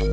Hej 0.00 0.08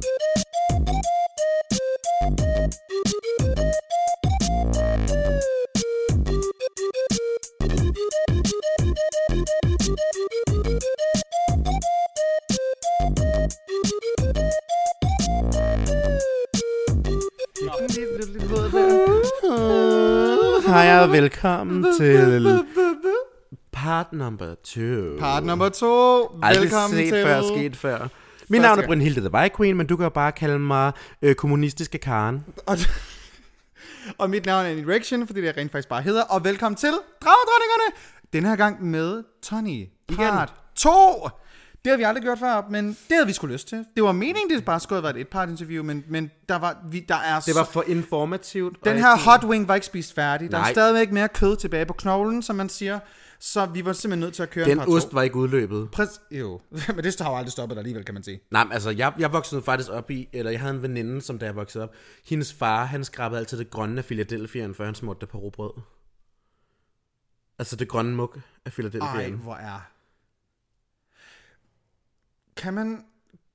og 21.02 21.12
velkommen 21.12 21.86
til 21.98 22.66
part 23.72 24.14
number 24.14 24.56
two. 24.64 25.18
Part 25.20 25.44
nummer 25.46 25.70
to. 25.70 26.22
Aldrig 26.44 26.64
Velkommen 26.64 26.98
set 26.98 27.14
til... 27.14 27.24
før, 27.24 27.42
sket 27.42 27.76
før. 27.76 28.08
Mit 28.50 28.62
navn 28.62 28.80
er. 28.80 28.86
Brynhilde 28.86 29.20
The 29.22 29.34
White 29.34 29.56
Queen, 29.58 29.78
men 29.78 29.88
du 29.88 29.96
kan 29.98 30.04
jo 30.04 30.10
bare 30.10 30.32
kalde 30.32 30.60
mig 30.60 30.92
øh, 31.22 31.36
kommunistiske 31.36 31.98
Karen. 31.98 32.46
Og, 32.66 32.78
og 34.22 34.30
mit 34.30 34.46
navn 34.46 34.66
er 34.66 34.70
Annie 34.70 34.86
Direction, 34.86 35.28
fordi 35.28 35.40
det 35.42 35.48
jeg 35.48 35.58
rent 35.58 35.72
faktisk 35.72 35.90
bare 35.90 36.02
hedder. 36.02 36.24
Og 36.24 36.44
velkommen 36.44 36.76
til 36.76 36.90
Dragedronningerne. 37.22 37.96
Den 38.34 38.46
her 38.46 38.56
gang 38.56 38.86
med 38.86 39.24
Tony. 39.44 39.86
Part 40.16 40.54
2. 40.76 40.92
Det 41.86 41.92
har 41.92 41.98
vi 41.98 42.04
aldrig 42.04 42.24
gjort 42.24 42.40
før, 42.40 42.62
men 42.70 42.88
det 42.88 42.98
havde 43.12 43.28
vi 43.28 43.34
sgu 43.34 43.48
lyst 43.48 43.68
til. 43.68 43.86
Det 43.96 44.04
var 44.04 44.12
meningen, 44.12 44.50
det 44.50 44.66
bare 44.66 44.80
skulle 44.80 44.98
have 44.98 45.04
været 45.04 45.16
et 45.16 45.22
et-part 45.22 45.50
interview, 45.50 45.84
men, 45.84 46.04
men 46.08 46.32
der, 46.50 46.56
var, 46.56 46.78
vi, 46.92 47.00
der 47.00 47.16
er 47.16 47.40
Det 47.40 47.56
var 47.56 47.64
for 47.64 47.84
informativt. 47.88 48.86
Den 48.86 48.98
her 48.98 49.18
hot 49.18 49.44
wing 49.44 49.68
var 49.68 49.76
ikke 49.76 49.88
spist 49.88 50.16
færdig. 50.16 50.52
Der 50.52 50.58
er 50.58 50.62
Nej. 50.62 50.72
stadigvæk 50.72 51.12
mere 51.12 51.28
kød 51.28 51.56
tilbage 51.58 51.86
på 51.86 51.94
knoglen, 51.94 52.42
som 52.42 52.56
man 52.56 52.70
siger. 52.70 53.00
Så 53.40 53.66
vi 53.66 53.86
var 53.86 53.94
simpelthen 53.94 54.20
nødt 54.20 54.34
til 54.34 54.44
at 54.44 54.50
køre 54.50 54.66
en 54.66 54.70
Den 54.70 54.78
part 54.78 54.88
ost 54.90 55.10
to. 55.10 55.16
var 55.16 55.22
ikke 55.22 55.36
udløbet. 55.36 55.92
Præcis, 55.92 56.20
jo. 56.32 56.62
Men 56.96 57.04
det 57.04 57.20
har 57.20 57.30
jo 57.32 57.38
aldrig 57.38 57.52
stoppet 57.52 57.78
alligevel, 57.78 58.06
kan 58.06 58.14
man 58.14 58.24
sige. 58.24 58.40
Nej, 58.52 58.64
men 58.64 58.74
altså, 58.74 58.90
jeg, 58.90 59.14
jeg 59.20 59.34
voksede 59.34 59.62
faktisk 59.62 59.90
op 59.90 60.12
i, 60.12 60.30
eller 60.34 60.52
jeg 60.52 60.60
havde 60.60 60.74
en 60.76 60.82
veninde, 60.82 61.22
som 61.22 61.40
da 61.40 61.46
jeg 61.46 61.56
voksede 61.56 61.84
op, 61.84 61.94
hendes 62.26 62.54
far, 62.54 62.86
han 62.86 63.04
skrabede 63.04 63.40
altid 63.40 63.58
det 63.58 63.70
grønne 63.70 63.98
af 64.02 64.12
Philadelphia'en, 64.12 64.74
før 64.74 64.86
han 64.86 64.96
smurte 64.96 65.20
det 65.20 65.30
på 65.30 65.38
rugbrød. 65.38 65.82
Altså 67.60 67.76
det 67.76 67.88
grønne 67.88 68.16
muk 68.16 68.40
af 68.66 68.72
Ej, 68.72 68.72
Philadelphia'en. 68.72 69.36
hvor 69.36 69.56
er... 69.56 69.80
Kan 72.58 72.74
man... 72.74 73.06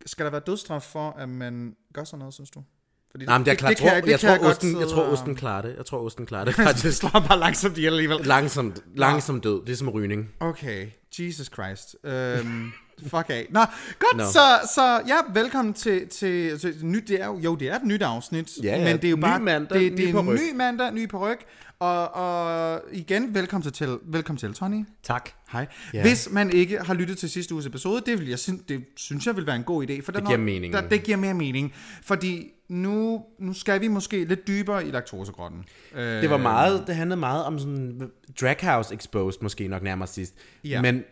Skal 0.07 0.25
der 0.25 0.31
være 0.31 0.43
dødsstraf 0.47 0.83
for, 0.83 1.11
at 1.11 1.29
man 1.29 1.77
gør 1.95 2.05
sådan 2.05 2.19
noget, 2.19 2.35
synes 2.35 2.51
du? 2.51 2.65
Fordi 3.13 3.25
Nej, 3.25 3.39
men 3.39 3.45
det 3.47 3.51
er 3.53 3.55
klart, 3.57 3.71
jeg, 3.71 3.77
kan 3.79 3.87
tror, 3.89 3.95
jeg, 3.97 4.07
jeg, 4.09 4.21
kan 4.21 4.29
tror, 4.29 4.39
godt 4.39 4.51
osten, 4.57 4.81
jeg 4.81 4.89
tror, 4.89 5.03
osten 5.03 5.35
klarer 5.35 5.63
det. 5.63 5.75
Jeg 5.77 5.87
tror, 5.87 5.99
osten 6.05 6.27
klarer 6.27 6.45
det 6.45 6.57
Det 6.57 6.65
faktisk. 6.67 6.99
slår 6.99 7.25
bare 7.29 7.39
langsomt 7.39 7.77
ihjel 7.79 7.93
alligevel. 7.93 8.27
Langsomt, 8.27 8.83
langsomt 8.97 9.45
død. 9.45 9.67
Det 9.67 9.73
er 9.73 9.77
som 9.77 9.89
rygning. 9.89 10.29
Okay, 10.41 10.87
Jesus 11.19 11.47
Christ. 11.55 11.97
Øhm, 12.05 12.73
fuck 13.15 13.27
af. 13.29 13.47
Nå, 13.51 13.61
godt, 13.99 14.17
Nå. 14.17 14.25
Så, 14.25 14.41
så 14.75 15.01
ja, 15.07 15.17
velkommen 15.35 15.75
til, 15.75 16.09
til, 16.09 16.59
til 16.59 16.75
nyt, 16.87 17.09
det 17.09 17.21
er 17.23 17.27
jo, 17.27 17.39
jo, 17.39 17.55
det 17.55 17.69
er 17.69 17.77
et 17.77 17.85
nyt 17.85 18.03
afsnit, 18.03 18.51
Ja, 18.63 18.77
ja. 18.79 18.85
men 18.85 18.97
det 18.97 19.05
er 19.05 19.11
jo 19.11 19.17
Ny 19.17 19.21
bare, 19.21 19.41
mandag, 19.41 19.81
det, 19.81 19.93
ny 19.93 19.97
det 19.97 20.15
er 20.15 20.19
en 20.21 20.27
ny 20.27 20.57
mandag, 20.57 20.93
ny 20.95 21.09
på 21.09 21.19
ryg, 21.29 21.39
og, 21.79 22.15
og 22.15 22.81
igen, 22.93 23.35
velkommen 23.35 23.63
til, 23.63 23.73
til, 23.73 23.99
velkommen 24.05 24.39
til, 24.39 24.55
Tony. 24.55 24.85
Tak. 25.03 25.31
Hej. 25.53 25.67
Ja. 25.95 26.03
Hvis 26.03 26.29
man 26.31 26.51
ikke 26.51 26.79
har 26.79 26.95
lyttet 26.95 27.19
til 27.19 27.31
sidste 27.31 27.55
uges 27.55 27.67
episode, 27.67 28.03
det, 28.07 28.19
vil 28.21 28.29
jeg, 28.29 28.39
syn- 28.39 28.63
det 28.69 28.85
synes 28.97 29.27
jeg 29.27 29.37
vil 29.37 29.47
være 29.47 29.57
en 29.57 29.63
god 29.65 29.91
idé. 29.91 30.03
For 30.05 30.13
det 30.13 30.25
giver 30.27 30.39
mening. 30.39 30.73
Der, 30.73 30.81
det 30.89 31.03
giver 31.03 31.17
mere 31.19 31.35
mening. 31.35 31.73
Fordi 32.05 32.49
nu, 32.73 33.25
nu 33.39 33.53
skal 33.53 33.81
vi 33.81 33.89
måske 33.89 34.25
lidt 34.25 34.47
dybere 34.47 34.87
i 34.87 34.91
laktosegrotten. 34.91 35.65
Det 35.95 36.31
var 36.31 36.37
meget, 36.37 36.85
det 36.87 36.95
handlede 36.95 37.21
meget 37.21 37.45
om 37.45 37.59
sådan 37.59 38.11
Draghouse 38.41 38.95
Exposed, 38.95 39.43
måske 39.43 39.69
nok 39.69 39.83
nærmere 39.83 40.09
sidst. 40.09 40.35
Ja. 40.65 40.83
Men 40.83 41.05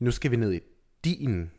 nu 0.00 0.10
skal 0.10 0.30
vi 0.30 0.36
ned 0.36 0.52
i 0.52 0.60
din 1.04 1.50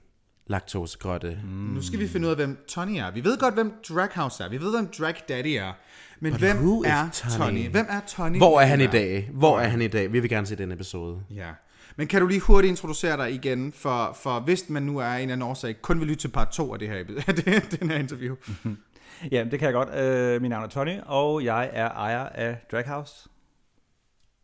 laktosegrotte. 0.47 1.39
Mm. 1.43 1.49
Nu 1.49 1.81
skal 1.81 1.99
vi 1.99 2.07
finde 2.07 2.27
ud 2.27 2.31
af, 2.31 2.37
hvem 2.37 2.57
Tony 2.67 2.97
er. 2.97 3.11
Vi 3.11 3.23
ved 3.23 3.37
godt, 3.37 3.53
hvem 3.53 3.73
Draghouse 3.89 4.43
er. 4.43 4.49
Vi 4.49 4.61
ved, 4.61 4.71
hvem 4.71 4.87
Drag 4.99 5.15
Daddy 5.29 5.47
er. 5.47 5.73
Men 6.19 6.31
But 6.31 6.39
hvem 6.39 6.57
er 6.85 7.09
Tony? 7.13 7.37
Tony? 7.37 7.69
Hvem 7.69 7.85
er 7.89 7.99
Tony? 8.07 8.37
Hvor 8.37 8.59
er 8.59 8.65
han 8.65 8.81
i 8.81 8.87
dag? 8.87 9.29
Hvor 9.33 9.59
er 9.59 9.67
han 9.67 9.81
i 9.81 9.87
dag? 9.87 10.13
Vi 10.13 10.19
vil 10.19 10.29
gerne 10.29 10.47
se 10.47 10.55
den 10.55 10.71
episode. 10.71 11.21
Ja. 11.29 11.49
Men 11.95 12.07
kan 12.07 12.21
du 12.21 12.27
lige 12.27 12.39
hurtigt 12.39 12.69
introducere 12.69 13.17
dig 13.17 13.33
igen, 13.33 13.73
for, 13.73 14.17
for 14.21 14.39
hvis 14.39 14.69
man 14.69 14.83
nu 14.83 14.97
er 14.97 15.05
en 15.05 15.21
eller 15.21 15.33
anden 15.33 15.49
årsag, 15.49 15.81
kun 15.81 15.99
vil 15.99 16.07
lytte 16.07 16.21
til 16.21 16.27
part 16.27 16.49
2 16.49 16.73
af 16.73 16.79
det 16.79 16.89
her, 16.89 16.95
af 17.27 17.35
det, 17.35 17.77
den 17.79 17.89
her 17.89 17.97
interview. 17.97 18.35
Ja, 19.31 19.43
det 19.51 19.59
kan 19.59 19.65
jeg 19.65 19.73
godt. 19.73 19.89
Øh, 19.95 20.41
mit 20.41 20.49
navn 20.49 20.63
er 20.63 20.67
Tony, 20.67 20.99
og 21.05 21.43
jeg 21.43 21.69
er 21.73 21.89
ejer 21.89 22.29
af 22.29 22.57
Draghouse. 22.71 23.29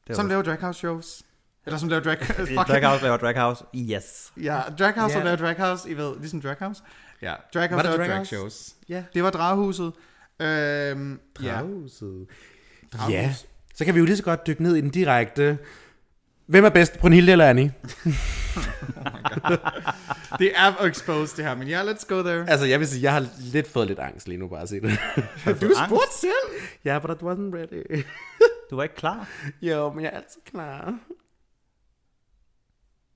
Det 0.07 0.15
Som 0.15 0.27
laver 0.27 0.41
Draghouse 0.41 0.77
shows. 0.77 1.23
Eller 1.65 1.77
som 1.77 1.89
laver 1.89 2.03
Drag... 2.03 2.17
Draghouse 2.67 3.03
laver 3.03 3.17
Draghouse. 3.17 3.63
Yes. 3.75 4.33
Ja, 4.41 4.61
Draghouse 4.79 5.15
yeah. 5.15 5.25
laver 5.25 5.37
Draghouse, 5.37 5.89
I 5.89 5.97
ved, 5.97 6.19
ligesom 6.19 6.41
Draghouse. 6.41 6.83
Ja, 7.21 7.35
Draghouse 7.53 7.75
Var 7.75 7.81
det 7.81 7.91
laver 7.91 7.97
drag 7.97 8.07
Draghouse? 8.07 8.35
shows. 8.35 8.75
Ja. 8.89 9.03
Det 9.13 9.23
var 9.23 9.29
Draghuset. 9.29 9.93
Øhm, 10.39 11.19
ja. 11.43 11.53
Draghuset. 11.53 12.27
Ja. 13.09 13.33
Så 13.75 13.85
kan 13.85 13.93
vi 13.93 13.99
jo 13.99 14.05
lige 14.05 14.17
så 14.17 14.23
godt 14.23 14.47
dykke 14.47 14.63
ned 14.63 14.75
i 14.75 14.81
den 14.81 14.89
direkte. 14.89 15.57
Hvem 16.49 16.65
er 16.65 16.69
bedst, 16.69 16.99
Brunhilde 16.99 17.31
eller 17.31 17.45
Annie? 17.45 17.73
Det 20.39 20.51
er 20.55 20.83
exposed 20.83 21.37
det 21.37 21.45
her, 21.45 21.55
men 21.55 21.67
ja, 21.67 21.83
let's 21.83 22.05
go 22.07 22.21
there. 22.21 22.49
Altså, 22.49 22.65
jeg 22.65 22.79
vil 22.79 22.87
sige, 22.87 23.03
jeg 23.03 23.13
har 23.13 23.25
lidt 23.39 23.71
fået 23.71 23.87
lidt 23.87 23.99
angst 23.99 24.27
lige 24.27 24.37
nu, 24.37 24.47
bare 24.47 24.61
at 24.61 24.69
se 24.69 24.81
det. 24.81 24.99
Du 25.45 25.71
spurgte 25.85 26.17
selv. 26.19 26.31
Ja, 26.85 26.89
yeah, 26.89 27.01
but 27.01 27.11
I 27.11 27.13
wasn't 27.23 27.55
ready. 27.55 28.03
Du 28.69 28.75
var 28.75 28.83
ikke 28.83 28.95
klar? 28.95 29.27
jo, 29.61 29.91
men 29.93 30.03
jeg 30.03 30.11
er 30.13 30.17
altid 30.17 30.41
klar. 30.51 30.93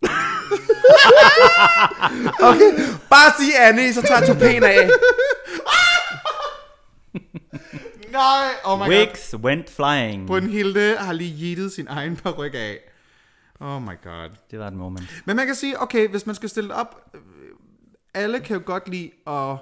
okay, 2.49 2.71
bare 3.09 3.31
sig 3.39 3.67
Annie, 3.67 3.93
så 3.93 4.01
tager 4.01 4.19
jeg 4.19 4.27
tupen 4.27 4.63
af. 4.63 4.89
Nej, 8.11 8.49
oh 8.63 8.79
my 8.79 8.83
god. 8.83 8.89
Wigs 8.89 9.35
went 9.35 9.69
flying. 9.69 10.27
Brunhilde 10.27 10.95
har 10.99 11.13
lige 11.13 11.47
jittet 11.47 11.71
sin 11.71 11.87
egen 11.89 12.15
paryk 12.15 12.53
af. 12.53 12.79
Oh 13.59 13.81
my 13.81 14.01
god. 14.03 14.29
Det 14.51 14.59
var 14.59 14.67
et 14.67 14.73
moment. 14.73 15.23
Men 15.25 15.35
man 15.35 15.45
kan 15.45 15.55
sige, 15.55 15.81
okay, 15.81 16.07
hvis 16.07 16.25
man 16.25 16.35
skal 16.35 16.49
stille 16.49 16.69
det 16.69 16.77
op, 16.77 17.09
øh, 17.13 17.19
alle 18.13 18.39
kan 18.39 18.57
jo 18.57 18.61
godt 18.65 18.89
lide 18.89 19.11
at 19.27 19.57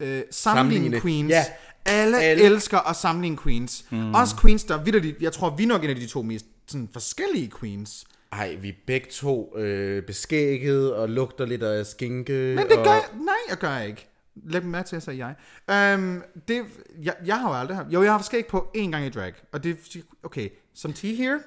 øh, 0.00 0.22
sammenligne, 0.30 0.30
Sammenligne. 0.30 1.00
queens. 1.00 1.30
Ja. 1.30 1.44
Alle, 1.86 2.22
Alle. 2.22 2.42
elsker 2.44 2.78
at 2.78 2.96
sammenligne 2.96 3.38
queens. 3.38 3.84
Mm. 3.90 4.14
Også 4.14 4.36
queens, 4.36 4.64
der 4.64 4.82
vidderligt, 4.82 5.22
jeg 5.22 5.32
tror, 5.32 5.50
vi 5.56 5.62
er 5.62 5.66
nok 5.66 5.84
en 5.84 5.90
af 5.90 5.96
de 5.96 6.06
to 6.06 6.22
mest 6.22 6.46
sådan, 6.66 6.88
forskellige 6.92 7.52
queens. 7.60 8.04
Ej, 8.32 8.54
vi 8.54 8.68
er 8.68 8.72
begge 8.86 9.06
to 9.10 9.58
øh, 9.58 10.02
beskægget 10.02 10.94
og 10.94 11.08
lugter 11.08 11.46
lidt 11.46 11.62
af 11.62 11.86
skinke. 11.86 12.32
Men 12.32 12.68
det 12.68 12.78
og... 12.78 12.84
gør 12.84 12.92
jeg, 12.92 13.04
nej, 13.14 13.34
jeg 13.48 13.56
gør 13.58 13.70
jeg 13.70 13.88
ikke. 13.88 14.08
Læg 14.44 14.62
mig 14.62 14.70
mærke 14.70 14.88
til, 14.88 14.96
at 14.96 15.06
jeg 15.08 15.16
sagde 15.16 15.34
jeg. 15.68 15.94
Um, 15.98 16.22
det, 16.48 16.64
jeg. 17.02 17.14
Jeg 17.26 17.40
har 17.40 17.48
jo 17.48 17.54
aldrig 17.60 17.76
haft, 17.76 17.88
jo, 17.92 18.02
jeg 18.02 18.12
har 18.12 18.22
skæg 18.22 18.46
på 18.46 18.70
én 18.76 18.90
gang 18.90 19.06
i 19.06 19.08
drag. 19.08 19.32
Og 19.52 19.64
det, 19.64 19.76
okay, 20.22 20.48
som 20.74 20.92
T 20.92 21.00
here, 21.00 21.40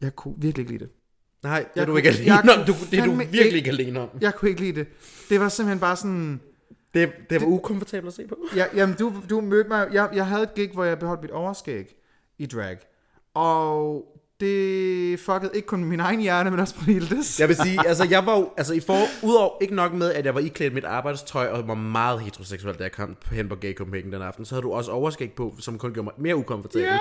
jeg 0.00 0.16
kunne 0.16 0.34
virkelig 0.38 0.62
ikke 0.62 0.72
lide 0.72 0.84
det. 0.84 0.92
Nej, 1.42 1.58
det 1.58 1.66
er 1.66 1.70
Jeg 1.76 1.86
du 1.86 1.92
kunne- 1.92 1.98
ikke 1.98 2.24
jeg 2.26 2.38
alene 2.38 2.52
om. 2.60 2.64
Du, 2.66 2.74
det 2.90 2.98
er 2.98 3.04
du 3.04 3.12
virkelig 3.14 3.44
ikke- 3.44 3.56
ikke 3.56 3.70
alene 3.70 4.00
om. 4.00 4.08
Jeg 4.20 4.34
kunne 4.34 4.48
ikke 4.48 4.60
lide 4.60 4.72
det. 4.80 4.86
Det 5.30 5.40
var 5.40 5.48
simpelthen 5.48 5.80
bare 5.80 5.96
sådan, 5.96 6.40
Det, 6.94 7.12
det 7.30 7.40
var 7.40 7.46
ukomfortabelt 7.46 8.08
at 8.08 8.14
se 8.14 8.26
på. 8.28 8.36
Ja, 8.56 8.64
jamen, 8.74 8.96
du, 8.98 9.12
du 9.30 9.40
mødte 9.40 9.68
mig... 9.68 9.88
Jeg, 9.92 10.08
jeg 10.14 10.26
havde 10.26 10.42
et 10.42 10.54
gig, 10.54 10.70
hvor 10.74 10.84
jeg 10.84 10.98
beholdt 10.98 11.22
mit 11.22 11.30
overskæg 11.30 11.94
i 12.38 12.46
drag. 12.46 12.76
Og 13.34 14.04
det 14.40 15.20
fuckede 15.20 15.50
ikke 15.54 15.66
kun 15.66 15.84
min 15.84 16.00
egen 16.00 16.20
hjerne, 16.20 16.50
men 16.50 16.60
også 16.60 16.74
på 16.74 16.84
Hildes. 16.84 17.40
Jeg 17.40 17.48
vil 17.48 17.56
sige, 17.56 17.78
altså 17.86 18.04
jeg 18.10 18.26
var 18.26 18.38
jo, 18.38 18.50
altså 18.56 18.74
i 18.74 18.80
for, 18.80 18.98
udover 19.22 19.50
ikke 19.60 19.74
nok 19.74 19.92
med, 19.92 20.12
at 20.12 20.24
jeg 20.24 20.34
var 20.34 20.40
iklædt 20.40 20.74
mit 20.74 20.84
arbejdstøj 20.84 21.46
og 21.46 21.68
var 21.68 21.74
meget 21.74 22.20
heteroseksuel, 22.20 22.74
da 22.74 22.82
jeg 22.82 22.92
kom 22.92 23.16
hen 23.30 23.48
på 23.48 23.56
Gay 23.56 23.74
Copenhagen 23.74 24.12
den 24.12 24.22
aften, 24.22 24.44
så 24.44 24.54
havde 24.54 24.62
du 24.62 24.72
også 24.72 24.90
overskæg 24.90 25.32
på, 25.32 25.54
som 25.58 25.78
kun 25.78 25.92
gjorde 25.92 26.04
mig 26.04 26.12
mere 26.18 26.36
ukomfortabel. 26.36 26.84
Ja, 26.86 26.98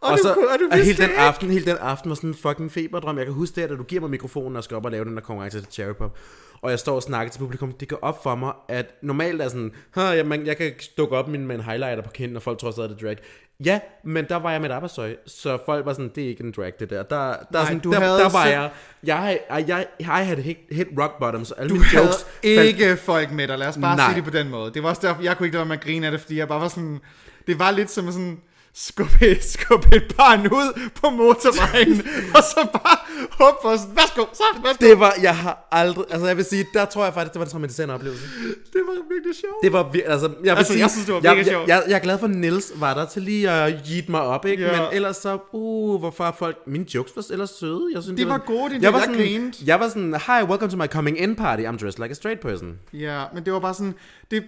og 0.00 0.10
og, 0.12 0.18
du 0.18 0.22
så, 0.22 0.34
kunne- 0.34 0.48
og 0.48 0.58
du 0.60 0.68
og 0.72 0.78
hele 0.78 1.02
den 1.06 1.10
aften, 1.16 1.50
hele 1.50 1.64
den 1.64 1.76
aften 1.80 2.08
var 2.08 2.14
sådan 2.14 2.30
en 2.30 2.34
fucking 2.34 2.72
feberdrøm. 2.72 3.16
Jeg 3.18 3.26
kan 3.26 3.34
huske 3.34 3.60
det, 3.60 3.70
da 3.70 3.74
du 3.74 3.82
giver 3.82 4.00
mig 4.00 4.10
mikrofonen 4.10 4.56
og 4.56 4.64
skal 4.64 4.76
op 4.76 4.84
og 4.84 4.90
lave 4.90 5.04
den 5.04 5.14
der 5.16 5.20
konkurrence 5.22 5.60
til 5.60 5.68
Cherry 5.72 5.94
Pop. 5.94 6.18
Og 6.62 6.70
jeg 6.70 6.78
står 6.78 6.94
og 6.94 7.02
snakker 7.02 7.30
til 7.32 7.38
publikum. 7.38 7.72
Det 7.72 7.88
går 7.88 7.98
op 8.02 8.22
for 8.22 8.34
mig, 8.34 8.52
at 8.68 8.86
normalt 9.02 9.42
er 9.42 9.48
sådan, 9.48 9.72
"Huh, 9.94 10.04
jamen, 10.16 10.46
jeg 10.46 10.56
kan 10.56 10.72
dukke 10.98 11.16
op 11.16 11.28
med 11.28 11.38
en 11.54 11.60
highlighter 11.60 12.02
på 12.02 12.10
kinden, 12.10 12.36
og 12.36 12.42
folk 12.42 12.58
tror 12.58 12.70
stadig, 12.70 12.90
det 12.90 12.96
er 12.96 13.06
drag. 13.06 13.16
Ja, 13.64 13.80
men 14.04 14.24
der 14.28 14.36
var 14.36 14.50
jeg 14.52 14.60
med 14.60 14.70
et 14.70 14.74
arbejdstøj, 14.74 15.16
så 15.26 15.58
folk 15.66 15.86
var 15.86 15.92
sådan, 15.92 16.10
det 16.14 16.24
er 16.24 16.28
ikke 16.28 16.44
en 16.44 16.52
drag, 16.56 16.72
det 16.80 16.90
der. 16.90 17.02
Der, 17.02 17.16
der, 17.18 17.34
Nej, 17.52 17.64
sådan, 17.64 17.78
du 17.78 17.92
der, 17.92 18.00
havde 18.00 18.18
der 18.18 18.22
var 18.28 18.42
selv- 18.44 18.52
jeg, 18.54 18.70
jeg, 19.04 19.38
jeg, 19.50 19.68
jeg, 19.68 19.86
jeg 20.00 20.08
havde 20.26 20.42
hit, 20.42 20.56
hit 20.70 20.86
rock 21.00 21.18
bottom, 21.18 21.44
så 21.44 21.54
alle 21.54 21.68
Du 21.68 21.74
mine 21.74 21.84
havde 21.86 22.06
jokes 22.06 22.66
ikke 22.66 22.96
folk 22.96 23.32
med 23.32 23.48
dig, 23.48 23.58
lad 23.58 23.68
os 23.68 23.78
bare 23.82 23.96
Nej. 23.96 24.06
sige 24.06 24.16
det 24.16 24.24
på 24.32 24.38
den 24.38 24.48
måde. 24.50 24.72
Det 24.74 24.82
var 24.82 24.88
også 24.88 25.06
derfor, 25.06 25.22
jeg 25.22 25.36
kunne 25.36 25.46
ikke 25.46 25.54
lade 25.56 25.60
være 25.60 25.68
med 25.68 25.76
at 25.76 25.82
grine 25.84 26.06
af 26.06 26.10
det, 26.12 26.20
fordi 26.20 26.38
jeg 26.38 26.48
bare 26.48 26.60
var 26.60 26.68
sådan... 26.68 26.98
Det 27.46 27.58
var 27.58 27.70
lidt 27.70 27.90
som 27.90 28.12
sådan 28.12 28.38
skubbe, 28.78 29.38
skubbe 29.40 29.96
et 29.96 30.14
barn 30.16 30.46
ud 30.46 30.90
på 31.00 31.10
motorvejen, 31.10 31.92
og 32.36 32.42
så 32.42 32.66
bare 32.72 32.96
håbe 33.40 33.56
på 33.62 33.76
sådan, 33.76 33.96
værsgo, 33.96 34.24
så, 34.32 34.42
værsgo. 34.62 34.86
Det 34.86 35.00
var, 35.00 35.14
jeg 35.22 35.36
har 35.36 35.68
aldrig, 35.72 36.04
altså 36.10 36.26
jeg 36.26 36.36
vil 36.36 36.44
sige, 36.44 36.66
der 36.74 36.84
tror 36.84 37.04
jeg 37.04 37.14
faktisk, 37.14 37.32
det 37.32 37.38
var 37.40 37.44
en 37.44 37.50
traumatiserende 37.50 37.94
oplevelse. 37.94 38.24
Det 38.72 38.80
var 38.86 38.92
virkelig 39.14 39.34
sjovt. 39.40 39.54
Det 39.62 39.72
var 39.72 39.82
vir- 39.84 40.10
altså, 40.10 40.26
jeg 40.28 40.36
vil 40.42 40.58
Altså, 40.58 40.72
sige, 40.72 40.82
jeg 40.82 40.90
synes, 40.90 41.06
det 41.06 41.14
var 41.14 41.20
jeg, 41.22 41.30
mega 41.30 41.38
jeg, 41.38 41.46
sjovt. 41.46 41.68
jeg, 41.68 41.82
jeg, 41.88 41.94
er 41.94 41.98
glad 41.98 42.18
for, 42.18 42.26
at 42.26 42.34
Niels 42.34 42.72
var 42.76 42.94
der 42.94 43.06
til 43.06 43.22
lige 43.22 43.50
at 43.50 43.74
yeet 43.92 44.08
mig 44.08 44.20
op, 44.20 44.46
ikke? 44.46 44.62
Ja. 44.64 44.72
Men 44.82 44.88
ellers 44.92 45.16
så, 45.16 45.38
uh, 45.52 45.98
hvorfor 46.00 46.24
er 46.24 46.32
folk, 46.38 46.56
mine 46.66 46.86
jokes 46.94 47.12
var 47.16 47.26
ellers 47.30 47.50
søde. 47.50 47.86
Jeg 47.94 48.02
synes, 48.02 48.20
De 48.20 48.28
var 48.28 48.38
gode, 48.38 48.70
dine 48.70 48.84
jeg 48.84 48.92
var 48.92 49.00
sådan, 49.00 49.20
Jeg 49.20 49.52
jeg 49.66 49.80
var 49.80 49.88
sådan, 49.88 50.14
hi, 50.14 50.42
welcome 50.48 50.70
to 50.70 50.76
my 50.76 50.86
coming 50.86 51.18
in 51.20 51.36
party, 51.36 51.62
I'm 51.62 51.78
dressed 51.78 51.98
like 52.02 52.10
a 52.10 52.14
straight 52.14 52.40
person. 52.40 52.78
Ja, 52.92 53.24
men 53.34 53.44
det 53.44 53.52
var 53.52 53.60
bare 53.60 53.74
sådan, 53.74 53.94
det, 54.30 54.44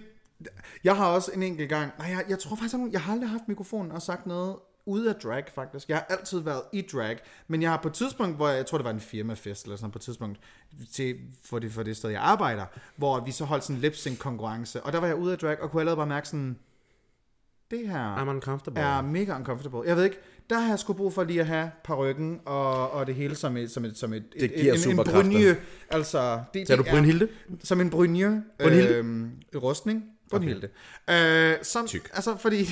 Jeg 0.83 0.95
har 0.97 1.05
også 1.07 1.31
en 1.35 1.43
enkelt 1.43 1.69
gang, 1.69 1.91
nej, 1.99 2.07
jeg, 2.09 2.25
jeg 2.29 2.39
tror 2.39 2.55
faktisk, 2.55 2.75
at 2.75 2.91
jeg 2.91 3.01
har 3.01 3.13
aldrig 3.13 3.29
haft 3.29 3.43
mikrofonen 3.47 3.91
og 3.91 4.01
sagt 4.01 4.25
noget 4.25 4.55
ude 4.85 5.09
af 5.09 5.15
drag, 5.15 5.43
faktisk. 5.55 5.89
Jeg 5.89 5.97
har 5.97 6.05
altid 6.09 6.39
været 6.39 6.61
i 6.73 6.81
drag, 6.93 7.17
men 7.47 7.61
jeg 7.61 7.69
har 7.69 7.77
på 7.81 7.87
et 7.87 7.93
tidspunkt, 7.93 8.35
hvor 8.35 8.47
jeg, 8.47 8.57
jeg 8.57 8.65
tror, 8.65 8.77
det 8.77 8.85
var 8.85 8.91
en 8.91 8.99
firmafest, 8.99 9.63
eller 9.65 9.77
sådan 9.77 9.91
på 9.91 9.97
et 9.97 10.01
tidspunkt, 10.01 10.39
til, 10.93 11.15
for, 11.45 11.59
det, 11.59 11.71
for 11.71 11.83
det 11.83 11.97
sted, 11.97 12.09
jeg 12.09 12.21
arbejder, 12.21 12.65
hvor 12.95 13.19
vi 13.25 13.31
så 13.31 13.45
holdt 13.45 13.63
sådan 13.63 13.75
en 13.75 13.81
lip 13.81 13.95
sync 13.95 14.17
konkurrence, 14.19 14.81
og 14.83 14.93
der 14.93 14.99
var 14.99 15.07
jeg 15.07 15.15
ude 15.15 15.31
af 15.31 15.37
drag, 15.39 15.61
og 15.61 15.71
kunne 15.71 15.81
allerede 15.81 15.97
bare 15.97 16.07
mærke 16.07 16.27
sådan, 16.27 16.57
det 17.71 17.87
her 17.87 18.15
I'm 18.15 18.29
uncomfortable. 18.29 18.81
er 18.81 19.01
mega 19.01 19.35
uncomfortable. 19.35 19.81
Jeg 19.85 19.95
ved 19.95 20.03
ikke, 20.03 20.17
der 20.49 20.59
har 20.59 20.69
jeg 20.69 20.79
sgu 20.79 20.93
brug 20.93 21.13
for 21.13 21.23
lige 21.23 21.39
at 21.39 21.45
have 21.47 21.71
par 21.83 21.95
ryggen 21.95 22.39
og, 22.45 22.91
og 22.91 23.07
det 23.07 23.15
hele 23.15 23.35
som 23.35 23.57
et, 23.57 23.71
som 23.71 23.85
et, 23.85 23.97
som 23.97 24.13
et, 24.13 24.23
Det 24.33 24.43
et, 24.43 24.85
en, 24.85 24.99
en 24.99 25.05
brynje. 25.05 25.57
Altså, 25.89 26.43
det, 26.53 26.67
Sagde 26.67 26.77
du 26.77 26.83
det 26.83 26.89
er- 26.89 26.93
Brynhilde? 26.95 27.27
som 27.63 27.81
en 27.81 27.89
brynje. 27.89 28.43
Brynhilde? 28.59 28.93
Øhm, 28.95 29.31
rustning. 29.55 30.03
Brynhilde. 30.31 30.67
Okay. 31.07 31.51
Øh, 31.51 31.57
som, 31.63 31.87
Tyk. 31.87 32.09
Altså, 32.13 32.37
fordi 32.37 32.63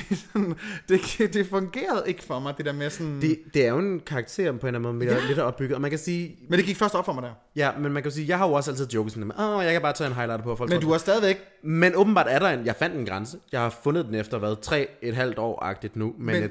det, 0.89 1.33
det 1.33 1.47
fungerede 1.49 2.03
ikke 2.05 2.23
for 2.23 2.39
mig, 2.39 2.53
det 2.57 2.65
der 2.65 2.73
med 2.73 2.89
sådan... 2.89 3.21
Det, 3.21 3.39
det 3.53 3.65
er 3.65 3.69
jo 3.69 3.77
en 3.79 3.99
karakter 3.99 4.51
på 4.51 4.67
en 4.67 4.75
eller 4.75 4.89
anden 4.89 4.99
måde, 5.09 5.13
ja. 5.21 5.27
lidt 5.27 5.39
opbygget. 5.39 5.75
Og 5.75 5.81
man 5.81 5.89
kan 5.89 5.99
sige, 5.99 6.35
Men 6.49 6.57
det 6.59 6.65
gik 6.65 6.77
først 6.77 6.95
op 6.95 7.05
for 7.05 7.13
mig 7.13 7.23
der. 7.23 7.31
ja, 7.55 7.71
men 7.79 7.91
man 7.93 8.03
kan 8.03 8.11
sige, 8.11 8.27
jeg 8.27 8.37
har 8.37 8.47
jo 8.47 8.53
også 8.53 8.71
altid 8.71 8.87
joket 8.87 9.11
sådan, 9.13 9.31
at 9.31 9.39
"Åh, 9.39 9.63
jeg 9.63 9.71
kan 9.73 9.81
bare 9.81 9.93
tage 9.93 10.07
en 10.07 10.13
highlighter 10.15 10.43
på. 10.43 10.55
Folk 10.55 10.69
Men 10.69 10.81
du 10.81 10.91
er 10.91 10.97
stadigvæk... 10.97 11.39
Men 11.63 11.95
åbenbart 11.95 12.25
er 12.29 12.39
der 12.39 12.49
en, 12.49 12.65
jeg 12.65 12.75
fandt 12.75 12.95
en 12.95 13.05
grænse. 13.05 13.37
Jeg 13.51 13.61
har 13.61 13.69
fundet 13.83 14.05
den 14.05 14.15
efter, 14.15 14.37
hvad, 14.37 14.55
tre, 14.61 14.87
et 15.01 15.15
halvt 15.15 15.37
år-agtigt 15.39 15.95
nu. 15.95 16.13
Men, 16.17 16.25
Men- 16.25 16.35
jeg, 16.41 16.49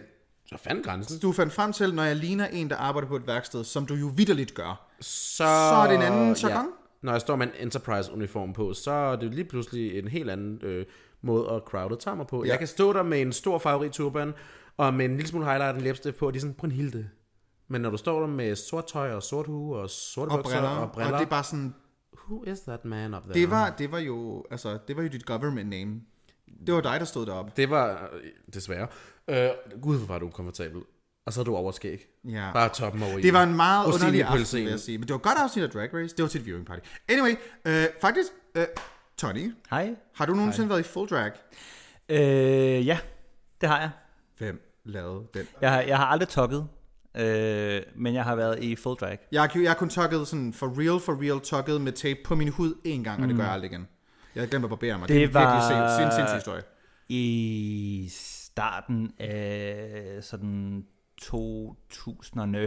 jeg 0.50 0.58
fandt 0.60 0.86
grænsen. 0.86 1.18
Du 1.20 1.32
fandt 1.32 1.52
frem 1.52 1.72
til, 1.72 1.94
når 1.94 2.02
jeg 2.02 2.16
ligner 2.16 2.46
en, 2.46 2.70
der 2.70 2.76
arbejder 2.76 3.08
på 3.08 3.16
et 3.16 3.26
værksted, 3.26 3.64
som 3.64 3.86
du 3.86 3.94
jo 3.94 4.10
vidderligt 4.16 4.54
gør. 4.54 4.86
Så, 5.00 5.36
Så 5.36 5.44
er 5.44 5.86
det 5.86 5.94
en 5.96 6.02
anden 6.02 6.34
jargon? 6.42 6.66
Når 7.06 7.12
jeg 7.12 7.20
står 7.20 7.36
med 7.36 7.46
en 7.46 7.52
Enterprise-uniform 7.66 8.52
på, 8.52 8.74
så 8.74 8.90
er 8.90 9.16
det 9.16 9.34
lige 9.34 9.44
pludselig 9.44 9.98
en 9.98 10.08
helt 10.08 10.30
anden 10.30 10.60
øh, 10.62 10.86
måde 11.22 11.50
at 11.50 11.62
crowdet 11.66 11.98
tager 11.98 12.14
mig 12.14 12.26
på. 12.26 12.44
Ja. 12.44 12.50
Jeg 12.50 12.58
kan 12.58 12.68
stå 12.68 12.92
der 12.92 13.02
med 13.02 13.20
en 13.20 13.32
stor 13.32 13.58
farverig 13.58 13.92
turban, 13.92 14.32
og 14.76 14.94
med 14.94 15.04
en 15.04 15.16
lille 15.16 15.28
smule 15.28 15.44
highlight 15.46 15.70
og 15.70 15.76
en 15.76 15.84
læbestift 15.84 16.16
på, 16.16 16.26
og 16.26 16.32
de 16.32 16.36
er 16.36 16.40
sådan, 16.40 16.54
Brynhilde. 16.54 17.08
Men 17.68 17.80
når 17.80 17.90
du 17.90 17.96
står 17.96 18.20
der 18.20 18.26
med 18.26 18.56
sort 18.56 18.86
tøj 18.86 19.12
og 19.12 19.22
sort 19.22 19.46
hue 19.46 19.76
og 19.76 19.90
sorte 19.90 20.30
Og 20.30 20.36
bukser 20.38 20.60
briller. 20.60 20.68
og 20.76 20.92
briller, 20.92 21.12
Og 21.12 21.18
det 21.18 21.26
er 21.26 21.30
bare 21.30 21.44
sådan... 21.44 21.74
who 22.28 22.44
is 22.44 22.60
that 22.60 22.84
man 22.84 23.14
up 23.14 23.22
there? 23.22 23.34
Det 23.34 23.50
var, 23.50 23.74
det 23.78 23.92
var 23.92 23.98
jo... 23.98 24.44
Altså, 24.50 24.78
det 24.88 24.96
var 24.96 25.02
jo 25.02 25.08
dit 25.08 25.26
government 25.26 25.68
name. 25.70 26.00
Det 26.66 26.74
var 26.74 26.80
dig, 26.80 27.00
der 27.00 27.06
stod 27.06 27.26
deroppe. 27.26 27.52
Det 27.56 27.70
var 27.70 28.10
øh, 28.12 28.30
desværre. 28.54 28.86
Øh, 29.28 29.80
Gud, 29.82 29.98
hvor 29.98 30.06
var 30.06 30.18
du 30.18 30.28
komfortabel. 30.28 30.82
Og 31.26 31.32
så 31.32 31.40
havde 31.40 31.46
du 31.46 31.56
overskæg. 31.56 32.06
Ja. 32.28 32.52
Bare 32.52 32.68
toppen 32.68 33.02
over 33.02 33.18
i. 33.18 33.22
Det 33.22 33.32
var 33.32 33.42
en 33.42 33.56
meget 33.56 33.86
underlig 33.86 34.22
aften, 34.24 34.58
vil 34.64 34.70
jeg 34.70 34.80
sige. 34.80 34.98
Men 34.98 35.08
det 35.08 35.12
var 35.12 35.18
godt 35.18 35.38
afsnit 35.38 35.64
af 35.64 35.70
Drag 35.70 35.94
Race. 35.94 36.16
Det 36.16 36.22
var 36.22 36.28
til 36.28 36.40
et 36.40 36.46
viewing 36.46 36.66
party. 36.66 36.80
Anyway, 37.08 37.30
øh, 37.66 37.84
faktisk, 38.00 38.28
øh, 38.54 38.64
Tony, 39.18 39.52
Hej. 39.70 39.94
har 40.14 40.26
du 40.26 40.34
nogensinde 40.34 40.68
været 40.68 40.80
i 40.80 40.82
full 40.82 41.08
drag? 41.08 41.30
Øh, 42.08 42.86
ja, 42.86 42.98
det 43.60 43.68
har 43.68 43.80
jeg. 43.80 43.90
Hvem 44.38 44.80
lavede 44.84 45.26
den? 45.34 45.46
Jeg 45.60 45.72
har, 45.72 45.80
jeg 45.80 45.96
har 45.96 46.06
aldrig 46.06 46.28
tokket, 46.28 46.66
øh, 47.16 47.82
men 47.94 48.14
jeg 48.14 48.24
har 48.24 48.36
været 48.36 48.62
i 48.64 48.76
full 48.76 48.96
drag. 48.96 49.18
Jeg 49.32 49.42
har, 49.42 49.60
jeg 49.60 49.70
har 49.70 49.76
kun 49.76 49.88
tukket 49.88 50.28
sådan 50.28 50.52
for 50.52 50.66
real, 50.80 51.00
for 51.00 51.22
real 51.22 51.40
tukket 51.40 51.80
med 51.80 51.92
tape 51.92 52.20
på 52.24 52.34
min 52.34 52.48
hud 52.48 52.74
en 52.84 53.04
gang, 53.04 53.22
og 53.22 53.28
det 53.28 53.36
gør 53.36 53.44
jeg 53.44 53.52
aldrig 53.52 53.70
igen. 53.70 53.88
Jeg 54.34 54.42
har 54.42 54.48
glemt 54.48 54.64
at 54.64 54.68
barbere 54.70 54.98
mig. 54.98 55.08
Det, 55.08 55.14
Det 55.14 55.22
er 55.22 55.28
en 55.28 55.34
virkelig 55.34 55.78
var- 55.78 56.26
sin, 56.26 56.34
historie. 56.36 56.62
I 57.08 58.08
starten 58.12 59.12
af 59.18 60.18
sådan 60.20 60.84
2000'erne, 61.22 62.58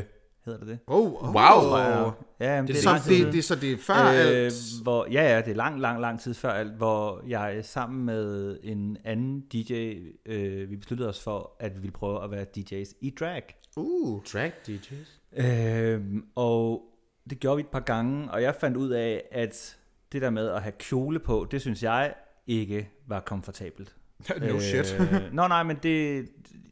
hedder 0.45 0.59
det 0.59 0.67
det? 0.67 0.79
Oh, 0.87 1.13
oh, 1.13 1.35
Wow. 1.35 2.05
Oh. 2.05 2.11
Ja, 2.39 2.55
jamen, 2.55 2.67
det, 2.67 2.85
er 2.85 2.91
er 2.91 2.97
Så 2.97 3.09
det, 3.09 3.33
det, 3.33 3.43
så 3.43 3.55
det 3.55 3.71
er 3.71 3.77
før 3.77 3.95
øh, 3.95 4.45
alt... 4.45 4.53
hvor, 4.83 5.07
ja, 5.11 5.35
ja, 5.35 5.41
det 5.41 5.51
er 5.51 5.55
lang, 5.55 5.79
lang, 5.79 6.01
lang 6.01 6.19
tid 6.19 6.33
før 6.33 6.49
alt, 6.49 6.71
hvor 6.71 7.23
jeg 7.27 7.65
sammen 7.65 8.05
med 8.05 8.57
en 8.63 8.97
anden 9.03 9.41
DJ, 9.41 9.93
øh, 10.25 10.69
vi 10.69 10.75
besluttede 10.75 11.09
os 11.09 11.23
for, 11.23 11.55
at 11.59 11.75
vi 11.75 11.79
ville 11.79 11.93
prøve 11.93 12.23
at 12.23 12.31
være 12.31 12.45
DJ's 12.57 12.97
i 13.01 13.09
drag. 13.19 13.43
Uh, 13.77 14.21
Drag 14.33 14.51
DJs. 14.67 15.21
Øh, 15.33 16.01
og 16.35 16.83
det 17.29 17.39
gjorde 17.39 17.57
vi 17.57 17.61
et 17.61 17.67
par 17.67 17.79
gange, 17.79 18.31
og 18.31 18.41
jeg 18.41 18.55
fandt 18.55 18.77
ud 18.77 18.89
af, 18.89 19.23
at 19.31 19.77
det 20.11 20.21
der 20.21 20.29
med 20.29 20.47
at 20.49 20.61
have 20.61 20.71
kjole 20.71 21.19
på, 21.19 21.47
det 21.51 21.61
synes 21.61 21.83
jeg 21.83 22.13
ikke 22.47 22.89
var 23.07 23.19
komfortabelt. 23.19 23.95
no 24.41 24.59
shit. 24.59 24.97
Øh, 24.99 25.33
Nå 25.33 25.47
nej, 25.47 25.63
men 25.63 25.77
det, 25.83 26.15
jeg 26.15 26.25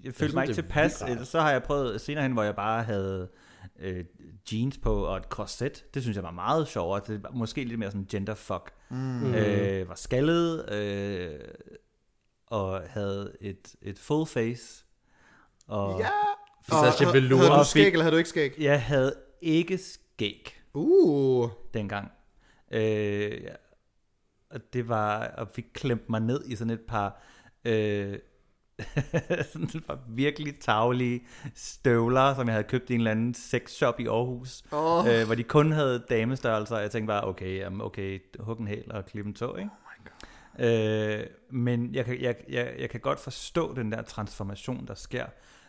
følte 0.03 0.15
synes, 0.17 0.33
mig 0.33 0.43
ikke 0.43 0.53
tilpas. 0.53 1.03
Så 1.23 1.39
har 1.41 1.51
jeg 1.51 1.63
prøvet 1.63 2.01
senere 2.01 2.23
hen, 2.23 2.31
hvor 2.31 2.43
jeg 2.43 2.55
bare 2.55 2.83
havde 2.83 3.29
øh, 3.79 4.05
jeans 4.53 4.77
på 4.77 4.93
og 5.05 5.17
et 5.17 5.29
korset. 5.29 5.85
Det 5.93 6.01
synes 6.01 6.15
jeg 6.15 6.23
var 6.23 6.31
meget 6.31 6.67
sjovere. 6.67 7.01
Det 7.07 7.23
var 7.23 7.31
måske 7.31 7.63
lidt 7.63 7.79
mere 7.79 7.91
sådan 7.91 8.07
genderfuck. 8.09 8.71
Mm. 8.89 9.33
Øh, 9.33 9.89
var 9.89 9.95
skaldet 9.95 10.73
øh, 10.73 11.39
og 12.47 12.81
havde 12.89 13.33
et, 13.41 13.75
et 13.81 13.99
full 13.99 14.25
face. 14.27 14.85
Og 15.67 15.99
ja. 15.99 16.07
Sacha 16.69 17.07
Og- 17.07 17.13
Velour. 17.13 17.37
Havde 17.39 17.49
du 17.51 17.55
Og 17.55 17.65
skæg, 17.65 17.87
eller 17.91 18.03
havde 18.03 18.11
du 18.13 18.17
ikke 18.17 18.29
skæg? 18.29 18.55
jeg 18.59 18.81
havde 18.81 19.13
ikke 19.41 19.77
skæg 19.77 20.53
Uh. 20.73 21.49
dengang. 21.73 22.11
Øh, 22.71 22.81
ja. 23.43 23.53
og 24.51 24.59
det 24.73 24.89
var, 24.89 25.27
og 25.27 25.47
fik 25.53 25.65
klemt 25.73 26.09
mig 26.09 26.21
ned 26.21 26.45
i 26.45 26.55
sådan 26.55 26.73
et 26.73 26.81
par, 26.87 27.21
øh, 27.65 28.19
sådan 29.51 29.81
par 29.87 29.99
virkelig 30.07 30.59
taglige 30.59 31.27
støvler, 31.55 32.35
som 32.35 32.47
jeg 32.47 32.53
havde 32.53 32.67
købt 32.67 32.89
i 32.89 32.93
en 32.93 32.99
eller 32.99 33.11
anden 33.11 33.33
sexshop 33.33 33.99
i 33.99 34.07
Aarhus, 34.07 34.63
Åh. 34.71 35.07
øh, 35.07 35.25
hvor 35.25 35.35
de 35.35 35.43
kun 35.43 35.71
havde 35.71 36.03
damestørrelser, 36.09 36.75
og 36.75 36.81
jeg 36.81 36.91
tænkte 36.91 37.07
bare, 37.07 37.27
okay, 37.27 37.57
jamen, 37.59 37.81
okay, 37.81 38.19
hug 38.39 38.59
en 38.59 38.67
hæl 38.67 38.91
og 38.91 39.05
klippe 39.05 39.27
en 39.29 39.33
tog, 39.35 39.59
ikke? 39.59 39.69
Øh, 40.59 41.25
men 41.49 41.95
jeg 41.95 42.05
kan, 42.05 42.21
jeg, 42.21 42.35
jeg, 42.49 42.75
jeg 42.79 42.89
kan 42.89 42.99
godt 42.99 43.19
forstå 43.19 43.75
den 43.75 43.91
der 43.91 44.01
transformation, 44.01 44.87
der 44.87 44.93
sker. 44.93 45.25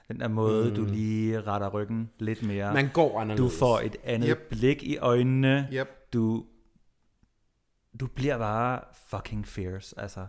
Den 0.09 0.21
der 0.21 0.29
måde, 0.29 0.69
mm. 0.69 0.75
du 0.75 0.85
lige 0.85 1.41
retter 1.41 1.69
ryggen 1.69 2.11
lidt 2.19 2.43
mere. 2.43 2.75
Man 2.75 2.89
går 2.93 3.13
Du 3.13 3.19
anderledes. 3.19 3.59
får 3.59 3.81
et 3.81 3.97
andet 4.05 4.29
yep. 4.31 4.49
blik 4.51 4.83
i 4.83 4.99
øjnene. 4.99 5.69
Yep. 5.73 5.89
Du, 6.13 6.45
du 8.01 8.07
bliver 8.07 8.39
bare 8.39 8.81
fucking 9.11 9.47
fierce, 9.47 9.95
altså. 10.01 10.27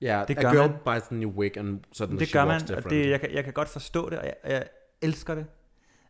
Ja, 0.00 0.24
Det 0.28 0.36
gør 0.36 0.52
man. 0.52 0.70
bites 0.84 1.10
a 1.10 1.14
new 1.14 1.30
wig, 1.30 1.56
and 1.56 1.80
suddenly 1.92 2.20
Det 2.20 2.32
gør 2.32 2.44
man, 2.44 2.60
og 2.76 2.90
det, 2.90 3.10
jeg, 3.10 3.20
kan, 3.20 3.34
jeg 3.34 3.44
kan 3.44 3.52
godt 3.52 3.68
forstå 3.68 4.10
det, 4.10 4.18
og 4.18 4.24
jeg, 4.24 4.34
jeg 4.44 4.68
elsker 5.02 5.34
det. 5.34 5.46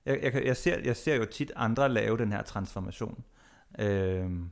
Jeg, 0.06 0.22
jeg, 0.22 0.44
jeg, 0.44 0.56
ser, 0.56 0.78
jeg 0.84 0.96
ser 0.96 1.14
jo 1.16 1.24
tit 1.24 1.52
andre 1.56 1.88
lave 1.88 2.18
den 2.18 2.32
her 2.32 2.42
transformation. 2.42 3.24
Øhm, 3.78 4.50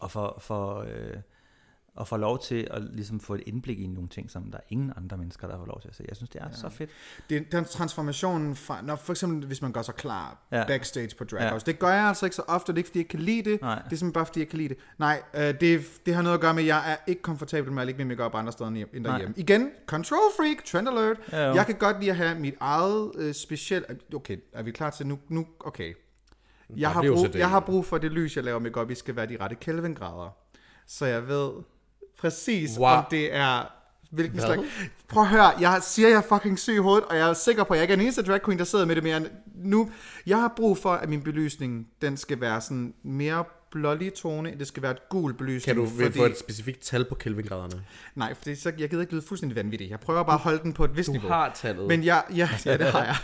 og 0.00 0.10
for, 0.10 0.36
for, 0.40 0.78
øh, 0.78 1.16
og 1.96 2.08
få 2.08 2.16
lov 2.16 2.38
til 2.42 2.68
at 2.70 2.82
ligesom 2.82 3.20
få 3.20 3.34
et 3.34 3.42
indblik 3.46 3.80
i 3.80 3.86
nogle 3.86 4.08
ting, 4.08 4.30
som 4.30 4.50
der 4.50 4.58
er 4.58 4.62
ingen 4.68 4.92
andre 4.96 5.16
mennesker, 5.16 5.48
der 5.48 5.58
får 5.58 5.66
lov 5.66 5.80
til 5.80 5.88
at 5.88 5.94
se. 5.96 6.04
Jeg 6.08 6.16
synes, 6.16 6.30
det 6.30 6.40
er 6.42 6.46
ja. 6.48 6.54
så 6.56 6.68
fedt. 6.68 6.90
Det, 7.30 7.52
den 7.52 7.64
transformation 7.64 8.56
fra, 8.56 8.82
når 8.82 8.96
for 8.96 9.12
eksempel 9.12 9.46
hvis 9.46 9.62
man 9.62 9.72
gør 9.72 9.82
sig 9.82 9.94
klar 9.94 10.46
ja. 10.52 10.58
Ja. 10.58 10.66
backstage 10.66 11.16
på 11.18 11.24
Drag 11.24 11.40
Ja. 11.40 11.50
House, 11.50 11.66
det 11.66 11.78
gør 11.78 11.88
jeg 11.88 12.04
altså 12.04 12.26
ikke 12.26 12.36
så 12.36 12.42
ofte, 12.48 12.72
det 12.72 12.76
er 12.76 12.78
ikke 12.78 12.88
fordi 12.88 12.98
jeg 12.98 13.08
kan 13.08 13.20
lide 13.20 13.50
det, 13.50 13.60
Nej. 13.60 13.74
det 13.74 13.80
er 13.82 13.88
simpelthen 13.88 14.12
bare 14.12 14.26
fordi 14.26 14.40
jeg 14.40 14.48
kan 14.48 14.58
lide 14.58 14.68
det. 14.68 14.78
Nej, 14.98 15.22
øh, 15.34 15.54
det, 15.60 15.84
det 16.06 16.14
har 16.14 16.22
noget 16.22 16.34
at 16.34 16.40
gøre 16.40 16.54
med, 16.54 16.62
at 16.62 16.66
jeg 16.66 16.92
er 16.92 16.96
ikke 17.06 17.22
komfortabel 17.22 17.72
med 17.72 17.82
at 17.82 17.86
lægge 17.86 17.98
min 17.98 18.08
makeup 18.08 18.34
andre 18.34 18.52
steder 18.52 18.68
end 18.68 18.76
hjem- 18.76 18.90
end 18.94 19.02
Nej. 19.02 19.10
derhjemme. 19.12 19.34
Igen, 19.38 19.70
control 19.86 20.18
freak, 20.36 20.64
trend 20.64 20.88
alert. 20.88 21.16
Ja, 21.32 21.46
jo. 21.48 21.54
jeg 21.54 21.66
kan 21.66 21.74
godt 21.74 21.98
lide 22.00 22.10
at 22.10 22.16
have 22.16 22.38
mit 22.40 22.54
eget 22.60 23.12
øh, 23.16 23.34
specielt, 23.34 24.14
okay, 24.14 24.36
er 24.52 24.62
vi 24.62 24.70
klar 24.70 24.90
til 24.90 25.06
nu, 25.06 25.18
nu 25.28 25.46
okay. 25.60 25.94
Jeg 26.76 26.90
har, 26.90 27.02
brug, 27.02 27.34
jeg 27.34 27.50
har 27.50 27.60
brug 27.60 27.84
for, 27.86 27.96
at 27.96 28.02
det 28.02 28.12
lys, 28.12 28.36
jeg 28.36 28.44
laver 28.44 28.58
makeup 28.58 28.90
i, 28.90 28.94
skal 28.94 29.16
være 29.16 29.26
de 29.26 29.36
rette 29.40 29.56
Kelvin-grader. 29.56 30.36
Så 30.86 31.06
jeg 31.06 31.28
ved 31.28 31.50
præcis, 32.24 32.78
Wow. 32.78 32.88
om 32.88 33.04
det 33.10 33.34
er... 33.34 33.70
Hvilken 34.10 34.38
Hvad? 34.38 34.46
slags... 34.46 34.68
Prøv 35.08 35.22
at 35.22 35.28
høre, 35.28 35.52
jeg 35.60 35.82
siger, 35.82 36.08
jeg 36.08 36.16
er 36.16 36.22
fucking 36.38 36.58
syg 36.58 36.74
i 36.74 36.78
hovedet, 36.78 37.04
og 37.04 37.16
jeg 37.16 37.28
er 37.28 37.32
sikker 37.32 37.64
på, 37.64 37.74
at 37.74 37.78
jeg 37.78 37.82
ikke 37.84 37.92
er 37.92 37.96
den 37.96 38.04
eneste 38.04 38.22
drag 38.22 38.42
queen, 38.42 38.58
der 38.58 38.64
sidder 38.64 38.84
med 38.84 38.94
det 38.94 39.04
mere 39.04 39.22
nu. 39.54 39.90
Jeg 40.26 40.38
har 40.40 40.52
brug 40.56 40.78
for, 40.78 40.92
at 40.92 41.08
min 41.08 41.22
belysning, 41.22 41.86
den 42.02 42.16
skal 42.16 42.40
være 42.40 42.60
sådan 42.60 42.94
mere 43.02 43.44
blålig 43.74 44.14
tone. 44.14 44.54
Det 44.58 44.66
skal 44.66 44.82
være 44.82 44.92
et 44.92 45.08
gul 45.08 45.34
belysning. 45.34 45.76
Kan 45.76 45.84
du 45.84 45.90
fordi... 45.90 46.18
få 46.18 46.24
et 46.24 46.38
specifikt 46.38 46.80
tal 46.80 47.04
på 47.04 47.14
Kelvin-graderne? 47.14 47.84
Nej, 48.14 48.34
for 48.34 48.54
så, 48.54 48.72
jeg 48.78 48.90
gider 48.90 49.02
ikke 49.02 49.12
lyde 49.12 49.22
fuldstændig 49.22 49.56
vanvittig. 49.56 49.90
Jeg 49.90 50.00
prøver 50.00 50.22
bare 50.22 50.34
at 50.34 50.40
holde 50.40 50.58
den 50.62 50.72
på 50.72 50.84
et 50.84 50.96
vist 50.96 51.06
Du 51.06 51.12
niveau. 51.12 51.28
har 51.28 51.52
tallet. 51.54 51.86
Men 51.88 52.04
jeg, 52.04 52.22
ja, 52.36 52.48
ja, 52.66 52.76
det 52.76 52.86
har 52.86 53.04
jeg. 53.04 53.16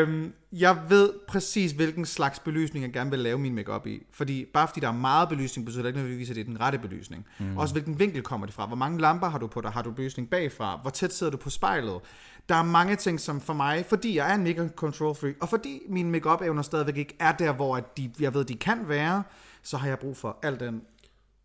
øhm, 0.00 0.32
jeg 0.52 0.78
ved 0.88 1.10
præcis, 1.28 1.72
hvilken 1.72 2.04
slags 2.06 2.38
belysning 2.38 2.84
jeg 2.84 2.92
gerne 2.92 3.10
vil 3.10 3.18
lave 3.18 3.38
min 3.38 3.54
makeup 3.54 3.86
i. 3.86 4.02
Fordi, 4.12 4.44
bare 4.54 4.68
fordi 4.68 4.80
der 4.80 4.88
er 4.88 4.92
meget 4.92 5.28
belysning, 5.28 5.66
betyder 5.66 5.82
det 5.82 5.88
ikke 5.88 5.98
nødvendigvis, 5.98 6.30
at 6.30 6.36
det 6.36 6.40
er 6.42 6.44
den 6.44 6.60
rette 6.60 6.78
belysning. 6.78 7.26
Mm. 7.38 7.56
Også 7.58 7.74
hvilken 7.74 7.98
vinkel 7.98 8.22
kommer 8.22 8.46
det 8.46 8.54
fra. 8.54 8.66
Hvor 8.66 8.76
mange 8.76 9.00
lamper 9.00 9.28
har 9.28 9.38
du 9.38 9.46
på 9.46 9.60
dig? 9.60 9.70
Har 9.70 9.82
du 9.82 9.90
belysning 9.90 10.30
bagfra? 10.30 10.78
Hvor 10.82 10.90
tæt 10.90 11.12
sidder 11.14 11.30
du 11.30 11.36
på 11.36 11.50
spejlet? 11.50 12.00
Der 12.48 12.54
er 12.54 12.62
mange 12.62 12.96
ting, 12.96 13.20
som 13.20 13.40
for 13.40 13.52
mig, 13.52 13.86
fordi 13.88 14.16
jeg 14.16 14.30
er 14.30 14.34
en 14.34 14.44
mega 14.44 14.68
control 14.68 15.14
freak, 15.14 15.34
og 15.40 15.48
fordi 15.48 15.82
mine 15.88 16.10
makeup 16.10 16.42
evner 16.42 16.62
stadigvæk 16.62 16.96
ikke 16.96 17.16
er 17.18 17.32
der, 17.32 17.52
hvor 17.52 17.76
at 17.76 17.96
de, 17.96 18.12
jeg 18.20 18.34
ved, 18.34 18.44
de 18.44 18.54
kan 18.54 18.88
være, 18.88 19.22
så 19.62 19.76
har 19.76 19.88
jeg 19.88 19.98
brug 19.98 20.16
for 20.16 20.38
al 20.42 20.60
den 20.60 20.82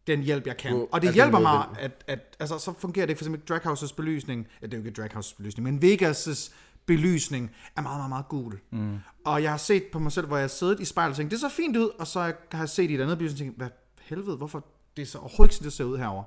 den 0.07 0.21
hjælp, 0.21 0.47
jeg 0.47 0.57
kan. 0.57 0.87
Og 0.91 1.01
det 1.01 1.13
hjælper 1.13 1.39
mig, 1.39 1.65
at, 1.79 2.03
at 2.07 2.37
altså, 2.39 2.57
så 2.57 2.73
fungerer 2.79 3.05
det. 3.05 3.17
For 3.17 3.23
eksempel 3.23 3.41
Draghouses 3.49 3.93
belysning, 3.93 4.47
ja, 4.61 4.65
det 4.65 4.73
er 4.73 4.77
jo 4.77 4.85
ikke 4.85 5.01
Draghouses 5.01 5.33
belysning, 5.33 5.63
men 5.63 5.93
Vegas' 5.93 6.51
belysning 6.85 7.51
er 7.75 7.81
meget, 7.81 7.97
meget, 7.97 8.09
meget 8.09 8.27
gul. 8.27 8.59
Mm. 8.71 8.97
Og 9.25 9.43
jeg 9.43 9.51
har 9.51 9.57
set 9.57 9.83
på 9.91 9.99
mig 9.99 10.11
selv, 10.11 10.27
hvor 10.27 10.37
jeg 10.37 10.43
har 10.43 10.47
siddet 10.47 10.79
i 10.79 10.85
spejlet 10.85 11.11
og 11.11 11.17
tænkt, 11.17 11.31
det 11.31 11.39
ser 11.39 11.49
fint 11.49 11.77
ud, 11.77 11.89
og 11.99 12.07
så 12.07 12.19
har 12.51 12.59
jeg 12.59 12.69
set 12.69 12.91
i 12.91 12.95
et 12.95 13.01
andet 13.01 13.17
belysning 13.17 13.39
og 13.39 13.45
tænkt, 13.45 13.57
hvad 13.57 13.69
helvede, 14.01 14.37
hvorfor 14.37 14.65
det 14.97 15.01
er 15.01 15.05
så 15.05 15.17
overhovedet 15.17 15.55
ikke 15.55 15.63
det 15.63 15.73
ser 15.73 15.83
ud 15.83 15.97
herover. 15.97 16.23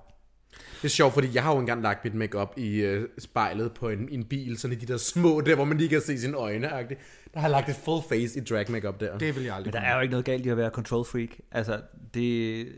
Det 0.77 0.85
er 0.85 0.89
sjovt, 0.89 1.15
fordi 1.15 1.29
jeg 1.35 1.43
har 1.43 1.53
jo 1.53 1.59
engang 1.59 1.83
lagt 1.83 2.05
mit 2.05 2.15
makeup 2.15 2.55
i 2.57 2.77
øh, 2.77 3.09
spejlet 3.19 3.73
på 3.73 3.89
en, 3.89 4.09
en 4.09 4.25
bil, 4.25 4.59
sådan 4.59 4.77
i 4.77 4.81
de 4.81 4.87
der 4.87 4.97
små, 4.97 5.41
der 5.41 5.55
hvor 5.55 5.65
man 5.65 5.79
lige 5.79 5.89
kan 5.89 6.01
se 6.01 6.19
sine 6.19 6.37
øjne. 6.37 6.69
-agtigt. 6.69 6.97
Der 7.35 7.41
har 7.41 7.49
jeg 7.49 7.51
lagt 7.51 7.69
et 7.69 7.77
full 7.77 8.03
face 8.09 8.41
i 8.41 8.45
drag 8.45 8.71
makeup 8.71 9.01
der. 9.01 9.19
Det 9.19 9.37
vil 9.37 9.45
jeg 9.45 9.55
aldrig 9.55 9.75
Men 9.75 9.83
der 9.83 9.89
er 9.89 9.95
jo 9.95 10.01
ikke 10.01 10.11
noget 10.11 10.25
galt 10.25 10.47
i 10.47 10.49
at 10.49 10.57
være 10.57 10.71
control 10.71 11.05
freak. 11.05 11.29
Altså, 11.51 11.81
det, 12.15 12.69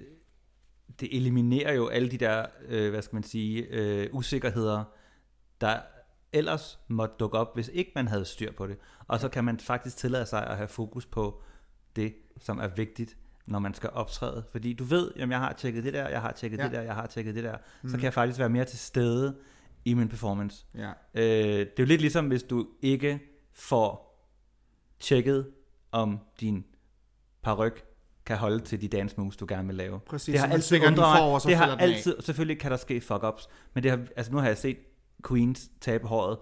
det 1.01 1.17
eliminerer 1.17 1.73
jo 1.75 1.89
alle 1.89 2.11
de 2.11 2.19
der, 2.19 2.47
øh, 2.69 2.91
hvad 2.91 3.03
skal 3.03 3.17
man 3.17 3.23
sige, 3.23 3.67
øh, 3.71 4.09
usikkerheder, 4.13 4.85
der 5.61 5.79
ellers 6.33 6.79
måtte 6.89 7.15
dukke 7.21 7.39
op, 7.39 7.55
hvis 7.55 7.71
ikke 7.73 7.93
man 7.95 8.09
havde 8.09 8.25
styr 8.25 8.53
på 8.53 8.67
det. 8.67 8.77
Og 9.09 9.21
så 9.21 9.29
kan 9.29 9.45
man 9.45 9.59
faktisk 9.59 9.97
tillade 9.97 10.27
sig 10.27 10.47
at 10.47 10.57
have 10.57 10.69
fokus 10.69 11.07
på 11.07 11.43
det, 11.97 12.15
som 12.41 12.59
er 12.59 12.69
vigtigt, 12.69 13.17
når 13.47 13.59
man 13.59 13.75
skal 13.75 13.91
optræde. 13.93 14.45
Fordi 14.53 14.73
du 14.73 14.85
ved, 14.85 15.11
jamen 15.17 15.33
jeg 15.33 15.39
har 15.41 15.53
tjekket 15.53 15.85
det 15.85 15.93
der, 15.95 16.09
jeg 16.09 16.21
har 16.21 16.33
tjekket 16.33 16.59
Ja. 16.59 16.65
det 16.65 16.73
der, 16.73 16.83
jeg 16.83 16.95
har 16.95 17.07
tjekket 17.07 17.35
det 17.35 17.45
der. 17.45 17.57
Så 17.87 17.91
kan 17.97 18.03
jeg 18.05 18.15
faktisk 18.15 18.39
være 18.39 18.49
mere 18.49 18.65
til 18.65 18.79
stede 18.79 19.37
i 19.85 19.95
min 19.95 20.09
performance. 20.09 20.67
Ja. 20.75 20.89
Øh, 21.15 21.23
det 21.59 21.61
er 21.61 21.67
jo 21.79 21.85
lidt 21.85 22.01
ligesom, 22.01 22.27
hvis 22.29 22.43
du 22.43 22.67
ikke 22.83 23.21
får 23.55 24.07
tjekket, 25.01 25.51
om 25.93 26.19
din 26.41 26.65
paryk 27.43 27.85
kan 28.27 28.37
holde 28.37 28.59
til 28.65 28.81
de 28.81 28.89
dance 28.89 29.15
moves, 29.19 29.37
du 29.37 29.47
gerne 29.49 29.67
vil 29.67 29.77
lave. 29.77 30.01
Præcis, 30.01 30.33
det 30.33 30.41
har 30.41 30.47
altid 30.49 30.77
undret 30.87 30.97
mig. 31.33 31.41
så 31.41 31.49
det 31.49 31.57
har 31.57 31.71
den 31.71 31.81
af. 31.81 31.83
altid, 31.85 32.17
selvfølgelig 32.21 32.59
kan 32.61 32.71
der 32.71 32.77
ske 32.77 33.03
fuck-ups, 33.11 33.49
men 33.75 33.83
det 33.83 33.91
har, 33.91 34.01
altså 34.17 34.33
nu 34.33 34.39
har 34.39 34.47
jeg 34.47 34.59
set 34.59 34.79
Queens 35.29 35.71
tabe 35.81 36.07
håret 36.07 36.39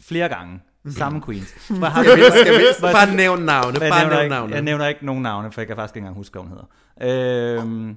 flere 0.00 0.28
gange. 0.28 0.60
Samme 0.90 1.22
Queens. 1.22 1.48
Hvor 1.78 1.86
jeg 1.86 1.92
har 1.92 2.02
Skal 2.30 2.58
vi 2.58 2.64
hvor 2.78 2.88
jeg 2.88 2.94
bare 2.94 3.14
nævne 3.14 3.46
navne? 3.46 3.78
jeg 3.80 3.90
Bare 3.90 4.00
nævner, 4.00 4.08
nævne 4.10 4.22
ikke, 4.24 4.30
navne. 4.34 4.54
jeg 4.54 4.62
nævner 4.62 4.86
ikke 4.86 5.06
nogen 5.06 5.22
navne, 5.22 5.52
for 5.52 5.60
jeg 5.60 5.66
kan 5.68 5.76
faktisk 5.76 5.96
ikke 5.96 6.04
engang 6.04 6.16
huske, 6.16 6.32
hvad 6.32 6.42
hun 6.42 6.50
hedder. 6.50 7.58
Øhm, 7.62 7.96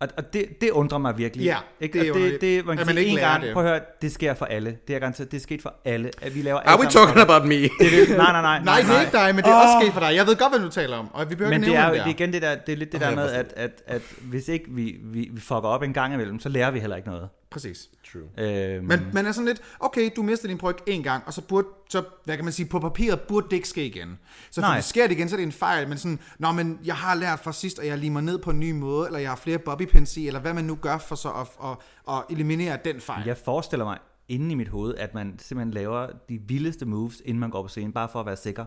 og 0.00 0.08
og 0.16 0.32
det, 0.32 0.44
det 0.60 0.70
undrer 0.70 0.98
mig 0.98 1.18
virkelig. 1.18 1.44
Ja, 1.44 1.56
ikke? 1.80 2.00
det 2.00 2.08
er 2.08 2.12
Og 2.12 2.18
det, 2.18 2.40
det, 2.40 2.66
man 2.66 2.76
kan 2.76 2.86
man 2.86 2.94
sige 2.94 3.04
ikke 3.06 3.20
en 3.20 3.26
gang, 3.26 3.42
det. 3.42 3.52
prøv 3.52 3.64
at 3.64 3.70
høre, 3.70 3.80
det 4.02 4.12
sker 4.12 4.34
for 4.34 4.46
alle. 4.46 4.76
Det 4.88 4.94
er 4.96 4.98
garanteret, 5.00 5.30
det 5.30 5.36
er 5.36 5.40
sket 5.42 5.62
for 5.62 5.74
alle. 5.84 6.10
At 6.22 6.34
vi 6.34 6.42
laver 6.42 6.58
Are 6.60 6.80
we 6.80 6.86
talking 6.86 7.20
about 7.20 7.44
me? 7.48 7.54
Det, 7.54 7.70
det, 7.80 8.08
nej, 8.08 8.32
nej, 8.32 8.42
nej. 8.42 8.62
Nej, 8.64 8.80
det 8.80 8.96
er 8.96 9.00
ikke 9.00 9.12
dig, 9.12 9.34
men 9.34 9.44
det 9.44 9.50
er 9.50 9.54
også 9.54 9.76
sket 9.84 9.92
for 9.92 10.00
dig. 10.00 10.14
Jeg 10.16 10.26
ved 10.26 10.36
godt, 10.36 10.52
hvad 10.52 10.60
du 10.60 10.70
taler 10.70 10.96
om, 10.96 11.14
og 11.14 11.30
vi 11.30 11.34
behøver 11.34 11.50
Men 11.58 11.64
ikke 11.64 11.72
det 11.76 11.80
er, 11.80 11.86
det 11.90 11.94
det 11.94 12.00
er 12.00 12.06
igen 12.06 12.32
det 12.32 12.42
der, 12.42 12.54
det 12.54 12.72
er 12.72 12.76
lidt 12.76 12.92
det 12.92 12.98
Åh, 12.98 13.00
der 13.02 13.08
jeg 13.08 13.16
med, 13.16 13.30
at, 13.30 13.52
at, 13.56 13.82
at 13.86 14.02
hvis 14.20 14.48
ikke 14.48 14.64
vi, 14.68 14.96
vi, 15.04 15.28
vi 15.32 15.40
fucker 15.40 15.68
op 15.68 15.82
en 15.82 15.92
gang 15.92 16.14
imellem, 16.14 16.40
så 16.40 16.48
lærer 16.48 16.70
vi 16.70 16.80
heller 16.80 16.96
ikke 16.96 17.08
noget. 17.08 17.28
Præcis. 17.50 17.88
True. 18.12 18.46
Øhm, 18.46 18.84
Men 18.84 19.00
man 19.12 19.26
er 19.26 19.32
sådan 19.32 19.46
lidt, 19.46 19.62
okay, 19.80 20.10
du 20.16 20.22
mister 20.22 20.48
din 20.48 20.58
bryg 20.58 20.76
en 20.86 21.02
gang, 21.02 21.22
og 21.26 21.32
så 21.32 21.42
burde, 21.42 21.68
så, 21.88 22.02
hvad 22.24 22.36
kan 22.36 22.44
man 22.44 22.52
sige, 22.52 22.66
på 22.66 22.78
papiret 22.80 23.20
burde 23.20 23.46
det 23.50 23.56
ikke 23.56 23.68
ske 23.68 23.86
igen. 23.86 24.18
Så 24.50 24.60
Nej. 24.60 24.70
Nej. 24.70 24.80
sker 24.80 25.06
det 25.06 25.14
igen, 25.14 25.28
så 25.28 25.34
er 25.34 25.36
det 25.36 25.46
en 25.46 25.52
fejl, 25.52 25.88
men 25.88 25.98
sådan, 25.98 26.18
nå, 26.38 26.52
men 26.52 26.78
jeg 26.84 26.94
har 26.94 27.14
lært 27.14 27.40
fra 27.40 27.52
sidst, 27.52 27.78
og 27.78 27.86
jeg 27.86 27.98
limer 27.98 28.20
ned 28.20 28.38
på 28.38 28.50
en 28.50 28.60
ny 28.60 28.72
måde, 28.72 29.06
eller 29.06 29.18
jeg 29.18 29.28
har 29.30 29.36
flere 29.36 29.58
bobbypins 29.58 30.16
i, 30.16 30.26
eller 30.26 30.40
hvad 30.40 30.54
man 30.54 30.64
nu 30.64 30.74
gør 30.74 30.98
for 30.98 31.14
så 31.14 31.28
at, 31.28 31.70
at, 31.70 31.76
at 32.14 32.24
eliminere 32.30 32.78
den 32.84 33.00
fejl. 33.00 33.26
Jeg 33.26 33.36
forestiller 33.36 33.84
mig 33.84 33.98
inde 34.28 34.52
i 34.52 34.54
mit 34.54 34.68
hoved, 34.68 34.94
at 34.94 35.14
man 35.14 35.38
simpelthen 35.38 35.74
laver 35.74 36.06
de 36.28 36.38
vildeste 36.38 36.86
moves, 36.86 37.22
inden 37.24 37.40
man 37.40 37.50
går 37.50 37.62
på 37.62 37.68
scenen, 37.68 37.92
bare 37.92 38.08
for 38.12 38.20
at 38.20 38.26
være 38.26 38.36
sikker. 38.36 38.64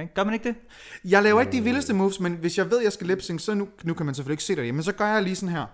Ikke? 0.00 0.14
Gør 0.14 0.24
man 0.24 0.34
ikke 0.34 0.48
det? 0.48 0.54
Jeg 1.04 1.22
laver 1.22 1.40
ikke 1.40 1.52
de 1.52 1.62
vildeste 1.62 1.94
moves, 1.94 2.20
men 2.20 2.32
hvis 2.34 2.58
jeg 2.58 2.70
ved, 2.70 2.78
at 2.78 2.84
jeg 2.84 2.92
skal 2.92 3.06
lip 3.06 3.22
så 3.22 3.54
nu, 3.54 3.68
nu 3.84 3.94
kan 3.94 4.06
man 4.06 4.14
selvfølgelig 4.14 4.34
ikke 4.34 4.44
se 4.44 4.56
det, 4.56 4.74
men 4.74 4.82
så 4.82 4.92
gør 4.92 5.06
jeg 5.06 5.22
lige 5.22 5.36
sådan 5.36 5.54
her. 5.54 5.66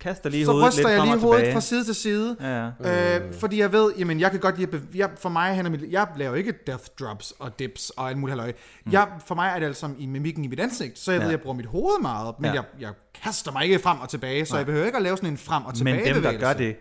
Kaster 0.00 0.30
lige 0.30 0.44
så 0.44 0.50
hovedet 0.52 0.68
ryster 0.68 0.82
lidt 0.88 0.98
jeg 0.98 1.06
lige 1.06 1.18
hovedet 1.20 1.38
tilbage. 1.40 1.52
fra 1.54 1.60
side 1.60 1.84
til 1.84 1.94
side. 1.94 2.36
Ja, 2.40 2.70
ja. 2.84 3.18
Øh, 3.20 3.34
fordi 3.34 3.60
jeg 3.60 3.72
ved, 3.72 3.92
jamen 3.98 4.20
jeg 4.20 4.30
kan 4.30 4.40
godt 4.40 4.58
lide, 4.58 4.82
jeg, 4.94 5.10
for 5.16 5.28
mig 5.28 5.54
handler 5.54 5.70
mit, 5.70 5.92
jeg 5.92 6.08
laver 6.16 6.34
ikke 6.34 6.54
death 6.66 6.84
drops 7.00 7.30
og 7.38 7.58
dips 7.58 7.90
og 7.90 8.08
alt 8.08 8.18
muligt 8.18 8.38
halløj. 8.38 8.52
Jeg, 8.90 9.08
for 9.26 9.34
mig 9.34 9.52
er 9.54 9.58
det 9.58 9.66
altså 9.66 9.90
i 9.98 10.06
mimikken 10.06 10.44
i 10.44 10.48
mit 10.48 10.60
ansigt, 10.60 10.98
så 10.98 11.12
jeg 11.12 11.18
Ja. 11.18 11.24
ved, 11.24 11.30
jeg 11.32 11.40
bruger 11.40 11.56
mit 11.56 11.66
hoved 11.66 12.02
meget, 12.02 12.34
men 12.38 12.44
Ja. 12.50 12.54
jeg, 12.54 12.64
jeg 12.80 12.92
kaster 13.22 13.52
mig 13.52 13.64
ikke 13.64 13.78
frem 13.78 14.00
og 14.00 14.08
tilbage, 14.08 14.46
så 14.46 14.56
jeg 14.56 14.66
behøver 14.66 14.86
ikke 14.86 14.96
at 14.96 15.02
lave 15.02 15.16
sådan 15.16 15.30
en 15.30 15.38
frem 15.38 15.64
og 15.64 15.74
tilbage 15.74 16.04
Men 16.04 16.14
dem, 16.14 16.22
der 16.22 16.38
gør 16.38 16.52
det, 16.52 16.76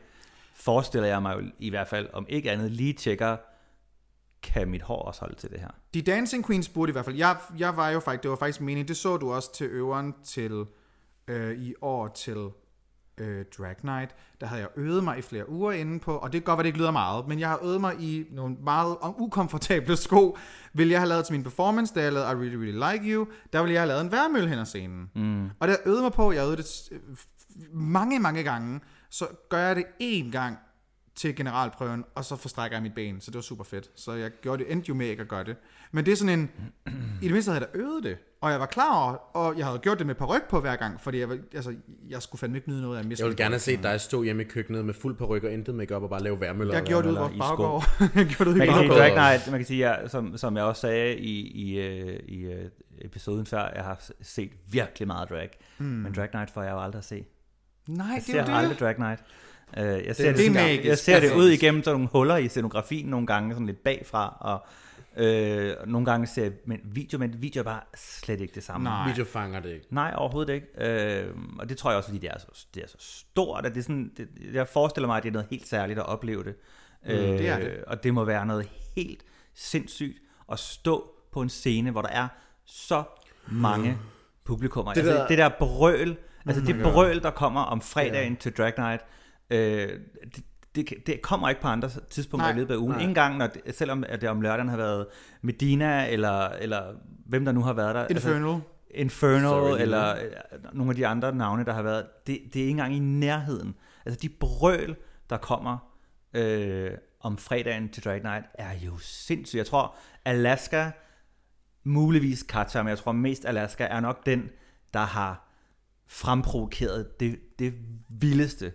forestiller 0.56 1.08
jeg 1.08 1.22
mig 1.22 1.36
jo 1.36 1.42
i 1.60 1.70
hvert 1.70 1.88
fald, 1.88 2.08
om 2.14 2.26
ikke 2.30 2.52
andet, 2.52 2.72
lige 2.72 2.94
tjekker, 2.94 3.38
kan 4.44 4.70
mit 4.70 4.82
hår 4.82 5.02
også 5.04 5.20
holde 5.22 5.36
til 5.36 5.50
det 5.50 5.60
her? 5.60 5.68
De 5.94 6.02
Dancing 6.02 6.46
Queens 6.46 6.70
burde 6.70 6.90
i 6.90 6.94
hvert 6.94 7.06
fald, 7.06 7.16
jeg, 7.16 7.36
jeg 7.58 7.78
var 7.78 7.90
jo 7.90 8.00
faktisk, 8.00 8.24
det 8.24 8.30
var 8.32 8.38
faktisk 8.38 8.62
meningen, 8.62 8.88
det 8.88 8.98
så 8.98 9.18
du 9.18 9.34
også 9.34 9.54
til 9.54 9.68
øveren 9.68 10.14
til, 10.26 10.66
øh, 11.28 11.58
i 11.60 11.74
år 11.82 12.08
til 12.08 12.38
øh, 13.18 13.46
Drag 13.58 13.76
Night, 13.84 14.16
der 14.42 14.48
havde 14.48 14.62
jeg 14.62 14.70
øvet 14.78 15.04
mig 15.04 15.18
i 15.18 15.22
flere 15.22 15.50
uger 15.50 15.72
inde 15.72 16.00
på, 16.00 16.16
og 16.18 16.34
det 16.34 16.42
kan 16.42 16.46
godt 16.46 16.58
være, 16.58 16.64
det 16.64 16.68
ikke 16.68 16.80
lyder 16.80 16.92
meget, 16.92 17.28
men 17.28 17.40
jeg 17.40 17.50
har 17.50 17.60
øvet 17.64 17.82
mig 17.82 17.96
i 18.00 18.26
nogle 18.32 18.56
meget 18.64 18.98
om- 19.02 19.16
ukomfortable 19.22 19.96
sko, 19.98 20.38
vil 20.74 20.90
jeg 20.90 21.00
have 21.00 21.10
lavet 21.10 21.26
til 21.26 21.34
min 21.34 21.44
performance, 21.44 21.94
da 21.96 22.02
jeg 22.04 22.14
lavede 22.14 22.32
I 22.32 22.36
Really 22.36 22.56
Really 22.56 22.92
Like 22.94 23.14
You, 23.14 23.28
der 23.54 23.62
ville 23.62 23.74
jeg 23.74 23.82
have 23.82 23.88
lavet 23.88 24.02
en 24.02 24.12
værmølle 24.12 24.50
hen 24.50 24.60
ad 24.60 24.66
scenen. 24.66 25.10
Mm. 25.16 25.50
Og 25.60 25.68
det 25.68 25.78
øvede 25.86 26.02
mig 26.02 26.12
på, 26.12 26.32
jeg 26.32 26.44
øvede 26.44 26.58
det 26.58 26.66
mange, 27.74 28.20
mange 28.20 28.44
gange, 28.44 28.80
så 29.10 29.26
gør 29.50 29.58
jeg 29.60 29.76
det 29.76 29.86
én 30.02 30.32
gang 30.32 30.58
til 31.16 31.36
generalprøven, 31.36 32.04
og 32.16 32.26
så 32.26 32.36
forstrækker 32.36 32.78
jeg 32.78 32.84
mit 32.84 32.94
ben, 32.96 33.22
så 33.22 33.32
det 33.32 33.36
var 33.36 33.42
super 33.42 33.64
fedt. 33.64 33.90
Så 33.96 34.12
jeg 34.14 34.32
gjorde 34.42 34.64
det, 34.64 34.72
endte 34.72 34.90
jo 34.90 34.94
med 34.96 35.08
ikke 35.08 35.22
at 35.22 35.28
gøre 35.28 35.44
det. 35.44 35.56
Men 35.92 36.06
det 36.06 36.12
er 36.12 36.16
sådan 36.16 36.40
en, 36.40 36.52
i 37.22 37.26
det 37.26 37.32
mindste 37.32 37.52
havde 37.52 37.66
jeg 37.66 37.74
da 37.74 37.80
øvet 37.80 38.04
det, 38.04 38.18
og 38.42 38.52
jeg 38.52 38.60
var 38.60 38.66
klar 38.66 39.04
over, 39.04 39.14
og 39.38 39.58
jeg 39.58 39.66
havde 39.66 39.80
gjort 39.80 39.98
det 40.00 40.08
med 40.08 40.16
paryk 40.16 40.50
på 40.50 40.60
hver 40.60 40.76
gang, 40.76 41.02
fordi 41.02 41.20
jeg, 41.20 41.30
var- 41.30 41.38
altså, 41.56 41.76
jeg 42.10 42.22
skulle 42.22 42.40
fandme 42.40 42.58
ikke 42.58 42.70
nyde 42.70 42.82
noget 42.82 42.96
af 42.98 43.02
at 43.02 43.06
miste 43.08 43.22
Jeg 43.22 43.26
vil 43.28 43.32
min 43.32 43.38
gerne 43.38 43.54
have 43.54 43.60
set 43.60 43.84
dig 43.84 44.02
stå 44.02 44.24
hjemme 44.24 44.42
i 44.44 44.46
køkkenet 44.46 44.86
med 44.86 44.94
fuld 44.94 45.16
paryk 45.16 45.44
og 45.44 45.52
intet 45.54 45.76
makeup 45.76 46.04
og 46.04 46.10
bare 46.10 46.24
lave 46.24 46.42
værmøller. 46.42 46.74
Jeg 46.78 46.84
gjorde 46.84 47.08
det 47.08 47.14
ud 47.14 47.18
vores 47.20 47.34
i 47.34 47.38
sko. 47.38 47.48
baggård. 47.48 47.84
jeg 48.16 48.26
gjorde 48.26 48.46
det 48.46 48.48
ud 48.48 48.56
Man 48.56 48.68
i 48.68 48.72
kan 48.72 48.78
sige, 48.80 48.90
baggård. 48.90 49.18
Night, 49.18 49.52
man 49.52 49.60
kan 49.60 49.66
sige, 49.68 49.90
ja, 49.92 50.08
som, 50.08 50.38
som 50.38 50.58
jeg 50.58 50.64
også 50.64 50.82
sagde 50.82 51.18
i, 51.18 51.48
i, 51.52 51.80
øh, 51.80 52.20
i 52.28 52.42
øh, 52.46 52.70
episoden 53.02 53.46
før, 53.46 53.72
jeg 53.76 53.84
har 53.84 54.10
set 54.22 54.52
virkelig 54.72 55.08
meget 55.08 55.30
drag. 55.30 55.50
Mm. 55.78 55.86
Men 55.86 56.14
Drag 56.14 56.30
Night 56.34 56.52
får 56.52 56.64
jeg 56.64 56.72
jo 56.72 56.82
aldrig 56.84 57.00
at 57.00 57.06
se. 57.06 57.26
Nej, 57.88 58.08
Jeg 58.08 58.16
det 58.16 58.24
ser 58.26 58.42
er 58.44 58.50
jo 58.52 58.58
aldrig 58.58 58.70
det. 58.72 58.80
Drag 58.80 59.00
Night. 59.00 59.24
Uh, 59.78 59.84
jeg 59.84 60.16
ser 60.16 60.24
det, 60.28 60.38
det 60.38 60.38
sådan- 60.38 60.54
magisk. 60.54 60.86
Jeg 60.86 60.98
ser 60.98 61.20
det 61.20 61.34
ud 61.36 61.50
igennem 61.50 61.84
sådan 61.84 61.96
nogle 61.96 62.10
huller 62.12 62.38
i 62.38 62.48
scenografien 62.48 63.06
nogle 63.08 63.28
gange, 63.28 63.54
sådan 63.54 63.66
lidt 63.66 63.84
bagfra, 63.84 64.38
og 64.40 64.66
øh, 65.24 65.74
nogle 65.88 66.06
gange 66.06 66.28
ser 66.28 66.44
jeg 66.44 66.52
men 66.66 66.80
video, 66.84 67.20
men 67.20 67.42
video 67.42 67.60
er 67.60 67.64
bare 67.64 67.82
slet 67.96 68.42
ikke 68.42 68.56
det 68.56 68.64
samme. 68.64 68.84
Nej. 68.84 69.08
Video 69.10 69.26
fanger 69.26 69.60
det 69.60 69.70
ikke. 69.70 69.86
Nej, 69.90 70.14
overhovedet 70.18 70.54
ikke. 70.54 70.68
Øh, 71.26 71.28
og 71.60 71.70
det 71.70 71.78
tror 71.78 71.90
jeg 71.90 71.98
også, 71.98 72.10
fordi 72.10 72.20
det 72.20 72.30
er 72.30 72.40
så, 72.40 72.66
det 72.76 72.84
er 72.84 72.88
så 72.88 72.98
stort, 73.00 73.66
at 73.66 73.74
det 73.74 73.80
er 73.80 73.84
sådan, 73.84 74.12
det, 74.18 74.28
jeg 74.54 74.68
forestiller 74.68 75.08
mig, 75.08 75.18
at 75.18 75.24
det 75.24 75.30
er 75.30 75.34
noget 75.34 75.48
helt 75.50 75.68
særligt 75.68 76.00
at 76.00 76.06
opleve 76.06 76.44
det. 76.44 76.56
Øh, 77.06 77.18
det 77.20 77.48
er 77.48 77.60
det. 77.60 77.84
Og 77.88 78.04
det 78.04 78.14
må 78.14 78.24
være 78.24 78.46
noget 78.46 78.70
helt 78.96 79.22
sindssygt 79.56 80.18
at 80.52 80.60
stå 80.60 81.12
på 81.32 81.42
en 81.42 81.50
scene, 81.50 81.92
hvor 81.92 82.02
der 82.02 82.10
er 82.10 82.28
så 82.66 83.04
mange 83.48 83.98
publikummer. 84.44 84.94
Det, 84.94 85.00
altså, 85.02 85.14
der- 85.14 85.28
det 85.28 85.38
der 85.38 85.50
brøl, 85.60 86.18
altså 86.46 86.62
det 86.62 86.82
brøl, 86.84 87.22
der 87.22 87.32
kommer 87.32 87.62
om 87.62 87.82
fredagen 87.82 88.36
til 88.36 88.52
Drag 88.52 88.74
Night, 88.78 89.02
øh, 89.54 90.00
det, 90.36 90.44
det, 90.76 91.08
det 91.08 91.22
kommer 91.22 91.50
ikke 91.50 91.62
på 91.62 91.68
andre 91.68 91.90
tidspunkter 92.10 92.48
Nej, 92.48 92.56
i 92.56 92.60
løbet 92.60 92.74
af 92.74 92.78
ugen. 92.78 92.90
nej. 92.92 93.00
Ikke 93.00 93.10
engang, 93.10 93.38
når 93.38 93.48
det, 93.48 93.76
selvom 93.76 94.04
at 94.08 94.22
det 94.22 94.30
om 94.30 94.42
lørdagen 94.42 94.70
har 94.70 94.78
været 94.78 95.08
Medina, 95.42 96.10
eller, 96.10 96.50
eller 96.50 96.94
hvem 97.26 97.46
der 97.46 97.52
nu 97.52 97.62
har 97.62 97.74
været 97.74 97.96
der. 97.96 98.02
Altså, 98.02 98.30
Infernal. 98.30 98.62
Infernal, 98.92 99.42
Sorry, 99.42 99.82
eller 99.82 100.16
øh, 100.16 100.22
nogle 100.74 100.92
af 100.92 100.96
de 100.96 101.08
andre 101.08 101.36
navne, 101.36 101.66
der 101.66 101.74
har 101.74 101.82
været, 101.82 102.06
det, 102.28 102.40
det 102.54 102.56
er 102.56 102.64
ikke 102.64 102.70
engang 102.70 102.96
i 102.96 103.00
nærheden. 103.00 103.76
Altså 104.06 104.20
de 104.22 104.30
brøl, 104.30 104.96
der 105.30 105.38
kommer 105.38 105.78
øh, 106.34 106.92
om 107.20 107.38
fredagen 107.38 107.90
til 107.90 108.04
Drag 108.04 108.24
Night, 108.24 108.46
er 108.54 108.74
jo 108.86 108.98
sindssygt. 108.98 109.58
Jeg 109.58 109.66
tror, 109.66 109.96
Alaska, 110.26 110.92
muligvis 111.84 112.46
Qatar, 112.52 112.84
men 112.84 112.90
jeg 112.90 112.98
tror 112.98 113.12
mest 113.12 113.46
Alaska, 113.46 113.84
er 113.84 114.00
nok 114.00 114.26
den, 114.26 114.50
der 114.94 115.00
har 115.00 115.50
fremprovokeret 116.08 117.20
det, 117.20 117.40
det 117.60 117.74
vildeste, 118.10 118.74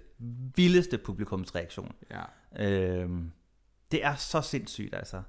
vildeste 0.57 0.99
publikumsreaktion. 0.99 1.93
Ja. 2.11 2.23
Øh, 2.67 3.11
det 3.93 4.05
er 4.05 4.15
så 4.15 4.41
sindssygt, 4.41 4.95
altså. 4.95 5.23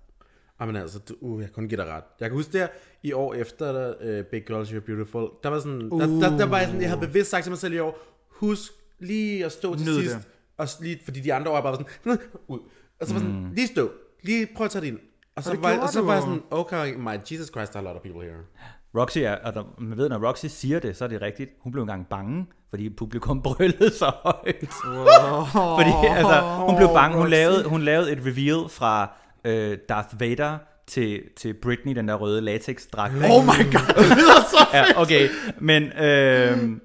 Jamen 0.62 0.75
altså, 0.75 1.00
du, 1.00 1.15
uh, 1.22 1.41
jeg 1.41 1.48
kan 1.48 1.53
kun 1.53 1.67
give 1.67 1.81
dig 1.81 1.88
ret. 1.88 2.03
Jeg 2.19 2.29
kan 2.29 2.36
huske 2.36 2.53
der 2.53 2.67
i 3.03 3.13
år 3.13 3.34
efter 3.34 3.72
der, 3.72 4.19
uh, 4.19 4.25
Big 4.25 4.46
Girls 4.46 4.69
You're 4.69 4.79
Beautiful, 4.79 5.29
der 5.43 5.50
var 5.50 5.60
sådan, 5.60 5.81
uh. 5.91 6.01
der, 6.01 6.08
der, 6.08 6.38
der, 6.38 6.46
var 6.46 6.58
jeg 6.58 6.67
sådan, 6.67 6.81
jeg 6.81 6.89
havde 6.89 7.08
bevidst 7.08 7.29
sagt 7.29 7.43
til 7.43 7.51
mig 7.51 7.58
selv 7.58 7.74
i 7.74 7.79
år, 7.79 7.98
husk 8.29 8.72
lige 9.00 9.46
at 9.46 9.51
stå 9.51 9.75
til 9.75 9.86
Nyd 9.86 10.01
sidst, 10.01 10.15
det. 10.15 10.27
og 10.58 10.67
lige, 10.81 11.00
fordi 11.03 11.19
de 11.19 11.34
andre 11.34 11.51
år 11.51 11.62
var 11.62 11.62
bare 11.62 11.75
sådan, 11.75 12.19
ud. 12.48 12.60
Og 13.00 13.08
så 13.08 13.13
var 13.13 13.19
sådan, 13.19 13.51
lige 13.53 13.67
stå, 13.67 13.91
lige 14.22 14.48
prøv 14.55 14.65
at 14.65 14.72
tage 14.72 14.81
det 14.81 14.88
ind. 14.88 15.00
Og 15.36 15.43
så, 15.43 15.50
Og 15.50 15.55
det 15.55 15.63
var, 15.63 15.79
og 15.79 15.89
så 15.89 16.01
var 16.01 16.13
jeg 16.13 16.22
sådan, 16.22 16.41
okay, 16.51 16.96
my 16.96 17.10
Jesus 17.31 17.48
Christ, 17.48 17.72
there 17.72 17.79
are 17.81 17.89
a 17.89 17.93
lot 17.93 17.96
of 17.96 18.01
people 18.01 18.22
here. 18.22 18.46
Roxy 18.98 19.17
er, 19.17 19.36
og 19.36 19.53
der, 19.53 19.63
man 19.77 19.98
ved, 19.98 20.10
når 20.10 20.27
Roxy 20.27 20.46
siger 20.46 20.79
det, 20.79 20.98
så 20.98 21.03
er 21.03 21.08
det 21.08 21.22
rigtigt. 21.22 21.50
Hun 21.62 21.72
blev 21.72 21.81
engang 21.81 22.08
bange, 22.08 22.46
fordi 22.69 22.89
publikum 22.89 23.41
brølede 23.46 23.93
så 23.93 24.12
højt. 24.24 24.74
Wow. 24.86 25.46
Fordi 25.77 26.17
altså, 26.17 26.41
hun 26.67 26.75
blev 26.75 26.88
bange. 26.93 27.17
Hun 27.17 27.29
lavede, 27.29 27.63
hun 27.63 27.81
lavede 27.81 28.12
et 28.12 28.19
reveal 28.25 28.69
fra 28.69 29.12
øh, 29.46 29.77
Darth 29.89 30.19
Vader 30.19 30.58
til, 30.88 31.22
til 31.38 31.53
Britney, 31.53 31.96
den 31.96 32.08
der 32.08 32.15
røde 32.15 32.41
latex-dragt. 32.41 33.13
Oh 33.15 33.43
my 33.43 33.74
god, 33.74 33.93
det 34.03 34.17
lyder 34.17 34.41
så 34.50 34.67
ja, 34.74 35.01
okay. 35.01 35.29
Men 35.60 35.84
øh, 35.84 36.79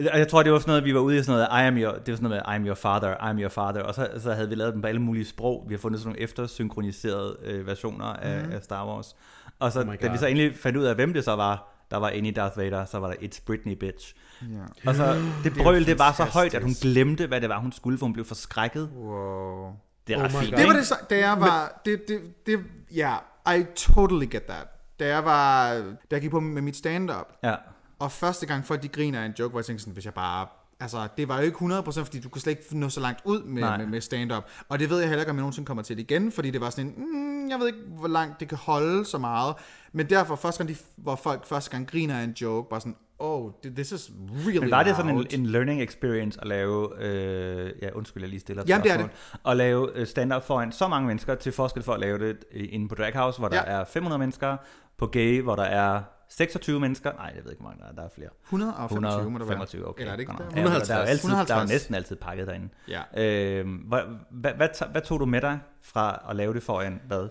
jeg 0.00 0.28
tror, 0.28 0.42
det 0.42 0.52
var 0.52 0.58
sådan 0.58 0.70
noget, 0.70 0.84
vi 0.84 0.94
var 0.94 1.00
ude 1.00 1.18
i 1.18 1.22
sådan 1.22 1.46
noget, 1.50 1.62
I 1.62 1.66
am 1.66 1.76
your, 1.76 1.92
det 1.92 2.12
var 2.12 2.16
sådan 2.16 2.30
noget 2.30 2.42
med, 2.46 2.54
I 2.54 2.56
am 2.56 2.66
your 2.66 2.74
father, 2.74 3.10
I 3.10 3.30
am 3.30 3.38
your 3.38 3.48
father, 3.48 3.82
og 3.82 3.94
så, 3.94 4.08
så 4.18 4.32
havde 4.32 4.48
vi 4.48 4.54
lavet 4.54 4.74
dem 4.74 4.82
på 4.82 4.88
alle 4.88 5.00
mulige 5.00 5.24
sprog. 5.24 5.64
Vi 5.68 5.74
har 5.74 5.78
fundet 5.78 6.00
sådan 6.00 6.08
nogle 6.08 6.22
eftersynkroniserede 6.22 7.36
øh, 7.44 7.66
versioner 7.66 8.04
af, 8.04 8.46
mm. 8.46 8.52
af 8.52 8.62
Star 8.62 8.86
Wars. 8.86 9.16
Og 9.58 9.72
så, 9.72 9.80
Oh 9.80 9.94
da 10.02 10.08
vi 10.08 10.18
så 10.18 10.26
endelig 10.26 10.56
fandt 10.56 10.78
ud 10.78 10.84
af, 10.84 10.94
hvem 10.94 11.12
det 11.12 11.24
så 11.24 11.36
var, 11.36 11.70
der 11.90 11.96
var 11.96 12.08
inde 12.08 12.28
i 12.28 12.32
Darth 12.32 12.58
Vader, 12.58 12.84
så 12.84 12.98
var 12.98 13.08
der 13.08 13.14
It's 13.14 13.42
Britney, 13.46 13.74
bitch. 13.74 14.14
Ja. 14.42 14.90
Og 14.90 14.94
så 14.94 15.14
det 15.44 15.52
brøl, 15.62 15.86
det 15.86 15.98
var 15.98 16.12
så 16.12 16.24
højt, 16.24 16.54
at 16.54 16.62
hun 16.62 16.74
glemte, 16.82 17.26
hvad 17.26 17.40
det 17.40 17.48
var, 17.48 17.58
hun 17.58 17.72
skulle, 17.72 17.98
for 17.98 18.06
hun 18.06 18.12
blev 18.12 18.24
forskrækket. 18.24 18.90
Wow. 18.96 19.72
Det 20.06 20.14
er 20.14 20.18
Oh 20.18 20.24
ret 20.24 20.32
my 20.32 20.44
fint. 20.44 20.56
Det 20.56 20.66
var 20.66 20.72
det, 20.72 20.86
så, 20.86 20.94
da 21.10 21.18
jeg 21.18 21.40
var... 21.40 21.80
Det, 21.84 22.08
det, 22.08 22.20
det, 22.46 22.60
ja, 22.94 23.14
I 23.56 23.64
totally 23.76 24.26
get 24.30 24.42
that. 24.42 24.66
Da 25.00 25.06
jeg 25.06 25.24
var... 25.24 25.74
Da 25.74 25.94
jeg 26.10 26.20
gik 26.20 26.30
på 26.30 26.40
med 26.40 26.62
mit 26.62 26.76
stand-up, 26.76 27.26
Ja. 27.44 27.54
Og 28.00 28.12
første 28.12 28.46
gang 28.46 28.64
folk 28.64 28.82
de 28.82 28.88
griner 28.88 29.20
af 29.20 29.26
en 29.26 29.34
joke, 29.38 29.50
hvor 29.50 29.60
jeg 29.60 29.64
tænkte 29.66 29.82
sådan, 29.82 29.92
hvis 29.94 30.04
jeg 30.04 30.14
bare... 30.14 30.46
Altså, 30.82 31.08
det 31.16 31.28
var 31.28 31.36
jo 31.36 31.42
ikke 31.42 31.56
100%, 31.56 32.02
fordi 32.02 32.20
du 32.20 32.28
kunne 32.28 32.42
slet 32.42 32.50
ikke 32.58 32.78
nå 32.78 32.88
så 32.88 33.00
langt 33.00 33.20
ud 33.24 33.42
med, 33.42 33.62
Nej. 33.62 33.76
med, 33.76 33.86
med 33.86 34.00
stand-up. 34.00 34.44
Og 34.68 34.78
det 34.78 34.90
ved 34.90 34.98
jeg 34.98 35.08
heller 35.08 35.22
ikke, 35.22 35.30
om 35.30 35.36
jeg 35.36 35.40
nogensinde 35.42 35.66
kommer 35.66 35.82
til 35.82 35.96
det 35.96 36.02
igen, 36.02 36.32
fordi 36.32 36.50
det 36.50 36.60
var 36.60 36.70
sådan 36.70 36.86
en, 36.86 36.94
mm, 36.96 37.48
jeg 37.50 37.58
ved 37.58 37.66
ikke, 37.66 37.78
hvor 37.98 38.08
langt 38.08 38.40
det 38.40 38.48
kan 38.48 38.58
holde 38.58 39.04
så 39.04 39.18
meget. 39.18 39.54
Men 39.92 40.10
derfor, 40.10 40.36
første 40.36 40.64
gang, 40.64 40.76
de, 40.76 40.82
hvor 40.96 41.16
folk 41.16 41.46
første 41.46 41.70
gang 41.70 41.88
griner 41.90 42.18
af 42.18 42.24
en 42.24 42.30
joke, 42.40 42.70
bare 42.70 42.80
sådan, 42.80 42.96
oh, 43.18 43.50
this 43.76 43.92
is 43.92 44.10
really 44.46 44.58
Men 44.58 44.70
var 44.70 44.82
det 44.82 44.96
sådan 44.96 45.10
en, 45.10 45.16
loud. 45.16 45.26
en 45.30 45.46
learning 45.46 45.82
experience 45.82 46.40
at 46.40 46.46
lave, 46.46 47.02
øh, 47.04 47.72
ja 47.82 47.88
undskyld, 47.94 48.22
jeg 48.22 48.30
lige 48.30 48.40
stiller 48.40 48.62
Jamen, 48.66 48.84
det 48.84 48.90
er 48.92 48.94
spørgsmål, 48.94 49.50
at 49.50 49.56
lave 49.56 49.90
øh, 49.98 50.06
stand-up 50.06 50.46
foran 50.46 50.72
så 50.72 50.88
mange 50.88 51.06
mennesker, 51.06 51.34
til 51.34 51.52
forskel 51.52 51.82
for 51.82 51.92
at 51.94 52.00
lave 52.00 52.18
det 52.18 52.36
inde 52.52 52.88
på 52.88 52.94
Draghouse, 52.94 53.38
hvor 53.38 53.48
der 53.48 53.56
Ja. 53.56 53.62
er 53.80 53.84
500 53.84 54.18
mennesker, 54.18 54.56
på 54.98 55.06
Gay, 55.06 55.42
hvor 55.42 55.56
der 55.56 55.62
er 55.64 56.02
26 56.30 56.80
mennesker, 56.80 57.12
nej, 57.12 57.32
jeg 57.36 57.44
ved 57.44 57.50
ikke, 57.50 57.60
hvor 57.62 57.70
mange 57.70 57.82
der 57.82 57.88
er, 57.88 57.92
der 57.92 58.02
er 58.02 58.08
flere. 58.14 58.28
125 58.44 59.30
må 59.30 59.38
der 59.38 59.44
være. 59.44 59.62
125, 59.62 59.88
okay. 59.88 60.00
Eller 60.00 60.12
er 60.12 60.16
det 60.16 60.20
ikke 60.20 60.32
der? 60.32 60.44
Ja, 60.44 60.44
men 60.44 60.56
Der 60.56 60.70
er, 60.70 60.72
jo 60.72 60.74
altid, 60.74 60.94
der 60.94 61.00
er 61.00 61.08
jo 61.10 61.14
150. 61.14 61.70
næsten 61.70 61.94
altid 61.94 62.16
pakket 62.16 62.46
derinde. 62.46 62.68
Ja. 62.88 63.02
Øh, 63.16 63.66
hvad, 63.88 64.00
hvad, 64.30 64.52
hvad, 64.56 64.68
hvad 64.92 65.02
tog 65.02 65.20
du 65.20 65.26
med 65.26 65.40
dig 65.40 65.58
fra 65.82 66.22
at 66.30 66.36
lave 66.36 66.54
det 66.54 66.62
foran, 66.62 67.00
hvad, 67.06 67.28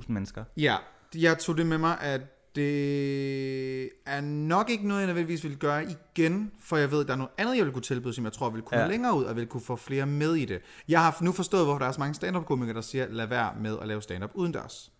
15-20.000 0.00 0.12
mennesker? 0.12 0.44
Ja, 0.56 0.76
jeg 1.14 1.38
tog 1.38 1.56
det 1.56 1.66
med 1.66 1.78
mig, 1.78 2.00
at 2.00 2.20
det 2.54 3.84
er 4.06 4.20
nok 4.20 4.70
ikke 4.70 4.88
noget, 4.88 5.00
jeg 5.00 5.06
nødvendigvis 5.06 5.44
vil 5.44 5.56
gøre 5.56 5.84
igen, 5.84 6.50
for 6.60 6.76
jeg 6.76 6.90
ved, 6.90 7.00
at 7.00 7.06
der 7.06 7.12
er 7.12 7.16
noget 7.16 7.30
andet, 7.38 7.56
jeg 7.56 7.64
vil 7.64 7.72
kunne 7.72 7.82
tilbyde, 7.82 8.14
som 8.14 8.24
jeg 8.24 8.32
tror 8.32 8.50
vil 8.50 8.62
kunne 8.62 8.78
ja. 8.78 8.84
Ja. 8.84 8.90
længere 8.90 9.14
ud, 9.16 9.24
og 9.24 9.36
vil 9.36 9.46
kunne 9.46 9.60
få 9.60 9.76
flere 9.76 10.06
med 10.06 10.34
i 10.34 10.44
det. 10.44 10.60
Jeg 10.88 11.00
har 11.02 11.16
nu 11.20 11.32
forstået, 11.32 11.64
hvorfor 11.64 11.78
der 11.78 11.86
er 11.86 11.92
så 11.92 12.00
mange 12.00 12.14
stand-up-komikere, 12.14 12.74
der 12.74 12.80
siger, 12.80 13.06
lad 13.10 13.26
være 13.26 13.52
med 13.60 13.76
at 13.82 13.88
lave 13.88 14.02
stand-up 14.02 14.30
udendørs. 14.34 14.92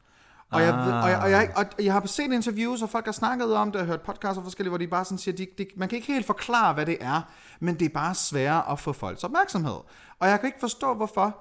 Og, 0.52 0.62
jeg, 0.62 0.74
ved, 0.74 0.92
og, 0.92 1.10
jeg, 1.10 1.18
og, 1.22 1.30
jeg, 1.30 1.50
og 1.56 1.66
jeg 1.84 1.92
har 1.92 2.06
set 2.06 2.32
interviews, 2.32 2.82
og 2.82 2.90
folk 2.90 3.04
har 3.04 3.12
snakket 3.12 3.54
om 3.54 3.72
det, 3.72 3.80
og 3.80 3.86
hørt 3.86 4.00
podcasts 4.02 4.38
og 4.38 4.44
forskellige, 4.44 4.68
hvor 4.70 4.78
de 4.78 4.86
bare 4.86 5.04
sådan 5.04 5.18
siger, 5.18 5.36
de, 5.36 5.46
de, 5.58 5.66
man 5.76 5.88
kan 5.88 5.96
ikke 5.96 6.12
helt 6.12 6.26
forklare, 6.26 6.74
hvad 6.74 6.86
det 6.86 6.96
er, 7.00 7.20
men 7.60 7.78
det 7.78 7.84
er 7.84 7.88
bare 7.94 8.14
sværere 8.14 8.70
at 8.72 8.78
få 8.80 8.92
folks 8.92 9.24
opmærksomhed. 9.24 9.76
Og 10.18 10.28
jeg 10.28 10.40
kan 10.40 10.46
ikke 10.46 10.60
forstå, 10.60 10.94
hvorfor. 10.94 11.38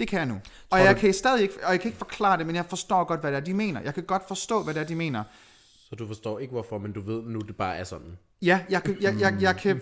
Det 0.00 0.08
kan 0.08 0.18
jeg 0.18 0.26
nu. 0.26 0.40
Og 0.70 0.78
jeg 0.80 0.94
du- 0.96 1.00
kan 1.00 1.14
stadig 1.14 1.42
ikke, 1.42 1.54
og 1.64 1.72
jeg 1.72 1.80
kan 1.80 1.88
ikke 1.88 1.98
forklare 1.98 2.36
det, 2.38 2.46
men 2.46 2.56
jeg 2.56 2.64
forstår 2.66 3.04
godt, 3.04 3.20
hvad 3.20 3.30
det 3.32 3.36
er, 3.36 3.40
de 3.44 3.54
mener. 3.54 3.80
Jeg 3.80 3.94
kan 3.94 4.02
godt 4.04 4.22
forstå, 4.28 4.62
hvad 4.62 4.74
det 4.74 4.80
er, 4.80 4.84
de 4.86 4.94
mener. 4.94 5.24
Så 5.88 5.94
du 5.96 6.06
forstår 6.06 6.38
ikke 6.38 6.52
hvorfor, 6.52 6.78
men 6.78 6.92
du 6.92 7.00
ved 7.00 7.22
nu, 7.22 7.38
det 7.40 7.56
bare 7.56 7.76
er 7.76 7.84
sådan. 7.84 8.18
Ja, 8.42 8.60
jeg 8.70 8.82
kan, 8.82 8.96
jeg, 9.00 9.20
jeg, 9.20 9.36
jeg 9.40 9.56
kan... 9.56 9.80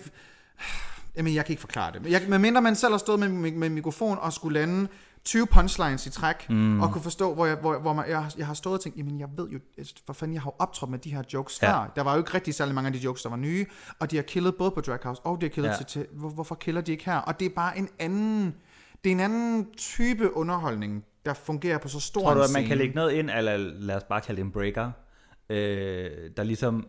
Jamen, 1.15 1.35
jeg 1.35 1.45
kan 1.45 1.53
ikke 1.53 1.61
forklare 1.61 1.91
det. 1.91 2.01
Men 2.01 2.11
jeg, 2.11 2.21
medmindre 2.29 2.61
man 2.61 2.75
selv 2.75 2.93
har 2.93 2.97
stået 2.97 3.19
med, 3.19 3.29
med, 3.29 3.51
med 3.51 3.69
mikrofon 3.69 4.17
og 4.21 4.33
skulle 4.33 4.59
lande 4.59 4.87
20 5.25 5.47
punchlines 5.47 6.07
i 6.07 6.09
træk, 6.09 6.49
mm. 6.49 6.81
og 6.81 6.91
kunne 6.91 7.01
forstå, 7.01 7.33
hvor, 7.33 7.45
jeg, 7.45 7.55
hvor, 7.55 7.79
hvor 7.79 7.93
man, 7.93 8.09
jeg, 8.09 8.31
jeg 8.37 8.47
har 8.47 8.53
stået 8.53 8.73
og 8.73 8.81
tænkt, 8.81 8.97
jamen 8.97 9.19
jeg 9.19 9.27
ved 9.37 9.49
jo, 9.49 9.59
for 10.05 10.13
fanden, 10.13 10.33
jeg 10.33 10.41
har 10.41 10.47
jo 10.51 10.55
optrådt 10.59 10.91
med 10.91 10.99
de 10.99 11.09
her 11.15 11.23
jokes 11.33 11.61
Ja. 11.61 11.71
før. 11.71 11.91
Der 11.95 12.01
var 12.03 12.13
jo 12.13 12.17
ikke 12.17 12.33
rigtig 12.33 12.53
særlig 12.55 12.75
mange 12.75 12.87
af 12.87 12.93
de 12.93 12.99
jokes, 12.99 13.21
der 13.21 13.29
var 13.29 13.37
nye, 13.37 13.65
og 13.99 14.11
de 14.11 14.15
har 14.15 14.23
killet 14.23 14.55
både 14.55 14.71
på 14.71 14.81
Draghouse, 14.81 15.21
og 15.25 15.41
de 15.41 15.45
har 15.45 15.49
killet 15.49 15.69
ja. 15.69 15.73
Ja. 15.73 15.77
til, 15.77 15.85
til 15.85 16.07
hvor, 16.11 16.29
hvorfor 16.29 16.55
killer 16.55 16.81
de 16.81 16.91
ikke 16.91 17.05
her? 17.05 17.17
Og 17.17 17.39
det 17.39 17.45
er 17.45 17.49
bare 17.55 17.77
en 17.77 17.89
anden, 17.99 18.55
det 19.03 19.09
er 19.09 19.13
en 19.15 19.19
anden 19.19 19.67
type 19.77 20.37
underholdning, 20.37 21.05
der 21.25 21.33
fungerer 21.33 21.77
på 21.77 21.87
så 21.87 21.99
stor 21.99 22.21
Tror 22.21 22.33
du, 22.33 22.39
en 22.39 22.43
at 22.43 22.49
man 22.53 22.61
kan 22.61 22.67
scene. 22.67 22.77
lægge 22.79 22.95
noget 22.95 23.11
ind, 23.11 23.29
eller 23.29 23.57
lad 23.57 23.95
os 23.95 24.03
bare 24.03 24.21
kalde 24.21 24.41
det 24.41 24.45
en 24.45 24.51
breaker, 24.51 24.91
øh, 25.49 26.09
der 26.37 26.43
ligesom, 26.43 26.87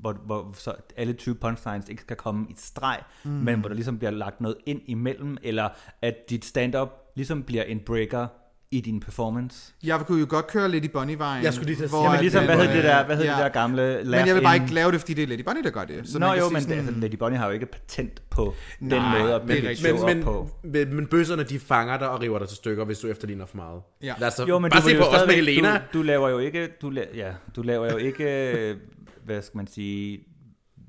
hvor, 0.00 0.12
hvor 0.12 0.52
så 0.54 0.74
alle 0.96 1.12
20 1.12 1.34
punchlines 1.34 1.88
ikke 1.88 2.02
skal 2.02 2.16
komme 2.16 2.46
i 2.50 2.54
streg, 2.56 3.00
mm. 3.24 3.30
men 3.30 3.60
hvor 3.60 3.68
der 3.68 3.74
ligesom 3.74 3.98
bliver 3.98 4.10
lagt 4.10 4.40
noget 4.40 4.56
ind 4.66 4.80
imellem, 4.86 5.36
eller 5.42 5.68
at 6.02 6.14
dit 6.30 6.44
stand-up 6.44 6.88
ligesom 7.16 7.42
bliver 7.42 7.62
en 7.62 7.80
breaker 7.86 8.26
i 8.70 8.80
din 8.80 9.00
performance. 9.00 9.72
Jeg 9.84 10.00
kunne 10.00 10.20
jo 10.20 10.26
godt 10.28 10.46
køre 10.46 10.68
lidt 10.68 10.84
i 10.84 10.88
Bonnie-vejen. 10.88 11.44
Jeg 11.44 11.54
skulle 11.54 11.66
lige 11.66 11.76
til 11.76 11.88
hvor 11.88 12.04
Jamen 12.04 12.20
ligesom, 12.20 12.44
hvad 12.44 12.54
øh, 12.54 12.62
hed 12.62 12.76
det 12.76 12.84
der, 12.84 13.06
hvad 13.06 13.16
hed 13.16 13.24
ja. 13.24 13.30
det 13.30 13.38
der 13.38 13.48
gamle 13.48 14.00
Men 14.04 14.14
jeg 14.14 14.34
vil 14.34 14.42
bare 14.42 14.54
ikke 14.54 14.74
lave 14.74 14.92
det, 14.92 15.00
fordi 15.00 15.14
det 15.14 15.22
er 15.22 15.26
Lady 15.26 15.44
Bunny, 15.44 15.64
der 15.64 15.70
gør 15.70 15.84
det. 15.84 16.08
Så 16.08 16.18
Nå 16.18 16.32
jo, 16.32 16.48
men 16.48 16.62
sådan, 16.62 16.78
altså, 16.78 16.94
Lady 17.00 17.14
Bunny 17.14 17.36
har 17.36 17.46
jo 17.46 17.52
ikke 17.52 17.66
patent 17.66 18.22
på 18.30 18.54
den 18.80 18.88
Nej, 18.88 19.18
måde 19.18 19.34
at 19.34 19.42
det 19.48 19.66
er 19.66 19.74
bygge 19.74 19.92
Men, 19.92 20.16
men, 20.16 20.24
på. 20.24 20.50
men, 20.64 20.94
men 20.94 21.06
bøsserne, 21.06 21.42
de 21.42 21.58
fanger 21.58 21.98
dig 21.98 22.08
og 22.08 22.20
river 22.20 22.38
dig 22.38 22.48
til 22.48 22.56
stykker, 22.56 22.84
hvis 22.84 22.98
du 22.98 23.08
efterligner 23.08 23.46
for 23.46 23.56
meget. 23.56 23.80
Ja. 24.02 24.14
Lad 24.18 24.28
os 24.28 24.34
så 24.34 24.44
Jo, 24.46 24.58
men 24.58 24.70
bare 24.70 24.80
du, 24.80 24.88
se 24.88 24.96
på 24.98 25.04
os 25.04 25.26
med 25.26 25.34
Helena. 25.34 25.82
Du, 25.92 25.98
du 25.98 26.02
laver 26.02 26.28
jo 26.28 26.38
ikke, 26.38 26.68
du, 26.82 26.90
la- 26.90 27.16
ja, 27.16 27.32
du 27.56 27.62
laver 27.62 27.90
jo 27.90 27.96
ikke, 27.96 28.76
hvad 29.26 29.42
skal 29.42 29.56
man 29.56 29.66
sige, 29.66 30.18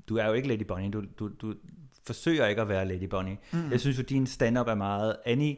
du 0.08 0.16
er 0.16 0.26
jo 0.26 0.32
ikke 0.32 0.48
Lady 0.48 0.64
Bunny, 0.68 0.92
du, 0.92 1.02
du, 1.18 1.30
du 1.42 1.54
forsøger 2.06 2.46
ikke 2.46 2.60
at 2.62 2.68
være 2.68 2.88
Lady 2.88 3.08
Bunny. 3.10 3.32
Mm. 3.52 3.70
Jeg 3.70 3.80
synes 3.80 3.98
jo, 3.98 4.02
din 4.02 4.26
stand-up 4.26 4.68
er 4.68 4.74
meget 4.74 5.16
Annie 5.26 5.56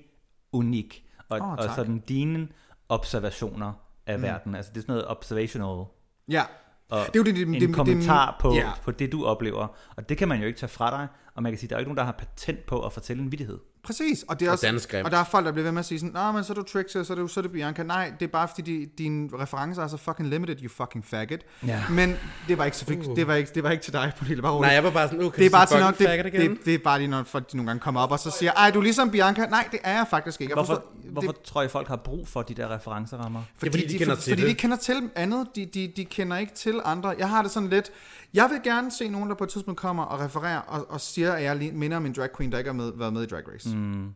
unik, 0.53 1.05
og, 1.29 1.41
Åh, 1.41 1.53
og 1.53 1.65
sådan 1.77 1.99
dine 1.99 2.49
observationer 2.89 3.73
af 4.07 4.19
mm. 4.19 4.23
verden, 4.23 4.55
altså 4.55 4.71
det 4.73 4.77
er 4.79 4.83
sådan 4.83 4.93
noget 4.93 5.09
observational, 5.09 5.85
Ja, 6.29 6.43
og 6.91 6.99
Det 6.99 7.07
er 7.07 7.11
jo 7.17 7.23
det- 7.23 7.35
det- 7.35 7.47
en 7.47 7.53
det- 7.55 7.61
det- 7.61 7.75
kommentar 7.75 8.37
på, 8.41 8.55
ja. 8.55 8.71
på 8.83 8.91
det, 8.91 9.13
du 9.13 9.25
oplever, 9.27 9.67
og 9.97 10.09
det 10.09 10.19
kan 10.19 10.29
man 10.29 10.41
jo 10.41 10.47
ikke 10.47 10.59
tage 10.59 10.71
fra 10.71 10.91
dig, 10.91 11.09
og 11.35 11.43
man 11.43 11.53
kan 11.53 11.59
sige, 11.59 11.69
der 11.69 11.75
er 11.75 11.79
jo 11.79 11.81
ikke 11.81 11.89
nogen, 11.89 11.97
der 11.99 12.05
har 12.05 12.13
patent 12.13 12.67
på 12.67 12.81
at 12.87 12.93
fortælle 12.93 13.23
en 13.23 13.33
vittighed. 13.33 13.59
Præcis. 13.85 14.25
Og, 14.29 14.41
det 14.41 14.47
er 14.47 14.51
Og 14.51 14.53
også, 14.53 15.01
og 15.05 15.11
der 15.11 15.17
er 15.19 15.25
folk, 15.25 15.47
der 15.47 15.53
bliver 15.53 15.65
ved 15.65 15.73
med 15.73 15.79
at 15.79 15.85
sige 15.87 15.99
sådan, 16.01 16.13
Nå, 16.13 16.33
men 16.33 16.45
så 16.45 16.53
er 16.53 16.55
du 16.55 16.63
Trixie, 16.63 17.05
så 17.05 17.13
er 17.13 17.17
du, 17.17 17.27
så 17.29 17.41
er 17.41 17.43
du 17.43 17.49
Bianca. 17.49 17.83
Nej, 17.83 18.13
det 18.21 18.27
er 18.27 18.31
bare 18.31 18.49
fordi, 18.49 18.81
de, 18.85 18.91
dine 18.99 19.29
referencer 19.39 19.83
er 19.83 19.89
så 19.89 19.97
fucking 19.97 20.29
limited, 20.29 20.57
you 20.63 20.69
fucking 20.69 21.05
faggot. 21.07 21.41
Ja. 21.67 21.83
Men 21.91 22.17
det 22.49 22.59
var 22.59 22.65
ikke, 22.65 22.77
så, 22.77 22.85
uh. 23.09 23.17
det 23.17 23.27
var 23.27 23.35
ikke, 23.35 23.51
det 23.55 23.63
var 23.63 23.71
ikke 23.71 23.85
til 23.85 23.93
dig, 23.93 24.13
Pernille. 24.19 24.43
Bare 24.43 24.53
rolig. 24.53 24.67
Nej, 24.67 24.75
jeg 24.75 24.85
var 24.85 24.91
bare 24.91 25.09
sådan, 25.09 25.25
okay, 25.25 25.39
det 25.39 25.47
er 25.47 25.51
bare 25.51 25.67
til 25.67 25.69
fucking 25.69 25.85
nok, 25.87 25.99
det, 25.99 26.07
faggot 26.07 26.27
igen. 26.27 26.51
det, 26.57 26.65
det, 26.65 26.75
er 26.75 26.79
bare 26.79 26.99
lige, 26.99 27.09
når 27.09 27.23
folk 27.23 27.53
de 27.53 27.57
nogle 27.57 27.71
gange 27.71 27.81
kommer 27.81 28.01
op 28.01 28.11
og 28.13 28.19
så 28.19 28.31
siger, 28.31 28.53
ej, 28.53 28.71
du 28.71 28.79
er 28.79 28.83
ligesom 28.83 29.11
Bianca. 29.11 29.47
Nej, 29.47 29.69
det 29.73 29.81
er 29.85 29.97
jeg 29.97 30.07
faktisk 30.11 30.41
ikke. 30.41 30.51
Jeg 30.51 30.55
Hvorfor, 30.57 30.75
forstår- 30.75 31.13
hvorfor 31.13 31.33
Det, 31.33 31.43
tror 31.43 31.61
jeg, 31.63 31.71
folk 31.71 31.89
har 31.89 31.97
brug 31.97 32.29
for 32.29 32.43
de 32.43 32.55
der 32.55 32.75
referencerammer? 32.75 33.43
fordi, 33.59 33.71
fordi 33.71 33.87
de 33.93 33.99
kender 33.99 34.15
for, 34.15 34.23
til 34.23 34.31
fordi 34.33 34.43
det. 34.43 34.51
de 34.51 34.55
kender 34.55 34.77
til 34.77 35.11
andet, 35.15 35.47
de, 35.57 35.67
de, 35.67 35.93
de 35.97 36.05
kender 36.05 36.37
ikke 36.37 36.55
til 36.55 36.81
andre. 36.85 37.15
Jeg 37.19 37.29
har 37.29 37.43
det 37.43 37.51
sådan 37.51 37.69
lidt, 37.69 37.91
jeg 38.35 38.51
vil 38.51 38.61
gerne 38.63 38.91
se 38.91 39.09
nogen, 39.09 39.29
der 39.29 39.35
på 39.35 39.45
et 39.45 39.51
tidspunkt 39.51 39.81
kommer 39.81 40.03
og 40.03 40.21
refererer 40.21 40.61
og, 40.61 40.91
og 40.91 41.01
siger, 41.01 41.33
at 41.33 41.43
jeg 41.43 41.71
minder 41.75 41.97
om 41.97 42.07
en 42.07 42.13
drag 42.13 42.29
queen, 42.37 42.53
der 42.53 42.59
ikke 42.59 42.69
har 42.69 42.77
med, 42.77 42.93
været 42.97 43.13
med 43.13 43.23
i 43.23 43.27
Drag 43.27 43.43
Race. 43.55 43.77
Mm. 43.77 44.15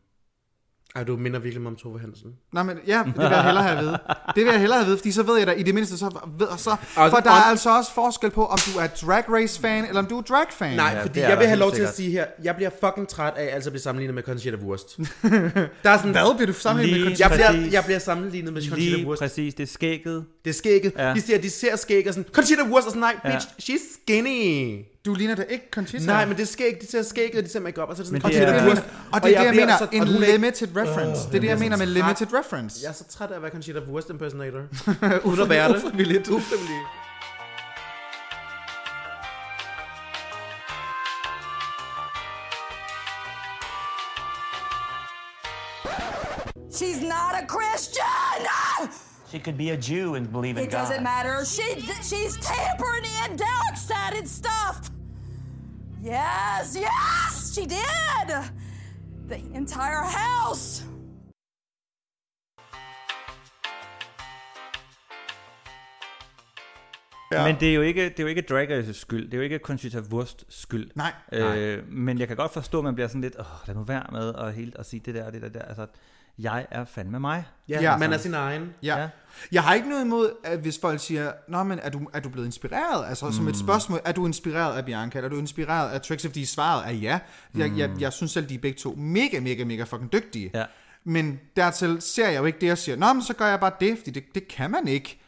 Ej, 0.96 1.04
du 1.04 1.16
minder 1.16 1.38
virkelig 1.38 1.62
mig 1.62 1.70
om 1.70 1.76
Tove 1.76 2.00
Hansen. 2.00 2.30
Nej, 2.52 2.62
men 2.62 2.76
ja, 2.86 3.02
det 3.06 3.16
vil 3.16 3.22
jeg 3.24 3.44
hellere 3.44 3.62
have 3.64 3.78
at 3.78 3.84
vide. 3.84 3.98
Det 4.34 4.44
vil 4.44 4.50
jeg 4.50 4.60
hellere 4.60 4.78
have 4.78 4.80
at 4.82 4.86
vide, 4.86 4.98
fordi 4.98 5.12
så 5.12 5.22
ved 5.22 5.38
jeg 5.38 5.46
da 5.46 5.52
i 5.52 5.62
det 5.62 5.74
mindste, 5.74 5.98
så 5.98 6.18
ved 6.38 6.46
så, 6.56 6.70
Og- 6.70 7.10
for 7.10 7.16
der 7.16 7.30
er 7.30 7.34
altså 7.50 7.76
også 7.76 7.94
forskel 7.94 8.30
på, 8.30 8.46
om 8.46 8.58
du 8.58 8.78
er 8.78 8.86
Drag 8.86 9.24
Race 9.28 9.60
fan, 9.60 9.84
eller 9.86 9.98
om 10.00 10.06
du 10.06 10.18
er 10.18 10.22
drag 10.22 10.46
fan. 10.50 10.76
Nej, 10.76 10.90
Ja, 10.94 11.02
fordi 11.02 11.20
jeg 11.20 11.38
vil 11.38 11.46
have 11.46 11.58
lov 11.58 11.68
helt 11.70 11.76
til 11.76 11.82
at 11.82 11.94
sikkert. 11.94 11.94
sige 11.96 12.10
her, 12.10 12.26
jeg 12.44 12.56
bliver 12.56 12.70
fucking 12.84 13.08
træt 13.08 13.32
af 13.36 13.54
altså 13.54 13.68
at 13.68 13.72
blive 13.72 13.82
sammenlignet 13.82 14.14
med 14.14 14.22
Conchita 14.22 14.56
Wurst. 14.56 14.96
der 15.84 15.90
er 15.90 15.96
sådan, 15.96 16.10
Hvad 16.10 16.34
bliver 16.36 16.46
du 16.46 16.52
sammenlignet 16.52 17.00
med? 17.00 17.06
Conchita? 17.16 17.28
jeg 17.28 17.52
bliver, 17.54 17.70
jeg 17.72 17.84
bliver 17.84 17.98
sammenlignet 17.98 18.52
med 18.52 18.62
Conchita 18.68 18.96
Lige 18.96 19.06
Wurst. 19.06 19.20
præcis, 19.22 19.54
det 19.54 19.62
er 19.62 19.66
skægget. 19.72 20.24
Det 20.44 20.50
er 20.50 20.54
skægget. 20.54 20.92
Ja. 20.98 21.14
De 21.14 21.20
siger, 21.20 21.38
de 21.38 21.50
ser 21.50 21.76
skæg 21.76 22.08
og 22.08 22.14
sådan, 22.14 22.30
Conchita 22.32 22.62
Wurst, 22.62 22.86
og 22.86 22.92
sådan, 22.92 23.00
nej, 23.00 23.16
Ja. 23.24 23.30
bitch, 23.32 23.48
she's 23.70 24.02
skinny. 24.02 24.78
Du 25.06 25.14
ligner 25.14 25.34
da 25.34 25.42
ikke 25.42 25.64
Conchita. 25.70 26.06
Nej, 26.06 26.24
men 26.24 26.36
det 26.36 26.42
er 26.42 26.46
skæg, 26.46 26.78
de 26.80 26.86
ser 26.90 27.02
skægget, 27.02 27.38
og 27.38 27.44
de 27.44 27.48
ser 27.50 27.60
make 27.60 27.82
op, 27.82 27.88
og 27.88 27.96
så 27.96 28.02
er 28.02 28.04
det 28.04 28.06
sådan, 28.06 28.12
Men 28.12 28.32
det 28.32 28.38
Conchita 28.40 28.58
er- 28.58 28.68
Wurst. 28.68 28.82
Og 29.12 29.22
det 29.22 29.36
er 29.36 29.38
det, 29.40 29.46
jeg 29.46 29.54
mener, 29.54 29.78
så- 29.78 29.88
en 29.92 30.02
er 30.02 30.06
ikke- 30.06 30.30
limited 30.32 30.68
reference. 30.76 31.22
Det 31.28 31.34
er 31.34 31.40
det, 31.40 31.48
jeg 31.48 31.58
mener 31.58 31.76
med 31.76 31.86
limited 31.86 32.26
reference. 32.32 32.78
Jeg 32.82 32.88
er 32.88 32.92
så 32.92 33.04
træt 33.04 33.30
af 33.30 33.36
at 33.36 33.42
være 33.42 33.50
Conchita 33.50 33.80
Wurst 33.90 34.10
impersonator. 34.10 34.60
Uden 35.28 35.40
at 35.40 35.48
være 35.48 35.68
det. 35.68 35.76
Ufrivilligt. 35.84 36.28
Ufrivilligt. 36.28 36.86
She's 46.70 47.00
not 47.00 47.34
a 47.34 47.46
Christian! 47.46 48.04
She 49.28 49.38
could 49.38 49.56
be 49.58 49.70
a 49.70 49.76
Jew 49.76 50.14
and 50.14 50.30
believe 50.30 50.58
in 50.58 50.64
It 50.64 50.70
God. 50.70 50.78
doesn't 50.86 51.02
matter. 51.02 51.44
She 51.44 51.62
she's 52.02 52.36
tampering 52.36 53.04
in 53.24 53.36
dark 53.36 53.76
sided 53.76 54.28
stuff. 54.28 54.90
Yes, 56.04 56.76
yes, 56.76 57.54
she 57.54 57.62
did. 57.62 58.28
The 59.28 59.38
entire 59.54 60.04
house. 60.04 60.84
Ja. 67.32 67.44
Men 67.46 67.60
det 67.60 67.70
er 67.70 67.74
jo 67.74 67.82
ikke, 67.82 68.04
det 68.04 68.18
er 68.18 68.22
jo 68.22 68.26
ikke 68.28 68.42
Drag 68.42 68.68
Race's 68.70 68.92
skyld. 68.92 69.24
Det 69.24 69.34
er 69.34 69.38
jo 69.38 69.42
ikke 69.42 69.58
Conchita 69.58 70.00
Wurst 70.10 70.44
skyld. 70.48 70.90
Nej, 70.94 71.12
Øh, 71.32 71.92
men 71.92 72.18
jeg 72.18 72.28
kan 72.28 72.36
godt 72.36 72.52
forstå, 72.52 72.78
at 72.78 72.84
man 72.84 72.94
bliver 72.94 73.08
sådan 73.08 73.20
lidt, 73.20 73.36
åh, 73.38 73.46
lad 73.66 73.74
nu 73.74 73.82
være 73.82 74.06
med 74.12 74.34
at, 74.34 74.54
helt, 74.54 74.76
at 74.78 74.86
sige 74.86 75.00
det 75.00 75.14
der 75.14 75.24
og 75.26 75.32
det 75.32 75.42
der, 75.42 75.48
der. 75.48 75.62
Altså, 75.62 75.86
jeg 76.38 76.66
er 76.70 76.84
fandme 76.84 77.20
mig. 77.20 77.44
Ja, 77.68 77.80
Ja. 77.80 77.96
man 77.96 78.12
er 78.12 78.18
sin 78.18 78.34
egen. 78.34 78.70
Ja. 78.82 78.98
Ja. 79.00 79.08
Jeg 79.52 79.62
har 79.62 79.74
ikke 79.74 79.88
noget 79.88 80.04
imod, 80.04 80.30
at 80.44 80.58
hvis 80.58 80.78
folk 80.80 81.00
siger, 81.00 81.32
Nå, 81.48 81.62
men 81.62 81.78
er 81.82 81.90
du, 81.90 82.08
er 82.12 82.20
du 82.20 82.28
blevet 82.28 82.46
inspireret? 82.46 83.08
Altså 83.08 83.32
som 83.32 83.48
et 83.48 83.56
spørgsmål, 83.56 84.00
er 84.04 84.12
du 84.12 84.26
inspireret 84.26 84.76
af 84.76 84.84
Bianca? 84.84 85.18
Er 85.18 85.28
du 85.28 85.38
inspireret 85.38 85.90
af 85.90 86.00
Tricks? 86.00 86.26
Fordi 86.26 86.44
svaret 86.44 86.86
er 86.88 86.92
ja. 86.92 87.18
Jeg, 87.54 87.72
jeg, 87.76 87.90
jeg 88.00 88.12
synes 88.12 88.32
selv, 88.32 88.48
de 88.48 88.54
er 88.54 88.58
begge 88.58 88.78
to 88.78 88.94
mega, 88.98 89.40
mega, 89.40 89.64
mega 89.64 89.82
fucking 89.84 90.12
dygtige. 90.12 90.50
Ja. 90.54 90.64
Men 91.04 91.40
dertil 91.56 91.96
ser 92.00 92.28
jeg 92.28 92.40
jo 92.40 92.44
ikke 92.44 92.60
det, 92.60 92.72
og 92.72 92.78
siger, 92.78 92.96
Nå, 92.96 93.12
men 93.12 93.22
så 93.22 93.34
gør 93.34 93.46
jeg 93.46 93.60
bare 93.60 93.72
det, 93.80 93.98
fordi 93.98 94.10
det, 94.10 94.24
det 94.34 94.48
kan 94.48 94.70
man 94.70 94.88
ikke. 94.88 95.20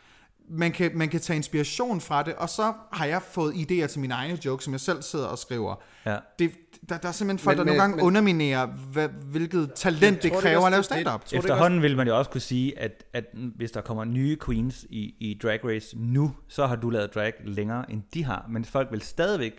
Man 0.48 0.72
kan, 0.72 0.90
man 0.94 1.09
kan 1.09 1.20
tage 1.20 1.37
inspiration 1.37 2.00
fra 2.00 2.22
det, 2.22 2.35
og 2.35 2.48
så 2.48 2.72
har 2.92 3.04
jeg 3.06 3.22
fået 3.22 3.52
idéer 3.54 3.87
til 3.87 4.00
mine 4.00 4.14
egne 4.14 4.38
jokes, 4.44 4.64
som 4.64 4.72
jeg 4.72 4.80
selv 4.80 5.02
sidder 5.02 5.26
og 5.26 5.38
skriver. 5.38 5.74
Ja. 6.06 6.16
Det, 6.38 6.50
der, 6.88 6.98
der 6.98 7.09
er 7.09 7.12
simpelthen 7.12 7.44
folk, 7.44 7.59
Men- 7.59 7.66
der 7.66 7.72
nogle 7.72 7.82
gange 7.82 7.96
men- 7.96 8.04
underminerer, 8.04 8.66
hvad, 8.66 9.09
hvilket 9.09 9.72
talent 9.74 10.22
det 10.22 10.32
kræver 10.32 10.62
at 10.66 10.70
lave 10.72 10.82
stand-up. 10.82 11.24
det- 11.30 11.38
Efterhånden 11.38 11.82
vil 11.82 11.96
man 11.96 12.06
jo 12.06 12.18
også 12.18 12.30
kunne 12.30 12.40
sige, 12.40 12.78
at, 12.78 13.04
at 13.12 13.24
hvis 13.56 13.70
der 13.70 13.80
kommer 13.80 14.04
nye 14.04 14.37
queens 14.46 14.87
i, 14.90 15.14
i 15.20 15.38
Drag 15.42 15.61
Race 15.64 15.96
nu, 15.98 16.32
så 16.48 16.66
har 16.66 16.76
du 16.76 16.90
lavet 16.90 17.14
drag 17.14 17.32
længere, 17.44 17.90
end 17.90 18.02
de 18.14 18.24
har. 18.24 18.46
Men 18.50 18.64
folk 18.64 18.88
vil 18.92 19.00
stadigvæk 19.02 19.52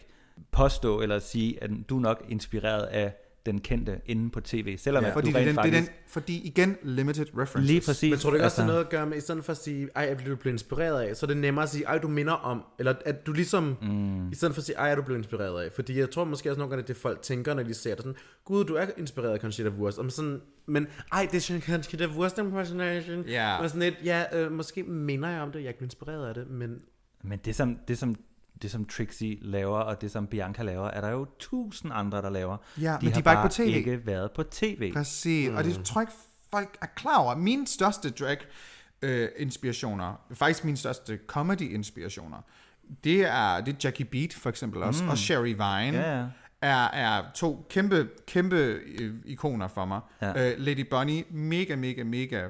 påstå 0.51 1.01
eller 1.01 1.19
sige, 1.19 1.63
at 1.63 1.69
du 1.89 1.97
er 1.97 2.01
nok 2.01 2.23
inspireret 2.29 2.83
af 2.83 3.13
den 3.51 3.61
kendte 3.61 3.99
inde 4.05 4.29
på 4.29 4.41
tv, 4.41 4.77
selvom 4.77 5.03
Ja. 5.03 5.13
Fordi, 5.13 5.31
du 5.31 5.37
det, 5.37 5.47
rent 5.47 5.47
den, 5.47 5.55
det 5.55 5.63
faktisk... 5.63 5.89
er 5.89 5.93
den, 5.93 6.03
fordi 6.07 6.47
igen, 6.47 6.77
limited 6.83 7.25
references. 7.37 7.71
Lige 7.71 7.81
præcis. 7.85 8.09
Men 8.09 8.19
tror 8.19 8.29
du 8.29 8.35
ikke 8.35 8.45
også, 8.45 8.61
altså, 8.61 8.61
det 8.61 8.67
er 8.67 8.73
noget 8.73 8.85
at 8.85 8.89
gøre 8.89 9.05
med, 9.05 9.17
i 9.17 9.19
stedet 9.19 9.45
for 9.45 9.51
at 9.51 9.57
sige, 9.57 9.89
ej, 9.95 10.03
jeg 10.03 10.17
blev 10.17 10.37
blevet 10.37 10.53
inspireret 10.53 11.01
af, 11.01 11.15
så 11.15 11.25
er 11.25 11.27
det 11.27 11.37
nemmere 11.37 11.63
at 11.63 11.69
sige, 11.69 11.85
ej, 11.85 11.97
du 11.97 12.07
minder 12.07 12.33
om, 12.33 12.63
eller 12.79 12.93
at 13.05 13.25
du 13.25 13.33
ligesom, 13.33 13.77
mm. 13.81 14.31
i 14.31 14.35
stedet 14.35 14.55
for 14.55 14.61
at 14.61 14.65
sige, 14.65 14.75
ej, 14.75 14.91
er 14.91 14.95
du 14.95 15.01
blevet 15.01 15.19
inspireret 15.19 15.63
af. 15.63 15.71
Fordi 15.71 15.99
jeg 15.99 16.11
tror 16.11 16.23
måske 16.23 16.49
også 16.49 16.59
nogle 16.59 16.69
gange, 16.69 16.81
at 16.81 16.87
det 16.87 16.97
folk 16.97 17.21
tænker, 17.21 17.53
når 17.53 17.63
de 17.63 17.73
ser 17.73 17.95
det 17.95 18.03
sådan, 18.03 18.17
gud, 18.45 18.65
du 18.65 18.75
er 18.75 18.85
inspireret 18.97 19.33
af 19.33 19.39
Conchita 19.39 19.69
Wurst. 19.69 19.97
Og 19.99 20.11
sådan, 20.11 20.41
men 20.65 20.87
ej, 21.11 21.27
det 21.31 21.49
er 21.49 21.59
Conchita 21.59 22.07
Wurst 22.07 22.37
impersonation. 22.37 23.25
Ja. 23.27 23.57
Og 23.57 23.69
sådan 23.69 23.81
lidt, 23.81 23.95
ja, 24.03 24.23
øh, 24.33 24.51
måske 24.51 24.83
minder 24.83 25.29
jeg 25.29 25.41
om 25.41 25.51
det, 25.51 25.63
jeg 25.63 25.73
er 25.79 25.83
inspireret 25.83 26.27
af 26.27 26.33
det, 26.33 26.49
men 26.49 26.79
Men 27.23 27.39
det 27.45 27.55
som, 27.55 27.79
det, 27.87 27.97
som, 27.97 28.15
det 28.61 28.71
som 28.71 28.85
Trixie 28.85 29.37
laver, 29.41 29.77
og 29.77 30.01
det 30.01 30.11
som 30.11 30.27
Bianca 30.27 30.63
laver, 30.63 30.87
er 30.87 31.01
der 31.01 31.09
jo 31.09 31.27
tusind 31.39 31.91
andre, 31.95 32.21
der 32.21 32.29
laver. 32.29 32.57
Ja, 32.81 32.97
de 33.01 33.05
men 33.05 33.07
de 33.07 33.11
har 33.13 33.19
er 33.19 33.23
bare 33.23 33.45
ikke 33.45 33.49
på 33.49 33.53
TV. 33.53 33.75
ikke 33.77 34.05
været 34.05 34.31
på 34.31 34.43
tv. 34.43 34.93
Præcis, 34.93 35.49
mm. 35.49 35.55
og 35.55 35.63
det 35.63 35.85
tror 35.85 36.01
jeg 36.01 36.09
ikke, 36.09 36.19
folk 36.51 36.77
er 36.81 36.85
klar 36.95 37.17
over. 37.17 37.35
Mine 37.35 37.67
største 37.67 38.09
drag-inspirationer, 39.01 40.13
faktisk 40.33 40.65
mine 40.65 40.77
største 40.77 41.19
comedy-inspirationer, 41.27 42.37
det 43.03 43.25
er, 43.25 43.61
det 43.61 43.73
er 43.73 43.77
Jackie 43.83 44.05
Beat 44.05 44.33
for 44.33 44.49
eksempel 44.49 44.83
også, 44.83 45.03
mm. 45.03 45.09
og 45.09 45.17
Sherry 45.17 45.47
Vine. 45.47 45.97
Ja, 45.97 46.19
ja. 46.19 46.25
Er, 46.61 46.87
er 46.87 47.23
to 47.35 47.65
kæmpe, 47.69 48.09
kæmpe 48.27 48.55
øh, 48.99 49.15
ikoner 49.25 49.67
for 49.67 49.85
mig. 49.85 50.01
Ja. 50.21 50.51
Øh, 50.51 50.59
Lady 50.59 50.89
Bunny, 50.89 51.23
mega, 51.29 51.75
mega, 51.75 52.03
mega, 52.03 52.47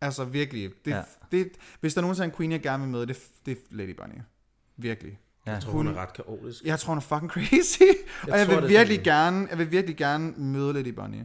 altså 0.00 0.24
virkelig, 0.24 0.70
det, 0.84 0.90
Ja. 0.90 1.02
det, 1.32 1.48
hvis 1.80 1.94
der 1.94 2.00
nogensinde 2.00 2.26
er 2.26 2.30
en 2.30 2.36
queen, 2.36 2.52
jeg 2.52 2.60
gerne 2.62 2.82
vil 2.82 2.92
med, 2.92 3.06
det, 3.06 3.16
det 3.46 3.52
er 3.52 3.56
Lady 3.70 3.96
Bunny. 3.96 4.14
Virkelig. 4.78 5.18
Ja. 5.46 5.52
jeg 5.52 5.62
tror, 5.62 5.72
hun 5.72 5.86
er 5.86 5.94
ret 5.94 6.12
kaotisk. 6.12 6.64
Jeg 6.64 6.78
tror, 6.78 6.90
hun 6.90 6.98
er 6.98 7.02
fucking 7.02 7.30
crazy. 7.30 7.82
og 8.32 8.38
jeg 8.38 8.46
tror, 8.46 8.60
vil 8.60 8.68
virkelig 8.68 9.02
gerne, 9.02 9.46
jeg 9.50 9.58
vil 9.58 9.70
virkelig 9.70 9.96
gerne 9.96 10.32
møde 10.36 10.72
Lady 10.72 10.88
Bunny. 10.94 11.22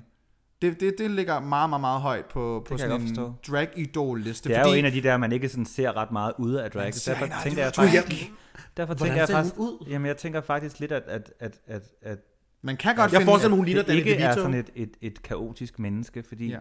Det, 0.61 0.79
det, 0.79 0.95
det 0.97 1.11
ligger 1.11 1.39
meget, 1.39 1.69
meget, 1.69 1.81
meget 1.81 2.01
højt 2.01 2.25
på, 2.25 2.65
på 2.67 2.73
jeg 2.73 2.79
sådan 2.79 3.01
en 3.01 3.15
drag-idol-liste. 3.47 4.49
Det 4.49 4.57
er 4.57 4.67
jo 4.67 4.73
en 4.73 4.85
af 4.85 4.91
de 4.91 5.03
der, 5.03 5.17
man 5.17 5.31
ikke 5.31 5.49
sådan 5.49 5.65
ser 5.65 5.97
ret 5.97 6.11
meget 6.11 6.33
ude 6.37 6.63
af 6.63 6.71
drag. 6.71 6.93
ser 6.93 7.13
Derfor 7.13 7.27
tænker 7.43 7.61
jeg 7.61 7.67
ud. 7.67 7.73
faktisk, 7.73 8.31
derfor 8.77 8.93
tænker 8.93 9.13
jeg 9.15 9.25
hun 9.25 9.35
faktisk, 9.35 9.57
ud? 9.57 9.85
jamen 9.89 10.05
jeg 10.07 10.17
tænker 10.17 10.41
faktisk 10.41 10.79
lidt, 10.79 10.91
at, 10.91 11.03
at, 11.07 11.33
at, 11.39 11.59
at, 11.67 11.83
at 12.01 12.19
Man 12.61 12.77
kan 12.77 12.95
godt 12.95 13.11
Jeg 13.11 13.19
finde... 13.19 13.31
forestiller 13.31 13.49
mig, 13.49 13.57
hun 13.57 13.65
ligner 13.65 13.83
det 13.83 13.93
ikke 13.93 14.15
er 14.15 14.35
sådan 14.35 14.53
et, 14.53 14.69
et, 14.75 14.91
et 15.01 15.21
kaotisk 15.23 15.79
menneske, 15.79 16.23
fordi 16.23 16.47
Ja. 16.49 16.57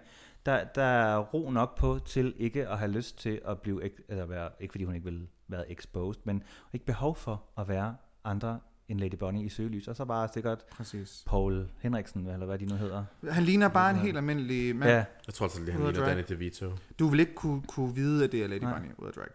der, 0.46 0.64
der 0.74 0.82
er 0.82 1.18
ro 1.18 1.50
nok 1.50 1.78
på 1.78 1.98
til 2.06 2.34
ikke 2.36 2.68
at 2.68 2.78
have 2.78 2.90
lyst 2.90 3.18
til 3.18 3.40
at 3.48 3.58
blive, 3.60 3.82
eller 4.08 4.26
være, 4.26 4.48
ikke 4.60 4.72
fordi 4.72 4.84
hun 4.84 4.94
ikke 4.94 5.04
vil 5.04 5.26
være 5.48 5.70
exposed, 5.70 6.20
men 6.24 6.42
ikke 6.72 6.86
behov 6.86 7.16
for 7.16 7.42
at 7.58 7.68
være 7.68 7.96
andre 8.24 8.60
end 8.88 9.00
Lady 9.00 9.14
Bunny 9.14 9.46
i 9.46 9.48
søgelys, 9.48 9.88
og 9.88 9.96
så 9.96 10.04
bare 10.04 10.28
sikkert 10.32 10.64
Præcis. 10.76 11.24
Paul 11.26 11.68
Henriksen, 11.78 12.26
eller 12.26 12.46
hvad 12.46 12.58
de 12.58 12.66
nu 12.66 12.74
hedder. 12.74 13.04
Han 13.30 13.42
ligner 13.42 13.68
bare 13.68 13.90
en 13.90 13.96
helt 13.96 14.16
almindelig 14.16 14.76
mand. 14.76 14.90
Ja, 14.90 15.04
Jeg 15.26 15.34
tror 15.34 15.46
altså, 15.46 15.60
lige, 15.60 15.72
han 15.72 15.82
ligner 15.82 16.00
drag. 16.00 16.08
Danny 16.08 16.24
DeVito. 16.28 16.72
Du 16.98 17.08
vil 17.08 17.20
ikke 17.20 17.34
kunne, 17.34 17.62
kunne 17.68 17.94
vide, 17.94 18.24
at 18.24 18.32
det 18.32 18.42
er 18.42 18.48
Lady 18.48 18.60
Nej. 18.60 18.72
Bunny 18.78 18.92
ud 18.98 19.06
af 19.06 19.12
drag. 19.12 19.26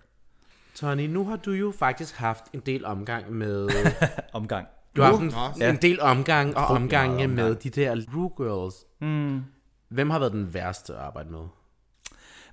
Tony, 0.76 1.08
nu 1.08 1.26
har 1.26 1.36
du 1.36 1.52
jo 1.52 1.72
faktisk 1.80 2.16
haft 2.16 2.44
en 2.54 2.60
del 2.60 2.86
omgang 2.86 3.32
med... 3.34 3.70
omgang. 4.34 4.68
Du 4.96 5.02
har 5.02 5.12
haft 5.12 5.22
en, 5.58 5.64
nå. 5.64 5.70
en 5.70 5.76
del 5.82 6.02
omgang 6.02 6.58
og 6.58 6.66
omgange 6.68 7.16
meget 7.16 7.30
med 7.30 7.44
omgang. 7.44 7.64
de 7.64 7.70
der 7.70 8.06
Rue 8.16 8.32
Girls. 8.38 8.76
Mm. 9.02 9.44
Hvem 9.90 10.10
har 10.10 10.20
været 10.20 10.32
den 10.32 10.54
værste 10.54 10.94
at 10.94 11.00
arbejde 11.00 11.30
med? 11.32 11.40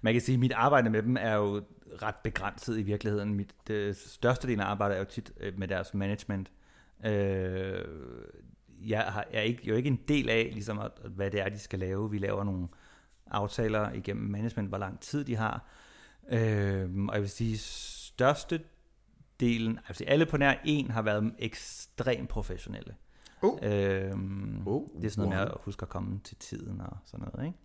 Man 0.04 0.14
kan 0.14 0.20
sige, 0.20 0.34
at 0.34 0.40
mit 0.40 0.52
arbejde 0.52 0.90
med 0.90 1.02
dem 1.02 1.16
er 1.20 1.34
jo 1.34 1.62
ret 2.02 2.14
begrænset 2.14 2.78
i 2.78 2.82
virkeligheden. 2.82 3.34
Mit 3.34 3.54
det 3.66 3.96
største 3.96 4.48
del 4.48 4.60
af 4.60 4.64
arbejdet 4.64 4.94
er 4.94 4.98
jo 4.98 5.04
tit 5.04 5.32
øh, 5.40 5.58
med 5.58 5.68
deres 5.68 5.94
management. 5.94 6.50
Øh, 7.04 7.84
jeg, 8.80 9.00
har, 9.00 9.26
jeg 9.32 9.38
er 9.38 9.42
ikke, 9.42 9.68
jo 9.68 9.74
ikke 9.74 9.86
en 9.86 10.00
del 10.08 10.28
af, 10.28 10.50
ligesom, 10.52 10.78
at, 10.78 10.90
hvad 11.04 11.30
det 11.30 11.40
er, 11.40 11.48
de 11.48 11.58
skal 11.58 11.78
lave. 11.78 12.10
Vi 12.10 12.18
laver 12.18 12.44
nogle 12.44 12.68
aftaler 13.26 13.92
igennem 13.92 14.30
management, 14.30 14.68
hvor 14.68 14.78
lang 14.78 15.00
tid 15.00 15.24
de 15.24 15.36
har. 15.36 15.68
Øh, 16.28 16.90
og 17.08 17.14
jeg 17.14 17.20
vil 17.20 17.30
sige, 17.30 17.58
største 17.58 18.60
delen, 19.40 19.78
altså 19.88 20.04
alle 20.04 20.26
på 20.26 20.36
nær 20.36 20.54
en, 20.64 20.90
har 20.90 21.02
været 21.02 21.34
ekstremt 21.38 22.28
professionelle. 22.28 22.94
Uh. 23.44 23.58
Øhm, 23.62 24.62
Uh, 24.66 24.88
det 24.96 25.06
er 25.06 25.10
sådan 25.10 25.22
noget 25.22 25.38
med 25.38 25.46
wow. 25.46 25.54
at 25.54 25.60
huske 25.64 25.82
at 25.82 25.88
komme 25.88 26.20
til 26.24 26.36
tiden 26.36 26.80
og 26.80 26.96
sådan 27.06 27.26
noget, 27.34 27.46
ikke? 27.46 27.58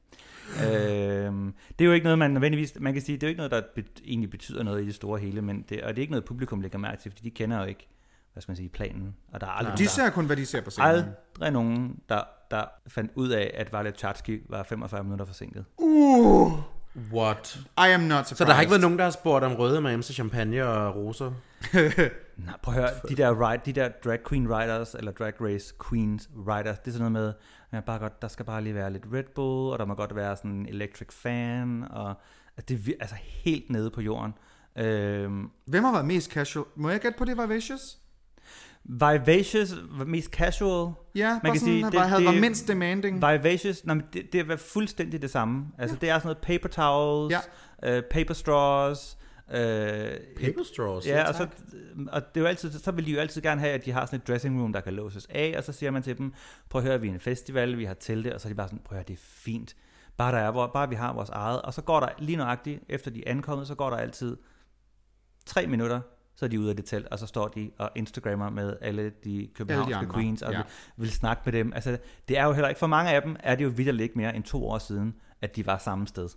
øhm, 1.25 1.53
det 1.79 1.85
er 1.85 1.87
jo 1.87 1.93
ikke 1.93 2.03
noget, 2.03 2.19
man 2.19 2.31
nødvendigvis, 2.31 2.73
man 2.79 2.93
kan 2.93 3.01
sige, 3.01 3.17
det 3.17 3.23
er 3.23 3.27
jo 3.27 3.29
ikke 3.29 3.37
noget, 3.37 3.51
der 3.51 3.61
bet, 3.75 4.01
egentlig 4.05 4.29
betyder 4.29 4.63
noget 4.63 4.83
i 4.83 4.85
det 4.85 4.95
store 4.95 5.19
hele, 5.19 5.41
men 5.41 5.65
det, 5.69 5.83
og 5.83 5.89
det 5.89 5.97
er 5.97 6.01
ikke 6.01 6.11
noget, 6.11 6.25
publikum 6.25 6.61
lægger 6.61 6.79
mærke 6.79 7.01
til, 7.01 7.11
fordi 7.11 7.23
de 7.23 7.31
kender 7.31 7.59
jo 7.59 7.65
ikke, 7.65 7.87
hvad 8.33 8.41
skal 8.41 8.51
man 8.51 8.57
sige, 8.57 8.69
planen, 8.69 9.15
og 9.31 9.41
der 9.41 9.47
er 9.47 9.51
aldrig, 9.51 9.77
De 9.77 9.83
der, 9.83 9.89
ser 9.89 10.09
kun, 10.09 10.25
hvad 10.25 10.35
de 10.35 10.45
ser 10.45 10.61
på 10.61 10.69
scenen. 10.69 10.89
aldrig 10.89 11.51
nogen, 11.51 11.99
der, 12.09 12.21
der 12.51 12.63
fandt 12.87 13.11
ud 13.15 13.29
af, 13.29 13.51
at 13.53 13.71
Violet 13.71 13.97
Chachki 13.97 14.39
var 14.49 14.63
45 14.63 15.03
minutter 15.03 15.25
forsinket. 15.25 15.65
Uh, 15.77 16.51
What? 17.13 17.59
I 17.77 17.91
am 17.93 17.99
not 17.99 18.27
surprised. 18.27 18.37
Så 18.37 18.45
der 18.45 18.53
har 18.53 18.61
ikke 18.61 18.71
været 18.71 18.81
nogen, 18.81 18.97
der 18.97 19.03
har 19.03 19.11
spurgt 19.11 19.45
om 19.45 19.53
røde 19.53 19.81
med 19.81 20.03
champagne 20.03 20.65
og 20.65 20.95
roser? 20.95 21.31
Nej, 22.45 22.53
prøv 22.63 22.73
at 22.73 22.79
høre, 22.79 22.89
de 23.09 23.15
der, 23.15 23.49
ride, 23.49 23.61
de 23.65 23.73
der 23.73 23.89
drag 24.03 24.19
queen 24.29 24.47
riders, 24.55 24.93
eller 24.95 25.11
drag 25.11 25.33
race 25.41 25.73
queens 25.89 26.29
riders, 26.47 26.79
det 26.79 26.87
er 26.87 26.91
sådan 26.91 27.11
noget 27.11 27.25
med, 27.25 27.33
ja, 27.73 27.79
bare 27.85 27.99
godt, 27.99 28.21
der 28.21 28.27
skal 28.27 28.45
bare 28.45 28.61
lige 28.63 28.75
være 28.75 28.93
lidt 28.93 29.03
Red 29.13 29.23
Bull, 29.35 29.73
og 29.73 29.79
der 29.79 29.85
må 29.85 29.93
godt 29.95 30.15
være 30.15 30.35
sådan 30.37 30.51
en 30.51 30.65
electric 30.65 31.07
fan, 31.13 31.83
og 31.91 32.09
altså, 32.57 32.65
det 32.75 32.87
er 32.89 32.93
altså 32.99 33.15
helt 33.15 33.69
nede 33.69 33.91
på 33.91 34.01
jorden. 34.01 34.33
Øhm, 34.77 35.49
Hvem 35.65 35.83
har 35.83 35.91
været 35.91 36.05
mest 36.05 36.31
casual? 36.31 36.65
Må 36.75 36.89
jeg 36.89 36.99
gætte 36.99 37.17
på 37.17 37.25
det, 37.25 37.37
Vivacious? 37.37 37.97
Vivacious, 38.83 39.75
mest 40.05 40.29
casual. 40.31 40.93
Ja, 41.15 41.29
Man 41.31 41.39
bare 41.41 41.51
kan 41.51 41.59
sådan, 41.59 41.73
sige, 41.73 41.85
det, 41.85 41.93
var, 41.93 42.05
havde 42.05 42.21
det- 42.21 42.27
været 42.29 42.41
mindst 42.41 42.67
demanding. 42.67 43.15
Vivacious, 43.15 43.85
nej, 43.85 43.97
det, 44.13 44.33
det 44.33 44.51
er 44.51 44.55
fuldstændig 44.57 45.21
det 45.21 45.29
samme. 45.29 45.65
Altså, 45.77 45.97
det 46.01 46.09
er 46.09 46.19
sådan 46.19 46.27
noget 46.27 46.37
paper 46.61 46.67
towels, 46.69 47.35
Ja. 47.83 47.97
øh, 47.97 48.03
paper 48.11 48.33
straws, 48.33 49.17
øh, 49.51 50.17
Paper 50.37 50.63
straws? 50.63 51.07
Ja, 51.07 51.27
og, 51.27 51.35
så, 51.35 51.47
og 52.11 52.21
det 52.21 52.39
er 52.39 52.41
jo 52.41 52.47
altid, 52.47 52.71
så 52.71 52.91
vil 52.91 53.05
de 53.05 53.11
jo 53.11 53.19
altid 53.19 53.41
gerne 53.41 53.61
have, 53.61 53.73
at 53.73 53.85
de 53.85 53.91
har 53.91 54.05
sådan 54.05 54.19
et 54.19 54.27
dressing 54.27 54.61
room, 54.61 54.73
der 54.73 54.81
kan 54.81 54.93
låses 54.93 55.27
af, 55.29 55.53
og 55.57 55.63
så 55.63 55.71
siger 55.71 55.91
man 55.91 56.03
til 56.03 56.17
dem, 56.17 56.33
prøv 56.69 56.81
at 56.81 56.87
høre, 56.87 57.01
vi 57.01 57.07
er 57.07 57.13
en 57.13 57.19
festival, 57.19 57.77
vi 57.77 57.85
har 57.85 57.93
telte, 57.93 58.35
og 58.35 58.41
så 58.41 58.47
er 58.47 58.49
de 58.49 58.55
bare 58.55 58.67
sådan, 58.67 58.79
prøv 58.85 58.97
at 58.97 58.99
høre, 58.99 59.07
det 59.07 59.13
er 59.13 59.23
fint. 59.23 59.75
Bare, 60.17 60.31
der 60.31 60.37
er, 60.37 60.51
hvor, 60.51 60.67
bare 60.67 60.89
vi 60.89 60.95
har 60.95 61.13
vores 61.13 61.29
eget. 61.29 61.61
Og 61.61 61.73
så 61.73 61.81
går 61.81 61.99
der 61.99 62.09
lige 62.17 62.35
nøjagtigt, 62.35 62.83
efter 62.89 63.11
de 63.11 63.27
er 63.27 63.31
ankommet, 63.31 63.67
så 63.67 63.75
går 63.75 63.89
der 63.89 63.97
altid 63.97 64.37
tre 65.45 65.67
minutter, 65.67 66.01
så 66.35 66.45
er 66.45 66.49
de 66.49 66.59
ude 66.59 66.69
af 66.69 66.75
det 66.75 66.85
telt, 66.85 67.07
og 67.07 67.19
så 67.19 67.27
står 67.27 67.47
de 67.47 67.71
og 67.77 67.91
Instagrammer 67.95 68.49
med 68.49 68.77
alle 68.81 69.11
de 69.23 69.49
københavnske 69.55 69.95
andre, 69.95 70.13
queens, 70.13 70.41
og 70.41 70.51
ja. 70.51 70.57
ja. 70.57 70.63
vil, 70.97 71.03
vil 71.03 71.11
snakke 71.11 71.41
med 71.45 71.53
dem. 71.53 71.73
Altså, 71.73 71.97
det 72.27 72.37
er 72.37 72.45
jo 72.45 72.51
heller 72.51 72.69
ikke, 72.69 72.79
for 72.79 72.87
mange 72.87 73.11
af 73.11 73.21
dem 73.21 73.35
er 73.39 73.55
det 73.55 73.63
jo 73.63 73.69
vildt 73.69 74.01
ikke 74.01 74.17
mere 74.17 74.35
end 74.35 74.43
to 74.43 74.67
år 74.67 74.77
siden, 74.77 75.15
at 75.41 75.55
de 75.55 75.65
var 75.65 75.77
samme 75.77 76.07
sted. 76.07 76.29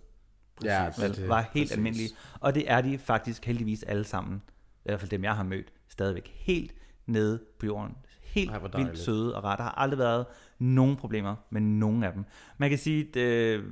Ja, 0.65 0.89
det, 0.97 1.29
var 1.29 1.41
helt 1.41 1.51
præcis. 1.53 1.71
almindelige. 1.71 2.09
Og 2.39 2.55
det 2.55 2.71
er 2.71 2.81
de 2.81 2.97
faktisk 2.97 3.45
heldigvis 3.45 3.83
alle 3.83 4.03
sammen. 4.03 4.41
I 4.75 4.89
hvert 4.89 4.99
fald 4.99 5.11
dem, 5.11 5.23
jeg 5.23 5.35
har 5.35 5.43
mødt. 5.43 5.73
Stadigvæk 5.89 6.33
helt 6.35 6.73
nede 7.05 7.43
på 7.59 7.65
jorden. 7.65 7.95
Helt 8.21 8.51
Ej, 8.51 8.59
vildt 8.77 8.99
søde 8.99 9.35
og 9.35 9.43
rette. 9.43 9.63
Der 9.63 9.69
har 9.69 9.75
aldrig 9.77 9.99
været 9.99 10.25
nogen 10.59 10.95
problemer 10.95 11.35
med 11.49 11.61
nogen 11.61 12.03
af 12.03 12.13
dem. 12.13 12.25
Man 12.57 12.69
kan 12.69 12.79
sige, 12.79 13.07
at 13.09 13.15
øh, 13.15 13.63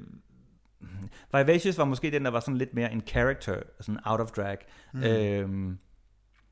Vivacious 1.34 1.78
var 1.78 1.86
måske 1.86 2.12
den, 2.12 2.26
der 2.26 2.32
var 2.32 2.40
sådan 2.40 2.58
lidt 2.58 2.74
mere 2.74 2.92
en 2.92 3.02
character, 3.08 3.62
sådan 3.82 4.00
out 4.06 4.20
of 4.20 4.32
drag. 4.32 4.58
Mm. 4.94 5.04
Øhm, 5.04 5.78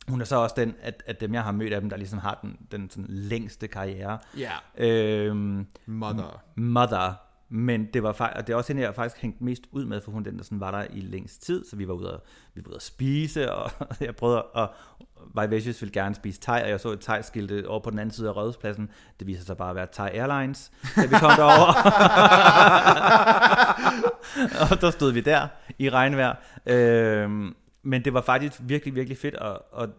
hun 0.07 0.21
er 0.21 0.25
så 0.25 0.35
også 0.35 0.55
den, 0.57 0.75
at, 0.81 1.03
at 1.05 1.21
dem, 1.21 1.33
jeg 1.33 1.43
har 1.43 1.51
mødt 1.51 1.73
af 1.73 1.81
dem, 1.81 1.89
der 1.89 1.97
ligesom 1.97 2.19
har 2.19 2.39
den, 2.41 2.57
den 2.71 2.89
sådan 2.89 3.05
længste 3.09 3.67
karriere. 3.67 4.19
Ja. 4.37 4.51
Øhm, 4.77 5.67
Mother. 5.85 6.43
Mother. 6.55 7.13
Men 7.49 7.85
det 7.93 8.03
var 8.03 8.11
faktisk, 8.11 8.39
og 8.39 8.47
det 8.47 8.53
er 8.53 8.57
også 8.57 8.73
hende, 8.73 8.81
jeg 8.81 8.95
faktisk 8.95 9.21
hængt 9.21 9.41
mest 9.41 9.63
ud 9.71 9.85
med, 9.85 10.01
for 10.01 10.11
hun 10.11 10.23
den, 10.23 10.37
der 10.37 10.43
sådan 10.43 10.59
var 10.59 10.71
der 10.71 10.87
i 10.93 10.99
længst 10.99 11.43
tid, 11.45 11.65
så 11.65 11.75
vi 11.75 11.87
var 11.87 11.93
ude 11.93 12.13
at, 12.13 12.19
vi 12.53 12.61
var 12.65 12.69
ude 12.69 12.75
at 12.75 12.81
spise, 12.81 13.53
og 13.53 13.71
jeg 14.01 14.15
prøvede 14.15 14.45
at, 14.55 14.69
Vivacious 15.35 15.81
ville 15.81 15.93
gerne 15.93 16.15
spise 16.15 16.41
thai, 16.41 16.63
og 16.63 16.69
jeg 16.69 16.79
så 16.79 16.91
et 16.91 16.99
thai-skilte 16.99 17.67
over 17.67 17.79
på 17.79 17.89
den 17.89 17.99
anden 17.99 18.13
side 18.13 18.29
af 18.29 18.35
Rådhuspladsen. 18.35 18.89
Det 19.19 19.27
viser 19.27 19.45
sig 19.45 19.57
bare 19.57 19.69
at 19.69 19.75
være 19.75 19.87
Thai 19.93 20.09
Airlines, 20.09 20.71
da 20.95 21.01
vi 21.01 21.15
kom 21.19 21.31
derover. 21.37 21.73
og 24.71 24.81
der 24.81 24.91
stod 24.91 25.11
vi 25.11 25.21
der 25.21 25.47
i 25.79 25.89
regnvejr. 25.89 26.35
Øhm, 26.65 27.55
men 27.83 28.05
det 28.05 28.13
var 28.13 28.21
faktisk 28.21 28.61
virkelig, 28.63 28.95
virkelig 28.95 29.17
fedt 29.17 29.35
at, 29.35 29.57
at, 29.77 29.89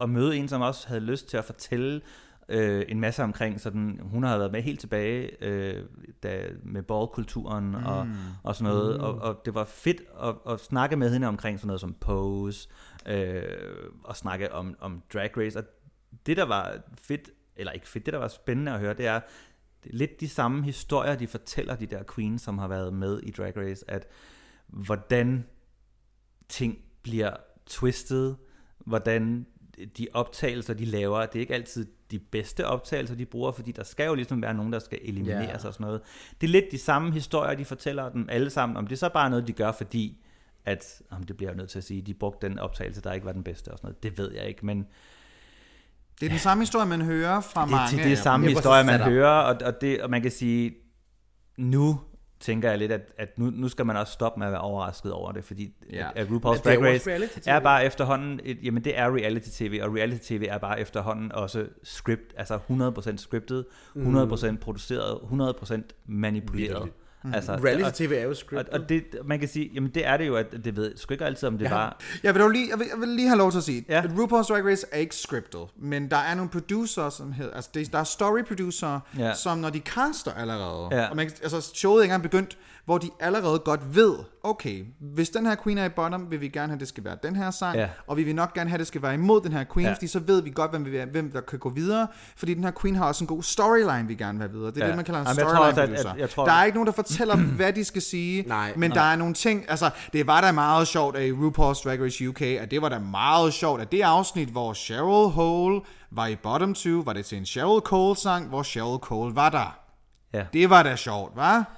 at 0.00 0.10
møde 0.10 0.36
en, 0.36 0.48
som 0.48 0.60
også 0.60 0.88
havde 0.88 1.00
lyst 1.00 1.28
til 1.28 1.36
at 1.36 1.44
fortælle 1.44 2.00
øh, 2.48 2.84
en 2.88 3.00
masse 3.00 3.22
omkring, 3.22 3.60
sådan, 3.60 4.00
hun 4.02 4.22
har 4.22 4.38
været 4.38 4.52
med 4.52 4.62
helt 4.62 4.80
tilbage 4.80 5.44
øh, 5.44 5.84
da, 6.22 6.46
med 6.62 6.82
ballkulturen 6.82 7.68
mm. 7.68 7.74
og, 7.74 8.08
og 8.42 8.56
sådan 8.56 8.72
noget, 8.72 8.96
mm. 8.96 9.04
og, 9.04 9.14
og 9.14 9.40
det 9.44 9.54
var 9.54 9.64
fedt 9.64 10.02
at, 10.22 10.34
at 10.52 10.60
snakke 10.60 10.96
med 10.96 11.12
hende 11.12 11.26
omkring 11.26 11.58
sådan 11.58 11.66
noget 11.66 11.80
som 11.80 11.94
pose, 12.00 12.68
øh, 13.06 13.42
og 14.04 14.16
snakke 14.16 14.52
om, 14.52 14.76
om 14.80 15.02
drag 15.12 15.36
race, 15.36 15.58
og 15.58 15.64
det 16.26 16.36
der 16.36 16.44
var 16.44 16.78
fedt, 17.00 17.30
eller 17.56 17.72
ikke 17.72 17.88
fedt, 17.88 18.06
det 18.06 18.12
der 18.12 18.18
var 18.18 18.28
spændende 18.28 18.72
at 18.72 18.80
høre, 18.80 18.94
det 18.94 19.06
er, 19.06 19.20
lidt 19.90 20.20
de 20.20 20.28
samme 20.28 20.64
historier, 20.64 21.16
de 21.16 21.26
fortæller, 21.26 21.76
de 21.76 21.86
der 21.86 22.02
queens, 22.14 22.42
som 22.42 22.58
har 22.58 22.68
været 22.68 22.94
med 22.94 23.20
i 23.22 23.30
Drag 23.30 23.56
Race, 23.56 23.90
at 23.90 24.06
hvordan 24.66 25.44
ting 26.48 26.78
bliver 27.02 27.36
twistet, 27.66 28.36
hvordan 28.78 29.46
de 29.98 30.06
optagelser, 30.12 30.74
de 30.74 30.84
laver, 30.84 31.26
det 31.26 31.36
er 31.36 31.40
ikke 31.40 31.54
altid 31.54 31.86
de 32.14 32.18
bedste 32.18 32.66
optagelser, 32.66 33.14
de 33.14 33.26
bruger, 33.26 33.52
fordi 33.52 33.72
der 33.72 33.84
skal 33.84 34.06
jo 34.06 34.14
ligesom 34.14 34.42
være 34.42 34.54
nogen, 34.54 34.72
der 34.72 34.78
skal 34.78 34.98
elimineres 35.02 35.62
Ja. 35.62 35.68
og 35.68 35.74
sådan 35.74 35.84
noget. 35.86 36.00
Det 36.40 36.46
er 36.46 36.50
lidt 36.50 36.64
de 36.72 36.78
samme 36.78 37.12
historier, 37.12 37.54
de 37.54 37.64
fortæller 37.64 38.08
dem 38.08 38.26
alle 38.30 38.50
sammen, 38.50 38.76
om 38.76 38.86
det 38.86 38.94
er 38.94 38.98
så 38.98 39.08
bare 39.08 39.30
noget, 39.30 39.46
de 39.46 39.52
gør, 39.52 39.72
fordi 39.72 40.18
at, 40.64 41.02
om 41.10 41.22
det 41.22 41.36
bliver 41.36 41.50
jeg 41.50 41.56
nødt 41.56 41.70
til 41.70 41.78
at 41.78 41.84
sige, 41.84 42.02
de 42.02 42.14
brugte 42.14 42.48
den 42.48 42.58
optagelse, 42.58 43.00
der 43.00 43.12
ikke 43.12 43.26
var 43.26 43.32
den 43.32 43.42
bedste 43.42 43.68
og 43.70 43.78
sådan 43.78 43.86
noget. 43.88 44.02
Det 44.02 44.18
ved 44.18 44.32
jeg 44.32 44.48
ikke, 44.48 44.66
men 44.66 44.86
Det 46.20 46.26
er 46.26 46.30
den 46.30 46.38
samme 46.38 46.62
historie, 46.62 46.86
man 46.86 47.00
hører 47.02 47.40
fra 47.40 47.62
det, 47.62 47.70
mange. 47.70 47.96
det, 47.96 48.04
det 48.04 48.12
er 48.12 48.16
samme 48.16 48.46
Ja, 48.46 48.52
historie, 48.52 48.84
man 48.84 49.00
hører, 49.00 49.30
og, 49.30 49.56
og, 49.64 49.80
det, 49.80 50.02
og 50.02 50.10
man 50.10 50.22
kan 50.22 50.30
sige, 50.30 50.74
nu 51.58 52.00
tænker 52.40 52.68
jeg 52.70 52.78
lidt, 52.78 52.92
at, 52.92 53.12
at 53.18 53.38
nu, 53.38 53.50
nu 53.50 53.68
skal 53.68 53.86
man 53.86 53.96
også 53.96 54.12
stoppe 54.12 54.38
med 54.38 54.46
at 54.46 54.52
være 54.52 54.60
overrasket 54.60 55.12
over 55.12 55.32
det, 55.32 55.44
fordi 55.44 55.74
Ja. 55.92 56.08
at, 56.10 56.16
at 56.16 56.26
RuPaul's 56.28 56.58
er 56.58 56.62
Drag 56.62 56.82
Race 56.82 57.10
er 57.46 57.60
bare 57.60 57.84
efterhånden, 57.84 58.40
et, 58.44 58.58
jamen 58.62 58.84
det 58.84 58.98
er 58.98 59.14
reality-tv, 59.16 59.80
og 59.82 59.94
reality-tv 59.94 60.46
er 60.50 60.58
bare 60.58 60.80
efterhånden 60.80 61.32
også 61.32 61.66
script, 61.82 62.34
altså 62.36 62.58
100% 62.70 63.16
scriptet, 63.16 63.64
100% 63.96 64.56
produceret, 64.56 65.18
100% 65.22 65.80
manipuleret. 66.06 66.90
Vitterligt. 67.24 67.50
Altså, 67.50 67.66
Reality-tv 67.66 68.12
er 68.18 68.22
jo 68.22 68.30
og, 68.30 68.36
scriptet. 68.36 68.68
og 68.74 68.88
det, 68.88 69.04
man 69.24 69.38
kan 69.38 69.48
sige, 69.48 69.70
jamen 69.74 69.90
det 69.90 70.06
er 70.06 70.16
det 70.16 70.26
jo, 70.26 70.36
at 70.36 70.46
det 70.64 70.76
ved 70.76 70.92
sgu 70.96 71.14
ikke 71.14 71.24
altid, 71.24 71.48
om 71.48 71.58
det 71.58 71.64
Ja. 71.64 71.70
var... 71.74 72.00
Jeg 72.22 72.34
vil, 72.34 72.42
dog 72.42 72.50
lige, 72.50 72.68
jeg, 72.70 72.78
vil, 72.78 72.86
jeg 72.92 73.00
vil 73.00 73.08
lige 73.08 73.28
have 73.28 73.38
lov 73.38 73.50
til 73.50 73.58
at 73.58 73.64
sige, 73.64 73.84
Ja. 73.88 73.98
at 73.98 74.04
RuPaul's 74.10 74.48
Drag 74.48 74.64
Race 74.66 74.86
er 74.92 74.98
ikke 74.98 75.14
scriptet, 75.16 75.60
men 75.76 76.10
der 76.10 76.16
er 76.16 76.34
nogle 76.34 76.50
producer, 76.50 77.10
som 77.10 77.32
hedder, 77.32 77.54
altså 77.54 77.70
det, 77.74 77.92
der 77.92 77.98
er 77.98 78.04
story 78.04 78.42
producer, 78.48 79.00
Ja. 79.18 79.34
som 79.34 79.58
når 79.58 79.70
de 79.70 79.78
caster 79.78 80.32
allerede, 80.32 80.88
Ja. 80.92 81.06
og 81.10 81.16
man, 81.16 81.30
altså 81.42 81.60
showet 81.74 81.98
er 81.98 82.02
ikke 82.02 82.14
engang 82.14 82.22
begyndt, 82.22 82.58
hvor 82.84 82.98
de 82.98 83.10
allerede 83.20 83.58
godt 83.58 83.94
ved, 83.96 84.14
okay, 84.42 84.84
hvis 85.00 85.30
den 85.30 85.46
her 85.46 85.56
queen 85.64 85.78
er 85.78 85.84
i 85.84 85.88
bottom, 85.88 86.30
vil 86.30 86.40
vi 86.40 86.48
gerne 86.48 86.68
have, 86.68 86.74
at 86.74 86.80
det 86.80 86.88
skal 86.88 87.04
være 87.04 87.16
den 87.22 87.36
her 87.36 87.50
sang, 87.50 87.76
Ja. 87.76 87.88
og 88.06 88.16
vi 88.16 88.22
vil 88.22 88.34
nok 88.34 88.54
gerne 88.54 88.70
have, 88.70 88.74
at 88.74 88.78
det 88.78 88.86
skal 88.86 89.02
være 89.02 89.14
imod 89.14 89.40
den 89.40 89.52
her 89.52 89.64
queen, 89.74 89.86
Ja. 89.88 89.94
fordi 89.94 90.06
så 90.06 90.18
ved 90.18 90.42
vi 90.42 90.50
godt, 90.50 90.70
hvem, 90.70 90.84
vi, 90.84 91.00
hvem 91.12 91.30
der 91.32 91.40
kan 91.40 91.58
gå 91.58 91.68
videre, 91.70 92.06
fordi 92.36 92.54
den 92.54 92.64
her 92.64 92.70
queen 92.80 92.96
har 92.96 93.06
også 93.06 93.24
en 93.24 93.28
god 93.28 93.42
storyline, 93.42 94.08
vi 94.08 94.14
gerne 94.14 94.38
vil 94.38 94.48
have 94.48 94.52
videre. 94.58 94.70
Det 94.70 94.76
er 94.76 94.84
Ja. 94.84 94.88
det, 94.88 94.96
man 94.96 95.04
kalder 95.04 95.20
en 95.20 95.26
Jamen, 95.26 95.38
jeg 95.38 95.44
tror 95.46 95.54
storyline 95.54 95.70
også, 95.70 95.80
at- 95.82 95.88
producer. 95.88 96.10
at- 96.12 96.18
jeg 96.20 96.30
tror- 96.30 96.44
der 96.44 96.52
er 96.52 96.64
ikke 96.64 96.76
nogen, 96.76 96.86
der 96.86 96.92
fortæller, 96.92 97.36
hvad 97.56 97.72
de 97.72 97.84
skal 97.84 98.02
sige, 98.02 98.42
Nej. 98.48 98.72
men 98.76 98.90
der 98.90 99.00
er 99.00 99.16
nogle 99.16 99.34
ting, 99.34 99.64
altså 99.68 99.90
det 100.12 100.26
var 100.26 100.40
da 100.40 100.52
meget 100.52 100.88
sjovt 100.88 101.16
at 101.16 101.22
i 101.26 101.32
RuPaul's 101.32 101.82
Drag 101.84 102.00
Race 102.04 102.28
UK, 102.28 102.42
at 102.42 102.70
det 102.70 102.82
var 102.82 102.88
da 102.88 102.98
meget 102.98 103.52
sjovt, 103.52 103.80
at 103.80 103.92
det 103.92 104.02
afsnit, 104.02 104.48
hvor 104.48 104.72
Cheryl 104.72 105.30
Hole 105.30 105.80
var 106.10 106.26
i 106.26 106.36
bottom 106.36 106.74
2, 106.74 106.88
var 107.04 107.12
det 107.12 107.26
til 107.26 107.38
en 107.38 107.46
Cheryl 107.46 107.80
Cole 107.80 108.16
sang, 108.16 108.48
hvor 108.48 108.62
Cheryl 108.62 108.98
Cole 108.98 109.36
var 109.36 109.48
der. 109.50 109.78
Ja. 110.32 110.44
Det 110.52 110.70
var 110.70 110.82
da 110.82 110.96
sjovt, 110.96 111.36
var? 111.36 111.70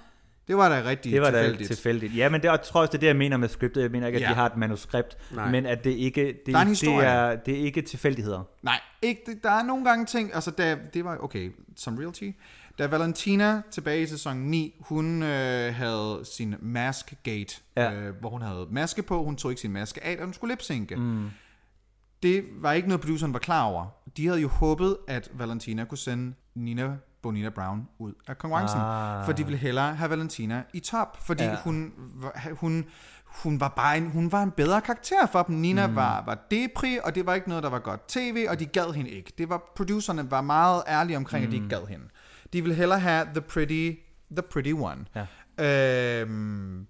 Det 0.48 0.56
var 0.56 0.68
da 0.68 0.82
rigtig 0.88 1.12
Det 1.12 1.20
var 1.20 1.30
da 1.30 1.42
tilfældigt. 1.42 1.68
tilfældigt. 1.68 2.16
Ja, 2.16 2.28
men 2.28 2.40
det, 2.40 2.50
og 2.50 2.56
jeg 2.56 2.64
tror 2.64 2.80
også, 2.80 2.90
det 2.92 2.98
er 2.98 3.00
det, 3.00 3.06
jeg 3.06 3.16
mener 3.16 3.36
med 3.36 3.48
scriptet. 3.48 3.82
Jeg 3.82 3.90
mener 3.90 4.06
ikke, 4.06 4.16
at 4.16 4.22
Ja. 4.22 4.28
de 4.28 4.34
har 4.34 4.46
et 4.46 4.56
manuskript, 4.56 5.16
Nej. 5.34 5.50
men 5.50 5.66
at 5.66 5.84
det 5.84 5.90
ikke 5.90 6.24
det, 6.46 6.54
Der 6.54 6.58
er 6.58 6.62
en 6.62 6.68
det, 6.68 6.88
er, 6.88 7.36
det 7.36 7.54
er 7.60 7.64
ikke 7.64 7.82
tilfældigheder. 7.82 8.42
Nej, 8.62 8.80
ikke, 9.02 9.20
der 9.42 9.50
er 9.50 9.62
nogle 9.62 9.84
gange 9.84 10.06
ting, 10.06 10.34
altså 10.34 10.50
da, 10.50 10.78
det 10.94 11.04
var, 11.04 11.16
okay, 11.20 11.52
som 11.76 11.98
realty, 11.98 12.30
da 12.78 12.86
Valentina 12.86 13.62
tilbage 13.70 14.02
i 14.02 14.06
sæson 14.06 14.36
9, 14.36 14.74
hun 14.80 15.22
øh, 15.22 15.74
havde 15.74 16.20
sin 16.24 16.54
mask 16.60 17.14
gate, 17.22 17.60
Ja. 17.76 17.92
øh, 17.92 18.14
hvor 18.20 18.30
hun 18.30 18.42
havde 18.42 18.66
maske 18.70 19.02
på, 19.02 19.24
hun 19.24 19.36
tog 19.36 19.50
ikke 19.50 19.60
sin 19.60 19.72
maske 19.72 20.04
af, 20.04 20.16
og 20.18 20.24
hun 20.24 20.34
skulle 20.34 20.52
lipsynke. 20.52 20.96
Mm. 20.96 21.30
Det 22.22 22.44
var 22.60 22.72
ikke 22.72 22.88
noget, 22.88 23.00
produceren 23.00 23.32
var 23.32 23.38
klar 23.38 23.64
over. 23.64 23.86
De 24.16 24.26
havde 24.26 24.40
jo 24.40 24.48
håbet, 24.48 24.96
at 25.08 25.30
Valentina 25.34 25.84
kunne 25.84 25.98
sende 25.98 26.34
Nina 26.54 26.90
Bonita 27.26 27.48
Brown 27.48 27.88
ud 27.98 28.12
af 28.28 28.38
konkurrencen, 28.38 28.80
Ah. 28.80 29.24
for 29.24 29.32
de 29.32 29.44
ville 29.44 29.58
hellere 29.58 29.94
have 29.94 30.10
Valentina 30.10 30.62
i 30.72 30.80
top, 30.80 31.16
fordi 31.26 31.44
Ja. 31.44 31.56
hun, 31.64 31.92
hun, 32.60 32.84
hun 33.24 33.60
var 33.60 33.68
bare 33.68 33.96
en, 33.96 34.10
hun 34.10 34.32
var 34.32 34.42
en 34.42 34.50
bedre 34.50 34.80
karakter 34.80 35.26
for 35.26 35.42
dem. 35.42 35.56
Nina 35.56 35.86
mm. 35.86 35.96
var, 35.96 36.22
var 36.26 36.38
depri, 36.50 36.98
og 37.04 37.14
det 37.14 37.26
var 37.26 37.34
ikke 37.34 37.48
noget, 37.48 37.64
der 37.64 37.70
var 37.70 37.78
godt 37.78 38.08
tv, 38.08 38.46
og 38.48 38.58
de 38.60 38.66
gad 38.66 38.92
hende 38.94 39.10
ikke. 39.10 39.32
Det 39.38 39.48
var, 39.48 39.72
producerne 39.76 40.30
var 40.30 40.40
meget 40.40 40.82
ærlige 40.88 41.16
omkring, 41.16 41.42
mm. 41.42 41.46
at 41.46 41.50
de 41.52 41.56
ikke 41.56 41.68
gad 41.68 41.86
hende. 41.88 42.04
De 42.52 42.62
ville 42.62 42.74
hellere 42.74 43.00
have 43.00 43.26
the 43.34 43.40
pretty, 43.40 43.92
the 44.30 44.42
pretty 44.42 44.72
one. 44.72 45.04
Ja. 45.14 45.26
Øhm, 46.20 46.86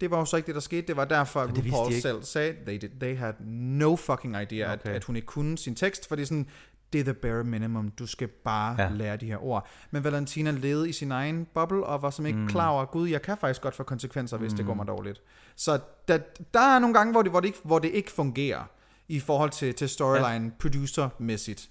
det 0.00 0.10
var 0.10 0.18
jo 0.18 0.24
så 0.24 0.36
ikke 0.36 0.46
det, 0.46 0.54
der 0.54 0.60
skete. 0.60 0.86
Det 0.86 0.96
var 0.96 1.04
derfor, 1.04 1.40
at 1.40 1.56
de 1.56 1.62
RuPaul 1.66 1.88
ikke. 1.92 2.02
selv 2.02 2.22
sagde, 2.22 2.54
they, 2.66 2.78
did, 2.80 2.88
they 3.00 3.16
had 3.16 3.34
no 3.46 3.96
fucking 3.96 4.42
idea. 4.42 4.72
Okay. 4.72 4.88
at, 4.90 4.96
at 4.96 5.04
hun 5.04 5.16
ikke 5.16 5.26
kunne 5.26 5.58
sin 5.58 5.74
tekst, 5.74 6.08
fordi 6.08 6.24
sådan, 6.24 6.46
det 6.92 7.00
er 7.00 7.04
the 7.04 7.14
bare 7.14 7.44
minimum. 7.44 7.90
Du 7.90 8.06
skal 8.06 8.28
bare 8.28 8.76
ja. 8.78 8.82
Ja. 8.82 8.90
lære 8.90 9.16
de 9.16 9.26
her 9.26 9.44
ord. 9.44 9.68
Men 9.90 10.04
Valentina 10.04 10.50
levede 10.50 10.88
i 10.88 10.92
sin 10.92 11.12
egen 11.12 11.46
boble, 11.54 11.84
og 11.84 12.02
var 12.02 12.10
som 12.10 12.26
ikke 12.26 12.38
mm. 12.38 12.48
klar 12.48 12.68
over, 12.68 12.84
gud, 12.84 13.08
jeg 13.08 13.22
kan 13.22 13.36
faktisk 13.36 13.62
godt 13.62 13.74
få 13.74 13.82
konsekvenser, 13.82 14.36
hvis 14.36 14.52
mm. 14.52 14.56
det 14.56 14.66
går 14.66 14.74
mig 14.74 14.86
dårligt. 14.86 15.22
Så 15.56 15.80
der, 16.08 16.18
der 16.54 16.60
er 16.60 16.78
nogle 16.78 16.94
gange, 16.94 17.12
hvor 17.12 17.22
det, 17.22 17.30
hvor 17.30 17.40
det, 17.40 17.46
ikke, 17.46 17.58
hvor 17.64 17.78
det 17.78 17.90
ikke 17.90 18.10
fungerer, 18.10 18.64
i 19.08 19.20
forhold 19.20 19.50
til, 19.50 19.74
til 19.74 19.88
storyline, 19.88 20.44
ja. 20.44 20.50
producer-mæssigt. 20.58 21.70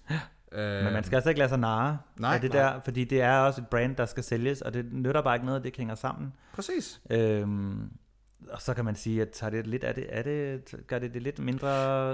Øh, 0.51 0.83
Men 0.83 0.93
man 0.93 1.03
skal 1.03 1.15
altså 1.15 1.29
ikke 1.29 1.39
lade 1.39 1.49
sig 1.49 1.59
narre 1.59 1.97
Nej, 2.19 2.35
af 2.35 2.41
det 2.41 2.53
nej. 2.53 2.61
der, 2.61 2.79
fordi 2.83 3.03
det 3.03 3.21
er 3.21 3.37
også 3.39 3.61
et 3.61 3.67
brand, 3.67 3.95
der 3.95 4.05
skal 4.05 4.23
sælges, 4.23 4.61
og 4.61 4.73
det 4.73 4.93
nytter 4.93 5.21
bare 5.21 5.35
ikke 5.35 5.45
noget, 5.45 5.63
det 5.63 5.75
hænger 5.77 5.95
sammen. 5.95 6.33
Præcis. 6.53 7.01
Øhm, 7.09 7.91
og 8.51 8.61
så 8.61 8.73
kan 8.73 8.85
man 8.85 8.95
sige, 8.95 9.21
at 9.21 9.29
tager 9.29 9.51
det 9.51 9.67
lidt, 9.67 9.83
er 9.83 9.93
det, 9.93 10.05
er 10.09 10.23
det, 10.23 10.61
gør 10.87 10.99
det 10.99 11.13
det 11.13 11.21
lidt 11.21 11.39
mindre... 11.39 11.67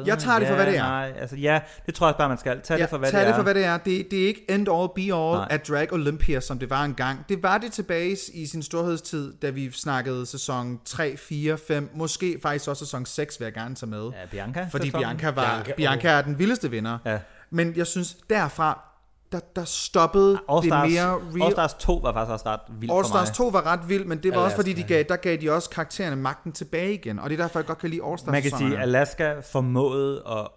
Jeg 0.05 0.17
tager 0.17 0.39
det 0.39 0.47
for, 0.47 0.55
ja, 0.55 0.63
hvad 0.63 0.73
det 0.73 0.77
er. 0.77 0.83
Nej, 0.83 1.13
altså 1.19 1.35
ja, 1.35 1.59
det 1.85 1.95
tror 1.95 2.07
jeg 2.07 2.13
også 2.13 2.17
bare, 2.17 2.29
man 2.29 2.37
skal. 2.37 2.61
Tag 2.61 2.77
ja, 2.77 2.81
det 2.81 2.89
for, 2.89 2.97
hvad 2.97 3.11
tag 3.11 3.19
det 3.19 3.27
det 3.27 3.31
er. 3.31 3.35
for, 3.35 3.43
hvad 3.43 3.53
det 3.53 3.65
er. 3.65 3.77
Det, 3.77 4.11
det 4.11 4.23
er 4.23 4.27
ikke 4.27 4.51
end 4.51 4.67
all 4.69 4.89
be 4.95 5.01
all 5.01 5.37
Nej. 5.37 5.47
af 5.49 5.59
Drag 5.59 5.93
Olympia, 5.93 6.39
som 6.39 6.59
det 6.59 6.69
var 6.69 6.83
engang. 6.83 7.25
Det 7.29 7.43
var 7.43 7.57
det 7.57 7.71
tilbage 7.71 8.17
i 8.33 8.45
sin 8.45 8.63
storhedstid, 8.63 9.33
da 9.41 9.49
vi 9.49 9.71
snakkede 9.71 10.25
sæson 10.25 10.79
3, 10.85 11.17
4, 11.17 11.57
5, 11.57 11.89
måske 11.93 12.39
faktisk 12.41 12.69
også 12.69 12.85
sæson 12.85 13.05
6, 13.05 13.39
vil 13.39 13.45
jeg 13.45 13.53
gerne 13.53 13.75
tage 13.75 13.89
med. 13.89 14.09
Ja, 14.09 14.25
Bianca. 14.31 14.67
Fordi 14.71 14.85
sæsonen. 14.85 15.03
Bianca, 15.03 15.29
var, 15.29 15.53
Bianca. 15.63 15.73
Bianca 15.77 16.07
er 16.07 16.21
den 16.21 16.39
vildeste 16.39 16.71
vinder. 16.71 16.97
Ja. 17.05 17.19
Men 17.49 17.73
jeg 17.75 17.87
synes, 17.87 18.17
derfra, 18.29 18.94
der, 19.31 19.39
der 19.55 19.65
stoppede 19.65 20.31
det 20.31 20.39
All 20.49 20.65
Stars, 20.65 20.89
mere 20.91 21.01
All 21.01 21.41
real. 21.41 21.51
Stars 21.51 21.73
2 21.73 21.99
var 22.03 22.13
faktisk 22.13 22.31
også 22.31 22.45
ret 22.45 22.59
vildt 22.69 22.93
All 22.93 23.03
for 23.05 23.13
mig. 23.13 23.25
Stars 23.27 23.37
2 23.37 23.47
var 23.47 23.65
ret 23.65 23.89
vild, 23.89 24.05
men 24.05 24.23
det 24.23 24.31
var 24.31 24.37
også 24.37 24.55
fordi, 24.55 24.73
de 24.73 24.77
Alaska. 24.77 24.93
gav, 24.95 25.03
der 25.09 25.15
gav 25.15 25.37
de 25.37 25.51
også 25.51 25.69
karaktererne 25.69 26.15
magten 26.15 26.51
tilbage 26.51 26.93
igen. 26.93 27.19
Og 27.19 27.29
det 27.29 27.39
er 27.39 27.43
derfor, 27.43 27.59
jeg 27.59 27.65
godt 27.67 27.77
kan 27.77 27.89
lide 27.89 28.01
All 28.05 28.19
Stars 28.19 28.31
Man 28.31 28.41
kan 28.41 28.51
sige, 28.57 28.77
Alaska 28.79 29.39
formåede 29.39 30.17
at... 30.17 30.47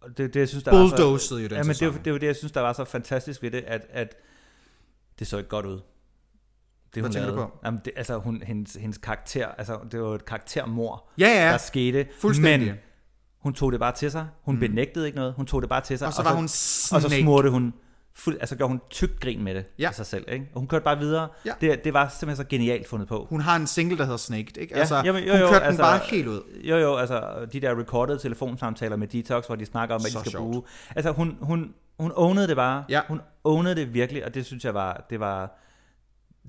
og 0.00 0.08
Det, 0.16 0.34
det, 0.34 0.40
jeg 0.40 0.48
synes, 0.48 0.64
der 0.64 0.70
var 0.70 0.88
Bulldozede 0.88 1.42
jo 1.42 1.48
den 1.48 1.56
ja, 1.56 1.62
men 1.62 1.74
det, 1.74 2.04
det 2.04 2.12
var 2.12 2.18
det, 2.18 2.26
jeg 2.26 2.36
synes, 2.36 2.52
der 2.52 2.60
var 2.60 2.72
så 2.72 2.84
fantastisk 2.84 3.42
ved 3.42 3.50
det, 3.50 3.64
at, 3.66 3.86
at 3.90 4.14
det 5.18 5.26
så 5.26 5.36
ikke 5.38 5.50
godt 5.50 5.66
ud. 5.66 5.80
Det, 6.94 7.02
hun 7.02 7.12
tænker 7.12 7.28
du 7.30 7.36
lavede. 7.36 7.50
på? 7.52 7.58
Jamen, 7.64 7.80
det, 7.84 7.92
altså, 7.96 8.18
hun, 8.18 8.42
hendes, 8.46 8.74
hendes 8.74 8.98
karakter, 8.98 9.48
altså, 9.48 9.78
det 9.92 10.02
var 10.02 10.14
et 10.14 10.24
karaktermor, 10.24 11.08
Ja, 11.18 11.28
ja. 11.28 11.52
der 11.52 11.58
skete. 11.58 12.06
Fuldstændig. 12.20 12.68
Men 12.68 12.78
hun 13.42 13.54
tog 13.54 13.72
det 13.72 13.80
bare 13.80 13.92
til 13.92 14.10
sig. 14.10 14.28
Hun 14.42 14.54
mm. 14.54 14.60
benægtede 14.60 15.06
ikke 15.06 15.16
noget. 15.18 15.34
Hun 15.34 15.46
tog 15.46 15.62
det 15.62 15.68
bare 15.68 15.80
til 15.80 15.98
sig. 15.98 16.06
Og 16.06 16.12
så 16.12 16.22
var 16.22 16.34
hun 16.34 16.44
og 16.44 16.50
så 16.50 17.00
snake. 17.00 17.22
smurte 17.22 17.50
hun 17.50 17.74
fuld, 18.18 18.36
altså 18.40 18.56
gjorde 18.56 18.68
hun 18.70 18.80
tyk 18.90 19.20
grin 19.20 19.44
med 19.44 19.54
det 19.54 19.64
Ja. 19.78 19.88
af 19.88 19.94
sig 19.94 20.06
selv. 20.06 20.24
Ikke? 20.32 20.48
Og 20.54 20.60
hun 20.60 20.68
kørte 20.68 20.84
bare 20.84 20.98
videre. 20.98 21.28
Ja. 21.44 21.52
Det, 21.60 21.84
det 21.84 21.94
var 21.94 22.08
simpelthen 22.08 22.44
så 22.44 22.48
genialt 22.48 22.88
fundet 22.88 23.08
på. 23.08 23.26
Hun 23.30 23.40
har 23.40 23.56
en 23.56 23.66
single, 23.66 23.98
der 23.98 24.04
hedder 24.04 24.16
Snaked, 24.16 24.56
ikke? 24.58 24.74
Ja, 24.74 24.80
Altså, 24.80 25.02
jamen, 25.04 25.24
jo, 25.24 25.32
hun 25.32 25.40
jo, 25.40 25.48
kørte 25.48 25.64
altså- 25.64 25.82
den 25.82 25.86
bare 25.90 26.00
helt 26.10 26.26
ud. 26.28 26.42
Jo, 26.64 26.76
jo, 26.76 26.96
altså 26.96 27.46
de 27.52 27.60
der 27.60 27.78
recordede 27.80 28.18
telefonsamtaler 28.18 28.96
med 28.96 29.08
Detox, 29.08 29.46
hvor 29.46 29.56
de 29.56 29.66
snakker 29.66 29.94
om, 29.94 30.00
hvad 30.00 30.10
Så 30.10 30.18
de 30.18 30.22
skal 30.22 30.30
sjovt. 30.30 30.42
bruge. 30.52 30.62
Altså 30.96 31.10
hun, 31.12 31.36
hun, 31.40 31.74
hun 31.98 32.12
ownede 32.14 32.48
det 32.48 32.56
bare. 32.56 32.84
Ja. 32.88 33.00
Hun 33.08 33.20
ownede 33.44 33.74
det 33.74 33.94
virkelig, 33.94 34.24
og 34.24 34.34
det 34.34 34.46
synes 34.46 34.64
jeg 34.64 34.74
var, 34.74 35.06
det 35.10 35.20
var, 35.20 35.58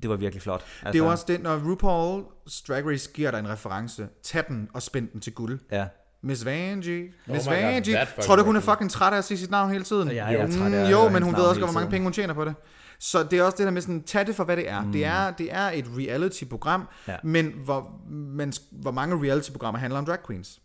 det 0.02 0.10
var 0.10 0.16
virkelig 0.16 0.42
flot. 0.42 0.62
Altså, 0.62 0.92
Det 0.92 1.00
er 1.00 1.04
jo 1.04 1.12
også 1.12 1.26
det, 1.28 1.42
når 1.44 1.58
RuPaul's 1.58 2.64
Drag 2.68 2.86
Race 2.92 3.12
giver 3.14 3.32
dig 3.32 3.40
en 3.40 3.50
reference, 3.50 4.08
tag 4.24 4.44
den 4.48 4.70
og 4.74 4.82
spænd 4.82 5.08
den 5.10 5.22
til 5.22 5.34
guld. 5.34 5.60
Ja. 5.72 5.86
Miss 6.22 6.46
Vanjie, 6.46 7.04
Miss 7.28 7.46
my 7.46 7.50
God, 7.54 7.62
Vanjie. 7.62 7.98
fucking 8.06 8.24
Tror 8.26 8.36
du, 8.36 8.44
hun 8.44 8.56
er 8.56 8.60
fucking 8.60 8.92
træt 8.92 9.14
af 9.14 9.18
at 9.18 9.24
sige 9.26 9.38
sit 9.38 9.52
navn 9.52 9.72
hele 9.72 9.84
tiden? 9.84 10.12
Ja, 10.12 10.26
jeg 10.26 10.36
er 10.36 10.48
træt 10.52 10.74
af 10.74 10.86
Mm, 10.86 10.92
Jo, 10.92 11.10
men 11.10 11.24
hun 11.24 11.36
ved 11.36 11.44
også, 11.44 11.62
hvor 11.62 11.72
mange 11.72 11.90
penge 11.90 12.04
hun 12.06 12.14
tjener 12.14 12.34
på 12.34 12.46
det. 12.46 12.56
Så 13.00 13.24
det 13.24 13.40
er 13.40 13.44
også 13.44 13.58
det 13.58 13.66
der 13.66 13.72
med 13.72 13.82
sådan, 13.82 14.04
tag 14.04 14.28
det 14.28 14.36
for, 14.36 14.44
hvad 14.44 14.58
det 14.58 14.70
er. 14.70 14.82
Mm. 14.82 14.92
Det, 14.92 15.06
er 15.06 15.32
det 15.32 15.48
er 15.54 15.70
et 15.70 15.86
reality-program, 15.98 16.88
Ja. 17.08 17.16
men 17.24 17.54
hvor, 17.66 17.92
men 18.10 18.54
hvor 18.72 18.92
mange 18.92 19.24
reality-programmer 19.28 19.80
handler 19.80 20.00
om 20.00 20.06
drag 20.06 20.18
queens? 20.28 20.60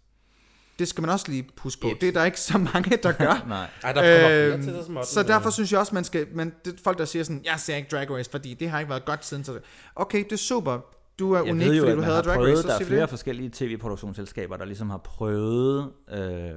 Det 0.79 0.88
skal 0.88 1.03
man 1.03 1.11
også 1.11 1.25
lige 1.29 1.49
huske 1.59 1.81
på. 1.83 1.88
Et. 1.88 2.01
Det 2.01 2.09
er 2.09 2.12
der 2.12 2.25
ikke 2.25 2.40
så 2.40 2.59
mange, 2.59 2.97
der 2.97 3.12
gør. 3.25 3.45
Nej. 3.49 3.67
Ej, 3.83 3.93
der 3.93 4.01
kommer 4.01 4.29
flere 4.29 4.53
Øhm, 4.53 4.62
til 4.62 4.73
det, 4.75 4.85
som 4.87 4.99
så 5.05 5.23
derfor 5.23 5.51
synes 5.51 5.73
jeg 5.73 5.81
også, 5.81 5.95
man 5.95 6.05
skal... 6.05 6.27
Men 6.35 6.53
det, 6.64 6.81
folk, 6.85 6.99
der 6.99 7.05
siger 7.05 7.23
sådan, 7.25 7.43
jeg 7.45 7.55
ser 7.61 7.77
ikke 7.77 7.88
Drag 7.93 8.11
Race, 8.11 8.31
fordi 8.31 8.55
det 8.55 8.71
har 8.71 8.79
ikke 8.79 8.90
været 8.90 9.05
godt 9.05 9.25
siden. 9.25 9.45
Så, 9.45 9.59
okay, 9.97 10.25
det 10.25 10.33
er 10.33 10.37
super. 10.37 10.79
Du 11.18 11.33
er 11.33 11.42
Jeg 11.44 11.53
unik, 11.53 11.66
ved 11.66 11.77
jo, 11.77 11.83
fordi 11.83 11.92
at 11.92 11.96
du 11.98 12.03
havde 12.03 12.16
har 12.16 12.22
Drag 12.22 12.37
prøvet, 12.37 12.50
Race, 12.53 12.62
så 12.62 12.68
der 12.68 12.74
er 12.74 12.85
flere 12.85 13.00
det. 13.00 13.09
forskellige 13.11 13.50
tv-produktionsselskaber, 13.53 14.57
der 14.57 14.64
ligesom 14.64 14.90
har 14.90 14.98
prøvet 14.98 15.92
øh, 16.11 16.53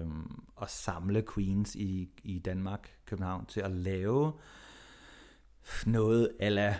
at 0.62 0.70
samle 0.70 1.24
queens 1.34 1.76
i, 1.76 2.10
i 2.24 2.40
Danmark, 2.40 2.90
København, 3.06 3.46
til 3.46 3.60
at 3.62 3.72
lave 3.72 4.34
noget 5.86 6.30
ala 6.40 6.80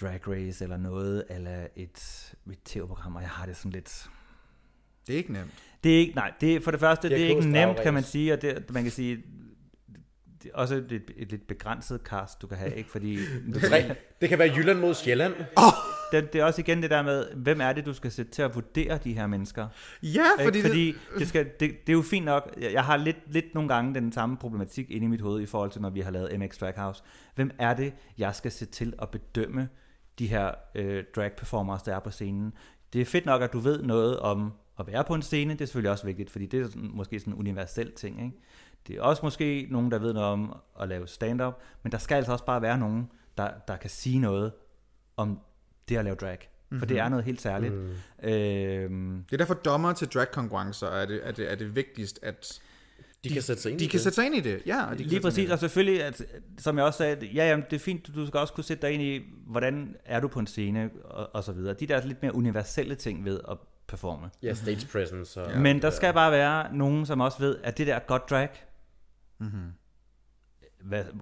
Drag 0.00 0.28
Race, 0.28 0.64
eller 0.64 0.76
noget 0.76 1.24
ala 1.28 1.66
et, 1.76 2.32
et 2.52 2.58
tv-program, 2.64 3.16
og 3.16 3.22
jeg 3.22 3.30
har 3.30 3.46
det 3.46 3.56
sådan 3.56 3.72
lidt... 3.72 4.06
Det 5.06 5.12
er 5.12 5.16
ikke 5.16 5.32
nemt. 5.32 5.50
Det 5.84 5.94
er 5.94 5.98
ikke, 5.98 6.14
nej, 6.14 6.32
det 6.40 6.56
er, 6.56 6.60
for 6.60 6.70
det 6.70 6.80
første, 6.80 7.08
Det 7.08 7.14
er 7.14 7.18
det 7.18 7.26
er 7.32 7.36
ikke 7.36 7.48
nemt, 7.50 7.80
kan 7.82 7.94
man 7.94 8.02
sige, 8.02 8.32
og 8.32 8.42
det, 8.42 8.70
man 8.70 8.82
kan 8.82 8.92
sige, 8.92 9.22
det 10.42 10.50
er 10.54 10.56
også 10.58 10.74
et, 10.74 10.92
et, 10.92 11.10
et 11.16 11.30
lidt 11.30 11.46
begrænset 11.46 12.00
cast, 12.04 12.42
du 12.42 12.46
kan 12.46 12.56
have, 12.58 12.74
ikke? 12.74 12.90
Fordi 12.90 13.18
Tre. 13.68 13.94
Det 14.20 14.28
kan 14.28 14.38
være 14.38 14.52
Jylland 14.56 14.78
mod 14.78 14.94
Sjælland. 14.94 15.34
Det, 16.12 16.32
det 16.32 16.40
er 16.40 16.44
også 16.44 16.60
igen 16.60 16.82
det 16.82 16.90
der 16.90 17.02
med, 17.02 17.26
hvem 17.34 17.60
er 17.60 17.72
det, 17.72 17.86
du 17.86 17.92
skal 17.92 18.10
sætte 18.10 18.32
til 18.32 18.42
at 18.42 18.54
vurdere 18.54 18.98
de 19.04 19.12
her 19.12 19.26
mennesker? 19.26 19.68
Ja, 20.02 20.44
Fordi, 20.44 20.58
ikke? 20.58 20.68
fordi 20.68 20.94
det, 21.18 21.28
skal, 21.28 21.44
det, 21.44 21.60
det 21.60 21.88
er 21.88 21.96
jo 21.96 22.02
fint 22.02 22.24
nok. 22.24 22.54
Jeg 22.72 22.84
har 22.84 22.96
lidt, 22.96 23.16
lidt 23.26 23.54
nogle 23.54 23.68
gange 23.68 23.94
den 23.94 24.12
samme 24.12 24.36
problematik 24.36 24.90
inde 24.90 25.04
i 25.04 25.08
mit 25.08 25.20
hoved 25.20 25.40
i 25.40 25.46
forhold 25.46 25.70
til, 25.70 25.80
når 25.82 25.90
vi 25.90 26.00
har 26.00 26.10
lavet 26.10 26.40
MX 26.40 26.58
Drag 26.58 26.74
House. 26.76 27.02
Hvem 27.34 27.50
er 27.58 27.74
det, 27.74 27.92
jeg 28.18 28.34
skal 28.34 28.52
se 28.52 28.66
til 28.66 28.94
at 29.02 29.08
bedømme 29.08 29.68
de 30.18 30.26
her 30.26 30.50
øh, 30.74 31.04
drag 31.16 31.32
performers, 31.32 31.82
der 31.82 31.96
er 31.96 32.00
på 32.00 32.10
scenen? 32.10 32.52
Det 32.92 33.00
er 33.00 33.04
fedt 33.04 33.26
nok, 33.26 33.42
at 33.42 33.52
du 33.52 33.58
ved 33.58 33.82
noget 33.82 34.18
om 34.18 34.52
at 34.78 34.86
være 34.86 35.04
på 35.04 35.14
en 35.14 35.22
scene. 35.22 35.52
Det 35.52 35.60
er 35.60 35.66
selvfølgelig 35.66 35.90
også 35.90 36.06
vigtigt, 36.06 36.30
fordi 36.30 36.46
det 36.46 36.60
er 36.60 36.66
sådan, 36.66 36.90
måske 36.94 37.20
sådan 37.20 37.32
en 37.32 37.38
universel 37.38 37.92
ting. 37.92 38.24
Ikke? 38.24 38.36
Det 38.86 38.96
er 38.96 39.02
også 39.02 39.20
måske 39.22 39.66
nogen, 39.70 39.90
der 39.90 39.98
ved 39.98 40.12
noget 40.12 40.28
om 40.28 40.56
at 40.80 40.88
lave 40.88 41.08
stand-up, 41.08 41.60
men 41.82 41.92
der 41.92 41.98
skal 41.98 42.14
altså 42.14 42.32
også 42.32 42.44
bare 42.44 42.62
være 42.62 42.78
nogen, 42.78 43.10
der, 43.38 43.50
der 43.68 43.76
kan 43.76 43.90
sige 43.90 44.18
noget 44.18 44.52
om 45.16 45.40
det 45.90 45.96
at 45.96 46.04
lave 46.04 46.16
drag. 46.16 46.38
For 46.68 46.74
Mhm. 46.76 46.86
det 46.88 46.98
er 46.98 47.08
noget 47.08 47.24
helt 47.24 47.40
særligt. 47.40 47.74
Mm. 47.74 48.28
Øhm, 48.28 49.24
det 49.24 49.32
er 49.32 49.36
derfor 49.38 49.54
dommer 49.54 49.92
til 49.92 50.08
drag-konkurrencer 50.08 50.86
er 50.86 51.06
det, 51.06 51.20
er, 51.24 51.32
det, 51.32 51.52
er 51.52 51.54
det 51.54 51.76
vigtigst, 51.76 52.18
at 52.22 52.60
De 53.24 53.28
kan 53.28 53.42
sætte 53.42 53.62
sig 53.62 53.70
ind 53.70 53.78
de 53.78 53.84
i 53.84 53.88
kan 53.88 53.92
det. 53.92 54.00
sætte 54.00 54.14
sig 54.14 54.26
ind 54.26 54.34
i 54.34 54.40
det. 54.40 54.62
Ja, 54.66 54.84
og 54.84 54.92
de 54.98 55.02
kan 55.02 55.10
Lige 55.10 55.20
præcis, 55.20 55.44
det. 55.44 55.52
og 55.52 55.58
selvfølgelig, 55.58 56.02
at, 56.04 56.22
som 56.58 56.76
jeg 56.76 56.84
også 56.84 56.96
sagde, 56.98 57.16
at 57.16 57.22
ja, 57.34 57.48
jamen, 57.48 57.64
det 57.70 57.76
er 57.76 57.80
fint, 57.80 58.10
du 58.14 58.26
skal 58.26 58.40
også 58.40 58.52
kunne 58.54 58.64
sætte 58.64 58.86
dig 58.86 58.92
ind 58.94 59.02
i, 59.02 59.22
hvordan 59.46 59.96
er 60.04 60.20
du 60.20 60.28
på 60.28 60.38
en 60.40 60.46
scene, 60.46 60.90
og, 61.04 61.30
og 61.34 61.44
så 61.44 61.52
videre. 61.52 61.74
De 61.74 61.86
der 61.86 62.06
lidt 62.06 62.22
mere 62.22 62.34
universelle 62.34 62.94
ting 62.94 63.24
ved 63.24 63.40
at 63.50 63.56
performe. 63.88 64.30
Ja, 64.42 64.54
stage 64.54 64.86
presence. 64.92 65.42
Og, 65.42 65.50
Ja. 65.52 65.58
Men 65.58 65.82
der 65.82 65.90
skal 65.90 66.12
bare 66.14 66.32
være 66.32 66.74
nogen, 66.76 67.06
som 67.06 67.20
også 67.20 67.38
ved, 67.38 67.56
at 67.62 67.78
det 67.78 67.86
der 67.86 67.94
er 67.94 67.98
godt 67.98 68.30
drag, 68.30 68.48
mm-hmm. 69.38 69.72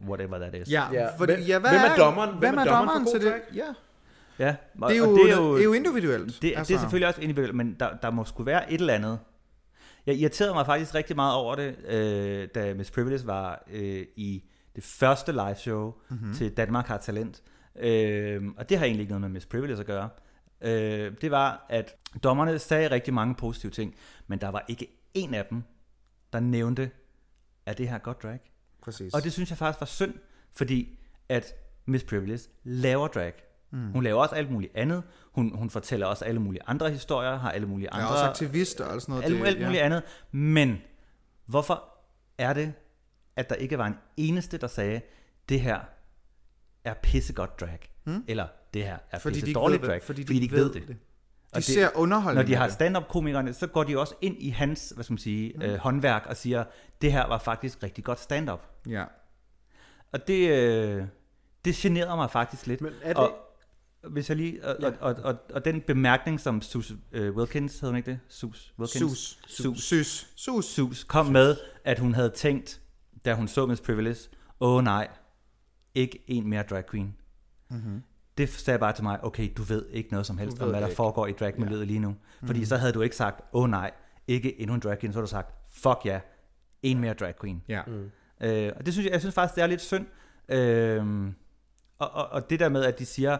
whatever 0.08 0.38
that 0.38 0.54
is. 0.54 0.70
Ja, 0.72 0.92
Ja, 0.92 1.16
fordi, 1.16 1.32
hvem- 1.32 1.42
ja 1.42 1.58
hvad 1.58 1.70
hvem 1.70 1.80
er 1.80 1.96
dommeren? 1.96 2.38
Hvem, 2.38 2.58
er 2.58 2.64
dommeren 2.64 3.04
for 3.06 3.10
til 3.10 3.20
god 3.20 3.32
det? 3.32 3.42
drag? 3.48 3.56
Ja, 3.56 3.64
ja 4.38 4.56
og, 4.80 4.90
det 4.90 4.96
er 4.96 4.98
jo, 4.98 5.10
og 5.10 5.18
det 5.18 5.30
er 5.30 5.36
jo, 5.36 5.54
det 5.54 5.60
er 5.60 5.64
jo 5.64 5.72
individuelt. 5.72 6.42
Det, 6.42 6.52
altså. 6.56 6.72
det 6.72 6.76
er 6.76 6.80
selvfølgelig 6.80 7.08
også 7.08 7.20
individuelt, 7.20 7.54
men 7.54 7.76
der, 7.80 7.96
der 7.96 8.10
må 8.10 8.24
skulle 8.24 8.46
være 8.46 8.72
et 8.72 8.80
eller 8.80 8.94
andet. 8.94 9.18
Jeg 10.06 10.14
irriterede 10.14 10.54
mig 10.54 10.66
faktisk 10.66 10.94
rigtig 10.94 11.16
meget 11.16 11.34
over 11.34 11.54
det, 11.54 11.76
øh, 11.88 12.48
da 12.54 12.74
Miss 12.74 12.90
Privilege 12.90 13.26
var 13.26 13.64
øh, 13.70 14.06
i 14.16 14.44
det 14.76 14.84
første 14.84 15.32
live 15.32 15.54
show 15.54 15.94
mm-hmm. 16.08 16.34
til 16.34 16.56
Danmark 16.56 16.86
har 16.86 16.98
talent. 16.98 17.42
Øh, 17.76 18.42
og 18.56 18.68
det 18.68 18.78
har 18.78 18.84
egentlig 18.84 19.02
ikke 19.02 19.10
noget 19.10 19.20
med 19.20 19.28
Miss 19.28 19.46
Privilege 19.46 19.80
at 19.80 19.86
gøre. 19.86 20.08
Øh, 20.60 21.12
det 21.20 21.30
var, 21.30 21.66
at 21.68 21.94
dommerne 22.22 22.58
sagde 22.58 22.90
rigtig 22.90 23.14
mange 23.14 23.34
positive 23.34 23.72
ting, 23.72 23.94
men 24.26 24.40
der 24.40 24.48
var 24.48 24.64
ikke 24.68 24.86
en 25.14 25.34
af 25.34 25.44
dem, 25.50 25.62
der 26.32 26.40
nævnte, 26.40 26.90
at 27.66 27.78
det 27.78 27.88
her 27.88 27.94
er 27.94 27.98
godt 27.98 28.22
drag. 28.22 28.40
Præcis. 28.82 29.14
Og 29.14 29.24
det 29.24 29.32
synes 29.32 29.50
jeg 29.50 29.58
faktisk 29.58 29.80
var 29.80 29.86
synd, 29.86 30.14
fordi 30.52 30.98
at 31.28 31.54
Miss 31.86 32.04
Privilege 32.04 32.42
laver 32.64 33.08
drag. 33.08 33.32
Mm. 33.70 33.92
Hun 33.92 34.04
laver 34.04 34.22
også 34.22 34.34
alt 34.34 34.50
muligt 34.50 34.72
andet. 34.76 35.02
Hun, 35.32 35.52
hun 35.54 35.70
fortæller 35.70 36.06
også 36.06 36.24
alle 36.24 36.40
mulige 36.40 36.62
andre 36.66 36.90
historier, 36.90 37.36
har 37.38 37.50
alle 37.50 37.66
mulige 37.66 37.90
andre... 37.92 38.06
er 38.06 38.12
også 38.12 38.24
aktivist 38.24 38.80
og 38.80 39.00
sådan 39.02 39.12
noget. 39.12 39.24
alt, 39.24 39.34
det, 39.40 39.46
alt 39.46 39.60
muligt 39.66 39.82
andet. 39.82 40.02
Men 40.32 40.78
hvorfor 41.46 41.84
er 42.38 42.52
det, 42.52 42.72
at 43.36 43.48
der 43.48 43.54
ikke 43.54 43.78
var 43.78 43.86
en 43.86 43.94
eneste, 44.16 44.58
der 44.58 44.66
sagde, 44.66 45.00
det 45.48 45.60
her 45.60 45.80
er 46.84 46.94
pissegodt 46.94 47.60
drag. 47.60 47.78
Hmm? 48.04 48.24
Eller 48.28 48.46
det 48.74 48.84
her 48.84 48.98
er 49.10 49.18
Fordi 49.18 49.40
pisse 49.40 49.54
dårligt 49.54 49.82
det. 49.82 49.88
drag. 49.90 50.02
Fordi 50.02 50.22
de 50.22 50.26
fordi 50.26 50.38
de 50.38 50.42
ikke 50.42 50.56
ved 50.56 50.72
det. 50.72 50.88
De 50.88 50.96
Og 51.52 51.56
det- 51.56 51.64
ser 51.64 51.88
underholdning 51.94 52.34
Når 52.44 52.46
de 52.46 52.54
har 52.54 52.64
det. 52.64 52.72
stand-up-komikerne, 52.74 53.52
så 53.54 53.66
går 53.66 53.84
de 53.84 53.98
også 53.98 54.14
ind 54.20 54.36
i 54.38 54.48
hans, 54.48 54.92
hvad 54.94 55.04
skal 55.04 55.12
man 55.12 55.18
sige, 55.18 55.52
mm. 55.56 55.62
øh, 55.62 55.78
håndværk 55.78 56.26
og 56.26 56.36
siger, 56.36 56.64
det 57.02 57.12
her 57.12 57.26
var 57.26 57.38
faktisk 57.38 57.82
rigtig 57.82 58.04
godt 58.04 58.20
stand-up. 58.20 58.66
Ja. 58.88 59.04
Og 60.12 60.28
det, 60.28 60.48
øh, 60.50 61.04
det 61.64 61.74
generer 61.74 62.16
mig 62.16 62.30
faktisk 62.30 62.66
lidt. 62.66 62.80
Men 62.80 62.92
er 63.02 63.08
det- 63.08 63.16
Og, 63.16 63.30
hvis 64.02 64.28
jeg 64.28 64.36
lige, 64.36 64.64
og, 64.64 64.76
og, 64.82 64.92
og, 65.00 65.24
og, 65.24 65.36
og 65.54 65.64
den 65.64 65.80
bemærkning, 65.80 66.40
som 66.40 66.62
Sus 66.62 66.92
øh, 67.12 67.36
Wilkins, 67.36 67.80
hed 67.80 67.88
hun 67.88 67.96
ikke 67.96 68.10
det? 68.10 68.20
Sus 68.28 68.74
Wilkins? 68.78 69.10
Sus. 69.10 69.40
Sus. 69.46 69.78
Sus. 69.78 70.32
Sus. 70.36 70.64
Sus 70.64 71.04
kom 71.04 71.26
med, 71.26 71.56
at 71.84 71.98
hun 71.98 72.14
havde 72.14 72.30
tænkt, 72.30 72.80
da 73.24 73.34
hun 73.34 73.48
så 73.48 73.66
Miss 73.66 73.80
Privilege, 73.80 74.18
åh 74.60 74.74
oh, 74.76 74.84
nej, 74.84 75.08
ikke 75.94 76.24
en 76.26 76.48
mere 76.50 76.62
drag 76.62 76.86
queen. 76.90 77.16
Mm-hmm. 77.70 78.02
Det 78.38 78.48
sagde 78.48 78.78
bare 78.78 78.92
til 78.92 79.04
mig, 79.04 79.24
okay, 79.24 79.52
du 79.56 79.62
ved 79.62 79.86
ikke 79.90 80.10
noget 80.10 80.26
som 80.26 80.38
helst 80.38 80.60
om, 80.60 80.68
hvad 80.70 80.80
der 80.80 80.86
ikke. 80.86 80.96
foregår 80.96 81.26
i 81.26 81.32
dragmiljøet 81.32 81.80
ja. 81.80 81.84
lige 81.84 81.98
nu. 81.98 82.16
Fordi 82.44 82.64
så 82.64 82.76
havde 82.76 82.92
du 82.92 83.00
ikke 83.00 83.16
sagt, 83.16 83.40
åh 83.52 83.62
oh, 83.62 83.70
nej, 83.70 83.90
ikke 84.26 84.60
endnu 84.60 84.74
en 84.74 84.80
drag 84.80 84.98
queen, 84.98 85.12
så 85.12 85.16
havde 85.16 85.26
du 85.26 85.30
sagt, 85.30 85.54
fuck 85.70 85.98
ja, 86.04 86.20
en 86.82 86.98
mere 86.98 87.14
drag 87.14 87.34
queen. 87.40 87.62
Ja. 87.68 87.82
Øh, 88.40 88.72
og 88.76 88.86
det 88.86 88.92
synes 88.92 89.04
jeg, 89.04 89.12
jeg 89.12 89.20
synes 89.20 89.34
faktisk, 89.34 89.54
det 89.54 89.62
er 89.62 89.66
lidt 89.66 89.80
synd. 89.80 90.06
Øh, 90.48 91.32
og, 91.98 92.10
og, 92.10 92.28
og 92.28 92.50
det 92.50 92.60
der 92.60 92.68
med, 92.68 92.84
at 92.84 92.98
de 92.98 93.06
siger, 93.06 93.38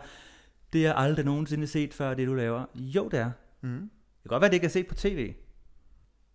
det 0.72 0.86
er 0.86 0.92
aldrig 0.92 1.24
nogensinde 1.24 1.66
set 1.66 1.94
før, 1.94 2.14
det 2.14 2.26
du 2.28 2.34
laver. 2.34 2.64
Jo, 2.74 3.08
det 3.08 3.18
er. 3.20 3.30
Mm. 3.60 3.70
Det 3.70 4.22
kan 4.22 4.28
godt 4.28 4.40
være, 4.40 4.48
det 4.50 4.54
ikke 4.54 4.64
er 4.64 4.70
set 4.70 4.86
på 4.86 4.94
tv. 4.94 5.32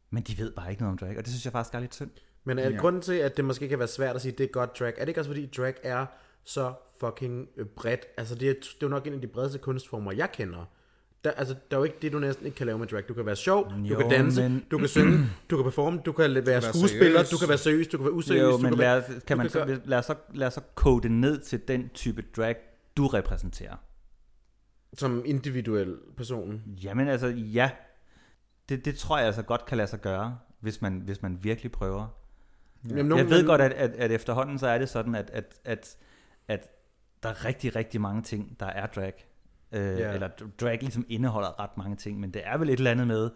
Men 0.10 0.24
de 0.24 0.38
ved 0.38 0.52
bare 0.52 0.70
ikke 0.70 0.82
noget 0.82 0.92
om 0.92 0.98
drag, 0.98 1.18
og 1.18 1.24
det 1.24 1.28
synes 1.28 1.46
jeg 1.46 1.52
faktisk 1.52 1.76
er 1.76 1.80
lidt 1.80 1.96
synd. 1.96 2.10
Men 2.44 2.60
er 2.60 2.70
ja. 2.70 2.78
grunden 2.78 3.02
til, 3.02 3.14
at 3.14 3.38
det 3.38 3.46
måske 3.46 3.68
kan 3.70 3.80
være 3.80 3.88
svært 3.88 4.16
at 4.16 4.22
sige, 4.22 4.32
at 4.32 4.38
det 4.38 4.44
er 4.44 4.48
godt 4.48 4.80
drag, 4.80 4.94
er 4.98 5.00
det 5.00 5.08
ikke 5.08 5.20
også 5.22 5.30
fordi 5.30 5.46
drag 5.58 5.74
er 5.84 6.06
så 6.44 6.74
fucking 7.00 7.48
øh, 7.58 7.66
bredt? 7.66 8.06
Altså 8.18 8.36
det 8.36 8.50
er, 8.50 8.54
det 8.54 8.66
er 8.70 8.78
jo 8.84 8.88
nok 8.88 9.08
en 9.08 9.14
af 9.14 9.22
de 9.22 9.28
bredeste 9.28 9.60
kunstformer, 9.60 10.12
jeg 10.12 10.32
kender. 10.32 10.66
Der, 11.24 11.32
altså, 11.32 11.56
der 11.72 11.78
er 11.78 11.80
jo 11.80 11.84
ikke 11.84 11.98
det, 12.02 12.12
du 12.12 12.20
næsten 12.20 12.46
ikke 12.46 12.56
kan 12.56 12.66
lave 12.66 12.80
med 12.80 12.88
drag. 12.88 13.04
Du 13.08 13.14
kan 13.14 13.26
være 13.26 13.36
sjov, 13.36 13.72
jo, 13.84 13.96
du 13.96 14.02
kan 14.02 14.10
danse, 14.10 14.42
men- 14.50 14.66
du 14.72 14.78
kan 14.78 14.88
synge, 14.88 15.20
du 15.50 15.56
kan 15.58 15.64
performe, 15.64 16.02
du 16.06 16.12
kan 16.12 16.34
være 16.36 16.46
være 16.46 16.62
skuespiller, 16.62 17.24
seriøs. 17.24 17.30
du 17.30 17.38
kan 17.38 17.50
være 17.50 17.58
seriøs, 17.58 17.88
du 17.88 17.98
kan 17.98 18.04
være 18.06 18.14
useriøs. 18.14 18.42
Jo, 18.44 18.52
du 18.52 18.58
men 18.58 18.70
kan 18.72 18.78
lad, 18.80 19.02
være, 19.10 19.20
kan 19.28 19.38
man 19.38 19.50
så, 19.50 19.66
gøre- 19.66 19.82
lad, 19.86 19.98
os 19.98 20.06
så, 20.06 20.16
lad 20.34 20.48
os 20.48 20.54
så 20.54 20.62
kode 20.76 21.04
det 21.04 21.12
ned 21.12 21.40
til 21.40 21.68
den 21.68 21.90
type 21.90 22.24
drag, 22.38 22.56
du 22.98 23.08
repræsenterer. 23.08 23.76
Som 24.94 25.24
individuel 25.26 25.98
person. 26.18 26.62
Jamen 26.84 27.08
altså, 27.08 27.28
ja. 27.28 27.72
Det, 28.70 28.86
det 28.86 28.96
tror 28.96 29.18
jeg 29.18 29.26
altså 29.26 29.42
godt 29.42 29.66
kan 29.66 29.78
lade 29.78 29.88
sig 29.88 30.02
gøre, 30.02 30.38
hvis 30.60 30.82
man, 30.82 31.02
hvis 31.06 31.22
man 31.22 31.44
virkelig 31.44 31.72
prøver. 31.72 32.08
Jamen, 32.90 33.18
Jeg 33.18 33.30
ved 33.30 33.46
godt, 33.46 33.62
at, 33.62 33.74
at, 33.74 33.92
at 33.92 34.12
efterhånden 34.12 34.60
så 34.60 34.68
er 34.68 34.78
det 34.78 34.90
sådan, 34.90 35.16
at, 35.16 35.30
at, 35.30 35.56
at, 35.66 35.98
at 36.48 36.68
der 37.24 37.30
er 37.30 37.46
rigtig, 37.46 37.76
rigtig 37.76 38.02
mange 38.02 38.22
ting, 38.22 38.60
der 38.60 38.66
er 38.66 38.86
drag. 38.86 39.14
Øh, 39.72 40.00
Ja. 40.00 40.14
Eller 40.14 40.30
drag 40.62 40.78
ligesom 40.80 41.06
indeholder 41.10 41.60
ret 41.60 41.78
mange 41.78 41.96
ting, 41.96 42.20
men 42.20 42.32
det 42.34 42.42
er 42.46 42.58
vel 42.58 42.70
et 42.70 42.78
eller 42.78 42.92
andet 42.92 43.08
med, 43.08 43.30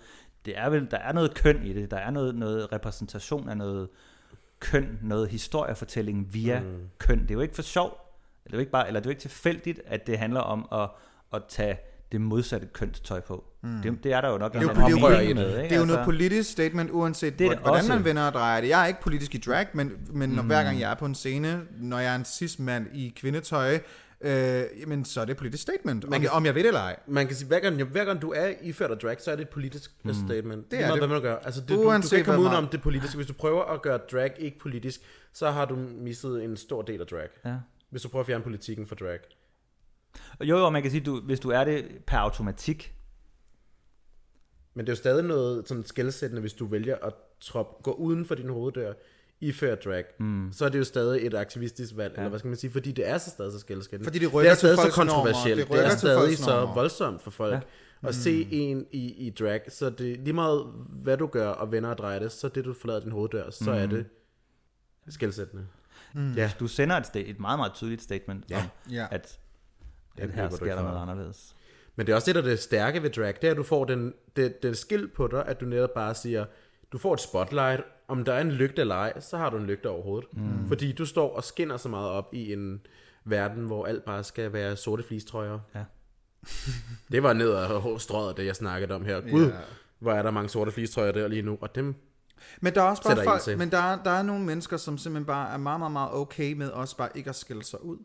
det 0.45 0.57
er 0.57 0.69
vel, 0.69 0.91
der 0.91 0.97
er 0.97 1.13
noget 1.13 1.35
køn 1.35 1.63
i 1.63 1.73
det, 1.73 1.91
der 1.91 1.97
er 1.97 2.11
noget, 2.11 2.35
noget 2.35 2.71
repræsentation 2.71 3.49
af 3.49 3.57
noget 3.57 3.89
køn, 4.59 4.99
noget 5.01 5.29
historiefortælling 5.29 6.33
via 6.33 6.59
mm. 6.59 6.89
køn. 6.97 7.21
Det 7.21 7.31
er 7.31 7.35
jo 7.35 7.41
ikke 7.41 7.55
for 7.55 7.61
sjov, 7.61 7.89
det 8.43 8.53
er 8.53 8.57
jo 8.57 8.59
ikke 8.59 8.71
bare, 8.71 8.87
eller 8.87 8.99
det 8.99 9.05
er 9.05 9.09
jo 9.09 9.11
ikke 9.11 9.21
tilfældigt, 9.21 9.81
at 9.85 10.07
det 10.07 10.17
handler 10.17 10.39
om 10.39 10.67
at, 10.71 10.89
at 11.33 11.41
tage 11.49 11.77
det 12.11 12.21
modsatte 12.21 12.67
kønstøj 12.73 13.19
på. 13.19 13.43
Mm. 13.63 13.69
Det, 13.83 14.03
det 14.03 14.13
er 14.13 14.21
der 14.21 14.31
jo 14.31 14.37
nok 14.37 14.53
Det 14.53 14.57
er 14.59 14.63
jo, 14.63 14.69
en 14.69 14.75
det 14.75 14.83
er 14.83 14.89
jo, 15.21 15.29
i 15.29 15.33
med, 15.33 15.49
ikke? 15.49 15.63
det 15.63 15.71
er 15.71 15.79
jo 15.79 15.85
noget 15.85 15.97
Altså- 15.99 16.05
politisk 16.05 16.51
statement, 16.51 16.89
uanset 16.91 17.39
Det 17.39 17.47
er 17.47 17.57
hvordan 17.59 17.79
også. 17.79 17.93
man 17.95 18.05
vender 18.05 18.23
og 18.27 18.33
drejer 18.33 18.61
det. 18.61 18.69
Jeg 18.69 18.83
er 18.83 18.87
ikke 18.87 19.01
politisk 19.01 19.35
i 19.35 19.37
drag, 19.37 19.67
men, 19.73 19.91
men 20.11 20.29
når, 20.29 20.41
Mm. 20.41 20.47
hver 20.47 20.63
gang 20.63 20.79
jeg 20.79 20.91
er 20.91 20.95
på 20.95 21.05
en 21.05 21.15
scene, 21.15 21.61
når 21.79 21.99
jeg 21.99 22.11
er 22.11 22.15
en 22.15 22.25
cis-mand 22.25 22.87
i 22.93 23.13
kvindetøj, 23.15 23.79
øh, 24.21 24.63
jamen, 24.81 25.05
så 25.05 25.21
er 25.21 25.25
det 25.25 25.31
et 25.31 25.37
politisk 25.37 25.61
statement, 25.63 26.03
man 26.09 26.13
om, 26.13 26.21
kan- 26.21 26.29
om 26.31 26.45
jeg 26.45 26.55
ved 26.55 26.61
det 26.63 26.67
eller 26.67 26.81
ej. 26.81 26.95
Man 27.07 27.27
kan 27.27 27.35
sige, 27.35 27.47
hver 27.47 27.59
gang, 27.59 27.83
hver 27.83 28.05
gang 28.05 28.21
du 28.21 28.31
er 28.35 28.53
iført 28.61 28.91
af 28.91 28.97
drag, 28.97 29.21
så 29.21 29.31
er 29.31 29.35
det 29.35 29.41
et 29.43 29.49
politisk 29.49 29.91
mm. 30.03 30.13
statement. 30.13 30.71
Det 30.71 30.79
er 30.83 30.89
det. 30.91 30.97
Hvad 30.99 31.07
man 31.07 31.21
gør. 31.21 31.35
Altså, 31.35 31.61
det, 31.61 31.69
du, 31.69 31.75
du 31.75 31.89
kan 31.89 32.03
ikke 32.13 32.23
komme 32.25 32.41
udenom 32.41 32.67
det 32.67 32.81
politiske. 32.81 33.15
Hvis 33.15 33.27
du 33.27 33.33
prøver 33.33 33.63
at 33.63 33.81
gøre 33.81 33.97
drag 34.11 34.31
ikke 34.39 34.59
politisk, 34.59 35.01
så 35.33 35.51
har 35.51 35.65
du 35.65 35.75
mistet 35.97 36.43
en 36.43 36.57
stor 36.57 36.81
del 36.81 37.01
af 37.01 37.07
drag. 37.07 37.27
Ja. 37.45 37.53
Hvis 37.89 38.01
du 38.01 38.09
prøver 38.09 38.21
at 38.23 38.27
fjerne 38.27 38.43
politikken 38.43 38.87
for 38.87 38.95
drag. 38.95 39.19
Jo, 40.41 40.57
jo, 40.57 40.69
man 40.69 40.81
kan 40.81 40.91
sige, 40.91 41.01
du, 41.01 41.21
hvis 41.21 41.39
du 41.39 41.49
er 41.49 41.63
det 41.63 41.85
per 42.07 42.17
automatik, 42.17 42.93
Men 44.73 44.85
det 44.85 44.91
er 44.91 44.93
jo 44.93 44.97
stadig 44.97 45.23
noget 45.23 45.67
sådan 45.67 45.83
skældsættende, 45.85 46.41
hvis 46.41 46.53
du 46.53 46.65
vælger 46.65 46.95
at 46.95 47.13
trop, 47.41 47.83
gå 47.83 47.91
uden 47.91 48.25
for 48.25 48.35
din 48.35 48.49
hoveddør 48.49 48.93
i 49.39 49.51
før 49.51 49.75
drag, 49.75 50.03
mm. 50.19 50.49
så 50.51 50.65
er 50.65 50.69
det 50.69 50.79
jo 50.79 50.83
stadig 50.83 51.25
et 51.25 51.33
aktivistisk 51.33 51.93
valg, 51.95 52.13
ja. 52.13 52.19
eller 52.19 52.29
hvad 52.29 52.39
skal 52.39 52.47
man 52.47 52.57
sige, 52.57 52.71
fordi 52.71 52.91
det 52.91 53.09
er 53.09 53.17
så 53.17 53.29
stadig 53.29 53.51
så 53.51 53.59
skældsættende. 53.59 54.03
Fordi 54.05 54.19
det 54.19 54.31
det 54.31 54.47
er 54.49 54.53
stadig 54.55 54.77
så 54.77 54.91
kontroversielt, 54.91 55.61
det 55.67 55.77
det, 55.77 55.85
er 55.85 55.89
stadig 55.89 56.37
så 56.37 56.65
voldsomt 56.75 57.21
for 57.21 57.31
folk 57.31 57.53
ja. 57.53 58.07
at 58.07 58.15
se 58.15 58.47
en 58.51 58.85
i, 58.91 59.27
i 59.27 59.29
drag, 59.29 59.61
så 59.69 59.89
det 59.89 60.19
lige 60.19 60.33
meget 60.33 60.65
hvad 60.89 61.17
du 61.17 61.27
gør 61.27 61.49
og 61.49 61.71
vender 61.71 61.89
og 61.89 61.97
drejer 61.97 62.19
det, 62.19 62.31
så 62.31 62.47
det 62.47 62.65
du 62.65 62.73
forlader 62.73 62.99
din 62.99 63.11
hoveddør, 63.11 63.49
så 63.49 63.71
er 63.71 63.85
det 63.85 64.05
skældsættende. 65.09 65.67
Mm. 66.13 66.33
Ja, 66.33 66.51
du 66.59 66.67
sender 66.67 66.95
et, 66.97 67.03
sta- 67.05 67.29
et 67.29 67.39
meget, 67.39 67.59
meget 67.59 67.73
tydeligt 67.73 68.01
statement 68.01 68.45
Ja. 68.49 68.57
om, 68.57 68.91
Ja. 68.91 69.07
at, 69.11 69.39
Den 70.17 70.31
her 70.31 70.49
sker 70.49 70.75
der 70.75 70.83
noget 70.83 71.01
anderledes. 71.01 71.55
Men 71.95 72.05
det 72.05 72.11
er 72.11 72.15
også 72.15 72.25
det, 72.25 72.35
der 72.35 72.41
er 72.41 72.45
det 72.45 72.59
stærke 72.59 73.03
ved 73.03 73.09
drag, 73.09 73.35
det 73.41 73.47
er, 73.47 73.51
at 73.51 73.57
du 73.57 73.63
får 73.63 73.85
den, 73.85 74.13
det, 74.35 74.63
det 74.63 74.77
skilt 74.77 75.13
på 75.13 75.27
dig, 75.27 75.45
at 75.47 75.59
du 75.61 75.65
netop 75.65 75.93
bare 75.95 76.15
siger, 76.15 76.45
du 76.91 76.97
får 76.97 77.13
et 77.13 77.19
spotlight, 77.21 77.81
om 78.07 78.23
der 78.25 78.33
er 78.33 78.41
en 78.41 78.51
lygte 78.51 78.81
eller 78.81 78.95
ej, 78.95 79.19
så 79.19 79.37
har 79.37 79.49
du 79.49 79.57
en 79.57 79.65
lygte 79.65 79.89
over 79.89 80.03
hovedet. 80.03 80.29
Mm. 80.33 80.67
Fordi 80.67 80.91
du 80.91 81.05
står 81.05 81.35
og 81.35 81.43
skinner 81.43 81.77
så 81.77 81.89
meget 81.89 82.09
op 82.09 82.33
i 82.33 82.53
en 82.53 82.81
verden, 83.25 83.65
hvor 83.65 83.85
alt 83.85 84.05
bare 84.05 84.23
skal 84.23 84.53
være 84.53 84.75
sorte 84.75 85.03
flistrøjer. 85.03 85.59
Ja. 85.75 85.83
Det 87.11 87.23
var 87.23 87.33
ned 87.33 87.53
ad 87.55 87.99
strøget, 87.99 88.37
det 88.37 88.45
jeg 88.45 88.55
snakkede 88.55 88.93
om 88.95 89.05
her. 89.05 89.21
Gud, 89.31 89.45
Ja. 89.45 89.51
hvor 89.99 90.11
er 90.11 90.23
der 90.23 90.31
mange 90.31 90.49
sorte 90.49 90.71
flistrøjer 90.71 91.11
der 91.11 91.27
lige 91.27 91.41
nu, 91.41 91.57
og 91.61 91.75
dem... 91.75 91.95
Men 92.61 92.75
der 92.75 92.81
er 92.81 92.85
også 92.85 93.03
bare 93.03 93.23
folk, 93.23 93.57
men 93.57 93.71
der 93.71 93.77
er, 93.77 94.03
der 94.03 94.11
er 94.11 94.23
nogle 94.23 94.45
mennesker, 94.45 94.77
som 94.77 94.97
simpelthen 94.97 95.25
bare 95.25 95.53
er 95.53 95.57
meget, 95.57 95.79
meget, 95.79 95.91
meget 95.91 96.13
okay 96.13 96.53
med 96.53 96.69
også 96.69 96.97
bare 96.97 97.09
ikke 97.15 97.29
at 97.29 97.35
skille 97.35 97.63
sig 97.63 97.83
ud. 97.83 97.97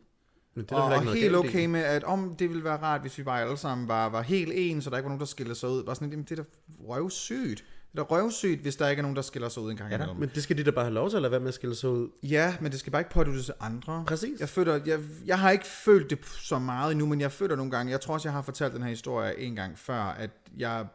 Men 0.55 0.65
det 0.65 0.71
er 0.71 0.75
og, 0.75 0.91
der 0.91 0.97
og 0.97 1.03
noget 1.03 1.19
helt 1.19 1.35
okay 1.35 1.65
med, 1.65 1.79
at 1.79 2.03
om 2.03 2.35
det 2.35 2.49
ville 2.49 2.63
være 2.63 2.77
rart, 2.77 3.01
hvis 3.01 3.17
vi 3.17 3.23
bare 3.23 3.41
alle 3.41 3.57
sammen 3.57 3.87
bare 3.87 4.11
var 4.11 4.21
helt 4.21 4.51
ens, 4.55 4.83
så 4.83 4.89
der 4.89 4.97
ikke 4.97 5.05
var 5.05 5.09
nogen, 5.09 5.19
der 5.19 5.25
skiller 5.25 5.53
sig 5.53 5.69
ud. 5.69 5.83
Bare 5.83 5.95
sådan, 5.95 6.09
jamen, 6.09 6.25
det 6.29 6.39
er 6.39 6.43
da 6.43 6.49
røvsygt. 6.79 7.63
Det 7.91 7.99
er 7.99 8.03
da 8.03 8.15
røvsygt, 8.15 8.61
hvis 8.61 8.75
der 8.75 8.89
ikke 8.89 8.99
er 8.99 9.01
nogen, 9.01 9.15
der 9.15 9.21
skiller 9.21 9.49
sig 9.49 9.63
ud 9.63 9.71
en 9.71 9.77
gang 9.77 9.91
Ja 9.91 9.95
imellem. 9.95 10.17
Men 10.17 10.29
det 10.35 10.43
skal 10.43 10.57
de 10.57 10.63
da 10.63 10.71
bare 10.71 10.85
have 10.85 10.93
lov 10.93 11.09
til 11.09 11.21
lade 11.21 11.31
være 11.31 11.39
med 11.39 11.47
at 11.47 11.53
skille 11.53 11.75
sig 11.75 11.89
ud. 11.89 12.09
Ja, 12.23 12.55
men 12.61 12.71
det 12.71 12.79
skal 12.79 12.91
bare 12.91 13.01
ikke 13.01 13.11
påduttes 13.11 13.51
andre. 13.59 14.03
Præcis. 14.07 14.39
Jeg, 14.39 14.49
føler, 14.49 14.79
jeg, 14.85 14.99
jeg 15.25 15.39
har 15.39 15.51
ikke 15.51 15.65
følt 15.65 16.09
det 16.09 16.25
så 16.25 16.59
meget 16.59 16.91
endnu, 16.91 17.05
men 17.05 17.21
jeg 17.21 17.31
føler 17.31 17.55
nogle 17.55 17.71
gange, 17.71 17.91
jeg 17.91 18.01
tror 18.01 18.13
også, 18.13 18.27
jeg 18.27 18.33
har 18.33 18.41
fortalt 18.41 18.73
den 18.73 18.81
her 18.81 18.89
historie 18.89 19.39
en 19.39 19.55
gang 19.55 19.79
før, 19.79 20.01
at 20.01 20.29
jeg 20.57 20.85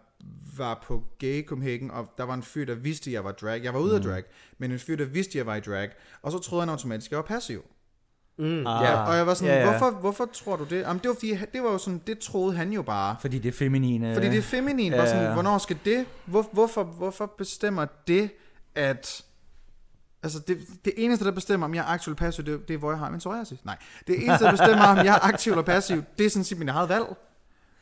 var 0.56 0.84
på 0.86 1.04
Gay 1.18 1.46
Copenhagen, 1.46 1.90
og 1.90 2.12
der 2.18 2.24
var 2.24 2.34
en 2.34 2.42
fyr, 2.42 2.64
der 2.64 2.74
vidste, 2.74 3.10
at 3.10 3.14
jeg 3.14 3.24
var 3.24 3.32
drag. 3.32 3.64
Jeg 3.64 3.74
var 3.74 3.80
ude 3.80 3.94
af 3.94 4.02
drag, 4.02 4.24
men 4.58 4.72
en 4.72 4.78
fyr, 4.78 4.96
der 4.96 5.04
vidste, 5.04 5.30
at 5.30 5.34
jeg 5.34 5.46
var 5.46 5.56
i 5.56 5.60
drag, 5.60 5.90
og 6.22 6.32
så 6.32 6.38
troede 6.38 6.62
han 6.62 6.68
automatisk, 6.68 7.08
at 7.08 7.10
jeg 7.10 7.16
var 7.16 7.24
passiv. 7.24 7.64
Mm, 8.38 8.66
Ah. 8.66 8.84
ja. 8.84 8.94
Og 9.08 9.16
jeg 9.16 9.26
var 9.26 9.34
sådan, 9.34 9.54
Ja, 9.54 9.60
ja. 9.60 9.70
Hvorfor, 9.70 9.90
hvorfor 10.00 10.28
tror 10.32 10.56
du 10.56 10.64
det? 10.64 10.80
Jamen, 10.80 11.00
det 11.02 11.08
var, 11.08 11.14
fordi, 11.14 11.34
det 11.52 11.62
var 11.62 11.70
jo 11.72 11.78
sådan, 11.78 12.02
det 12.06 12.18
troede 12.18 12.56
han 12.56 12.72
jo 12.72 12.82
bare. 12.82 13.16
Fordi 13.20 13.38
det 13.38 13.48
er 13.48 13.52
feminine. 13.52 14.14
Fordi 14.14 14.26
det 14.28 14.38
er 14.38 14.42
feminin. 14.42 14.92
Ja. 14.92 14.98
ja. 14.98 15.06
Sådan, 15.06 15.32
hvornår 15.32 15.58
skal 15.58 15.78
det? 15.84 16.06
Hvor, 16.26 16.48
hvorfor, 16.52 16.84
hvorfor 16.84 17.26
bestemmer 17.38 17.86
det, 18.06 18.30
at... 18.74 19.22
Altså, 20.22 20.38
det, 20.38 20.58
det 20.84 20.92
eneste, 20.96 21.24
der 21.24 21.30
bestemmer, 21.30 21.66
om 21.66 21.74
jeg 21.74 21.80
er 21.80 21.84
aktiv 21.86 22.10
eller 22.10 22.18
passiv, 22.18 22.44
det, 22.44 22.68
det 22.68 22.74
er, 22.74 22.78
hvor 22.78 22.90
jeg 22.90 22.98
har 22.98 23.10
min 23.10 23.18
psoriasis. 23.18 23.58
Nej. 23.64 23.76
Det 24.06 24.24
eneste, 24.24 24.44
der 24.44 24.50
bestemmer, 24.50 24.84
om 24.84 24.96
jeg 24.96 25.06
er 25.14 25.24
aktiv 25.24 25.52
eller 25.52 25.62
passiv, 25.62 26.02
det 26.18 26.26
er 26.26 26.30
sådan 26.30 26.44
set 26.44 26.58
min 26.58 26.68
eget 26.68 26.88
valg. 26.88 27.04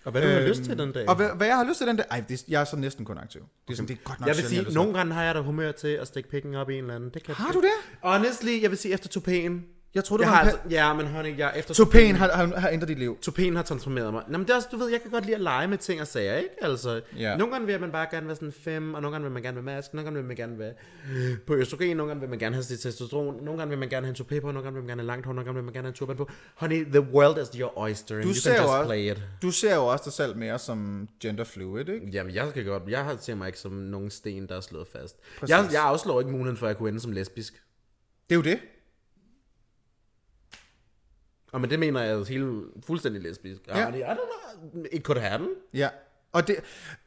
Og 0.04 0.12
hvad 0.12 0.22
du 0.22 0.28
har 0.28 0.36
Øhm, 0.36 0.46
lyst 0.48 0.62
til 0.62 0.78
den 0.78 0.92
dag? 0.92 1.09
Og 1.09 1.14
hvad, 1.16 1.28
hvad 1.36 1.46
jeg 1.46 1.57
har 1.57 1.64
lyst 1.64 1.78
til 1.78 1.86
den 1.86 1.96
dag... 1.96 2.07
Ej, 2.11 2.24
det, 2.28 2.44
jeg 2.48 2.61
er 2.61 2.64
så 2.64 2.76
næsten 2.76 3.04
kun 3.04 3.18
aktiv. 3.18 3.40
Det 3.40 3.72
er, 3.72 3.76
sådan, 3.76 3.88
det 3.88 3.94
er 3.94 3.98
godt 4.04 4.20
nok 4.20 4.28
Jeg 4.28 4.36
vil 4.36 4.44
sige, 4.44 4.57
har 4.59 4.64
lyst 4.64 4.74
nogle 4.74 4.94
gange 4.94 5.14
har 5.14 5.22
jeg 5.22 5.34
da 5.34 5.40
humør 5.40 5.72
til 5.72 5.88
at 5.88 6.07
stikke 6.07 6.28
pikken 6.30 6.54
op 6.54 6.70
i 6.70 6.74
en 6.74 6.80
eller 6.84 6.94
anden. 6.94 7.11
Det 7.14 7.22
kan 7.22 7.34
Har 7.34 7.52
du 7.52 7.61
det? 7.61 7.70
Honestly, 8.02 8.62
jeg 8.62 8.70
vil 8.70 8.78
sige 8.78 8.94
efter 8.94 9.09
topæen. 9.09 9.64
Jeg 9.97 10.05
troede, 10.05 10.22
Jeg 10.24 10.30
det 10.30 10.36
har 10.36 10.44
var 10.44 10.51
en 10.51 10.59
altså, 10.62 10.76
ja, 10.76 10.92
men 10.94 11.07
honey, 11.07 11.38
jeg 11.38 11.53
efter 11.57 11.74
Topæen 11.74 12.14
har, 12.16 12.32
har, 12.32 12.61
har 12.61 12.68
ændret 12.68 12.88
dit 12.88 12.99
liv. 12.99 13.18
Topæen 13.22 13.57
har 13.57 13.62
transformeret 13.62 14.12
mig. 14.12 14.22
Nå, 14.28 14.38
men 14.38 14.47
det 14.47 14.53
er 14.53 14.57
også, 14.57 14.68
du 14.72 14.76
ved, 14.76 14.88
jeg 14.90 15.03
kan 15.03 15.11
godt 15.11 15.24
lide 15.24 15.34
at 15.34 15.40
lege 15.40 15.68
med 15.68 15.78
ting 15.78 16.01
og 16.01 16.07
sager, 16.07 16.36
ikke? 16.36 16.51
Altså, 16.62 17.01
Ja. 17.18 17.36
nogle 17.36 17.53
gange 17.53 17.66
vil 17.66 17.80
man 17.80 17.92
bare 17.92 18.07
gerne 18.11 18.26
være 18.26 18.36
sådan 18.36 18.53
fem, 18.53 18.94
og 18.94 19.03
nogle 19.03 19.14
gange 19.14 19.24
vil 19.24 19.32
man 19.32 19.42
gerne 19.42 19.55
være 19.57 19.64
mask, 19.76 19.94
nogle 19.94 20.05
gange 20.05 20.18
vil 20.18 20.26
man 20.26 20.36
gerne 20.36 20.59
være 20.59 20.72
på 21.47 21.55
østrogen, 21.55 21.97
nogle 21.97 22.11
gange 22.11 22.20
vil 22.20 22.30
man 22.30 22.38
gerne 22.38 22.55
have 22.55 22.62
sit 22.62 22.80
testosteron, 22.80 23.34
nogle 23.44 23.59
gange 23.59 23.68
vil 23.70 23.78
man 23.78 23.88
gerne 23.88 24.07
have 24.07 24.11
en 24.11 24.14
topæ 24.14 24.40
på, 24.40 24.47
nogle 24.47 24.62
gange 24.62 24.74
vil 24.74 24.82
man 24.82 24.88
gerne 24.88 25.01
have 25.03 25.07
langt 25.07 25.26
hår, 25.26 25.32
nogle 25.32 25.44
gange 25.44 25.55
vil 25.55 25.64
man 25.64 25.72
gerne 25.74 25.84
have 25.86 25.90
en 25.92 25.94
turban 25.94 26.16
på. 26.16 26.30
Honey, 26.55 26.84
the 26.84 27.01
world 27.01 27.38
is 27.42 27.49
your 27.61 27.72
oyster, 27.78 28.14
and 28.14 28.22
Du 28.24 28.28
you 28.28 28.34
ser 28.34 28.51
can 28.55 28.62
just 28.62 28.72
også- 28.74 28.88
play 28.88 29.11
it. 29.11 29.22
Du 29.42 29.51
ser 29.51 29.74
jo 29.74 29.86
også 29.86 30.03
dig 30.05 30.12
selv 30.12 30.36
mere 30.36 30.59
som 30.59 31.09
gender 31.22 31.44
fluid, 31.44 31.88
ikke? 31.88 32.07
Jamen, 32.12 32.34
jeg 32.34 32.47
skal 32.51 32.64
godt, 32.64 32.82
jeg 32.88 33.05
har- 33.05 33.16
ser 33.20 33.34
mig 33.34 33.47
ikke 33.47 33.59
som 33.59 33.72
nogen 33.72 34.11
sten, 34.11 34.47
der 34.49 34.57
er 34.57 34.61
slået 34.61 34.86
fast. 34.88 35.16
Præcis. 35.40 35.51
Jeg, 35.57 35.68
jeg 35.72 35.82
afslår 35.82 36.20
ikke 36.20 36.30
muligheden 36.32 36.57
for, 36.57 36.66
at 36.66 36.68
jeg 36.68 36.76
kunne 36.76 36.88
ende 36.88 37.01
som 37.01 37.12
lesbisk. 37.12 37.53
Det 38.28 38.34
er 38.34 38.36
jo 38.36 38.42
det. 38.42 38.59
Og 41.57 41.61
men 41.61 41.70
det 41.70 41.78
mener 41.78 42.00
jeg 42.00 42.12
er 42.12 42.24
helt 42.24 42.64
fuldstændig 42.86 43.22
lesbisk. 43.22 43.61
Ja. 43.68 43.88
I 43.88 44.02
don't 44.02 44.14
know. 44.72 44.84
It 44.92 45.02
could 45.02 45.20
happen. 45.20 45.48
Ja, 45.74 45.88
og 46.32 46.48
det, 46.48 46.57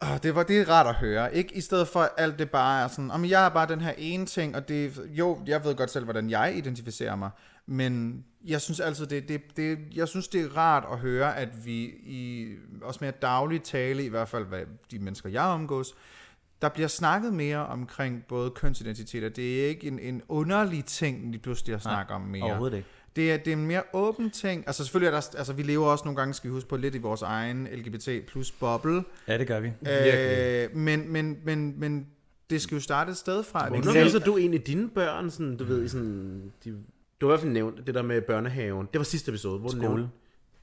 åh, 0.04 0.18
det, 0.24 0.36
var, 0.36 0.44
det 0.44 0.60
er 0.60 0.70
rart 0.70 0.88
at 0.88 0.96
høre, 0.96 1.36
ikke? 1.36 1.56
I 1.56 1.62
stedet 1.62 1.88
for 1.88 2.00
at 2.00 2.10
alt 2.18 2.40
det 2.40 2.52
bare 2.52 2.84
er 2.84 2.88
sådan, 2.88 3.12
om 3.12 3.26
jeg 3.26 3.46
er 3.46 3.50
bare 3.50 3.68
den 3.68 3.82
her 3.82 3.94
ene 3.98 4.26
ting, 4.26 4.56
og 4.56 4.68
det, 4.68 5.00
jo, 5.10 5.40
jeg 5.48 5.64
ved 5.64 5.76
godt 5.76 5.90
selv, 5.90 6.04
hvordan 6.04 6.30
jeg 6.30 6.54
identificerer 6.58 7.16
mig, 7.16 7.30
men 7.66 8.26
jeg 8.46 8.62
synes 8.62 8.80
altid, 8.80 9.06
det, 9.06 9.28
det, 9.28 9.42
det, 9.58 9.80
jeg 9.96 10.08
synes, 10.08 10.28
det 10.28 10.42
er 10.42 10.58
rart 10.58 10.86
at 10.92 11.00
høre, 11.00 11.38
at 11.38 11.66
vi 11.66 11.84
i 12.04 12.56
også 12.82 12.98
mere 13.02 13.12
daglig 13.12 13.64
tale, 13.64 14.06
i 14.06 14.10
hvert 14.10 14.30
fald 14.30 14.46
hvad 14.46 14.62
de 14.92 15.00
mennesker, 15.00 15.30
jeg 15.30 15.44
omgås, 15.44 15.96
der 16.62 16.70
bliver 16.70 16.88
snakket 16.88 17.34
mere 17.34 17.66
omkring 17.66 18.24
både 18.28 18.52
kønsidentiteter. 18.52 19.30
Det 19.30 19.64
er 19.64 19.68
ikke 19.68 19.88
en, 19.88 20.00
en 20.00 20.22
underlig 20.28 20.86
ting, 20.86 21.32
lige 21.32 21.42
pludselig 21.42 21.76
at 21.76 21.82
snakke 21.82 22.14
om 22.14 22.22
mere. 22.22 22.44
Overhovedet 22.44 22.78
ikke. 22.78 22.90
Det 23.20 23.32
er, 23.34 23.38
det 23.38 23.48
er 23.48 23.58
en 23.58 23.68
mere 23.68 23.84
åben 23.94 24.32
ting. 24.32 24.64
Altså 24.68 24.84
selvfølgelig 24.84 25.08
er 25.08 25.12
der, 25.12 25.38
altså 25.38 25.54
vi 25.54 25.64
lever 25.64 25.86
også 25.86 26.06
nogle 26.06 26.18
gange, 26.18 26.34
skal 26.34 26.50
vi 26.50 26.54
huske 26.54 26.70
på, 26.70 26.78
lidt 26.78 26.96
i 26.96 26.98
vores 26.98 27.22
egen 27.22 27.68
LGBT 27.74 28.10
plus 28.28 28.52
boble. 28.52 29.04
Ja, 29.28 29.38
det 29.38 29.48
gør 29.48 29.60
vi. 29.60 29.68
Øh, 29.68 30.76
men, 30.78 31.12
men, 31.12 31.38
men, 31.44 31.80
men 31.80 32.08
det 32.50 32.62
skal 32.62 32.76
jo 32.76 32.82
starte 32.82 33.12
et 33.12 33.18
sted 33.18 33.44
fra. 33.44 33.66
at- 33.66 33.72
Underviser 33.72 34.20
du 34.20 34.38
egentlig 34.38 34.68
dine 34.68 34.90
børn, 34.90 35.30
sådan, 35.30 35.58
du 35.58 35.64
ved, 35.64 35.84
i 35.84 35.88
sådan, 35.88 36.52
de, 36.64 36.72
du 37.22 37.26
har 37.28 37.30
i 37.30 37.32
hvert 37.32 37.40
fald 37.40 37.52
nævnt 37.52 37.88
det 37.88 37.96
der 37.96 38.02
med 38.02 38.22
børnehaven. 38.22 38.88
Det 38.94 39.00
var 39.00 39.04
sidste 39.06 39.30
episode, 39.30 39.60
hvor 39.60 39.70
du 39.70 39.76
Skole. 39.78 39.88
nævnte 39.90 40.10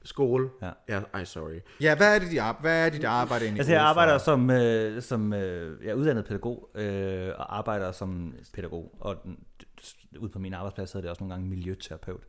skole. 0.03 0.49
Ja. 0.61 0.69
ja 0.89 1.01
ej, 1.13 1.23
sorry. 1.23 1.59
Ja, 1.81 1.95
hvad 1.95 2.15
er 2.15 2.19
det, 2.19 2.31
dit, 2.31 2.39
ar- 2.39 2.57
hvad 2.61 2.85
er 2.85 2.89
dit 2.89 3.03
arbejde 3.03 3.45
egentlig? 3.45 3.59
Altså 3.59 3.73
jeg 3.73 3.81
ud 3.81 3.85
arbejder 3.87 4.17
som, 4.17 4.49
øh, 4.49 5.01
som 5.01 5.33
øh, 5.33 5.83
jeg 5.83 5.89
er 5.89 5.93
uddannet 5.95 6.25
pædagog, 6.25 6.69
øh, 6.75 7.29
og 7.37 7.57
arbejder 7.57 7.91
som 7.91 8.33
pædagog. 8.53 8.95
Og 8.99 9.15
den, 9.23 9.37
ude 10.19 10.29
på 10.31 10.39
min 10.39 10.53
arbejdsplads 10.53 10.91
hedder 10.91 11.01
det 11.01 11.09
også 11.09 11.23
nogle 11.23 11.33
gange 11.33 11.49
miljøterapeut. 11.49 12.23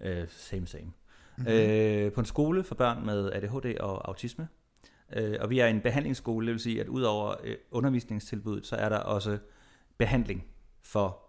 Øh, 0.00 0.24
same, 0.28 0.66
same. 0.66 0.92
Mm-hmm. 1.36 1.52
Øh, 1.52 2.12
på 2.12 2.20
en 2.20 2.26
skole 2.26 2.64
for 2.64 2.74
børn 2.74 3.06
med 3.06 3.32
ADHD 3.32 3.78
og 3.80 4.08
autisme. 4.08 4.48
Øh, 5.16 5.36
og 5.40 5.50
vi 5.50 5.58
er 5.58 5.66
en 5.66 5.80
behandlingsskole, 5.80 6.46
det 6.46 6.52
vil 6.52 6.60
sige, 6.60 6.80
at 6.80 6.88
udover 6.88 7.34
øh, 7.44 7.56
undervisningstilbuddet, 7.70 8.66
så 8.66 8.76
er 8.76 8.88
der 8.88 8.98
også 8.98 9.38
behandling 9.98 10.44
for 10.82 11.22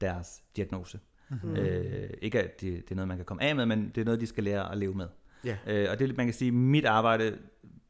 deres 0.00 0.42
diagnose. 0.56 1.00
Mm-hmm. 1.28 1.56
Øh, 1.56 2.10
ikke 2.22 2.42
at 2.42 2.60
det, 2.60 2.82
det 2.84 2.90
er 2.90 2.94
noget, 2.94 3.08
man 3.08 3.16
kan 3.16 3.26
komme 3.26 3.42
af 3.42 3.56
med, 3.56 3.66
men 3.66 3.92
det 3.94 4.00
er 4.00 4.04
noget, 4.04 4.20
de 4.20 4.26
skal 4.26 4.44
lære 4.44 4.72
at 4.72 4.78
leve 4.78 4.94
med. 4.94 5.06
Ja. 5.44 5.56
Øh, 5.66 5.88
og 5.90 5.98
det, 5.98 6.16
man 6.16 6.26
kan 6.26 6.34
sige, 6.34 6.52
mit 6.52 6.84
arbejde 6.84 7.38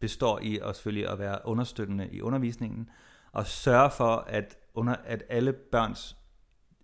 består 0.00 0.40
i 0.42 0.58
at 0.64 0.76
selvfølgelig 0.76 1.08
at 1.08 1.18
være 1.18 1.38
understøttende 1.44 2.08
i 2.12 2.20
undervisningen, 2.20 2.88
og 3.32 3.46
sørge 3.46 3.90
for, 3.90 4.16
at, 4.16 4.56
under, 4.74 4.94
at 5.04 5.24
alle 5.28 5.52
børns 5.52 6.16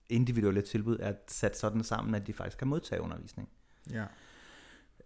individuelle 0.09 0.63
tilbud 0.63 0.97
er 1.01 1.13
sat 1.29 1.57
sådan 1.59 1.85
sammen, 1.85 2.15
at 2.15 2.27
de 2.27 2.33
faktisk 2.33 2.59
kan 2.59 2.69
modtage 2.69 3.01
undervisning. 3.03 3.49
Ja. 3.93 4.05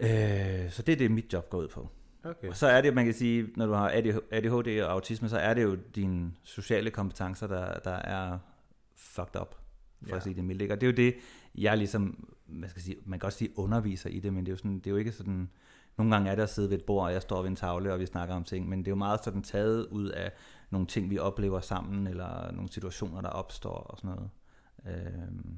Øh, 0.00 0.70
så 0.70 0.82
det 0.82 0.92
er 0.92 0.96
det, 0.96 1.10
mit 1.10 1.32
job 1.32 1.50
går 1.50 1.58
ud 1.58 1.68
på. 1.68 1.88
Okay. 2.24 2.48
Og 2.48 2.56
så 2.56 2.66
er 2.66 2.80
det, 2.80 2.94
man 2.94 3.04
kan 3.04 3.14
sige, 3.14 3.48
når 3.56 3.66
du 3.66 3.72
har 3.72 3.90
ADHD 4.30 4.82
og 4.82 4.92
autisme, 4.92 5.28
så 5.28 5.38
er 5.38 5.54
det 5.54 5.62
jo 5.62 5.74
dine 5.94 6.32
sociale 6.42 6.90
kompetencer, 6.90 7.46
der, 7.46 7.78
der 7.78 7.90
er 7.96 8.38
fucked 8.96 9.40
up, 9.40 9.54
for 10.02 10.08
Ja. 10.08 10.16
at 10.16 10.22
sige 10.22 10.34
det 10.34 10.44
mildt. 10.44 10.72
Og 10.72 10.80
det 10.80 10.86
er 10.86 10.90
jo 10.90 10.96
det, 10.96 11.14
jeg 11.54 11.78
ligesom, 11.78 12.28
man, 12.46 12.70
skal 12.70 12.82
sige, 12.82 12.96
man 13.04 13.18
kan 13.20 13.26
også 13.26 13.38
sige 13.38 13.58
underviser 13.58 14.10
i 14.10 14.20
det, 14.20 14.32
men 14.32 14.46
det 14.46 14.48
er 14.48 14.52
jo, 14.52 14.56
sådan, 14.56 14.78
det 14.78 14.86
er 14.86 14.90
jo 14.90 14.96
ikke 14.96 15.12
sådan, 15.12 15.50
nogle 15.98 16.12
gange 16.14 16.30
er 16.30 16.34
det 16.34 16.42
at 16.42 16.50
sidde 16.50 16.70
ved 16.70 16.78
et 16.78 16.84
bord, 16.84 17.04
og 17.06 17.12
jeg 17.12 17.22
står 17.22 17.42
ved 17.42 17.50
en 17.50 17.56
tavle, 17.56 17.92
og 17.92 18.00
vi 18.00 18.06
snakker 18.06 18.34
om 18.34 18.44
ting, 18.44 18.68
men 18.68 18.78
det 18.78 18.86
er 18.86 18.90
jo 18.92 18.96
meget 18.96 19.24
sådan 19.24 19.42
taget 19.42 19.86
ud 19.86 20.08
af 20.08 20.32
nogle 20.70 20.86
ting, 20.86 21.10
vi 21.10 21.18
oplever 21.18 21.60
sammen, 21.60 22.06
eller 22.06 22.52
nogle 22.52 22.72
situationer, 22.72 23.20
der 23.20 23.28
opstår 23.28 23.70
og 23.76 23.98
sådan 23.98 24.10
noget. 24.10 24.30
Øhm, 24.86 25.56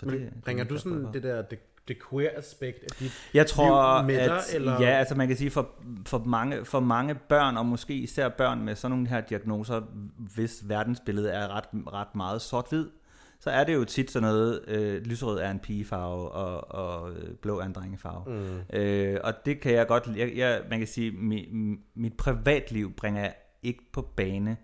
så 0.00 0.06
Men 0.06 0.14
det- 0.14 0.20
det 0.20 0.28
er 0.36 0.40
bringer 0.44 0.64
mit 0.64 0.70
du 0.70 0.78
sådan 0.78 1.06
det 1.12 1.22
der, 1.22 1.42
det, 1.42 1.58
det 1.88 1.96
queer 2.10 2.30
aspekt 2.36 2.82
af 2.82 2.88
dit 3.00 3.12
Jeg 3.34 3.46
tror, 3.46 3.98
liv 4.00 4.06
med 4.06 4.16
at, 4.16 4.28
dig, 4.30 4.54
eller? 4.56 4.72
ja, 4.80 4.86
altså 4.88 5.14
man 5.14 5.28
kan 5.28 5.36
sige, 5.36 5.50
for, 5.50 5.70
for, 6.06 6.18
mange, 6.18 6.64
for 6.64 6.80
mange 6.80 7.14
børn, 7.14 7.56
og 7.56 7.66
måske 7.66 7.94
især 7.94 8.28
børn 8.28 8.62
med 8.64 8.74
sådan 8.74 8.90
nogle 8.90 9.08
her 9.08 9.20
diagnoser, 9.20 9.80
hvis 10.34 10.62
verdensbillede 10.68 11.30
er 11.30 11.48
ret, 11.56 11.64
ret 11.92 12.14
meget 12.14 12.42
sort-hvid, 12.42 12.86
så 13.40 13.50
er 13.50 13.64
det 13.64 13.74
jo 13.74 13.84
tit 13.84 14.10
sådan 14.10 14.28
noget, 14.28 14.64
øh, 14.68 15.02
lyserød 15.02 15.38
er 15.38 15.50
en 15.50 15.58
pigefarve, 15.58 16.28
og, 16.30 16.70
og 16.74 17.12
øh, 17.12 17.34
blå 17.34 17.58
er 17.58 17.64
en 17.64 17.72
drengefarve. 17.72 18.24
Mm. 18.72 18.76
Øh, 18.78 19.20
og 19.24 19.32
det 19.44 19.60
kan 19.60 19.72
jeg 19.72 19.86
godt, 19.86 20.06
jeg, 20.16 20.32
jeg, 20.36 20.62
man 20.70 20.78
kan 20.78 20.88
sige, 20.88 21.10
mi, 21.10 21.48
mit 21.94 22.16
privatliv 22.16 22.92
bringer 22.96 23.20
jeg 23.20 23.34
ikke 23.62 23.82
på 23.92 24.02
bane, 24.16 24.56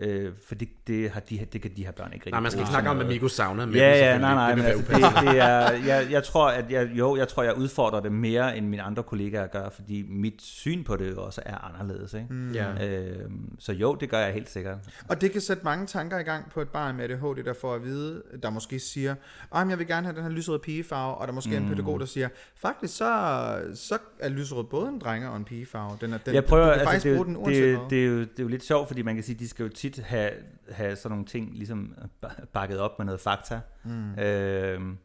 øh, 0.00 0.32
for 0.46 0.54
det, 0.54 0.68
det, 0.86 1.10
har 1.10 1.20
de, 1.20 1.46
det 1.52 1.62
kan 1.62 1.70
de 1.76 1.84
her 1.84 1.92
børn 1.92 2.12
ikke 2.12 2.16
rigtig 2.16 2.32
Nej, 2.32 2.40
man 2.40 2.50
skal 2.50 2.60
ikke 2.60 2.70
snakke 2.70 2.90
om, 2.90 2.96
noget. 2.96 3.08
at 3.08 3.14
Migo 3.14 3.28
savner 3.28 3.66
med 3.66 3.74
Ja, 3.74 3.88
dem, 3.88 3.96
ja, 3.96 4.18
nej, 4.18 4.34
nej, 4.34 4.48
det 4.48 4.58
men 4.58 4.66
altså, 4.66 4.84
det, 4.88 5.32
det 5.32 5.40
er, 5.40 5.70
jeg, 5.70 6.06
jeg 6.10 6.24
tror, 6.24 6.48
at 6.48 6.70
jeg, 6.70 6.90
jo, 6.94 7.16
jeg 7.16 7.28
tror, 7.28 7.42
jeg 7.42 7.56
udfordrer 7.56 8.00
det 8.00 8.12
mere, 8.12 8.56
end 8.56 8.66
mine 8.66 8.82
andre 8.82 9.02
kollegaer 9.02 9.46
gør, 9.46 9.68
fordi 9.68 10.06
mit 10.08 10.42
syn 10.42 10.84
på 10.84 10.96
det 10.96 11.16
også 11.16 11.42
er 11.46 11.56
anderledes, 11.56 12.14
ikke? 12.14 12.26
Mm. 12.30 12.52
Ja. 12.52 12.88
Øhm, 12.88 13.56
så 13.58 13.72
jo, 13.72 13.94
det 13.94 14.10
gør 14.10 14.18
jeg 14.18 14.32
helt 14.32 14.50
sikkert. 14.50 14.78
Og 15.08 15.20
det 15.20 15.32
kan 15.32 15.40
sætte 15.40 15.64
mange 15.64 15.86
tanker 15.86 16.18
i 16.18 16.22
gang 16.22 16.50
på 16.50 16.60
et 16.60 16.68
barn 16.68 16.96
med 16.96 17.04
ADHD, 17.04 17.44
der 17.44 17.54
får 17.60 17.74
at 17.74 17.84
vide, 17.84 18.22
der 18.42 18.50
måske 18.50 18.78
siger, 18.78 19.14
at 19.54 19.68
jeg 19.68 19.78
vil 19.78 19.86
gerne 19.86 20.06
have 20.06 20.16
den 20.16 20.22
her 20.22 20.30
lyserøde 20.30 20.58
pigefarve, 20.58 21.14
og 21.14 21.26
der 21.28 21.32
måske 21.32 21.50
mm. 21.50 21.56
er 21.56 21.60
en 21.60 21.68
pædagog, 21.68 22.00
der 22.00 22.06
siger, 22.06 22.28
faktisk 22.56 22.96
så, 22.96 23.62
så 23.74 23.98
er 24.18 24.28
lyserød 24.28 24.64
både 24.64 24.88
en 24.88 24.98
drenge 24.98 25.30
og 25.30 25.36
en 25.36 25.44
pigefarve. 25.44 25.98
Den 26.00 26.12
er, 26.12 26.18
den, 26.18 26.34
jeg 26.34 26.44
prøver, 26.44 26.64
du 26.64 26.70
kan 26.70 26.80
altså, 26.80 26.90
faktisk 26.90 27.04
det, 27.04 27.16
bruge 27.16 27.26
den 27.26 27.36
uanset 27.36 27.62
det, 27.62 27.78
hvad. 27.78 27.90
det, 27.90 28.04
er 28.04 28.06
jo, 28.06 28.20
det 28.20 28.38
er 28.38 28.42
jo 28.42 28.48
lidt 28.48 28.64
sjovt, 28.64 28.88
fordi 28.88 29.02
man 29.02 29.14
kan 29.14 29.24
sige, 29.24 29.38
de 29.38 29.48
skal 29.48 29.62
jo 29.62 29.68
tit 29.68 29.89
have, 29.98 30.32
have 30.70 30.96
sådan 30.96 31.10
nogle 31.10 31.26
ting 31.26 31.54
ligesom 31.54 31.94
ba- 32.26 32.46
bakket 32.52 32.78
op 32.78 32.98
med 32.98 33.06
noget 33.06 33.20
fakta. 33.20 33.60
Mm. 33.84 34.18
Øhm, 34.18 34.98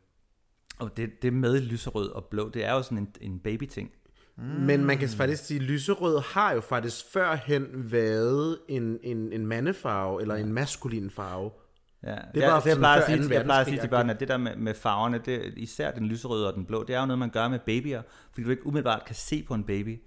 og 0.79 0.97
det, 0.97 1.21
det 1.21 1.33
med 1.33 1.61
lyserød 1.61 2.09
og 2.09 2.25
blå, 2.25 2.49
det 2.49 2.65
er 2.65 2.73
jo 2.73 2.81
sådan 2.81 2.97
en, 2.97 3.07
en 3.21 3.39
baby-ting. 3.39 3.91
Men 4.37 4.85
man 4.85 4.97
kan 4.97 5.09
faktisk 5.09 5.45
sige, 5.45 5.59
at 5.59 5.63
lyserød 5.63 6.21
har 6.33 6.53
jo 6.53 6.61
faktisk 6.61 7.05
førhen 7.13 7.91
været 7.91 8.59
en, 8.67 8.99
en, 9.03 9.33
en 9.33 9.47
mandefarve, 9.47 10.21
eller 10.21 10.35
en 10.35 10.53
maskulin 10.53 11.09
farve. 11.09 11.51
Ja, 12.03 12.09
det, 12.09 12.41
jeg, 12.41 12.51
var 12.51 12.59
det, 12.59 12.65
jeg 12.65 12.73
sådan 12.73 12.77
plejer 12.77 13.01
at 13.01 13.05
sige, 13.05 13.33
jeg 13.33 13.43
plejer 13.43 13.61
at 13.61 13.67
sige 13.67 13.79
til 13.79 13.87
børnene, 13.87 14.13
at 14.13 14.19
det 14.19 14.27
der 14.27 14.37
med, 14.37 14.55
med 14.55 14.73
farverne, 14.73 15.21
det, 15.25 15.53
især 15.57 15.91
den 15.91 16.05
lyserøde 16.05 16.47
og 16.47 16.53
den 16.53 16.65
blå, 16.65 16.83
det 16.83 16.95
er 16.95 16.99
jo 16.99 17.05
noget, 17.05 17.19
man 17.19 17.29
gør 17.29 17.47
med 17.47 17.59
babyer, 17.59 18.01
fordi 18.31 18.43
du 18.43 18.49
ikke 18.49 18.67
umiddelbart 18.67 19.05
kan 19.05 19.15
se 19.15 19.43
på 19.43 19.53
en 19.53 19.63
baby, 19.63 20.01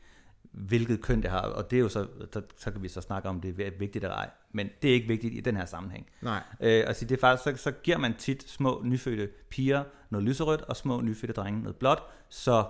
hvilket 0.52 1.02
køn 1.02 1.22
det 1.22 1.30
har, 1.30 1.40
og 1.40 1.70
det 1.70 1.76
er 1.76 1.80
jo 1.80 1.88
så, 1.88 2.06
så, 2.32 2.42
så 2.56 2.70
kan 2.70 2.82
vi 2.82 2.88
så 2.88 3.00
snakke 3.00 3.28
om, 3.28 3.40
det 3.40 3.60
er 3.60 3.70
vigtigt 3.78 4.04
eller 4.04 4.16
ej, 4.16 4.30
men 4.52 4.68
det 4.82 4.90
er 4.90 4.94
ikke 4.94 5.08
vigtigt 5.08 5.34
i 5.34 5.40
den 5.40 5.56
her 5.56 5.64
sammenhæng. 5.64 6.06
Nej. 6.22 6.42
Øh, 6.60 6.84
altså 6.86 7.04
det 7.04 7.16
er 7.16 7.20
faktisk, 7.20 7.44
så, 7.58 7.62
så 7.62 7.70
giver 7.70 7.98
man 7.98 8.14
tit 8.14 8.50
små 8.50 8.82
nyfødte 8.84 9.28
piger 9.50 9.84
noget 10.10 10.26
lyserødt, 10.26 10.60
og 10.60 10.76
små 10.76 11.00
nyfødte 11.00 11.32
drenge 11.32 11.62
noget 11.62 11.76
blåt, 11.76 12.02
så 12.28 12.66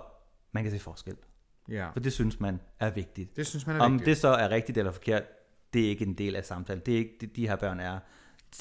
man 0.51 0.63
kan 0.63 0.71
se 0.71 0.79
forskel. 0.79 1.15
Ja. 1.69 1.89
For 1.89 1.99
det 1.99 2.13
synes 2.13 2.39
man 2.39 2.59
er 2.79 2.89
vigtigt. 2.89 3.37
Det 3.37 3.47
synes 3.47 3.67
man 3.67 3.75
er 3.75 3.81
Om 3.81 3.93
vigtigt. 3.93 4.05
det 4.05 4.17
så 4.17 4.27
er 4.27 4.49
rigtigt 4.49 4.77
eller 4.77 4.91
forkert, 4.91 5.23
det 5.73 5.85
er 5.85 5.89
ikke 5.89 6.05
en 6.05 6.13
del 6.13 6.35
af 6.35 6.45
samtalen. 6.45 6.83
Det 6.85 6.93
er 6.93 6.97
ikke, 6.97 7.31
de 7.35 7.47
her 7.47 7.55
børn 7.55 7.79
er 7.79 7.99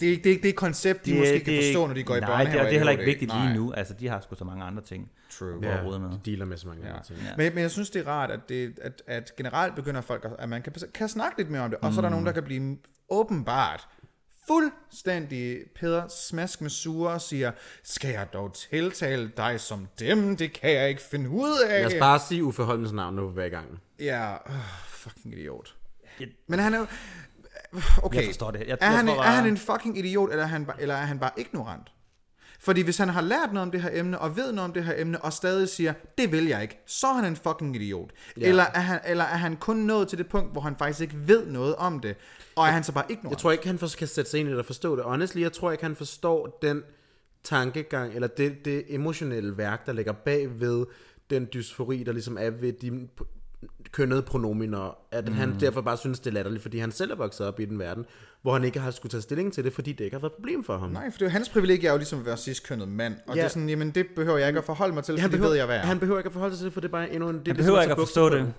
Det 0.01 0.07
er 0.09 0.11
ikke 0.13 0.25
det, 0.25 0.35
er 0.39 0.41
det 0.43 0.57
koncept, 0.57 1.07
de 1.07 1.11
det, 1.11 1.19
måske 1.19 1.33
det, 1.35 1.45
kan 1.45 1.63
forstå, 1.65 1.87
når 1.87 1.95
de 1.95 2.03
går 2.03 2.17
i 2.17 2.21
nej, 2.21 2.29
børnehave. 2.29 2.53
det, 2.53 2.59
er- 2.61 2.65
det 2.65 2.73
er 2.75 2.79
heller 2.79 2.93
ikke 2.93 3.05
vigtigt 3.05 3.29
Nej. 3.33 3.45
lige 3.47 3.55
nu. 3.59 3.73
Altså, 3.73 3.95
de 3.95 4.09
har 4.09 4.21
sgu 4.21 4.35
så 4.35 4.45
mange 4.45 4.65
andre 4.65 4.83
ting. 4.83 5.11
True. 5.31 5.59
Ja. 5.67 5.83
rode 5.85 5.99
med. 6.01 6.11
de 6.11 6.19
dealer 6.31 6.45
med 6.45 6.57
så 6.57 6.67
mange 6.69 6.83
Ja. 6.87 6.91
andre 6.93 7.05
ting. 7.05 7.19
Ja. 7.19 7.37
Men, 7.37 7.55
men 7.55 7.63
jeg 7.63 7.71
synes, 7.71 7.91
det 7.91 8.01
er 8.07 8.09
rart, 8.11 8.31
at, 8.31 8.41
det, 8.49 8.79
at, 8.83 9.03
at 9.07 9.37
generelt 9.37 9.75
begynder 9.75 10.01
folk, 10.01 10.25
at, 10.25 10.31
at 10.39 10.49
man 10.49 10.63
kan, 10.63 10.73
kan 10.95 11.09
snakke 11.09 11.39
lidt 11.39 11.51
mere 11.51 11.63
om 11.63 11.71
det. 11.71 11.79
Og 11.83 11.93
så 11.93 12.01
er 12.01 12.03
der 12.03 12.09
nogen, 12.11 12.27
der 12.27 12.33
kan 12.33 12.43
blive 12.45 12.79
åbenbart 13.11 13.89
fuldstændig 14.47 15.59
Peder 15.81 16.09
Smask 16.09 16.61
med 16.61 16.71
sure 16.71 17.13
og 17.13 17.21
siger, 17.21 17.53
skal 17.83 18.11
jeg 18.11 18.33
dog 18.33 18.55
tiltale 18.55 19.31
dig 19.37 19.61
som 19.61 19.89
dem? 20.01 20.37
Det 20.37 20.53
kan 20.53 20.71
jeg 20.73 20.89
ikke 20.89 21.03
finde 21.03 21.31
ud 21.31 21.61
af. 21.71 21.79
Lad 21.81 21.87
os 21.87 21.95
bare 22.01 22.19
sige 22.29 22.45
Uffe 22.45 22.63
Holmens 22.63 22.93
navn, 22.93 23.15
nu 23.17 23.29
vi 23.29 23.41
er 23.41 23.45
i 23.45 23.49
gang. 23.49 23.81
Ja, 24.01 24.33
øh, 24.35 24.39
fucking 24.89 25.35
idiot. 25.35 25.75
Men 26.47 26.59
han 26.59 26.75
er 26.75 26.79
jo... 26.79 26.87
Okay. 28.03 28.17
Jeg 28.19 28.25
forstår 28.27 28.51
det. 28.51 28.61
Jeg- 28.61 28.69
er, 28.81 28.87
jeg 28.89 28.97
han, 28.97 29.07
tror 29.07 29.15
er 29.15 29.19
bare- 29.19 29.35
han 29.35 29.47
en 29.47 29.57
fucking 29.57 29.99
idiot, 29.99 30.31
eller 30.31 30.43
er 30.45 30.49
han, 30.49 30.67
bare- 30.67 30.83
eller 30.83 30.95
er 30.95 31.07
han 31.07 31.19
bare 31.19 31.31
ignorant? 31.37 31.93
Fordi 32.61 32.81
hvis 32.83 32.97
han 32.99 33.09
har 33.09 33.21
lært 33.21 33.53
noget 33.53 33.63
om 33.67 33.71
det 33.71 33.83
her 33.83 33.91
emne, 33.93 34.19
og 34.19 34.37
ved 34.37 34.53
noget 34.53 34.65
om 34.69 34.73
det 34.73 34.85
her 34.85 34.95
emne, 34.97 35.21
og 35.25 35.33
stadig 35.33 35.69
siger, 35.69 35.93
det 36.19 36.33
vil 36.33 36.47
jeg 36.47 36.63
ikke, 36.63 36.79
så 36.87 37.07
er 37.07 37.13
han 37.13 37.25
en 37.25 37.37
fucking 37.37 37.77
idiot. 37.77 38.11
Ja. 38.41 38.49
Eller, 38.49 38.63
er 38.75 38.81
han, 38.81 39.01
eller 39.07 39.25
er 39.25 39.37
han 39.37 39.57
kun 39.57 39.77
nået 39.77 40.09
til 40.09 40.19
det 40.19 40.29
punkt, 40.29 40.53
hvor 40.53 40.61
han 40.61 40.77
faktisk 40.79 41.01
ikke 41.01 41.29
ved 41.29 41.47
noget 41.47 41.75
om 41.77 42.01
det, 42.01 42.17
og 42.57 42.67
er 42.67 42.71
han 42.71 42.85
så 42.85 42.93
bare 42.93 43.05
ignorant? 43.09 43.31
Jeg 43.31 43.39
tror 43.39 43.53
ikke, 43.53 43.67
han 43.67 43.79
kan 43.79 44.09
sætte 44.09 44.31
sig 44.31 44.41
ind 44.41 44.49
i 44.49 44.53
det 44.53 44.59
og 44.59 44.65
forstå 44.67 44.97
det. 44.97 45.05
Honestly, 45.05 45.41
jeg 45.41 45.53
tror 45.53 45.71
ikke, 45.73 45.85
han 45.85 45.97
forstår 45.97 46.59
den 46.63 46.83
tankegang, 47.45 48.15
eller 48.15 48.29
det, 48.29 48.65
det 48.65 48.85
emotionelle 48.89 49.57
værk, 49.59 49.87
der 49.87 49.93
ligger 49.93 50.13
bag 50.13 50.61
ved 50.61 50.87
den 51.31 51.49
dysfori, 51.55 52.03
der 52.05 52.13
ligesom 52.13 52.37
er 52.41 52.51
ved 52.51 52.73
de 52.73 53.09
p- 53.21 53.38
kønnede 53.93 54.23
pronominer, 54.23 54.97
at 55.13 55.29
mm. 55.29 55.35
han 55.35 55.61
derfor 55.61 55.81
bare 55.81 55.97
synes, 55.97 56.21
det 56.21 56.27
er 56.31 56.35
latterligt, 56.35 56.63
fordi 56.63 56.79
han 56.79 56.93
selv 56.93 57.11
er 57.11 57.15
vokset 57.17 57.47
op 57.47 57.61
i 57.61 57.65
den 57.65 57.79
verden, 57.79 58.07
hvor 58.43 58.53
han 58.53 58.65
ikke 58.65 58.81
har 58.81 58.91
skulle 58.91 59.11
tage 59.11 59.23
stilling 59.23 59.53
til 59.53 59.65
det, 59.65 59.73
fordi 59.73 59.93
det 59.93 60.05
ikke 60.05 60.15
har 60.15 60.21
været 60.21 60.31
et 60.31 60.35
problem 60.37 60.65
for 60.65 60.79
ham. 60.79 60.91
Nej, 60.91 61.11
for 61.11 61.19
det 61.19 61.23
er 61.23 61.27
jo 61.27 61.31
hans 61.31 61.49
privilegie 61.49 61.89
er 61.89 61.93
jo 61.93 61.99
ligesom 61.99 62.19
at 62.19 62.27
være 62.27 62.37
cis-kønnet 62.37 62.89
mand, 62.89 63.15
og 63.15 63.21
Ja. 63.27 63.33
ja. 63.35 63.41
det 63.41 63.45
er 63.45 63.49
sådan, 63.49 63.69
jamen 63.69 63.91
det 63.91 64.07
behøver 64.17 64.39
jeg 64.39 64.49
ikke 64.49 64.59
at 64.59 64.65
forholde 64.65 64.95
mig 64.95 65.05
til, 65.05 65.19
han 65.21 65.31
det 65.31 65.31
behøver, 65.31 65.49
ved 65.51 65.57
jeg, 65.57 65.67
hvad 65.67 65.77
er. 65.77 65.81
Han 65.81 65.99
behøver 65.99 66.19
ikke 66.19 66.29
at 66.29 66.33
forholde 66.33 66.55
sig 66.55 66.59
til 66.61 66.65
det, 66.65 66.73
for 66.73 66.81
det 66.81 66.89
er 66.89 66.93
bare 66.93 67.11
endnu 67.11 67.29
en... 67.29 67.35
Det, 67.39 67.39
Han 67.39 67.45
det 67.45 67.51
er 67.51 67.57
behøver 67.57 67.77
som 67.77 67.83
ikke 67.91 67.93
at 67.93 67.99
forstå 67.99 68.29
det. 68.29 68.41
på. 68.47 68.53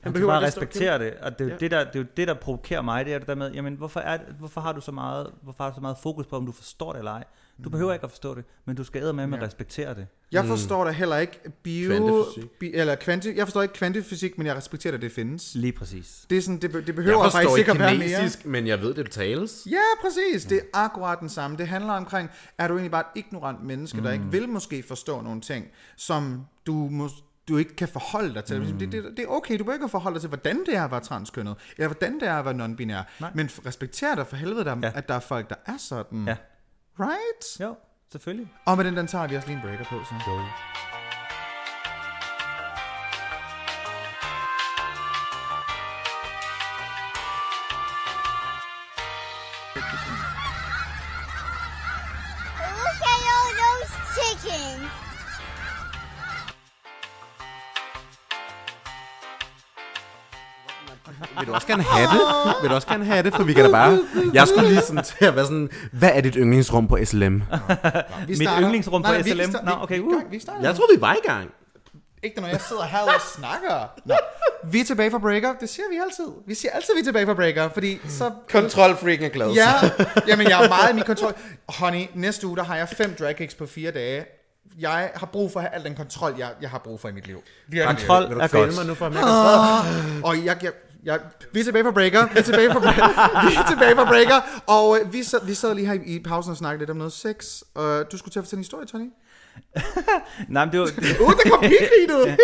Han 0.00 0.12
behøver 0.12 0.32
bare 0.32 0.38
ikke 0.40 0.46
at 0.46 0.48
respektere 0.62 0.98
det, 0.98 1.14
og 1.22 1.38
det 1.38 1.40
er, 1.40 1.44
jo 1.44 1.50
Ja. 1.50 1.56
det, 1.60 1.70
der, 1.70 1.84
det 1.84 1.94
er 1.94 1.98
jo 2.00 2.06
det, 2.16 2.28
der 2.28 2.34
provokerer 2.34 2.82
mig, 2.82 3.04
det 3.04 3.14
er 3.14 3.18
det 3.18 3.28
der 3.28 3.34
med, 3.34 3.52
jamen, 3.52 3.74
hvorfor, 3.74 4.00
er, 4.00 4.18
hvorfor, 4.38 4.60
har 4.60 4.72
du 4.72 4.80
så 4.80 4.92
meget, 4.92 5.30
hvorfor 5.42 5.64
har 5.64 5.70
du 5.70 5.74
så 5.74 5.80
meget 5.80 5.96
fokus 6.02 6.26
på, 6.26 6.36
om 6.36 6.46
du 6.46 6.52
forstår 6.52 6.92
det 6.92 6.98
eller 6.98 7.12
ej? 7.12 7.24
Du 7.64 7.70
behøver 7.70 7.92
ikke 7.92 8.04
at 8.04 8.10
forstå 8.10 8.34
det, 8.34 8.44
men 8.64 8.76
du 8.76 8.84
skal 8.84 9.14
med 9.14 9.26
med 9.26 9.38
at 9.38 9.44
respektere 9.44 9.94
det. 9.94 10.06
Jeg 10.32 10.44
forstår 10.44 10.84
da 10.84 10.90
heller 10.90 11.16
ikke 11.16 11.40
bio... 11.62 11.88
Kvantefysik. 11.88 12.50
Bi, 12.50 12.70
eller 12.74 12.94
kvanti, 12.94 13.36
jeg 13.36 13.46
forstår 13.46 13.62
ikke 13.62 13.74
kvantefysik, 13.74 14.38
men 14.38 14.46
jeg 14.46 14.56
respekterer, 14.56 14.94
at 14.94 15.02
det 15.02 15.12
findes. 15.12 15.54
Lige 15.54 15.72
præcis. 15.72 16.26
Det, 16.30 16.38
er 16.38 16.42
sådan, 16.42 16.58
det, 16.58 16.74
det 16.74 16.86
Jeg 16.86 16.94
behøver 16.94 17.22
forstår 17.22 17.38
faktisk 17.40 17.58
ikke 17.58 17.70
at 17.70 17.78
være 17.78 17.98
mere. 17.98 18.30
men 18.44 18.66
jeg 18.66 18.80
ved, 18.80 18.94
det 18.94 19.10
tales. 19.10 19.66
Ja, 19.70 19.78
præcis. 20.00 20.44
Det 20.44 20.58
er 20.58 20.62
akkurat 20.72 21.20
den 21.20 21.28
samme. 21.28 21.56
Det 21.56 21.68
handler 21.68 21.92
omkring, 21.92 22.30
er 22.58 22.68
du 22.68 22.74
egentlig 22.74 22.90
bare 22.90 23.04
et 23.16 23.20
ignorant 23.24 23.62
menneske, 23.64 24.02
der 24.02 24.12
ikke 24.12 24.24
vil 24.30 24.48
måske 24.48 24.82
forstå 24.82 25.20
nogle 25.20 25.40
ting, 25.40 25.66
som 25.96 26.46
du 26.66 26.72
må, 26.72 27.08
du 27.48 27.56
ikke 27.56 27.76
kan 27.76 27.88
forholde 27.88 28.34
dig 28.34 28.44
til. 28.44 28.60
Mm. 28.60 28.78
Det, 28.78 28.92
det, 28.92 29.04
det 29.16 29.22
er 29.24 29.28
okay, 29.28 29.58
du 29.58 29.64
behøver 29.64 29.74
ikke 29.74 29.84
at 29.84 29.90
forholde 29.90 30.14
dig 30.14 30.20
til, 30.22 30.28
hvordan 30.28 30.64
det 30.66 30.76
er 30.76 30.84
at 30.84 30.90
være 30.90 31.00
transkønnet, 31.00 31.54
eller 31.76 31.88
hvordan 31.88 32.14
det 32.20 32.28
er 32.28 32.34
at 32.34 32.44
være 32.44 32.54
non-binær. 32.66 33.20
Nej. 33.20 33.30
Men 33.34 33.50
respekter 33.66 34.14
dig 34.14 34.26
for 34.26 34.36
helvede, 34.36 34.64
der, 34.64 34.70
Ja. 34.82 34.86
ja. 34.86 34.92
at 34.94 35.08
der 35.08 35.14
er 35.14 35.20
folk, 35.20 35.48
der 35.50 35.56
er 35.66 35.76
sådan. 35.78 36.24
Ja. 36.26 36.36
Right? 37.00 37.60
Jo, 37.60 37.74
selvfølgelig. 38.12 38.52
Og 38.66 38.76
med 38.76 38.84
den, 38.84 38.96
den 38.96 39.06
tager 39.06 39.26
vi 39.26 39.36
også 39.36 39.48
lige 39.48 39.56
en 39.56 39.62
breaker 39.62 39.84
på. 39.84 40.04
Så. 40.04 40.14
Look 40.26 40.95
Vil 61.38 61.46
du 61.48 61.54
også 61.54 61.66
gerne 61.66 61.82
have 61.82 62.08
det? 62.08 62.20
Vil 62.62 62.70
du 62.70 62.74
også 62.74 62.88
gerne 62.88 63.04
have 63.04 63.22
det? 63.22 63.34
For 63.34 63.42
vi 63.44 63.52
kan 63.52 63.64
da 63.64 63.70
bare... 63.70 63.98
Jeg 64.34 64.48
skulle 64.48 64.68
lige 64.68 64.80
sådan 64.80 65.04
til 65.04 65.24
at 65.24 65.36
være 65.36 65.44
sådan... 65.44 65.70
Hvad 65.92 66.10
er 66.14 66.20
dit 66.20 66.34
yndlingsrum 66.34 66.88
på 66.88 66.98
SLM? 67.04 67.42
Vi 68.26 68.34
Mit 68.38 68.48
yndlingsrum 68.60 69.02
på 69.02 69.08
nej, 69.12 69.20
vi- 69.22 69.30
SLM? 69.30 69.50
Starter- 69.50 69.64
Nå, 69.64 69.70
vi- 69.76 69.82
okay, 69.82 69.96
vi, 69.96 70.02
uh. 70.02 70.32
vi, 70.32 70.40
starter. 70.40 70.60
Jeg 70.62 70.74
troede, 70.76 70.94
vi 70.94 71.00
var 71.00 71.14
i 71.14 71.26
gang. 71.28 71.50
Ikke 72.22 72.40
når 72.40 72.48
jeg 72.48 72.60
sidder 72.68 72.84
her 72.84 72.98
og 73.00 73.20
snakker. 73.36 73.88
Nå. 74.04 74.14
Vi 74.70 74.80
er 74.80 74.84
tilbage 74.84 75.10
fra 75.10 75.18
breaker. 75.18 75.52
Det 75.60 75.68
siger 75.68 75.84
vi 75.90 75.96
altid. 76.04 76.32
Vi 76.46 76.54
siger 76.54 76.72
altid, 76.72 76.94
vi 76.94 77.00
er 77.00 77.04
tilbage 77.04 77.26
fra 77.26 77.34
breaker, 77.34 77.68
fordi 77.74 77.98
så... 78.08 78.30
Kontrolfreaken 78.52 79.24
er 79.24 79.28
glad. 79.28 79.50
Ja, 79.50 79.66
jamen 80.28 80.48
jeg 80.48 80.64
er 80.64 80.68
meget 80.68 80.90
i 80.90 80.94
min 80.94 81.04
kontrol. 81.04 81.34
Honey, 81.68 82.06
næste 82.14 82.46
uge, 82.46 82.56
der 82.56 82.64
har 82.64 82.76
jeg 82.76 82.88
fem 82.88 83.16
drag 83.18 83.36
kicks 83.36 83.54
på 83.54 83.66
fire 83.66 83.90
dage. 83.90 84.24
Jeg 84.78 85.10
har 85.14 85.26
brug 85.26 85.52
for 85.52 85.60
at 85.60 85.66
have 85.66 85.74
al 85.74 85.84
den 85.84 85.94
kontrol, 85.96 86.34
jeg, 86.38 86.48
jeg 86.60 86.70
har 86.70 86.78
brug 86.78 87.00
for 87.00 87.08
i 87.08 87.12
mit 87.12 87.26
liv. 87.26 87.42
Virkelig. 87.68 87.96
Kontrol 87.98 88.22
Vil 88.28 88.36
du 88.36 88.40
er 88.40 88.46
kvæle 88.46 88.64
godt. 88.64 88.76
mig 88.76 88.86
nu 88.86 88.94
for 88.94 89.06
at 89.06 89.12
mere 89.12 89.22
kontrol? 89.22 90.24
Og 90.24 90.44
jeg, 90.46 90.56
jeg, 90.62 90.72
jeg, 91.06 91.20
vi 91.52 91.60
er 91.60 91.64
tilbage 91.64 91.84
fra 91.84 91.90
breaker. 91.90 92.26
Vi 92.32 92.38
er 92.38 92.42
tilbage 92.42 92.70
fra 92.72 92.80
breaker. 92.80 93.06
vi 93.48 93.54
er 93.56 93.66
tilbage 93.70 93.94
fra 93.94 94.04
breaker. 94.04 94.62
Og 94.66 94.98
øh, 95.00 95.12
vi, 95.12 95.22
sad, 95.22 95.46
vi 95.46 95.54
sad 95.54 95.74
lige 95.74 95.86
her 95.86 95.94
i, 95.94 96.16
i 96.16 96.22
pausen 96.22 96.50
og 96.50 96.56
snakkede 96.56 96.78
lidt 96.80 96.90
om 96.90 96.96
noget 96.96 97.12
sex. 97.12 97.62
Og 97.74 98.12
du 98.12 98.18
skulle 98.18 98.32
til 98.32 98.38
at 98.38 98.44
fortælle 98.44 98.58
en 98.58 98.64
historie, 98.64 98.86
Tony. 98.86 99.10
Nej, 100.48 100.64
men 100.64 100.72
det 100.72 100.80
var, 100.80 100.86
Uh, 101.20 101.32
der 101.32 101.50
kom 101.50 101.60
pigrid 101.60 102.10
ud. 102.10 102.36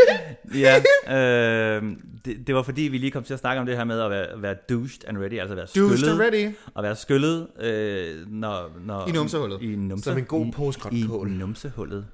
ja, 0.65 0.77
øh, 1.17 1.97
det, 2.25 2.47
det 2.47 2.55
var 2.55 2.63
fordi, 2.63 2.83
vi 2.83 2.99
lige 2.99 3.11
kom 3.11 3.25
til 3.25 3.35
at 3.35 3.41
snakke 3.41 3.61
om 3.61 3.67
det 3.67 3.77
her 3.77 3.85
med 3.85 4.01
at 4.01 4.11
være, 4.11 4.43
være 4.43 4.57
douched 4.69 5.09
and 5.09 5.19
ready, 5.19 5.39
altså 5.41 5.55
være 5.55 5.67
Douched 5.77 5.99
skyllet. 5.99 6.13
and 6.13 6.21
ready. 6.21 6.55
At 6.77 6.83
være 6.83 6.97
skyllet, 6.97 7.49
øh, 7.61 8.27
når, 8.33 8.71
når, 8.85 9.09
I 9.09 9.13
numsehullet. 9.13 9.63
I 9.63 9.77
numse, 9.77 10.05
Som 10.05 10.19
en 10.19 10.25
god 10.25 10.47
i, 10.47 10.51
grønt 10.51 10.77
i 10.93 11.07
kål. 11.09 11.29
numsehullet. 11.29 12.07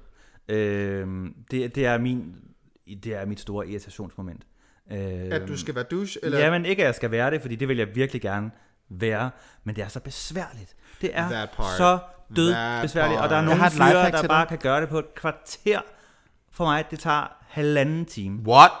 Øh, 0.49 1.07
det, 1.51 1.75
det, 1.75 1.85
er 1.85 1.97
min, 1.97 2.35
det 3.03 3.15
er 3.15 3.25
mit 3.25 3.39
store 3.39 3.67
irritationsmoment. 3.67 4.41
Øh, 4.91 4.97
At 5.31 5.47
du 5.47 5.57
skal 5.57 5.75
være 5.75 5.83
douche, 5.83 6.19
eller... 6.25 6.39
Jamen 6.39 6.65
ikke, 6.65 6.81
at 6.83 6.85
jeg 6.85 6.95
skal 6.95 7.11
være 7.11 7.31
det, 7.31 7.41
fordi 7.41 7.55
det 7.55 7.67
vil 7.67 7.77
jeg 7.77 7.87
virkelig 7.95 8.21
gerne 8.21 8.51
være, 8.89 9.31
men 9.63 9.75
det 9.75 9.83
er 9.83 9.87
så 9.87 9.99
besværligt. 9.99 10.75
Det 11.01 11.09
er 11.13 11.47
så 11.77 11.99
død 12.35 12.51
That 12.53 12.81
besværligt, 12.81 13.19
og 13.21 13.29
der 13.29 13.35
er 13.35 13.41
nogle 13.41 13.51
Jeg 13.51 13.59
har 13.59 13.67
et 13.67 13.73
lifehack 13.73 13.93
fyre, 14.05 14.11
der 14.11 14.21
til 14.21 14.27
bare 14.27 14.41
dig. 14.41 14.49
kan 14.49 14.57
gøre 14.57 14.81
det 14.81 14.89
på 14.89 14.99
et 14.99 15.15
kvarter. 15.15 15.79
For 16.51 16.65
mig, 16.65 16.85
det 16.91 16.99
tager 16.99 17.37
halvanden 17.47 18.05
time. 18.05 18.39
What? 18.47 18.71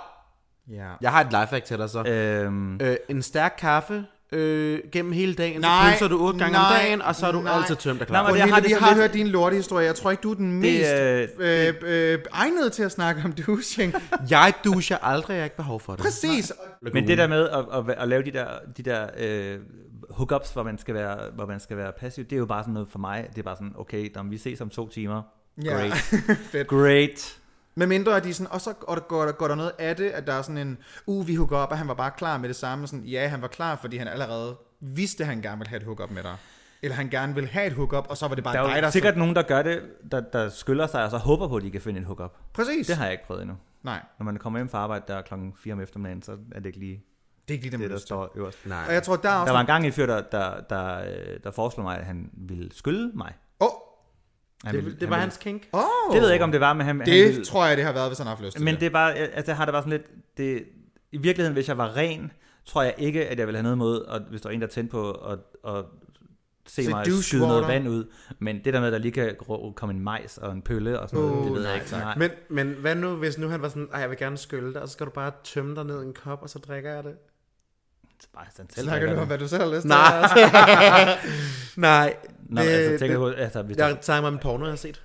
Ja. 0.69 0.87
Jeg 1.01 1.11
har 1.11 1.21
et 1.21 1.27
lifehack 1.27 1.65
til 1.65 1.77
dig 1.77 1.89
så. 1.89 2.03
Øhm, 2.03 2.79
Øh, 2.81 2.95
en 3.09 3.21
stærk 3.21 3.55
kaffe 3.57 4.05
øh, 4.31 4.79
gennem 4.91 5.11
hele 5.11 5.33
dagen, 5.33 5.61
Nej, 5.61 5.83
så 5.85 5.89
pølser 5.91 6.07
du 6.07 6.23
otte 6.25 6.39
gange 6.39 6.57
om 6.57 6.61
nej, 6.63 6.81
dagen, 6.83 7.01
og 7.01 7.15
så 7.15 7.27
er 7.27 7.31
du 7.31 7.41
nej. 7.41 7.53
altid 7.57 7.75
tømt 7.75 8.01
og 8.01 8.07
Nej, 8.07 8.07
klar. 8.07 8.21
men 8.23 8.31
Og 8.31 8.37
jeg 8.37 8.47
jeg 8.47 8.53
har 8.53 8.61
det 8.61 8.69
vi 8.69 8.73
har 8.79 8.89
lidt- 8.89 8.99
hørt 9.01 9.13
din 9.13 9.27
lortehistorie. 9.27 9.85
Jeg 9.85 9.95
tror 9.95 10.11
ikke, 10.11 10.21
du 10.21 10.31
er 10.31 10.35
den 10.35 10.51
mest 10.61 10.93
øh, 10.93 11.27
øh, 11.39 11.73
øh, 11.81 12.19
egnede 12.31 12.69
til 12.69 12.83
at 12.83 12.91
snakke 12.91 13.21
om 13.25 13.31
douching. 13.31 13.93
Jeg 14.29 14.53
duscher 14.63 14.97
aldrig, 14.97 15.33
jeg 15.33 15.41
har 15.41 15.43
ikke 15.45 15.55
behov 15.55 15.79
for 15.79 15.93
det. 15.93 16.01
Præcis. 16.03 16.53
Men 16.93 17.07
det 17.07 17.17
der 17.17 17.27
med 17.27 17.49
at, 17.49 17.65
at, 17.89 17.95
at 17.97 18.07
lave 18.07 18.23
de 18.23 18.31
der, 18.31 18.47
de 18.77 18.83
der 18.83 19.07
øh, 19.17 19.57
hookups, 20.09 20.49
hvor 20.53 20.63
man, 20.63 20.77
skal 20.77 20.95
være, 20.95 21.17
hvor 21.35 21.45
man 21.45 21.59
skal 21.59 21.77
være 21.77 21.91
passiv, 21.99 22.23
det 22.23 22.33
er 22.33 22.37
jo 22.37 22.45
bare 22.45 22.63
sådan 22.63 22.73
noget 22.73 22.89
for 22.91 22.99
mig. 22.99 23.27
Det 23.29 23.37
er 23.39 23.43
bare 23.43 23.55
sådan, 23.55 23.73
okay, 23.77 24.09
når 24.15 24.23
vi 24.23 24.37
ses 24.37 24.61
om 24.61 24.69
to 24.69 24.87
timer. 24.89 25.21
Ja. 25.63 25.71
Great. 25.71 25.93
Fedt. 26.51 26.67
Great. 26.67 27.35
Med 27.75 27.87
mindre 27.87 28.17
at 28.17 28.23
de 28.23 28.33
sådan, 28.33 28.51
og 28.51 28.61
så 28.61 28.73
og 28.81 28.97
der 28.97 29.03
går, 29.03 29.25
der, 29.25 29.31
går 29.31 29.47
der 29.47 29.55
noget 29.55 29.71
af 29.79 29.95
det, 29.95 30.09
at 30.09 30.27
der 30.27 30.33
er 30.33 30.41
sådan 30.41 30.57
en, 30.57 30.77
uh, 31.05 31.27
vi 31.27 31.35
hooker 31.35 31.57
op, 31.57 31.71
og 31.71 31.77
han 31.77 31.87
var 31.87 31.93
bare 31.93 32.11
klar 32.11 32.37
med 32.37 32.49
det 32.49 32.55
samme. 32.55 32.87
Sådan, 32.87 33.05
ja, 33.05 33.27
han 33.27 33.41
var 33.41 33.47
klar, 33.47 33.75
fordi 33.75 33.97
han 33.97 34.07
allerede 34.07 34.57
vidste, 34.79 35.23
at 35.23 35.27
han 35.27 35.41
gerne 35.41 35.57
ville 35.57 35.69
have 35.69 35.77
et 35.77 35.85
hookup 35.85 36.11
med 36.11 36.23
dig. 36.23 36.35
Eller 36.81 36.95
han 36.95 37.09
gerne 37.09 37.33
ville 37.35 37.49
have 37.49 37.67
et 37.67 37.73
hookup, 37.73 38.05
og 38.09 38.17
så 38.17 38.27
var 38.27 38.35
det 38.35 38.43
bare 38.43 38.53
Der 38.53 38.61
er 38.61 38.67
dig, 38.67 38.75
jo 38.75 38.81
der... 38.81 38.89
sikkert 38.89 39.17
nogen, 39.17 39.35
der 39.35 39.41
gør 39.41 39.61
det, 39.61 39.81
der, 40.11 40.19
der 40.19 40.49
skyller 40.49 40.87
sig, 40.87 41.03
og 41.03 41.11
så 41.11 41.17
håber 41.17 41.47
på, 41.47 41.55
at 41.55 41.63
de 41.63 41.71
kan 41.71 41.81
finde 41.81 41.99
en 41.99 42.05
hookup. 42.05 42.37
Præcis. 42.53 42.87
Det 42.87 42.95
har 42.95 43.03
jeg 43.03 43.11
ikke 43.11 43.25
prøvet 43.25 43.41
endnu. 43.41 43.57
Nej, 43.83 44.01
Når 44.19 44.23
man 44.23 44.37
kommer 44.37 44.59
hjem 44.59 44.69
fra 44.69 44.77
arbejde 44.77 45.03
der 45.07 45.21
klokken 45.21 45.53
4 45.63 45.73
om 45.73 45.81
eftermiddagen, 45.81 46.21
så 46.21 46.31
er 46.51 46.59
det 46.59 46.65
ikke 46.65 46.79
lige 46.79 47.03
det 47.47 47.53
er 47.53 47.57
ikke 47.57 47.65
lige 47.65 47.71
det, 47.71 47.79
det, 47.79 47.89
der 47.89 47.95
lyst 47.95 48.05
står 48.05 48.31
øverst. 48.35 48.65
Nej. 48.65 48.85
Og 48.87 48.93
jeg 48.93 49.03
tror, 49.03 49.15
der 49.15 49.29
er 49.29 49.33
også... 49.33 49.45
Der 49.45 49.51
var 49.51 49.59
en 49.59 49.65
gang 49.65 49.85
en 49.85 49.91
fyr, 49.91 50.05
der, 50.05 50.21
der, 50.21 50.61
der, 50.61 51.01
der 51.43 51.51
foreslog 51.51 51.83
mig, 51.83 51.97
at 51.97 52.05
han 52.05 52.29
ville 52.33 52.69
skylle 52.73 53.11
mig. 53.13 53.33
Åh, 53.59 53.67
Han 54.65 54.75
Det, 54.75 54.85
vil- 54.85 54.91
det 54.93 55.01
han 55.01 55.09
var 55.09 55.15
vil- 55.15 55.21
hans 55.21 55.37
kink. 55.37 55.67
Oh, 55.73 55.81
Det 56.13 56.21
ved 56.21 56.27
jeg 56.27 56.35
ikke, 56.35 56.43
om 56.43 56.51
det 56.51 56.61
var, 56.61 56.73
men 56.73 56.85
han, 56.85 56.97
han 56.99 57.05
Det 57.07 57.27
ville- 57.27 57.45
tror 57.45 57.65
jeg, 57.65 57.77
det 57.77 57.85
har 57.85 57.93
været, 57.93 58.09
hvis 58.09 58.17
han 58.17 58.27
har 58.27 58.35
haft 58.35 58.45
lyst 58.45 58.55
til 58.55 58.65
Men 58.65 58.73
det. 58.73 58.79
det 58.81 58.85
er 58.87 58.89
bare, 58.91 59.13
altså 59.15 59.51
det 59.51 59.55
har 59.55 59.65
det 59.65 59.73
bare 59.73 59.81
sådan 59.81 59.91
lidt, 59.91 60.37
det, 60.37 60.63
i 61.11 61.17
virkeligheden, 61.17 61.53
hvis 61.53 61.67
jeg 61.67 61.77
var 61.77 61.97
ren, 61.97 62.31
tror 62.65 62.83
jeg 62.83 62.93
ikke, 62.97 63.27
at 63.27 63.39
jeg 63.39 63.47
ville 63.47 63.57
have 63.57 63.63
noget 63.63 63.75
imod, 63.75 63.99
og 64.01 64.21
hvis 64.29 64.41
der 64.41 64.49
var 64.49 64.53
en, 64.53 64.61
der 64.61 64.67
tændte 64.67 64.91
på 64.91 65.11
at, 65.11 65.39
at 65.67 65.85
se 66.67 66.83
Se 66.83 66.89
mig 66.89 67.05
skyde 67.23 67.47
noget 67.47 67.67
vand 67.67 67.89
ud. 67.89 68.05
Men 68.39 68.61
det 68.65 68.73
der 68.73 68.79
med, 68.79 68.87
at 68.87 68.93
der 68.93 68.99
lige 68.99 69.11
kan 69.11 69.35
komme 69.75 69.93
en 69.95 69.99
majs 70.03 70.37
og 70.37 70.51
en 70.51 70.61
pølle 70.61 70.99
og 70.99 71.09
sådan 71.09 71.25
noget, 71.25 71.37
Uh, 71.37 71.45
det 71.45 71.53
ved 71.53 71.61
nej, 71.61 71.71
jeg 71.71 71.81
ikke. 71.81 71.91
Nej. 71.97 72.15
Men, 72.17 72.31
men 72.49 72.75
hvad 72.81 72.95
nu, 72.95 73.15
hvis 73.15 73.37
nu 73.37 73.47
han 73.47 73.61
var 73.61 73.69
sådan, 73.69 73.87
jeg 73.93 74.09
vil 74.09 74.17
gerne 74.17 74.37
skylle 74.37 74.73
dig, 74.73 74.81
og 74.81 74.87
så 74.87 74.93
skal 74.93 75.05
du 75.05 75.11
bare 75.11 75.31
tømme 75.43 75.75
dig 75.75 75.83
ned 75.85 76.03
i 76.03 76.05
en 76.05 76.13
kop, 76.13 76.41
og 76.41 76.49
så 76.49 76.59
drikker 76.59 76.91
jeg 76.93 77.03
det? 77.03 77.13
bare 78.33 78.45
sådan 78.55 78.69
selv 78.69 78.87
Snakker 78.87 79.07
du 79.07 79.13
om, 79.13 79.17
det. 79.19 79.27
hvad 79.27 79.37
du 79.37 79.47
selv 79.47 79.63
har 79.63 79.69
lyst 79.69 79.81
til? 79.81 79.89
Nej. 79.89 81.19
Nej. 81.89 82.15
Nå, 82.49 82.61
det- 82.61 82.67
altså, 82.67 82.99
tænker 83.05 83.25
det- 83.27 83.35
du, 83.37 83.41
altså, 83.41 83.61
hvis 83.61 83.77
der, 83.77 83.87
Jeg 83.87 83.97
tager 84.01 84.21
mig 84.21 84.29
en 84.31 84.39
porno, 84.41 84.65
jeg 84.65 84.71
har 84.71 84.77
set. 84.77 85.01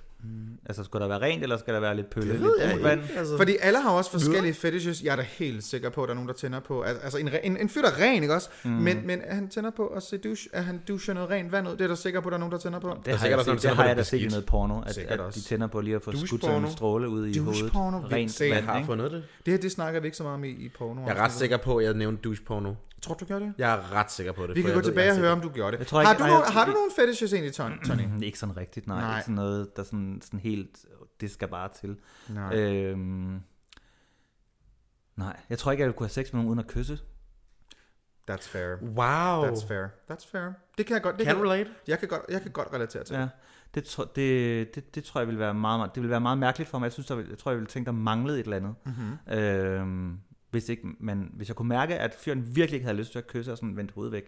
altså, 0.65 0.83
skal 0.83 0.99
der 0.99 1.07
være 1.07 1.21
rent, 1.21 1.43
eller 1.43 1.57
skal 1.57 1.73
der 1.73 1.79
være 1.79 1.95
lidt 1.95 2.09
pølle, 2.09 2.29
Det 2.29 2.39
lidt 2.39 2.43
ved 2.47 2.59
jeg 2.61 2.69
brunt 2.71 2.83
vand? 2.83 3.01
ikke. 3.03 3.19
Altså, 3.19 3.37
Fordi 3.37 3.57
alle 3.61 3.81
har 3.81 3.89
også 3.89 4.11
forskellige 4.11 4.53
fetishes. 4.53 5.03
Jeg 5.03 5.11
er 5.11 5.15
da 5.15 5.21
helt 5.21 5.63
sikker 5.63 5.89
på, 5.89 6.03
at 6.03 6.07
der 6.07 6.13
er 6.13 6.15
nogen, 6.15 6.27
der 6.27 6.33
tænder 6.33 6.59
på. 6.59 6.81
al- 6.81 6.97
Altså 7.03 7.17
en, 7.17 7.29
en, 7.43 7.57
en 7.57 7.69
fyr, 7.69 7.81
der 7.81 7.89
er 7.89 8.01
ren, 8.01 8.21
ikke 8.23 8.35
også? 8.35 8.49
Mm. 8.63 8.69
Men, 8.71 9.07
men 9.07 9.21
er 9.23 9.35
han 9.35 9.49
tænder 9.49 9.69
på 9.69 9.87
at 9.87 10.03
se 10.03 10.17
douche, 10.17 10.49
at 10.53 10.63
han 10.65 10.81
doucher 10.87 11.13
noget 11.13 11.29
rent 11.29 11.51
vand 11.51 11.67
ud? 11.67 11.71
Det 11.73 11.81
er 11.81 11.87
der 11.87 11.95
sikker 11.95 12.19
på, 12.21 12.27
at 12.29 12.31
der 12.31 12.37
er 12.37 12.39
nogen, 12.39 12.51
der 12.51 12.57
tænder 12.57 12.79
på. 12.79 12.87
Det 13.05 13.11
er 13.13 13.17
har, 13.17 13.25
sikkert 13.25 13.37
jeg, 13.37 13.45
set, 13.45 13.53
der 13.63 13.69
det 13.69 13.77
har 13.77 13.83
på 13.83 13.87
jeg 13.87 13.97
da 13.97 14.03
set 14.03 14.21
i 14.21 14.27
noget 14.27 14.45
porno, 14.45 14.81
at, 14.81 14.97
at 14.97 15.19
de 15.35 15.41
tænder 15.41 15.67
på 15.67 15.81
lige 15.81 15.95
at 15.95 16.01
få 16.01 16.11
skudt 16.11 16.29
sådan 16.29 16.39
Douche-porno. 16.39 16.67
en 16.67 16.73
stråle 16.73 17.09
ud 17.09 17.27
i 17.27 17.33
Douche-porno, 17.33 17.91
hovedet. 17.97 18.03
vildt 18.03 18.13
Rent 18.13 18.41
jeg 18.41 18.55
vand, 18.55 18.65
har 18.65 18.75
ikke? 18.77 18.85
fundet 18.85 19.11
det. 19.11 19.23
Det 19.45 19.53
her, 19.53 19.59
det 19.59 19.71
snakker 19.71 19.99
vi 19.99 20.07
ikke 20.07 20.17
så 20.17 20.23
meget 20.23 20.33
om 20.35 20.43
i, 20.43 20.49
i 20.49 20.69
porno. 20.77 21.01
Jeg 21.07 21.17
er 21.17 21.21
ret 21.23 21.31
sikker 21.31 21.57
på, 21.57 21.77
at 21.77 21.85
jeg 21.85 21.93
nævnte 21.93 22.21
douche-porno. 22.21 22.73
Tror 23.05 23.13
du, 23.13 23.25
du 23.25 23.27
gør 23.29 23.39
det? 23.39 23.53
Jeg 23.57 23.73
er 23.73 23.91
ret 23.93 24.11
sikker 24.11 24.31
på 24.31 24.47
det. 24.47 24.55
Vi 24.55 24.61
kan 24.61 24.73
gå 24.73 24.81
tilbage 24.81 25.09
og 25.09 25.15
har 25.15 25.21
høre, 25.21 25.31
om 25.31 25.41
du 25.41 25.49
gjorde 25.49 25.71
det. 25.71 25.79
Jeg 25.79 25.87
tror 25.87 26.01
har, 26.03 26.11
ikke- 26.11 26.19
du 26.19 26.23
ej, 26.23 26.29
nogen, 26.29 26.43
jeg- 26.45 26.53
har 26.53 26.65
du 26.65 26.71
nogle 26.71 26.91
fetishes 26.95 27.33
egentlig, 27.33 27.53
Ton- 27.53 27.85
Tony? 27.87 28.05
Mm, 28.05 28.23
Ikke 28.27 28.39
sådan 28.39 28.57
rigtigt, 28.57 28.87
nej. 28.87 28.99
Nej. 28.99 29.07
nej. 29.07 29.17
Ikke 29.17 29.23
sådan 29.23 29.35
noget, 29.35 29.77
der 29.77 29.83
sådan, 29.83 30.19
sådan 30.23 30.39
helt, 30.39 30.85
det 31.21 31.31
skal 31.31 31.47
bare 31.47 31.69
til. 31.81 31.97
Nej. 32.29 32.55
Øhm, 32.59 33.39
nej, 35.15 35.37
jeg 35.49 35.57
tror 35.59 35.71
ikke, 35.71 35.81
jeg 35.81 35.87
ville 35.87 35.97
kunne 35.97 36.05
have 36.07 36.13
sex 36.23 36.33
med 36.33 36.37
nogen 36.37 36.47
uden 36.47 36.59
at 36.59 36.67
kysse. 36.67 36.99
That's 38.31 38.47
fair. 38.49 38.67
det. 38.75 38.79
Wow. 38.81 39.45
That's 39.45 39.67
fair. 39.67 39.87
That's 40.11 40.31
fair. 40.31 40.51
Det 40.77 40.85
kan 40.85 40.93
jeg 40.93 41.01
godt. 41.03 41.17
Det 41.17 41.25
Can 41.25 41.35
kan, 41.35 41.43
relate. 41.45 41.69
jeg, 41.87 41.99
kan 41.99 42.07
godt, 42.07 42.21
jeg 42.29 42.41
kan 42.41 42.51
godt 42.51 42.67
relatere 42.73 43.03
til. 43.03 43.15
Ja, 43.15 43.27
det, 43.75 43.83
tro, 43.83 44.03
det, 44.15 44.75
det, 44.75 44.95
det 44.95 45.03
tror 45.03 45.19
jeg 45.21 45.27
ville 45.27 45.39
være 45.39 45.53
meget, 45.53 45.79
meget, 45.79 45.95
det 45.95 46.01
ville 46.01 46.11
være 46.11 46.21
meget 46.21 46.37
mærkeligt 46.37 46.69
for 46.69 46.79
mig. 46.79 46.85
Jeg 46.85 46.91
synes, 46.93 47.07
der, 47.07 47.15
vil- 47.15 47.27
jeg 47.29 47.37
tror, 47.37 47.51
jeg 47.51 47.57
ville 47.57 47.67
tænke, 47.67 47.85
der 47.85 47.91
manglede 47.91 48.39
et 48.39 48.43
eller 48.43 48.57
andet. 48.57 48.75
Mm-hmm. 48.85 49.37
Øhm, 49.37 50.19
hvis, 50.55 50.69
ikke, 50.69 50.83
men 50.99 51.29
hvis 51.33 51.47
jeg 51.47 51.55
kunne 51.55 51.69
mærke, 51.69 51.95
at 51.95 52.15
fyren 52.19 52.55
virkelig 52.55 52.77
ikke 52.77 52.85
havde 52.85 52.97
lyst 52.97 53.11
til 53.11 53.19
at 53.19 53.27
kysse 53.27 53.51
og 53.51 53.57
sådan 53.57 53.77
vendt 53.77 53.91
hovedet 53.91 54.13
væk, 54.13 54.23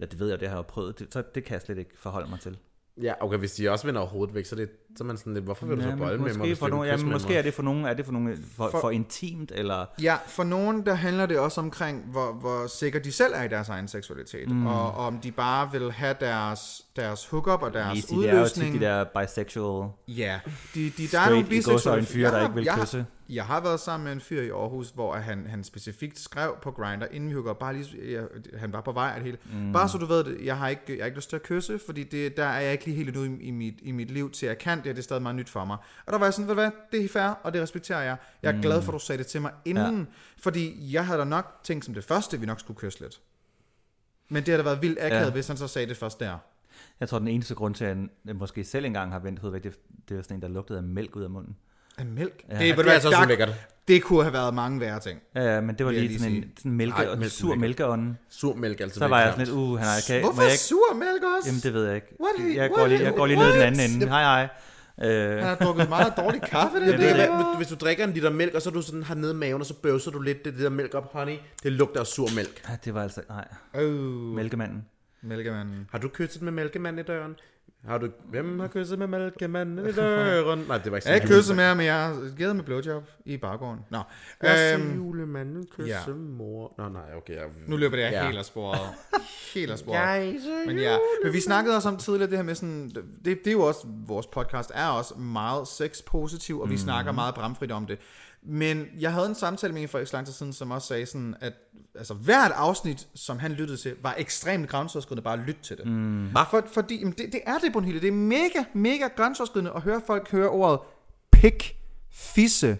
ja, 0.00 0.04
det 0.04 0.20
ved 0.20 0.28
jeg, 0.28 0.40
det 0.40 0.48
har 0.48 0.56
jeg 0.56 0.66
prøvet, 0.66 0.98
det, 0.98 1.06
så 1.12 1.22
det 1.34 1.44
kan 1.44 1.52
jeg 1.54 1.62
slet 1.62 1.78
ikke 1.78 1.90
forholde 1.98 2.30
mig 2.30 2.40
til. 2.40 2.56
Ja, 3.02 3.12
okay, 3.20 3.36
hvis 3.38 3.52
de 3.52 3.70
også 3.70 3.86
vender 3.86 4.00
hovedet 4.06 4.34
væk, 4.34 4.44
så, 4.44 4.54
er 4.54 4.58
det, 4.58 4.70
så 4.96 5.04
er 5.04 5.06
man 5.06 5.16
sådan 5.16 5.34
lidt, 5.34 5.44
hvorfor 5.44 5.66
vil 5.66 5.76
du 5.76 5.82
så 5.82 5.88
men 5.88 5.98
bolle 5.98 6.18
med 6.22 6.34
mig, 6.34 6.58
for 6.58 6.68
nogen, 6.68 6.88
ja, 6.88 6.96
med 6.96 7.04
måske 7.04 7.28
mig? 7.28 7.36
er 7.38 7.42
det 7.42 7.54
for 7.54 7.62
nogen, 7.62 7.84
er 7.84 7.94
det 7.94 8.04
for, 8.04 8.12
nogen 8.12 8.44
for, 8.56 8.70
For- 8.70 8.80
for, 8.80 8.90
intimt, 8.90 9.52
eller... 9.54 9.86
Ja, 10.02 10.16
for 10.26 10.44
nogen, 10.44 10.86
der 10.86 10.94
handler 10.94 11.26
det 11.26 11.38
også 11.38 11.60
omkring, 11.60 12.04
hvor, 12.10 12.32
hvor 12.32 12.66
sikre 12.66 12.98
de 12.98 13.12
selv 13.12 13.32
er 13.36 13.42
i 13.42 13.48
deres 13.48 13.68
egen 13.68 13.88
seksualitet. 13.88 14.48
Mm. 14.50 14.66
Og, 14.66 14.82
og 14.94 15.06
om 15.06 15.18
de 15.18 15.32
bare 15.32 15.72
vil 15.72 15.92
have 15.92 16.14
deres, 16.20 16.82
deres 16.96 17.26
hookup 17.26 17.62
og 17.62 17.72
deres 17.72 17.98
Easy, 17.98 18.14
det 18.14 18.28
er 18.30 18.38
jo 18.40 18.44
tit 18.44 18.56
udløsning. 18.56 18.74
de 18.74 18.80
der 18.80 19.04
bisexual, 19.04 19.90
Ja, 20.08 20.40
de, 20.74 20.90
de, 20.90 21.06
der 21.12 21.20
er 21.20 21.30
nogle 21.30 21.44
straight 21.46 21.66
i 21.66 21.70
gåseøjne 21.70 22.06
fyre, 22.06 22.24
Jeg 22.30 22.32
der 22.32 22.42
ikke 22.42 22.54
vil 22.54 22.64
jeg 22.64 22.74
har- 22.74 22.80
kysse. 22.82 23.06
Jeg 23.28 23.44
har 23.44 23.60
været 23.60 23.80
sammen 23.80 24.04
med 24.04 24.12
en 24.12 24.20
fyr 24.20 24.42
i 24.42 24.48
Aarhus, 24.48 24.90
hvor 24.90 25.14
han, 25.14 25.46
han 25.46 25.64
specifikt 25.64 26.18
skrev 26.18 26.56
på 26.62 26.70
Grindr, 26.70 27.04
inden 27.10 27.30
vi 27.30 27.48
op, 27.48 27.58
bare 27.58 27.74
lige, 27.76 28.12
jeg, 28.12 28.26
han 28.56 28.72
var 28.72 28.80
på 28.80 28.92
vej 28.92 29.08
af 29.08 29.14
det 29.14 29.24
hele. 29.24 29.38
Mm. 29.52 29.72
Bare 29.72 29.88
så 29.88 29.98
du 29.98 30.06
ved 30.06 30.24
det, 30.24 30.44
jeg 30.44 30.58
har 30.58 30.68
ikke, 30.68 30.82
jeg 30.88 30.98
har 30.98 31.04
ikke 31.04 31.18
lyst 31.18 31.28
til 31.28 31.36
at 31.36 31.42
kysse, 31.42 31.78
fordi 31.86 32.04
det, 32.04 32.36
der 32.36 32.44
er 32.44 32.60
jeg 32.60 32.72
ikke 32.72 32.84
lige 32.84 32.96
helt 32.96 33.16
endnu 33.16 33.24
i, 33.24 33.42
i, 33.42 33.50
mit, 33.50 33.74
i 33.82 33.92
mit 33.92 34.10
liv 34.10 34.30
til, 34.30 34.46
at 34.46 34.50
jeg 34.50 34.58
kan 34.58 34.78
det, 34.78 34.84
det 34.84 34.98
er 34.98 35.02
stadig 35.02 35.22
meget 35.22 35.36
nyt 35.36 35.48
for 35.48 35.64
mig. 35.64 35.76
Og 36.06 36.12
der 36.12 36.18
var 36.18 36.26
jeg 36.26 36.34
sådan, 36.34 36.48
ved 36.48 36.54
du 36.54 36.60
hvad, 36.60 36.70
det 36.92 37.04
er 37.04 37.08
fair, 37.08 37.28
og 37.42 37.52
det 37.52 37.62
respekterer 37.62 38.02
jeg. 38.02 38.16
Jeg 38.42 38.48
er 38.48 38.56
mm. 38.56 38.62
glad 38.62 38.82
for, 38.82 38.92
at 38.92 38.94
du 38.94 39.04
sagde 39.04 39.18
det 39.18 39.26
til 39.26 39.40
mig 39.40 39.52
inden, 39.64 39.98
ja. 39.98 40.04
fordi 40.38 40.92
jeg 40.92 41.06
havde 41.06 41.18
da 41.18 41.24
nok 41.24 41.60
tænkt 41.64 41.84
som 41.84 41.94
det 41.94 42.04
første, 42.04 42.40
vi 42.40 42.46
nok 42.46 42.60
skulle 42.60 42.80
kysse 42.80 43.00
lidt. 43.00 43.20
Men 44.28 44.42
det 44.42 44.48
har 44.48 44.56
da 44.56 44.62
været 44.62 44.82
vildt 44.82 44.98
akavet, 45.00 45.26
ja. 45.26 45.30
Hvis 45.30 45.48
han 45.48 45.56
så 45.56 45.68
sagde 45.68 45.88
det 45.88 45.96
først 45.96 46.20
der. 46.20 46.38
Jeg 47.00 47.08
tror, 47.08 47.18
den 47.18 47.28
eneste 47.28 47.54
grund 47.54 47.74
til, 47.74 47.84
at 47.84 47.96
jeg 48.24 48.36
måske 48.36 48.64
selv 48.64 48.84
engang 48.84 49.12
har 49.12 49.18
vendt 49.18 49.40
hovedet 49.40 49.64
væk, 49.64 49.72
det, 49.72 49.80
det 50.08 50.18
er 50.18 50.22
sådan 50.22 50.36
en, 50.36 50.42
der 50.42 50.48
lugtede 50.48 50.78
af 50.78 50.84
mælk 50.84 51.16
ud 51.16 51.22
af 51.22 51.30
munden. 51.30 51.56
Af 51.98 52.06
mælk? 52.06 52.42
Ja. 52.48 52.52
Det, 52.54 52.60
det 52.60 52.68
ved 52.68 52.74
du 52.74 52.80
er 52.80 52.84
hvad, 52.84 52.92
altså 52.94 53.08
også 53.08 53.22
ulækkert. 53.22 53.54
Det 53.88 54.02
kunne 54.02 54.22
have 54.22 54.32
været 54.32 54.54
mange 54.54 54.80
værre 54.80 55.00
ting. 55.00 55.20
Ja, 55.34 55.54
ja, 55.54 55.60
men 55.60 55.74
det 55.78 55.86
var 55.86 55.92
lige, 55.92 56.06
lige 56.08 56.18
sådan 56.18 56.32
sige. 56.32 56.42
en 56.44 56.52
sådan 56.58 56.72
mælke, 56.72 56.96
Ej, 56.96 57.14
mælk 57.16 57.32
sur 57.32 57.54
mælkeånden. 57.54 58.18
Sur 58.30 58.54
mælk 58.54 58.80
er 58.80 58.84
altid 58.84 58.98
Så 59.00 59.08
var 59.08 59.20
jeg 59.20 59.32
sådan 59.32 59.46
lidt, 59.46 59.56
uh, 59.56 59.78
han 59.78 59.86
har 59.86 60.12
ikke... 60.14 60.24
Hvorfor 60.26 60.42
jeg 60.42 60.48
er 60.48 60.52
ikke, 60.52 60.62
sur 60.62 60.94
mælk 60.94 61.22
også? 61.38 61.48
Jamen, 61.48 61.60
det 61.62 61.74
ved 61.74 61.86
jeg 61.86 61.94
ikke. 61.94 62.06
What? 62.20 62.54
Jeg 62.56 62.60
What? 62.60 62.72
går 62.72 62.86
lige, 62.86 63.02
jeg 63.02 63.14
går 63.14 63.26
lige 63.26 63.38
ned 63.38 63.48
i 63.48 63.52
den 63.52 63.62
anden 63.62 63.90
ende. 63.94 64.08
Hej, 64.08 64.22
hej. 64.22 64.48
Øh, 65.02 65.30
Han 65.38 65.42
har 65.42 65.54
drukket 65.54 65.88
meget 65.88 66.12
dårlig 66.16 66.42
kaffe, 66.42 66.80
det, 66.80 66.86
Ja, 66.86 66.92
det, 66.92 66.98
det, 66.98 67.14
det, 67.14 67.22
er, 67.22 67.34
hvad- 67.36 67.56
hvis 67.56 67.68
du 67.68 67.74
drikker 67.74 68.04
en 68.04 68.12
liter 68.12 68.30
mælk, 68.30 68.54
og 68.54 68.62
så 68.62 68.68
er 68.70 68.72
du 68.74 68.82
sådan 68.82 69.02
har 69.02 69.14
nede 69.14 69.32
i 69.32 69.36
maven, 69.36 69.60
og 69.60 69.66
så 69.66 69.74
bøvser 69.74 70.10
du 70.10 70.20
lidt 70.20 70.44
det, 70.44 70.54
det 70.54 70.62
der 70.62 70.68
mælk 70.70 70.94
op, 70.94 71.12
honey. 71.12 71.36
Det 71.62 71.72
lugter 71.72 72.00
af 72.00 72.06
sur 72.06 72.28
mælk. 72.36 72.62
ja, 72.68 72.76
det 72.84 72.94
var 72.94 73.02
altså... 73.02 73.20
Nej, 73.28 73.48
Oh, 73.74 74.34
mælkemanden. 74.36 74.84
mælkemanden. 75.22 75.88
Har 75.90 75.98
du 75.98 76.08
kysset 76.08 76.42
med 76.42 76.52
mælkemanden 76.52 77.04
i 77.04 77.06
døren? 77.06 77.34
Har 77.86 77.98
du... 77.98 78.08
Hvem 78.30 78.60
har 78.60 78.68
kysset 78.68 78.98
med 78.98 79.06
mælkemanden 79.06 79.88
i 79.88 79.92
døren? 79.92 80.58
Nej, 80.68 80.78
det 80.78 80.92
var 80.92 80.96
ikke 80.96 81.08
Jeg 81.08 81.14
har 81.14 81.20
ikke 81.22 81.34
kysset 81.34 81.56
med 81.56 81.64
ham, 81.64 81.80
jeg 81.80 81.94
har 81.94 82.36
givet 82.36 82.56
et 82.56 82.64
blowjob 82.64 83.04
i 83.24 83.36
baggården. 83.36 83.80
Nå, 83.90 83.98
Jeg 84.42 84.74
øhm, 84.74 84.86
øhm, 84.86 84.96
julemanden 84.96 85.66
kysse 85.76 86.04
ja. 86.08 86.14
mor. 86.14 86.74
Nå, 86.78 86.88
nej, 86.88 87.14
okay. 87.16 87.34
Jeg, 87.34 87.44
nu 87.66 87.76
løber 87.76 87.96
det 87.96 88.02
jeg 88.02 88.12
Ja. 88.12 88.26
helt 88.26 88.38
af 88.38 88.44
sporet. 88.44 88.80
helt 89.54 89.70
af 89.70 89.78
sporet. 89.78 89.96
Jeg 89.96 90.36
Men 90.66 90.78
ja, 90.78 90.96
men 91.24 91.32
vi 91.32 91.40
snakkede 91.40 91.76
også 91.76 91.88
om 91.88 91.96
tidligere 91.96 92.30
det 92.30 92.38
her 92.38 92.44
med 92.44 92.54
sådan, 92.54 92.88
det, 92.88 93.04
det 93.24 93.46
er 93.46 93.52
jo 93.52 93.62
også, 93.62 93.86
vores 94.06 94.26
podcast 94.26 94.70
er 94.74 94.86
også 94.86 95.14
meget 95.14 95.68
sexpositiv, 95.68 96.60
og 96.60 96.68
vi 96.68 96.74
mm. 96.74 96.78
snakker 96.78 97.12
meget 97.12 97.34
bramfrit 97.34 97.72
om 97.72 97.86
det. 97.86 97.98
Men 98.42 98.86
jeg 98.98 99.12
havde 99.12 99.26
en 99.26 99.34
samtale 99.34 99.72
med 99.72 99.82
en 99.82 99.88
for 99.88 99.98
ikke 99.98 100.10
så 100.10 100.16
lang 100.16 100.26
tid 100.26 100.34
siden, 100.34 100.52
som 100.52 100.70
også 100.70 100.88
sagde 100.88 101.06
sådan, 101.06 101.34
at 101.40 101.52
altså, 101.94 102.14
hvert 102.14 102.52
afsnit, 102.54 103.08
som 103.14 103.38
han 103.38 103.52
lyttede 103.52 103.78
til, 103.78 103.94
var 104.02 104.14
ekstremt 104.18 104.68
grænseoverskridende 104.68 105.22
bare 105.22 105.38
at 105.38 105.46
lytte 105.46 105.62
til 105.62 105.76
det. 105.76 105.86
Mm. 105.86 106.28
For, 106.50 106.62
fordi 106.72 106.98
jamen, 106.98 107.14
det, 107.18 107.32
det 107.32 107.40
er 107.46 107.58
det, 107.58 107.72
Brunhilde. 107.72 108.00
Det 108.00 108.08
er 108.08 108.12
mega, 108.12 108.64
mega 108.72 109.08
grænseoverskridende 109.16 109.72
at 109.76 109.82
høre 109.82 110.00
folk 110.06 110.30
høre 110.30 110.48
ordet 110.48 110.80
pik, 111.32 111.76
fisse, 112.10 112.78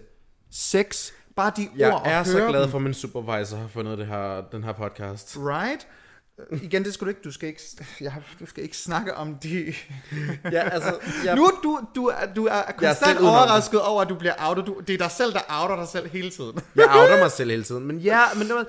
sex. 0.51 1.11
Bare 1.35 1.51
de 1.57 1.69
Jeg 1.77 1.93
ord 1.93 2.01
er 2.05 2.19
at 2.19 2.27
så 2.27 2.47
glad 2.47 2.69
for, 2.69 2.77
at 2.77 2.83
min 2.83 2.93
supervisor 2.93 3.57
har 3.57 3.67
fundet 3.67 3.97
det 3.97 4.07
her, 4.07 4.41
den 4.51 4.63
her 4.63 4.71
podcast. 4.71 5.37
Right? 5.37 5.87
Øh, 6.51 6.63
Igen, 6.63 6.83
det 6.85 6.93
skal 6.93 7.05
du 7.05 7.09
ikke, 7.09 7.21
du 7.23 7.31
skal 7.31 7.49
ikke, 7.49 7.61
har- 8.09 8.21
du 8.39 8.45
skal 8.45 8.63
ikke 8.63 8.77
snakke 8.77 9.13
om 9.15 9.35
de... 9.43 9.73
Ja, 10.51 10.69
altså, 10.69 10.97
jeg, 11.25 11.35
Nu 11.35 11.51
du, 11.63 11.79
du, 11.95 12.05
er, 12.05 12.33
du 12.35 12.45
er 12.45 12.61
konstant 12.77 13.19
overrasket 13.19 13.81
over, 13.81 14.01
at 14.01 14.09
du 14.09 14.15
bliver 14.15 14.33
outet. 14.39 14.65
Du, 14.67 14.81
det 14.87 14.93
er 14.93 14.97
dig 14.97 15.11
selv, 15.11 15.33
der 15.33 15.39
outer 15.61 15.75
dig 15.75 15.87
selv 15.87 16.09
hele 16.09 16.29
tiden. 16.29 16.59
jeg 16.75 16.85
outer 16.89 17.19
mig 17.19 17.31
selv 17.31 17.49
hele 17.49 17.63
tiden. 17.63 17.85
Men 17.85 17.97
ja, 17.99 18.21
men 18.35 18.47
det 18.47 18.55
var... 18.55 18.65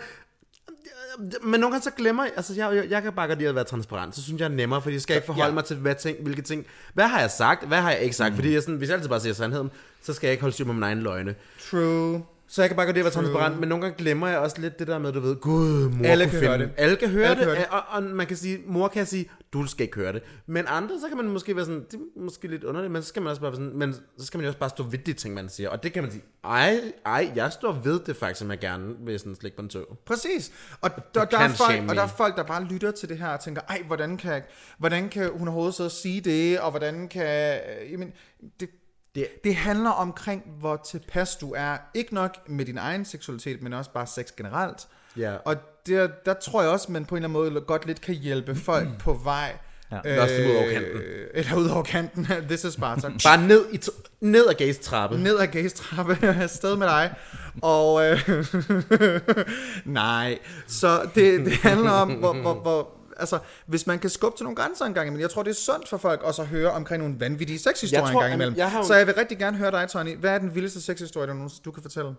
Men 1.42 1.60
nogle 1.60 1.74
gange 1.74 1.84
så 1.84 1.90
glemmer 1.90 2.24
jeg, 2.24 2.32
altså 2.36 2.54
jeg, 2.54 2.76
jeg, 2.76 2.90
jeg 2.90 3.02
kan 3.02 3.12
bare 3.12 3.26
godt 3.28 3.38
lide 3.38 3.48
at 3.48 3.54
være 3.54 3.64
transparent, 3.64 4.16
så 4.16 4.22
synes 4.22 4.40
jeg 4.40 4.44
er 4.46 4.48
nemmere, 4.50 4.82
fordi 4.82 4.94
jeg 4.94 5.02
skal 5.02 5.16
ikke 5.16 5.26
forholde 5.26 5.44
Ja. 5.44 5.48
ja. 5.48 5.54
mig 5.54 5.64
til, 5.64 5.76
hvad 5.76 5.94
ting, 5.94 6.16
hvilke 6.22 6.42
ting, 6.42 6.66
hvad 6.94 7.06
har 7.08 7.20
jeg 7.20 7.30
sagt, 7.30 7.66
hvad 7.68 7.78
har 7.78 7.90
jeg 7.90 8.00
ikke 8.00 8.16
sagt, 8.16 8.30
mm. 8.32 8.36
fordi 8.36 8.52
jeg 8.54 8.62
sådan, 8.62 8.74
hvis 8.76 8.88
jeg 8.88 8.96
altid 8.96 9.08
bare 9.08 9.20
siger 9.20 9.34
sandheden, 9.34 9.70
så 10.02 10.12
skal 10.14 10.26
jeg 10.26 10.32
ikke 10.32 10.40
holde 10.40 10.54
styr 10.54 10.64
på 10.64 10.72
mine 10.72 10.86
egne 10.86 11.00
løgne. 11.02 11.34
True. 11.70 12.22
Så 12.52 12.62
jeg 12.62 12.68
kan 12.68 12.76
bare 12.76 12.86
lide 12.86 12.98
at 12.98 13.04
være 13.04 13.12
transparent, 13.12 13.60
men 13.60 13.68
nogle 13.68 13.84
gange 13.84 13.98
glemmer 13.98 14.28
jeg 14.28 14.38
også 14.38 14.60
lidt 14.60 14.78
det 14.78 14.86
der 14.86 14.98
med, 14.98 15.12
du 15.12 15.20
ved, 15.20 15.36
gud, 15.36 15.88
mor 15.88 16.06
Alle 16.06 16.28
kan 16.28 16.40
høre 16.40 16.58
det. 16.58 16.70
Alle 16.76 16.96
kan 16.96 17.08
høre 17.08 17.24
Alle 17.24 17.36
det, 17.36 17.44
kan 17.44 17.56
høre 17.56 17.64
det. 17.64 17.66
Og, 17.70 17.82
og, 17.88 18.02
man 18.02 18.26
kan 18.26 18.36
sige, 18.36 18.58
mor 18.66 18.88
kan 18.88 19.06
sige, 19.06 19.30
du 19.52 19.66
skal 19.66 19.84
ikke 19.84 19.96
høre 19.96 20.12
det. 20.12 20.22
Men 20.46 20.64
andre, 20.68 21.00
så 21.00 21.08
kan 21.08 21.16
man 21.16 21.28
måske 21.28 21.56
være 21.56 21.64
sådan, 21.64 21.84
det 21.90 21.94
er 21.94 22.20
måske 22.20 22.48
lidt 22.48 22.64
underligt, 22.64 22.92
men 22.92 23.02
så 23.02 23.08
skal 23.08 23.22
man 23.22 23.30
også 23.30 23.42
bare 23.42 23.52
sådan, 23.52 23.72
men 23.74 23.92
så 23.92 24.26
skal 24.26 24.38
man 24.38 24.44
jo 24.44 24.48
også 24.48 24.58
bare 24.58 24.70
stå 24.70 24.82
ved 24.82 24.98
de 24.98 25.12
ting, 25.12 25.34
man 25.34 25.48
siger. 25.48 25.68
Og 25.68 25.82
det 25.82 25.92
kan 25.92 26.02
man 26.02 26.12
sige, 26.12 26.24
ej, 26.44 26.80
ej, 27.06 27.32
jeg 27.34 27.52
står 27.52 27.72
ved 27.72 28.00
det 28.00 28.16
faktisk, 28.16 28.38
som 28.38 28.50
jeg 28.50 28.58
gerne 28.58 28.94
vil 29.00 29.18
sådan 29.18 29.34
slikke 29.34 29.56
på 29.56 29.62
en 29.62 29.68
tøv. 29.68 29.96
Præcis. 30.06 30.52
Og 30.80 30.90
der, 31.14 31.24
der, 31.24 31.38
er 31.38 31.48
folk, 31.48 31.88
og 31.88 31.96
der 31.96 32.02
er 32.02 32.06
folk, 32.06 32.36
der 32.36 32.42
bare 32.42 32.64
lytter 32.64 32.90
til 32.90 33.08
det 33.08 33.18
her 33.18 33.28
og 33.28 33.40
tænker, 33.40 33.62
ej, 33.68 33.82
hvordan 33.86 34.16
kan, 34.16 34.42
hvordan 34.78 35.08
kan 35.08 35.30
hun 35.30 35.48
overhovedet 35.48 35.80
og 35.80 35.90
sige 35.90 36.20
det, 36.20 36.60
og 36.60 36.70
hvordan 36.70 37.08
kan... 37.08 37.60
Jamen, 37.90 38.12
det, 38.60 38.70
det, 39.14 39.28
det 39.44 39.54
handler 39.54 39.90
omkring, 39.90 40.42
hvor 40.58 40.76
tilpas 40.76 41.36
du 41.36 41.54
er. 41.56 41.76
Ikke 41.94 42.14
nok 42.14 42.48
med 42.48 42.64
din 42.64 42.78
egen 42.78 43.04
seksualitet, 43.04 43.62
men 43.62 43.72
også 43.72 43.90
bare 43.90 44.06
sex 44.06 44.26
generelt. 44.36 44.88
Ja. 45.16 45.36
Og 45.44 45.56
der, 45.86 46.08
der 46.24 46.34
tror 46.34 46.62
jeg 46.62 46.70
også, 46.70 46.92
man 46.92 47.04
på 47.04 47.14
en 47.14 47.24
eller 47.24 47.40
anden 47.40 47.52
måde 47.52 47.64
godt 47.66 47.86
lidt 47.86 48.00
kan 48.00 48.14
hjælpe 48.14 48.54
folk 48.54 48.88
på 48.98 49.12
vej. 49.24 49.56
Ja. 49.92 50.22
Også 50.22 50.34
ud 50.34 50.56
over 50.56 50.72
kanten. 50.72 51.00
Eller 51.34 51.54
ud 51.54 51.68
over 51.68 51.82
kanten. 51.82 52.24
This 52.48 52.64
is 52.64 52.72
Sparta. 52.72 53.10
Bare 53.24 53.46
ned, 53.46 53.64
i 53.72 53.80
ned 54.20 54.48
ad 54.48 54.54
gays 54.54 54.78
trappe. 54.78 55.18
ned 55.18 55.38
ad 55.38 55.46
gastrappe 55.46 56.18
afsted 56.42 56.76
med 56.76 56.86
dig. 56.86 57.14
Og 57.62 58.04
øh, 58.06 58.28
nej, 59.84 60.38
så 60.66 61.10
det, 61.14 61.46
det 61.46 61.52
handler 61.52 61.90
om, 61.90 62.10
hvor, 62.10 62.32
hvor, 62.32 62.54
hvor, 62.54 62.99
altså, 63.20 63.38
hvis 63.66 63.86
man 63.86 63.98
kan 63.98 64.10
skubbe 64.10 64.36
til 64.38 64.44
nogle 64.44 64.56
grænser 64.56 64.84
en 64.84 64.94
gang 64.94 65.06
imellem. 65.06 65.20
Jeg 65.22 65.30
tror, 65.30 65.42
det 65.42 65.50
er 65.50 65.54
sundt 65.54 65.88
for 65.88 65.96
folk 65.96 66.22
også 66.22 66.42
at 66.42 66.48
høre 66.48 66.70
omkring 66.70 67.02
nogle 67.02 67.20
vanvittige 67.20 67.58
sexhistorier 67.58 68.02
Jeg 68.02 68.08
en 68.10 68.14
tror, 68.14 68.20
gang 68.22 68.34
imellem. 68.34 68.56
jeg 68.56 68.70
har 68.70 68.78
jo- 68.78 68.84
Så 68.86 68.94
jeg 68.94 69.06
vil 69.06 69.14
rigtig 69.14 69.38
gerne 69.38 69.56
høre 69.56 69.70
dig, 69.70 69.88
Tony. 69.88 70.16
Hvad 70.16 70.30
er 70.34 70.38
den 70.38 70.54
vildeste 70.54 70.80
sexhistorie, 70.80 71.26
du, 71.28 71.48
du 71.64 71.70
kan 71.70 71.82
fortælle? 71.82 72.14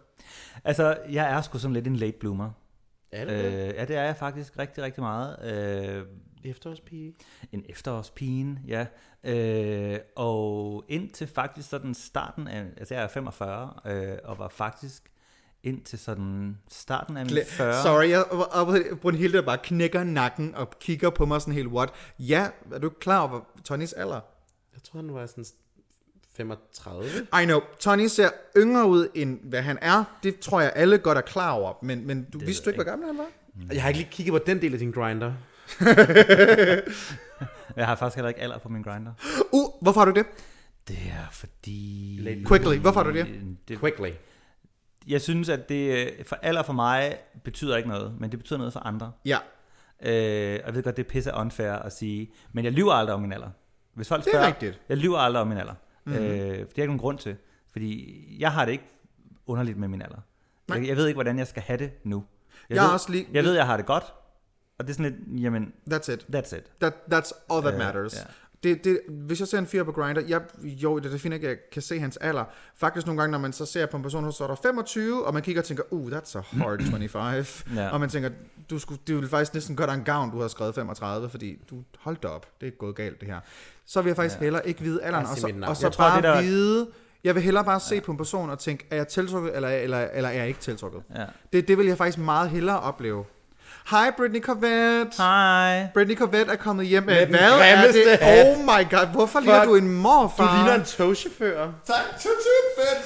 Altså, 0.64 0.98
jeg 1.12 1.32
er 1.32 1.42
sgu 1.42 1.58
sådan 1.58 1.74
lidt 1.74 1.88
en 1.88 1.96
late 1.96 2.18
bloomer. 2.20 2.50
Er 3.12 3.26
det 3.26 3.44
det? 3.44 3.46
Øh, 3.70 3.74
ja, 3.76 3.86
det 3.86 3.96
er 3.96 4.04
jeg 4.04 4.16
faktisk 4.18 4.60
rigtig, 4.60 4.84
rigtig 4.84 5.04
meget. 5.04 5.36
Øh, 5.44 6.04
Efterårspige. 6.44 7.14
en 7.52 7.64
efterårspigen, 7.70 8.60
ja. 8.68 8.86
Øh, 9.24 10.00
og 10.16 10.84
indtil 10.90 11.28
faktisk 11.28 11.70
sådan 11.70 11.94
starten 11.94 12.48
af, 12.48 12.66
altså 12.78 12.94
jeg 12.94 13.04
er 13.04 13.08
45, 13.08 13.74
øh, 13.86 14.18
og 14.24 14.40
var 14.40 14.48
faktisk 14.50 15.12
indtil 15.64 16.00
sådan 16.00 16.58
starten 16.70 17.18
af 17.18 17.26
mine 17.26 17.42
40. 17.48 17.84
Sorry, 17.84 18.10
jeg, 18.10 18.32
og, 18.32 18.52
og 18.52 18.80
Brunhilde 19.02 19.38
der 19.38 19.44
bare 19.44 19.58
knækker 19.64 20.04
nakken 20.04 20.56
og 20.56 20.70
kigger 20.80 21.10
på 21.10 21.26
mig 21.26 21.42
sådan 21.42 21.54
helt, 21.54 21.68
what? 21.68 21.90
Ja, 22.20 22.48
er 22.74 22.80
du 22.80 22.90
klar 22.90 23.30
over 23.30 23.42
Tonys 23.64 23.94
alder? 23.94 24.20
Jeg 24.74 24.84
tror, 24.84 25.00
han 25.00 25.14
var 25.14 25.26
sådan 25.26 25.46
35. 26.38 27.10
I 27.42 27.46
know, 27.46 27.60
Tony 27.80 28.08
ser 28.08 28.30
yngre 28.58 28.88
ud, 28.88 29.08
end 29.16 29.40
hvad 29.44 29.62
han 29.62 29.78
er. 29.82 30.04
Det 30.24 30.40
tror 30.40 30.62
jeg 30.62 30.74
alle 30.76 30.98
godt 30.98 31.18
er 31.18 31.22
klar 31.22 31.52
over. 31.52 31.74
Men, 31.82 32.08
men 32.08 32.28
du 32.34 32.40
vidste 32.40 32.66
du 32.66 32.70
ikke, 32.70 32.84
hvor 32.84 32.92
gammel 32.92 33.08
han 33.08 33.18
var? 33.18 33.28
Jeg 33.74 33.82
har 33.82 33.90
ikke 33.90 34.00
lige 34.00 34.12
kigget 34.12 34.32
på 34.32 34.40
den 34.46 34.62
del 34.62 34.74
af 34.74 34.80
din 34.80 34.92
grinder. 34.92 35.34
Jeg 37.76 37.86
har 37.86 37.96
faktisk 37.96 38.16
heller 38.16 38.30
ikke 38.30 38.42
alder 38.42 38.58
på 38.58 38.70
min 38.70 38.82
grinder. 38.82 39.12
Uh, 39.52 39.70
hvorfor 39.82 40.00
har 40.00 40.06
du 40.06 40.12
det? 40.12 40.26
Det 40.88 40.98
er 40.98 41.32
fordi... 41.32 42.44
Quickly, 42.48 42.78
hvorfor 42.78 43.04
har 43.04 43.12
du 43.12 43.18
det? 43.18 43.28
det 43.68 43.80
Quickly. 43.80 44.10
Jeg 45.08 45.22
synes, 45.22 45.50
at 45.50 45.70
det 45.70 46.06
øh, 46.20 46.26
for 46.26 46.36
alder 46.42 46.64
for 46.64 46.74
mig 46.74 47.18
betyder 47.44 47.78
ikke 47.78 47.90
noget, 47.90 48.16
men 48.20 48.32
det 48.32 48.40
betyder 48.40 48.58
noget 48.58 48.74
for 48.74 48.80
andre. 48.80 49.12
Ja, 49.26 49.38
Øh, 50.04 50.60
og 50.62 50.66
jeg 50.68 50.76
ved 50.76 50.84
godt, 50.84 50.98
det 50.98 51.06
er 51.06 51.10
pisse 51.10 51.32
unfair 51.34 51.72
at 51.72 51.94
sige, 51.94 52.32
men 52.54 52.66
jeg 52.66 52.72
lyver 52.74 52.94
aldrig 52.94 53.14
om 53.16 53.22
min 53.22 53.34
alder. 53.34 53.50
Hvis 53.94 54.08
folk 54.08 54.24
Det 54.24 54.28
er 54.28 54.32
spørger, 54.32 54.48
rigtigt. 54.48 54.82
jeg 54.90 54.98
lyver 54.98 55.18
aldrig 55.18 55.42
om 55.42 55.48
min 55.48 55.58
alder. 55.58 55.74
Mm-hmm. 56.06 56.24
Øh, 56.24 56.32
det 56.32 56.58
er 56.60 56.62
ikke 56.62 56.86
nogen 56.86 57.00
grund 57.00 57.18
til, 57.18 57.36
fordi 57.72 58.26
jeg 58.40 58.52
har 58.52 58.66
det 58.66 58.72
ikke 58.72 58.84
underligt 59.48 59.78
med 59.78 59.88
min 59.88 60.02
alder. 60.02 60.18
Jeg, 60.70 60.88
jeg 60.88 60.98
ved 60.98 61.08
ikke, 61.08 61.16
hvordan 61.16 61.38
jeg 61.40 61.48
skal 61.48 61.62
have 61.64 61.78
det 61.80 61.92
nu. 62.04 62.24
Jeg, 62.70 62.76
Jeg 62.76 62.84
ved, 62.84 62.90
også 62.92 63.12
lige- 63.12 63.28
jeg 63.34 63.44
ved, 63.44 63.54
jeg 63.54 63.66
har 63.66 63.78
det 63.78 63.86
godt, 63.86 64.04
og 64.80 64.88
det 64.88 64.90
er 64.90 64.94
sådan 64.94 65.12
lidt, 65.30 65.44
jamen, 65.44 65.74
that's 65.94 66.12
it. 66.14 66.26
that's 66.36 66.56
it. 66.58 66.64
That, 66.82 66.94
that's 67.14 67.32
all 67.54 67.62
that 67.62 67.74
Øh, 67.74 67.80
matters. 67.80 68.16
ja. 68.16 68.22
Det, 68.64 68.84
det, 68.84 69.00
hvis 69.10 69.40
jeg 69.40 69.48
ser 69.48 69.58
en 69.60 69.68
fyr 69.68 69.84
på 69.84 69.92
Grindr, 69.92 70.20
jeg, 70.28 70.42
jo, 70.64 71.00
det 71.00 71.14
er 71.14 71.18
fint, 71.18 71.34
at 71.34 71.44
jeg 71.44 71.58
kan 71.72 71.82
se 71.82 72.00
hans 72.00 72.18
alder. 72.18 72.44
Faktisk 72.76 73.06
nogle 73.08 73.22
gange, 73.22 73.32
når 73.32 73.38
man 73.40 73.54
så 73.54 73.66
ser 73.66 73.86
på 73.86 73.98
en 73.98 74.04
person, 74.04 74.26
så 74.26 74.32
står 74.32 74.48
der 74.48 74.56
25, 74.56 75.26
og 75.26 75.34
man 75.34 75.44
kigger 75.44 75.62
og 75.62 75.66
tænker, 75.66 75.84
uh, 75.90 76.12
that's 76.12 76.38
a 76.38 76.42
hard 76.58 76.82
25. 76.92 77.46
Ja. 77.76 77.90
Og 77.90 78.00
man 78.00 78.10
tænker, 78.10 78.30
du 78.70 78.80
skulle, 78.80 79.02
det 79.08 79.16
ville 79.16 79.30
faktisk 79.30 79.54
næsten 79.54 79.76
gøre 79.76 79.88
dig 79.88 79.94
en 79.94 80.04
gavn, 80.04 80.32
du 80.32 80.42
har 80.42 80.48
skrevet 80.48 80.76
35, 80.76 81.30
fordi 81.30 81.60
du 81.70 81.76
holdt 82.00 82.26
op, 82.26 82.48
det 82.62 82.68
er 82.68 82.72
gået 82.72 82.96
galt 82.96 83.20
det 83.20 83.28
her. 83.28 83.40
Så 83.86 84.02
vil 84.02 84.10
jeg 84.10 84.16
faktisk 84.16 84.40
ja. 84.40 84.44
hellere 84.44 84.68
ikke 84.68 84.82
vide 84.82 85.04
alderen, 85.04 85.26
og 85.26 85.38
så, 85.38 85.54
og 85.68 85.78
så 85.78 85.86
Jeg 85.88 85.94
tror, 85.94 86.04
bare 86.04 86.16
det 86.16 86.24
der- 86.24 86.42
vide, 86.42 86.88
jeg 87.24 87.36
vil 87.36 87.44
hellere 87.44 87.66
bare 87.66 87.80
se 87.80 88.02
på 88.02 88.12
en 88.12 88.18
person 88.18 88.50
og 88.50 88.60
tænke, 88.60 88.88
er 88.90 88.96
jeg 88.96 89.08
tiltrukket, 89.08 89.56
eller, 89.56 89.70
eller, 89.70 89.98
eller 90.14 90.30
er 90.30 90.34
jeg 90.34 90.48
ikke 90.48 90.60
tiltrukket? 90.60 91.02
Ja. 91.16 91.26
Det, 91.54 91.68
det 91.68 91.78
vil 91.78 91.86
jeg 91.86 91.98
faktisk 91.98 92.18
meget 92.18 92.50
hellere 92.50 92.80
opleve. 92.80 93.26
Hej, 93.90 94.12
Britney 94.18 94.42
Corvette. 94.42 95.18
Hej. 95.18 95.88
Britney 95.94 96.18
Corvette 96.18 96.52
er 96.52 96.56
kommet 96.56 96.88
hjem 96.88 97.04
med, 97.04 97.28
hvad 97.28 97.40
er 97.40 97.92
det? 97.92 98.20
hat. 98.22 98.48
Oh 98.48 98.60
my 98.64 98.90
god, 98.90 99.08
hvorfor 99.08 99.40
ligner 99.40 99.60
Fuck. 99.60 99.70
du 99.70 99.76
en 99.76 99.90
morfar? 99.90 100.52
Du 100.52 100.56
ligner 100.56 100.76
en 100.80 100.86
togchauffør. 100.86 101.72
Tak, 101.86 102.04
tut 102.22 102.32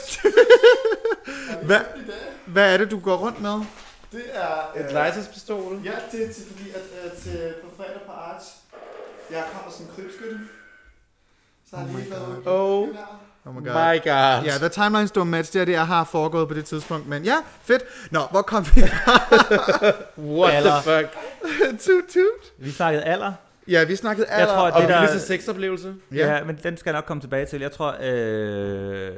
tut. 0.10 0.34
Hvad, 1.66 1.80
hvad 2.46 2.74
er 2.74 2.78
det, 2.78 2.92
du 2.92 3.00
går 3.00 3.16
rundt 3.16 3.42
med? 3.42 3.62
Det 4.12 4.24
er... 4.34 4.86
Et 4.86 4.94
legetøjspistol. 4.94 5.82
Ja, 5.84 5.92
det 6.12 6.30
er 6.30 6.34
til, 6.34 6.44
fordi 6.52 6.70
at, 6.70 6.82
at 7.04 7.18
til, 7.18 7.54
på 7.64 7.70
fredag 7.78 8.02
på 8.06 8.12
Arts, 8.12 8.46
jeg 9.32 9.44
kommer 9.54 9.72
som 9.72 9.86
krybskytte. 9.96 10.40
Så 11.70 11.76
har 11.76 11.86
jeg 11.86 11.96
lige 11.96 12.12
været. 12.12 12.48
Oh 12.48 12.88
Oh 13.48 13.54
my 13.54 13.60
my 13.60 13.66
god. 13.68 13.74
god. 14.04 14.44
Ja, 14.46 14.52
the 14.60 14.70
timelines 14.70 15.12
don't 15.18 15.24
match, 15.24 15.54
det 15.54 15.62
er 15.62 15.66
det, 15.66 15.72
jeg 15.72 15.88
har 15.88 16.04
foregået 16.04 16.48
på 16.48 16.54
det 16.54 16.66
tidspunkt. 16.66 17.08
Men 17.08 17.24
ja, 17.24 17.36
fedt. 17.62 17.84
Nå, 18.12 18.20
hvor 18.32 18.42
kom 18.42 18.66
vi 18.76 18.82
fra? 18.82 19.38
What 20.38 20.54
Alder. 20.54 20.82
the 20.82 20.92
fuck? 20.92 21.12
tut, 21.86 22.04
tut. 22.14 22.54
Vi 22.66 22.72
snakkede 22.72 23.04
alder. 23.04 23.34
Ja, 23.68 23.84
vi 23.84 23.96
snakkede 23.96 24.28
Jeg 24.30 24.38
alder. 24.40 24.54
tror, 24.56 24.72
Og 24.72 24.82
det 24.82 24.90
der- 24.90 25.00
vildeste 25.02 25.28
sexoplevelse? 25.28 25.96
Ja. 26.12 26.18
Ja. 26.18 26.36
ja, 26.36 26.44
men 26.44 26.60
den 26.64 26.78
skal 26.78 26.90
jeg 26.90 26.98
nok 26.98 27.06
komme 27.06 27.22
tilbage 27.22 27.46
til. 27.46 27.62
Jeg 27.62 27.72
tror, 27.72 27.96
øh, 28.02 29.12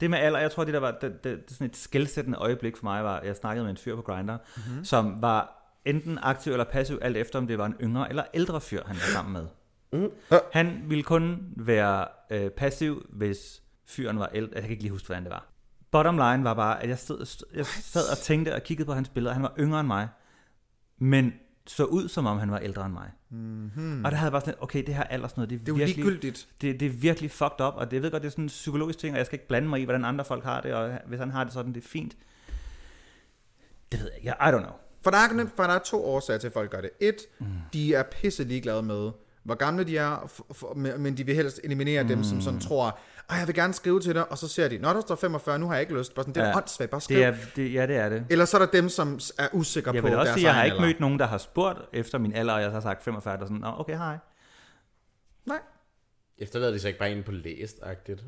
det 0.00 0.10
med 0.10 0.18
alder, 0.18 0.38
jeg 0.40 0.50
tror, 0.50 0.64
det 0.64 0.74
der 0.74 0.80
var 0.80 0.90
det, 0.90 1.24
det, 1.24 1.48
det, 1.48 1.50
sådan 1.50 1.66
et 1.66 1.76
skældsættende 1.76 2.38
øjeblik 2.38 2.76
for 2.76 2.84
mig, 2.84 3.04
var, 3.04 3.16
at 3.16 3.26
jeg 3.26 3.36
snakkede 3.36 3.64
med 3.64 3.70
en 3.70 3.76
fyr 3.76 3.96
på 3.96 4.02
Grindr, 4.02 4.32
mm-hmm. 4.56 4.84
som 4.84 5.22
var 5.22 5.54
enten 5.84 6.18
aktiv 6.22 6.52
eller 6.52 6.64
passiv, 6.64 6.98
alt 7.02 7.16
efter 7.16 7.38
om 7.38 7.46
det 7.46 7.58
var 7.58 7.66
en 7.66 7.74
yngre 7.82 8.08
eller 8.08 8.22
ældre 8.34 8.60
fyr, 8.60 8.82
han 8.86 8.96
var 8.96 9.12
sammen 9.12 9.32
med. 9.32 9.46
Mm. 9.92 10.10
Han 10.52 10.82
ville 10.86 11.04
kun 11.04 11.52
være 11.56 12.06
øh, 12.30 12.50
passiv, 12.50 13.06
hvis 13.08 13.62
fyren 13.86 14.18
var 14.18 14.30
ældre. 14.34 14.52
Jeg 14.54 14.62
kan 14.62 14.70
ikke 14.70 14.82
lige 14.82 14.92
huske, 14.92 15.06
hvordan 15.06 15.22
det 15.22 15.30
var. 15.30 15.46
Bottom 15.90 16.14
line 16.16 16.44
var 16.44 16.54
bare, 16.54 16.82
at 16.82 16.88
jeg, 16.88 16.98
stod, 16.98 17.44
jeg 17.54 17.66
sad 17.66 18.10
og 18.12 18.18
tænkte 18.18 18.54
og 18.54 18.62
kiggede 18.62 18.86
på 18.86 18.92
hans 18.92 19.08
billeder. 19.08 19.32
Han 19.34 19.42
var 19.42 19.54
yngre 19.58 19.80
end 19.80 19.86
mig, 19.86 20.08
men 20.98 21.32
så 21.66 21.84
ud, 21.84 22.08
som 22.08 22.26
om 22.26 22.38
han 22.38 22.50
var 22.50 22.58
ældre 22.58 22.84
end 22.86 22.92
mig. 22.92 23.10
Mm-hmm. 23.30 24.04
Og 24.04 24.10
der 24.10 24.16
havde 24.16 24.26
jeg 24.26 24.32
bare 24.32 24.40
sådan, 24.40 24.50
lidt, 24.52 24.62
okay, 24.62 24.82
det 24.86 24.94
her 24.94 25.04
alder 25.04 25.28
sådan 25.28 25.40
noget, 25.40 25.50
det 25.50 25.56
er, 25.60 25.64
Det 25.64 25.72
er 25.72 25.76
virkelig, 25.76 25.96
ligegyldigt. 26.04 26.48
det, 26.60 26.80
det 26.80 26.86
er 26.86 26.90
virkelig 26.90 27.30
fucked 27.30 27.60
up, 27.66 27.74
og 27.76 27.90
det, 27.90 27.92
jeg 27.96 28.02
ved 28.02 28.10
godt, 28.10 28.22
det 28.22 28.28
er 28.28 28.30
sådan 28.30 28.44
en 28.44 28.48
psykologisk 28.48 28.98
ting, 28.98 29.12
og 29.14 29.18
jeg 29.18 29.26
skal 29.26 29.36
ikke 29.36 29.48
blande 29.48 29.68
mig 29.68 29.80
i, 29.80 29.84
hvordan 29.84 30.04
andre 30.04 30.24
folk 30.24 30.44
har 30.44 30.60
det, 30.60 30.74
og 30.74 30.98
hvis 31.06 31.18
han 31.18 31.30
har 31.30 31.44
det 31.44 31.52
sådan, 31.52 31.72
det 31.74 31.84
er 31.84 31.88
fint. 31.88 32.16
Det 33.92 34.00
ved 34.00 34.08
jeg 34.08 34.16
ikke, 34.16 34.28
I 34.28 34.32
don't 34.32 34.58
know. 34.58 34.72
For 35.02 35.10
der, 35.10 35.18
er, 35.18 35.46
for 35.56 35.62
der 35.62 35.70
er 35.70 35.78
to 35.78 36.04
årsager 36.04 36.38
til, 36.38 36.46
at 36.46 36.52
folk 36.52 36.70
gør 36.70 36.80
det. 36.80 36.90
Et, 37.00 37.16
mm. 37.38 37.46
de 37.72 37.94
er 37.94 38.02
pisse 38.02 38.44
ligeglade 38.44 38.82
med, 38.82 39.10
hvor 39.48 39.54
gamle 39.54 39.84
de 39.84 39.96
er, 39.98 40.26
for, 40.26 40.46
for, 40.52 40.74
men 40.74 41.16
de 41.16 41.26
vil 41.26 41.34
helst 41.34 41.60
eliminere 41.64 42.02
mm. 42.02 42.08
dem, 42.08 42.24
som 42.24 42.40
sådan 42.40 42.60
tror, 42.60 42.98
at 43.30 43.38
jeg 43.38 43.46
vil 43.46 43.54
gerne 43.54 43.74
skrive 43.74 44.00
til 44.00 44.14
dig, 44.14 44.30
og 44.32 44.38
så 44.38 44.48
ser 44.48 44.68
de, 44.68 44.78
når 44.78 44.92
der 44.92 45.00
står 45.00 45.14
45, 45.14 45.58
nu 45.58 45.66
har 45.66 45.74
jeg 45.74 45.80
ikke 45.80 45.98
lyst. 45.98 46.14
Bare 46.14 46.22
sådan, 46.24 46.34
det 46.34 46.42
er 46.42 46.48
Ja. 46.48 46.56
åndssvagt, 46.56 46.90
bare 46.90 47.00
skriv. 47.00 47.16
Det 47.16 47.24
er, 47.26 47.34
det, 47.56 47.72
ja, 47.74 47.86
det 47.86 47.96
er 47.96 48.08
det. 48.08 48.26
Eller 48.30 48.44
så 48.44 48.56
er 48.56 48.64
der 48.64 48.70
dem, 48.72 48.88
som 48.88 49.20
er 49.38 49.48
usikre 49.52 49.92
Jeg 49.94 50.02
på 50.02 50.08
vil 50.08 50.16
også 50.18 50.26
deres 50.26 50.34
sige, 50.40 50.46
jeg 50.46 50.54
har 50.54 50.64
ikke 50.64 50.74
alder. 50.74 50.86
mødt 50.86 51.00
nogen, 51.00 51.18
der 51.18 51.26
har 51.26 51.38
spurgt 51.38 51.78
efter 51.92 52.18
min 52.18 52.32
alder, 52.34 52.52
og 52.54 52.62
jeg 52.62 52.70
har 52.70 52.80
sagt 52.80 53.04
45, 53.04 53.34
og 53.34 53.46
sådan, 53.46 53.56
Nå, 53.56 53.74
okay, 53.78 53.96
hej. 53.96 54.18
Nej. 55.46 55.58
Efterlader 56.38 56.72
de 56.72 56.78
så 56.78 56.86
ikke 56.88 56.98
bare 56.98 57.10
en 57.12 57.22
på 57.22 57.32
læst-agtigt? 57.32 58.20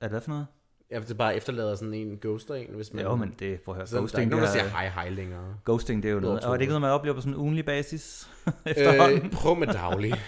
Er 0.00 0.06
det 0.06 0.10
hvad 0.10 0.20
for 0.20 0.30
noget? 0.30 0.46
Ja, 0.90 1.00
det 1.08 1.18
bare 1.18 1.36
efterlader 1.36 1.74
sådan 1.74 1.94
en 1.94 2.18
ghoster 2.22 2.54
en, 2.54 2.66
hvis 2.74 2.92
man... 2.92 3.04
Jo, 3.04 3.14
men 3.16 3.34
det, 3.38 3.60
prøv 3.60 3.74
at 3.74 3.76
høre, 3.76 3.86
Så 3.86 3.92
der 3.96 3.98
er 3.98 4.02
ghosting, 4.02 4.22
ikke 4.22 4.30
nogen, 4.30 4.42
der 4.46 4.52
det, 4.52 4.60
siger 4.60 4.64
er, 4.64 4.68
hej 4.70 4.88
hej 4.88 5.10
længere. 5.10 5.54
ghosting, 5.64 6.02
det 6.02 6.08
er 6.08 6.12
jo 6.12 6.20
noget. 6.20 6.40
Og 6.40 6.48
er 6.52 6.52
det 6.56 6.60
ikke 6.60 6.72
hoved. 6.72 6.80
noget, 6.80 6.80
man 6.80 6.90
oplever 6.90 7.14
på 7.14 7.20
sådan 7.20 7.32
en 7.32 7.38
ugenlig 7.40 7.64
basis 7.64 8.28
efterhånden? 8.66 9.24
Øh, 9.24 9.30
prøv 9.32 9.56
med 9.56 9.66
daglig. 9.66 10.12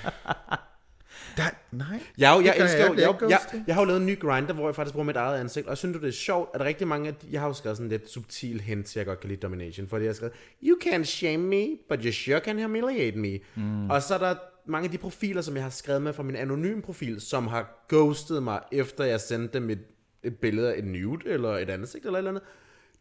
Der, 1.37 1.43
nej. 1.71 1.87
Jeg, 1.91 2.01
jeg, 2.19 2.39
Det 2.39 2.45
jeg, 2.45 2.57
elsker, 2.65 2.79
jeg 2.79 2.85
jeg, 2.87 2.91
ikke. 2.91 3.03
jeg, 3.03 3.09
er 3.09 3.29
jeg, 3.29 3.39
ghosting. 3.41 3.65
jeg 3.67 3.75
har 3.75 3.83
jo 3.83 3.87
lavet 3.87 4.01
en 4.01 4.07
ny 4.07 4.21
grinder, 4.21 4.53
hvor 4.55 4.69
jeg 4.69 4.75
faktisk 4.75 4.93
bruger 4.93 5.05
mit 5.07 5.17
eget 5.17 5.41
ansigt, 5.41 5.67
og 5.67 5.71
jeg 5.71 5.79
synes, 5.79 5.97
det 6.01 6.09
er 6.09 6.13
sjovt, 6.13 6.51
at 6.55 6.59
der 6.59 6.65
er 6.65 6.69
rigtig 6.69 6.89
mange 6.89 7.09
af 7.09 7.15
de, 7.15 7.27
jeg 7.31 7.41
har 7.41 7.49
jo 7.49 7.53
skrevet 7.55 7.77
sådan 7.77 7.89
lidt 7.91 8.11
subtil 8.11 8.61
hint 8.61 8.87
til, 8.87 8.99
jeg 8.99 9.07
godt 9.07 9.21
kan 9.21 9.29
lide 9.31 9.41
domination, 9.41 9.89
fordi 9.89 10.05
jeg 10.05 10.09
har 10.09 10.15
skrevet, 10.15 10.33
you 10.63 10.77
can 10.83 11.05
shame 11.05 11.39
me, 11.39 11.67
but 11.89 12.01
you 12.05 12.13
sure 12.13 12.41
can 12.41 12.63
humiliate 12.63 13.19
me. 13.19 13.39
Mm. 13.55 13.91
Og 13.91 14.03
så 14.03 14.15
er 14.15 14.19
der 14.19 14.35
mange 14.67 14.85
af 14.85 14.91
de 14.91 14.99
profiler, 14.99 15.43
som 15.43 15.55
jeg 15.55 15.63
har 15.63 15.71
skrevet 15.71 16.03
med 16.03 16.13
fra 16.13 16.23
min 16.23 16.37
anonym 16.37 16.81
profil, 16.83 17.21
som 17.21 17.47
har 17.47 17.85
ghostet 17.89 18.43
mig, 18.43 18.61
efter 18.73 19.05
jeg 19.05 19.21
sendte 19.21 19.59
dem 19.59 19.71
et, 19.71 19.79
et 20.23 20.39
billede 20.39 20.75
af 20.75 20.79
et 20.79 20.85
nude, 20.85 21.29
eller 21.29 21.59
et 21.59 21.71
ansigt, 21.71 22.05
eller 22.05 22.19
et 22.19 22.19
eller 22.19 22.31
andet. 22.31 22.43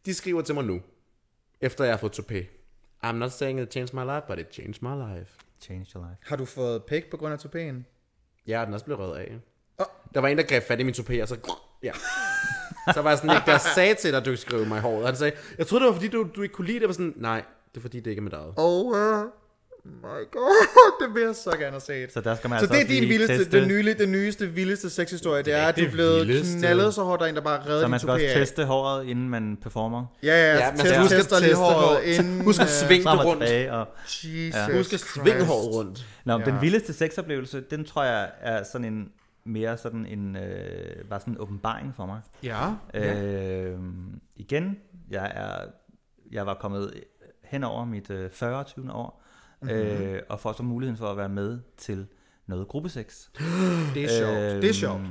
De 0.06 0.14
skriver 0.14 0.42
til 0.42 0.56
mig 0.56 0.64
nu, 0.64 0.82
efter 1.62 1.84
jeg 1.84 1.94
har 1.94 1.98
fået 1.98 2.20
topé. 2.20 2.46
I'm 3.06 3.12
not 3.12 3.32
saying 3.32 3.60
it 3.60 3.72
changed 3.72 3.94
my 3.94 4.04
life, 4.16 4.22
but 4.28 4.40
it 4.40 4.54
changed 4.54 4.82
my 4.82 5.18
life. 5.18 5.32
Change 5.62 5.92
your 5.96 6.08
life. 6.08 6.18
Har 6.26 6.36
du 6.36 6.46
fået 6.46 6.84
pæk 6.84 7.12
på 7.12 7.18
grund 7.18 7.34
af 7.34 7.40
topæen? 7.40 7.86
Ja, 8.48 8.62
den 8.62 8.70
er 8.70 8.74
også 8.74 8.86
blevet 8.86 9.00
rød 9.00 9.18
af. 9.18 9.40
Åh. 9.80 9.86
Der 10.14 10.20
var 10.20 10.28
en, 10.28 10.38
der 10.38 10.44
greb 10.44 10.64
fat 10.64 10.80
i 10.80 10.84
min 10.84 10.94
topé, 10.94 11.22
og 11.22 11.28
så... 11.28 11.56
Ja. 11.84 11.92
Så 12.94 13.02
var 13.02 13.10
jeg 13.10 13.18
sådan, 13.18 13.36
ikke, 13.36 13.52
der 13.52 13.58
sagde 13.58 13.96
til 13.96 14.12
dig, 14.12 14.20
at 14.20 14.26
du 14.26 14.30
ikke 14.30 14.42
skrive 14.42 14.66
mig 14.66 14.78
i 14.78 14.82
håret. 14.82 15.06
Han 15.06 15.16
sagde, 15.16 15.38
jeg 15.58 15.68
troede, 15.68 15.84
det 15.84 15.90
var, 15.90 15.96
fordi 15.96 16.08
du, 16.08 16.30
du 16.36 16.42
ikke 16.42 16.56
kunne 16.56 16.68
lide 16.68 16.76
det. 16.76 16.82
Jeg 16.82 16.90
var 16.90 16.94
sådan, 16.94 17.14
nej, 17.16 17.44
det 17.72 17.78
er 17.78 17.82
fordi, 17.82 18.00
det 18.00 18.12
ikke 18.12 18.20
er 18.20 18.24
med 18.24 18.32
dig. 18.32 18.54
Oh 18.58 18.86
uh, 18.86 19.32
my 19.86 20.32
god, 20.32 20.68
det 21.08 21.16
vil 21.16 21.24
jeg 21.24 21.36
så 21.36 21.52
gerne 21.52 21.72
have 21.72 21.82
set. 21.82 22.14
Så 22.14 22.22
der 22.22 22.36
skal 22.36 22.50
man 22.50 22.60
Så 22.60 22.66
altså 22.66 22.76
det 22.88 22.96
er 22.98 23.00
din 23.02 23.10
vildeste, 23.10 23.38
teste, 23.38 23.60
den, 23.60 23.68
nye, 23.68 23.94
den 23.94 24.12
nyeste, 24.12 24.48
vildeste 24.48 24.90
sexhistorie, 24.90 25.44
det 25.44 25.54
er, 25.54 25.68
at 25.68 25.76
du 25.76 25.82
er 25.82 25.86
det 25.86 25.94
blevet 25.94 26.28
vildeste. 26.28 26.58
knaldet 26.58 26.94
så 26.94 27.04
hårdt, 27.04 27.20
der 27.20 27.26
er 27.26 27.30
en, 27.30 27.36
der 27.36 27.42
bare 27.42 27.66
redder 27.66 27.82
så 27.82 27.88
man 27.88 28.00
skal 28.00 28.12
også 28.12 28.26
teste 28.34 28.66
håret, 28.66 29.06
inden 29.06 29.30
man 29.30 29.58
performer. 29.62 30.06
Ja, 30.24 30.28
ja, 30.28 30.34
Ja, 30.36 30.66
ja 30.66 30.72
man 30.72 30.80
test, 30.80 30.90
skal 30.90 31.10
tester 31.10 31.40
lige 31.40 31.50
teste 31.50 31.64
håret, 31.64 31.76
håret. 31.88 32.04
inden... 32.04 32.42
Husk 32.44 32.62
at 32.62 32.66
øh, 32.68 32.88
svinge 32.88 33.06
det 33.12 33.26
rundt. 33.26 33.44
og 33.70 33.88
Jesus 34.24 34.76
Husk 34.78 34.94
at 34.94 35.00
svinge 35.00 35.46
håret 35.46 35.76
rundt. 35.76 36.06
Nå, 36.26 36.34
ja. 36.34 36.40
Ja. 36.40 36.46
den 36.46 36.62
vildeste 36.62 36.94
sexoplevelse, 36.94 37.62
den 37.62 37.86
tror 37.86 38.04
jeg 38.04 38.30
er 38.42 38.64
sådan 38.64 38.86
en 38.86 39.10
mere 39.46 39.78
sådan 39.78 40.06
en 40.06 40.36
øh, 40.36 41.06
bare 41.10 41.20
sådan 41.20 41.34
en 41.34 41.40
åbenbaring 41.42 41.94
for 41.96 42.06
mig. 42.06 42.20
Ja, 42.44 42.70
Øh, 42.94 43.78
igen, 44.36 44.78
jeg 45.12 45.32
er 45.36 45.66
jeg 46.32 46.46
var 46.46 46.54
kommet 46.54 46.94
hen 47.44 47.64
over 47.64 47.86
mit 47.86 48.10
øh, 48.10 48.30
40. 48.32 48.64
20. 48.64 48.92
år 48.94 49.24
Mhm. 49.62 49.70
øh, 49.72 50.22
og 50.30 50.40
får 50.40 50.54
så 50.54 50.64
muligheden 50.64 50.98
for 50.98 51.08
at 51.08 51.18
være 51.18 51.30
med 51.30 51.60
til 51.78 52.08
noget 52.48 52.68
gruppesex. 52.68 53.06
det 53.94 54.04
er 54.04 54.10
sjovt. 54.20 54.62
Det 54.62 54.70
er 54.70 54.74
sjovt. 54.74 55.02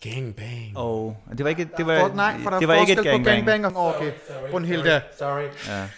Gangbang. 0.00 0.76
Og 0.76 1.16
det 1.38 1.44
var 1.44 1.50
ikke 1.50 1.68
det 1.76 1.86
var 1.86 2.00
For, 2.08 2.14
nej, 2.14 2.40
for 2.42 2.50
der 2.50 2.58
det 2.58 2.68
var 2.68 2.74
ikke 2.74 2.92
et 2.92 3.04
gangbang. 3.04 3.46
gangbang 3.46 3.76
og 3.76 3.94
okay. 3.96 4.12
Brunhilde, 4.50 5.02
Sorry. 5.18 5.42
Ja. 5.68 5.88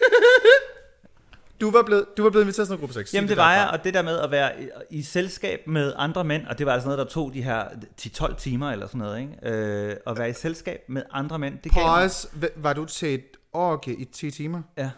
du 1.60 1.70
var 1.70 1.82
blevet, 1.82 2.04
du 2.16 2.22
var 2.22 2.30
blevet 2.30 2.44
inviteret 2.44 2.66
til 2.68 2.72
noget 2.72 2.80
gruppe 2.80 2.94
6. 2.94 3.14
Jamen 3.14 3.28
det 3.28 3.36
var 3.36 3.54
jeg, 3.54 3.68
og 3.72 3.84
det 3.84 3.94
der 3.94 4.02
med 4.02 4.18
at 4.18 4.30
være 4.30 4.62
i, 4.62 4.68
i 4.90 5.02
selskab 5.02 5.60
med 5.66 5.92
andre 5.96 6.24
mænd, 6.24 6.46
og 6.46 6.58
det 6.58 6.66
var 6.66 6.72
altså 6.72 6.88
noget, 6.88 6.98
der 6.98 7.04
tog 7.04 7.34
de 7.34 7.42
her 7.42 7.64
10-12 8.00 8.34
timer 8.36 8.70
eller 8.70 8.86
sådan 8.86 8.98
noget, 8.98 9.20
ikke? 9.20 9.32
Øh, 9.42 9.96
at 10.06 10.18
være 10.18 10.30
i 10.30 10.32
selskab 10.32 10.80
med 10.88 11.02
andre 11.10 11.38
mænd, 11.38 11.58
det 11.64 11.72
gav 11.74 11.82
mig, 11.84 12.00
Pause. 12.02 12.28
Hva- 12.28 12.52
Var 12.60 12.72
du 12.72 12.84
til 12.84 13.14
et 13.14 13.24
orgie 13.52 13.94
i 13.96 14.04
10 14.04 14.30
timer? 14.30 14.62
ja, 14.78 14.90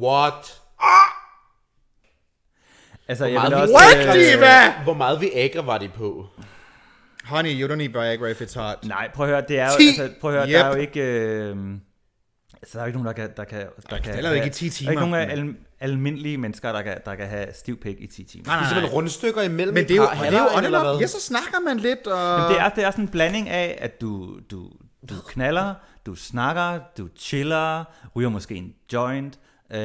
What? 0.00 0.60
Altså, 3.08 3.24
Hvor 3.24 3.32
jeg 3.32 3.50
meget, 3.50 3.54
også... 3.62 3.74
What, 3.74 4.16
øh, 4.16 4.32
Diva? 4.34 4.82
Hvor 4.84 4.94
meget 4.94 5.20
Viagra 5.20 5.62
var 5.62 5.78
de 5.78 5.88
på? 5.88 6.26
Honey, 7.24 7.60
you 7.62 7.68
don't 7.72 7.74
need 7.76 7.88
Viagra 7.88 8.26
if 8.28 8.40
it's 8.42 8.60
hot. 8.60 8.84
Nej, 8.84 9.10
prøv 9.14 9.26
at 9.26 9.30
høre, 9.32 9.42
det 9.48 9.58
er 9.58 9.64
jo, 9.66 9.70
10. 9.78 9.86
altså, 9.88 10.10
prøv 10.20 10.30
at 10.30 10.36
høre, 10.36 10.46
der 10.58 10.64
er 10.64 10.68
jo 10.68 10.74
Yep. 10.74 10.80
ikke, 10.80 11.00
øh, 11.00 11.56
altså, 12.62 12.72
der 12.72 12.78
er 12.78 12.82
jo 12.82 12.86
ikke 12.86 12.98
nogen, 12.98 13.06
der 13.06 13.12
kan, 13.12 13.30
der 13.36 13.44
kan, 13.44 13.66
der 13.90 13.98
kan, 13.98 14.14
heller 14.14 14.30
ikke 14.32 14.38
i 14.46 14.48
have- 14.48 14.50
10 14.50 14.64
Der 14.64 14.70
er 14.70 14.72
timer, 14.74 14.90
ikke 14.90 15.00
nogen 15.10 15.30
al, 15.30 15.54
almindelige 15.80 16.38
mennesker, 16.38 16.72
der 16.72 16.82
kan, 16.82 16.98
der 17.04 17.14
kan 17.14 17.26
have 17.28 17.46
stiv 17.54 17.80
pik 17.80 17.96
i 18.00 18.06
10 18.06 18.24
timer. 18.24 18.44
Nej, 18.46 18.54
Det 18.54 18.58
er 18.58 18.60
nej, 18.60 18.68
simpelthen 18.68 18.90
nej. 18.90 18.96
rundstykker 18.96 19.42
imellem 19.42 19.74
Men 19.74 19.82
et 19.82 19.88
det 19.88 19.94
er 19.94 20.02
jo, 20.02 20.06
par 20.12 20.24
det 20.24 20.34
er 20.34 20.42
jo 20.60 20.66
eller 20.66 20.84
hvad? 20.90 21.00
Ja, 21.00 21.06
så 21.06 21.20
snakker 21.20 21.60
man 21.66 21.76
lidt, 21.78 22.06
og... 22.06 22.40
Men 22.40 22.50
det 22.52 22.60
er, 22.60 22.68
det 22.68 22.84
er 22.84 22.90
sådan 22.90 23.04
en 23.04 23.08
blanding 23.10 23.48
af, 23.48 23.78
at 23.80 24.00
du, 24.00 24.38
du, 24.50 24.70
du 25.10 25.14
knaller, 25.28 25.74
du 26.06 26.14
snakker, 26.14 26.78
du 26.98 27.08
chiller, 27.18 27.84
ryger 28.16 28.28
måske 28.28 28.54
en 28.54 28.72
joint, 28.92 29.38
øh, 29.70 29.78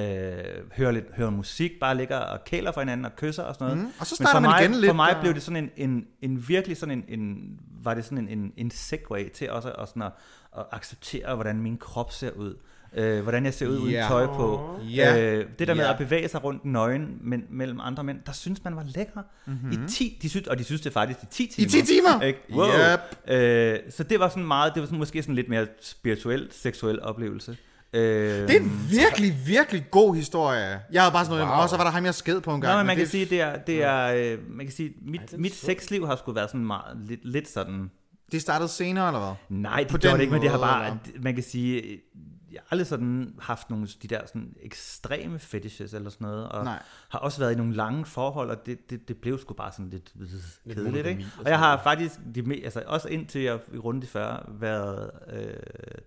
hører, 0.77 0.91
lidt, 0.91 1.05
hører 1.15 1.29
musik, 1.29 1.71
bare 1.79 1.97
ligger 1.97 2.17
og 2.17 2.43
kæler 2.45 2.71
for 2.71 2.81
hinanden 2.81 3.05
og 3.05 3.15
kysser 3.15 3.43
og 3.43 3.53
sådan 3.55 3.67
noget. 3.67 3.83
Mm, 3.83 3.91
og 3.99 4.05
så 4.07 4.15
Men 4.19 4.25
starter 4.25 4.31
for 4.33 4.39
man 4.39 4.49
mig, 4.49 4.61
igen 4.61 4.71
lidt, 4.75 4.85
For 4.89 4.93
mig 4.93 5.15
og- 5.15 5.21
blev 5.21 5.33
det 5.33 5.41
sådan 5.43 5.63
en, 5.63 5.89
en, 5.91 6.05
en 6.21 6.45
virkelig 6.47 6.77
sådan 6.77 7.03
en, 7.09 7.19
en, 7.19 7.37
var 7.83 7.93
det 7.93 8.05
sådan 8.05 8.17
en, 8.17 8.27
en, 8.39 8.53
en 8.57 8.71
segway 8.71 9.29
til 9.29 9.49
også 9.51 9.71
at, 9.71 9.87
sådan 9.89 10.01
at, 10.01 10.11
at 10.57 10.63
acceptere, 10.71 11.35
hvordan 11.35 11.57
min 11.61 11.77
krop 11.77 12.11
ser 12.11 12.31
ud. 12.31 12.55
Øh, 12.95 13.21
hvordan 13.23 13.45
jeg 13.45 13.53
ser 13.53 13.67
ud 13.67 13.77
uden 13.77 13.91
Ja. 13.91 14.05
tøj 14.07 14.25
på. 14.25 14.79
Ja. 14.95 15.21
Øh, 15.33 15.45
det 15.59 15.67
der 15.67 15.73
med 15.73 15.83
Ja. 15.83 15.91
at 15.91 15.97
bevæge 15.97 16.27
sig 16.27 16.43
rundt 16.43 16.65
nøgen 16.65 17.17
men, 17.21 17.43
mellem 17.49 17.79
andre 17.81 18.03
mænd, 18.03 18.19
der 18.25 18.31
synes 18.31 18.63
man 18.63 18.75
var 18.75 18.85
lækker. 18.95 19.21
Mm-hmm. 19.45 19.71
I 19.71 19.77
10, 19.89 20.19
de 20.21 20.29
synes, 20.29 20.47
og 20.47 20.57
de 20.59 20.63
synes 20.63 20.81
det 20.81 20.93
faktisk 20.93 21.19
i 21.23 21.25
10 21.31 21.47
timer. 21.47 21.69
10 21.69 21.81
timer? 21.85 22.21
Ikke? 22.21 22.39
Wow. 22.53 22.67
Yep. 22.67 23.33
Øh, 23.33 23.79
så 23.91 24.03
det 24.03 24.19
var 24.19 24.29
sådan 24.29 24.45
meget, 24.45 24.73
det 24.73 24.79
var 24.81 24.85
sådan, 24.85 24.99
måske 24.99 25.21
sådan 25.21 25.35
lidt 25.35 25.49
mere 25.49 25.67
spirituel, 25.81 26.47
seksuel 26.51 27.01
oplevelse. 27.01 27.57
Øh, 27.93 28.47
Det 28.47 28.55
er 28.55 28.59
en 28.59 28.87
virkelig, 28.89 29.47
virkelig 29.47 29.85
god 29.91 30.15
historie. 30.15 30.81
Jeg 30.91 31.01
havde 31.01 31.13
bare 31.13 31.25
sådan 31.25 31.37
noget, 31.37 31.53
wow. 31.53 31.61
og 31.63 31.69
så 31.69 31.77
var 31.77 31.83
der 31.83 31.91
ham, 31.91 32.05
jeg 32.05 32.15
sked 32.15 32.41
på 32.41 32.53
en 32.53 32.61
gang. 32.61 32.73
Nå, 32.73 32.77
men 32.77 32.87
man 32.87 32.97
det, 32.97 33.01
kan 33.01 33.11
sige, 33.11 33.25
det 33.25 33.41
er, 33.41 33.57
det 33.57 33.83
er, 33.83 34.33
øh, 34.33 34.39
man 34.49 34.65
kan 34.65 34.75
sige, 34.75 34.93
mit, 35.01 35.37
mit 35.37 35.53
sexliv 35.53 36.07
har 36.07 36.15
sgu 36.15 36.31
været 36.31 36.49
sådan 36.49 36.65
meget, 36.65 36.97
lidt, 36.97 37.25
lidt 37.25 37.49
sådan, 37.49 37.91
det 38.31 38.41
startede 38.41 38.69
senere, 38.69 39.07
eller 39.07 39.19
hvad? 39.19 39.59
nej, 39.59 39.79
det 39.79 39.87
På 39.87 39.97
gjorde 39.97 40.15
det 40.17 40.21
ikke, 40.21 40.33
men 40.33 40.41
det 40.41 40.51
har 40.51 40.57
bare, 40.57 40.85
eller? 40.85 41.21
man 41.21 41.33
kan 41.33 41.43
sige, 41.43 41.99
jeg 42.51 42.61
har 42.61 42.67
aldrig 42.71 42.87
sådan 42.87 43.33
haft 43.39 43.69
nogle 43.69 43.87
de 44.01 44.07
der 44.07 44.21
sådan 44.27 44.53
ekstreme 44.61 45.39
fetishes 45.39 45.93
eller 45.93 46.09
sådan 46.09 46.27
noget, 46.27 46.49
og 46.49 46.63
Nej. 46.63 46.81
har 47.09 47.19
også 47.19 47.39
været 47.39 47.51
i 47.51 47.55
nogle 47.55 47.75
lange 47.75 48.05
forhold, 48.05 48.49
og 48.49 48.65
det, 48.65 48.89
det, 48.89 49.07
det 49.07 49.17
blev 49.17 49.39
sgu 49.39 49.53
bare 49.53 49.71
sådan 49.71 49.89
lidt, 49.89 50.11
lidt 50.15 50.77
kedeligt, 50.77 51.07
ikke? 51.07 51.25
og 51.37 51.43
Og 51.43 51.49
jeg 51.49 51.59
har 51.59 51.81
faktisk, 51.83 52.19
de, 52.35 52.61
altså 52.63 52.83
også 52.85 53.07
indtil 53.07 53.41
jeg 53.41 53.59
i 53.73 53.77
runde 53.77 54.01
de 54.01 54.07
40, 54.07 54.39
været 54.47 55.11
øh, 55.33 55.53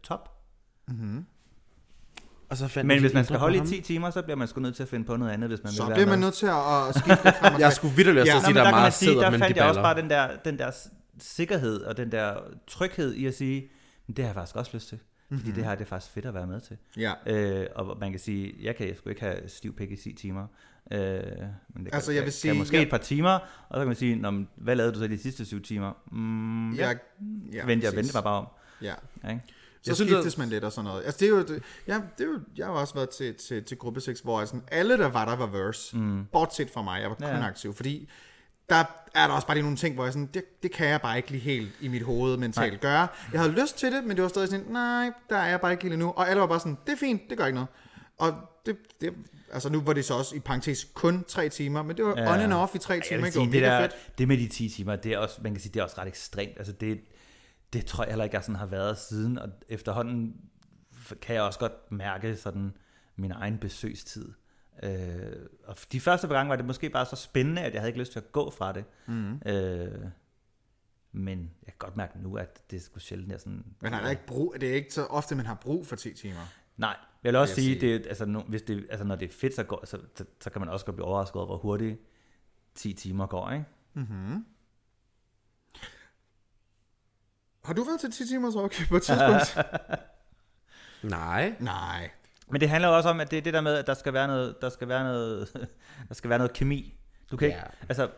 top. 0.03 0.32
Og 2.49 2.57
så 2.57 2.68
fandt 2.68 2.86
Men 2.86 3.01
hvis 3.01 3.14
man 3.14 3.24
skal 3.24 3.36
holde 3.38 3.55
i 3.55 3.59
ham. 3.59 3.66
10 3.66 3.80
timer, 3.80 4.11
så 4.11 4.22
bliver 4.22 4.36
man 4.36 4.49
sgu 4.49 4.61
nødt 4.61 4.76
til 4.76 4.82
at 4.82 4.88
finde 4.88 5.05
på 5.05 5.16
noget 5.16 5.32
andet, 5.32 5.49
hvis 5.51 5.62
man 5.64 5.72
Så 5.72 5.82
vil 5.82 5.88
være 5.88 5.97
bliver 5.97 6.09
man 6.09 6.18
nødt 6.18 6.34
til 6.34 6.47
at, 6.47 6.94
skifte 6.94 7.32
frem 7.40 7.55
og 7.55 7.61
Jeg 7.66 7.72
skulle 7.72 7.94
Ja. 7.97 8.24
ja. 8.26 8.34
Nå, 8.34 8.40
sige, 8.40 8.49
men 8.49 8.57
der 8.57 8.62
er 8.62 8.70
meget 8.70 8.92
sige, 8.92 9.14
der 9.14 9.30
fandt 9.38 9.57
jeg 9.57 9.64
også 9.68 9.80
bare 9.82 10.01
den 10.01 10.11
der, 10.11 10.28
den 10.44 10.59
der 10.59 10.70
sikkerhed 11.18 11.80
og 11.82 11.97
den 11.97 12.12
der 12.12 12.34
tryghed 12.66 13.14
i 13.14 13.26
at 13.26 13.34
sige, 13.34 13.68
"Men 14.07 14.16
det 14.16 14.24
har 14.24 14.28
jeg 14.28 14.34
faktisk 14.34 14.57
også 14.57 14.70
lyst 14.74 14.88
til. 14.88 14.99
Fordi 15.28 15.42
Mhm. 15.44 15.53
det 15.55 15.64
her 15.64 15.74
det 15.74 15.80
er 15.80 15.88
faktisk 15.88 16.12
fedt 16.12 16.26
at 16.26 16.34
være 16.34 16.47
med 16.47 16.61
til. 16.61 16.76
Ja. 16.97 17.12
Øh, 17.26 17.66
og 17.74 17.97
man 18.01 18.11
kan 18.11 18.20
sige, 18.20 18.55
jeg 18.62 18.76
kan 18.76 18.97
sgu 18.97 19.09
ikke 19.09 19.20
have 19.20 19.36
stiv 19.49 19.76
pik 19.76 19.90
i 19.90 19.97
10 19.97 20.12
timer. 20.12 20.47
Øh, 20.92 20.99
men 20.99 21.14
det 21.14 21.22
kan, 21.74 21.88
Altså, 21.92 22.12
jeg 22.12 22.24
vil 22.24 22.32
sige- 22.32 22.51
kan 22.51 22.59
måske 22.59 22.76
jeg- 22.76 22.82
et 22.82 22.90
par 22.90 22.99
timer, 22.99 23.30
og 23.68 23.74
så 23.74 23.78
kan 23.78 23.86
man 23.86 23.97
sige, 23.97 24.16
Nå, 24.16 24.44
hvad 24.57 24.76
lavede 24.76 24.94
du 24.94 24.99
så 24.99 25.07
de 25.07 25.18
sidste 25.18 25.44
syv 25.44 25.62
timer? 25.62 25.92
Mm, 26.12 26.72
ja, 26.74 26.88
Jeg, 26.88 26.97
ja, 27.53 27.64
vendte 27.66 27.86
jeg 27.86 28.05
mig 28.14 28.22
bare 28.24 28.38
om. 28.38 28.47
Ja. 28.82 28.94
Ja, 29.24 29.28
ikke? 29.30 29.42
Så 29.93 29.95
synes, 29.95 30.11
skiftes 30.11 30.34
at- 30.34 30.39
man 30.39 30.49
lidt 30.49 30.64
og 30.64 30.72
sådan 30.72 30.84
noget. 30.91 31.05
Altså, 31.05 31.18
det 31.20 31.26
er 31.26 31.30
jo, 31.30 31.39
det, 31.43 31.62
ja, 31.87 31.95
det 32.18 32.24
er 32.24 32.28
jo, 32.28 32.41
jeg 32.57 32.66
har 32.66 32.72
også 32.72 32.95
været 32.95 33.11
til, 33.11 33.34
til, 33.34 33.64
til 33.64 33.76
gruppe 33.78 34.01
6, 34.01 34.20
hvor 34.20 34.39
jeg 34.39 34.49
sådan, 34.49 34.62
alle, 34.70 34.99
der 34.99 35.07
var 35.09 35.24
der, 35.24 35.37
var 35.37 35.47
verse. 35.47 35.97
Mm. 35.97 36.24
Bortset 36.32 36.70
fra 36.70 36.82
mig, 36.82 37.01
jeg 37.01 37.09
var 37.09 37.14
kun 37.16 37.26
Ja. 37.26 37.47
aktiv. 37.47 37.74
Fordi 37.74 38.09
der 38.68 38.84
er 39.14 39.26
der 39.26 39.34
også 39.34 39.47
bare 39.47 39.55
lige 39.57 39.62
nogle 39.62 39.76
ting, 39.76 39.95
hvor 39.95 40.05
jeg 40.05 40.12
sådan, 40.12 40.28
det, 40.34 40.62
det 40.62 40.72
kan 40.72 40.89
jeg 40.89 41.01
bare 41.01 41.16
ikke 41.16 41.30
lige 41.30 41.41
helt 41.41 41.70
i 41.80 41.89
mit 41.89 42.03
hoved 42.03 42.37
mentalt 42.37 42.72
Nej. 42.72 42.80
gøre. 42.80 43.09
Jeg 43.32 43.41
havde 43.41 43.53
lyst 43.53 43.78
til 43.78 43.93
det, 43.93 44.05
men 44.05 44.16
det 44.16 44.22
var 44.22 44.28
stadig 44.28 44.49
sådan, 44.49 44.66
nej, 44.68 45.11
der 45.30 45.37
er 45.37 45.47
jeg 45.49 45.61
bare 45.61 45.72
ikke 45.72 45.82
helt 45.82 45.93
endnu. 45.93 46.09
Og 46.11 46.28
alle 46.30 46.41
var 46.41 46.47
bare 46.47 46.61
sådan, 46.61 46.78
det 46.87 46.93
er 46.93 46.97
fint, 46.97 47.22
det 47.30 47.39
gør 47.39 47.47
ikke 47.47 47.55
noget. 47.55 47.68
Og 48.18 48.34
det, 48.66 48.76
det 49.01 49.12
altså 49.53 49.68
nu 49.68 49.80
var 49.80 49.93
det 49.93 50.05
så 50.05 50.14
også 50.14 50.37
i 50.37 50.39
parentes 50.39 50.87
kun 50.95 51.24
tre 51.28 51.49
timer, 51.49 51.82
men 51.82 51.97
det 51.97 52.05
var 52.05 52.14
Ja. 52.16 52.32
on 52.34 52.41
and 52.41 52.53
off 52.53 52.74
i 52.74 52.78
tre 52.78 53.01
timer, 53.09 53.30
sige, 53.30 53.53
det, 53.53 53.62
der, 53.62 53.80
fedt. 53.80 54.18
det 54.18 54.28
med 54.28 54.39
de 54.39 54.49
10 54.49 54.68
timer, 54.68 54.97
det 54.97 55.12
er 55.12 55.18
også, 55.18 55.39
man 55.43 55.53
kan 55.53 55.61
sige, 55.62 55.72
det 55.74 55.80
er 55.80 55.84
også 55.84 55.97
ret 55.99 56.09
ekstremt. 56.09 56.53
Altså 56.57 56.72
det, 56.72 56.99
det 57.73 57.87
tror 57.87 58.05
jeg 58.05 58.11
heller 58.12 58.25
ikke, 58.25 58.37
jeg 58.37 58.43
sådan 58.45 58.57
har 58.57 58.67
været 58.67 58.99
siden, 58.99 59.39
og 59.39 59.49
efterhånden 59.69 60.37
kan 61.23 61.35
jeg 61.35 61.43
også 61.43 61.59
godt 61.59 61.93
mærke 61.93 62.37
sådan 62.37 62.77
min 63.17 63.31
egen 63.31 63.59
besøgstid. 63.59 64.33
Øh, 64.83 65.33
og 65.64 65.77
de 65.93 66.01
første 66.01 66.29
par 66.29 66.35
gange 66.35 66.51
var 66.51 66.57
det 66.57 66.64
måske 66.64 66.91
bare 66.91 67.07
så 67.07 67.17
spændende, 67.17 67.62
at 67.62 67.73
jeg 67.73 67.81
havde 67.81 67.89
ikke 67.89 67.99
lyst 68.01 68.12
til 68.12 68.19
at 68.19 68.33
gå 68.33 68.51
fra 68.51 68.73
det. 68.73 68.85
Mm. 69.07 69.35
Øh, 69.47 70.05
men 71.12 71.39
jeg 71.39 71.67
kan 71.67 71.79
godt 71.79 71.97
mærke 71.97 72.19
nu, 72.23 72.37
at 72.37 72.71
det 72.71 72.83
sgu 72.83 72.99
sjældent, 72.99 73.33
jeg 73.33 73.41
sådan... 73.41 73.64
Men 73.81 73.93
der 73.93 73.99
er 73.99 74.11
ikke 74.11 74.27
brug, 74.27 74.55
det 74.61 74.71
er 74.71 74.75
ikke 74.75 74.95
så 74.95 75.05
ofte, 75.05 75.35
man 75.35 75.47
har 75.47 75.55
brug 75.55 75.87
for 75.87 75.97
10 75.97 76.14
timer. 76.14 76.41
Nej, 76.77 76.97
jeg 77.25 77.33
vil 77.33 77.37
også 77.41 77.55
Vil 77.55 77.64
jeg 77.64 77.71
sige, 77.81 77.81
det, 77.95 78.05
er- 78.05 78.09
altså, 78.09 78.27
no, 78.27 78.41
hvis 78.41 78.62
det, 78.62 78.87
altså, 78.91 79.05
når 79.05 79.17
det 79.17 79.29
er 79.29 79.33
fedt, 79.33 79.55
så, 79.55 79.62
går, 79.64 79.87
så, 79.87 79.99
så, 80.14 80.25
så 80.41 80.51
kan 80.51 80.61
man 80.61 80.69
også 80.69 80.87
godt 80.87 80.97
blive 80.97 81.07
overrasket 81.07 81.37
over, 81.37 81.47
hvor 81.47 81.57
hurtigt 81.59 82.01
10 82.75 82.93
timer 82.93 83.27
går, 83.27 83.51
ikke? 83.51 83.64
Har 87.67 87.73
du 87.75 87.85
været 87.85 88.01
til 88.01 88.12
10 88.12 88.27
timer 88.29 88.51
så 88.51 88.59
okay 88.59 88.87
på 88.89 88.97
et 88.97 89.03
tidspunkt? 89.03 89.59
Nej. 91.03 91.55
Nej. 91.61 92.11
Men 92.51 92.61
det 92.61 92.69
handler 92.69 92.89
også 92.89 93.09
om, 93.09 93.21
at 93.21 93.31
det 93.31 93.37
er 93.39 93.43
det 93.43 93.55
der 93.55 93.61
med, 93.61 93.75
at 93.75 93.87
der 93.87 93.95
skal 93.95 94.12
være 94.12 94.27
noget, 94.27 94.55
der 94.61 94.69
skal 94.69 94.89
være 94.89 95.05
noget, 95.05 95.49
der 96.09 96.14
skal 96.14 96.31
være 96.31 96.39
noget 96.39 96.53
kemi. 96.53 96.95
Du 97.31 97.37
kan 97.37 97.49
Ja. 97.49 97.55
ikke, 97.57 97.67
altså, 97.89 98.09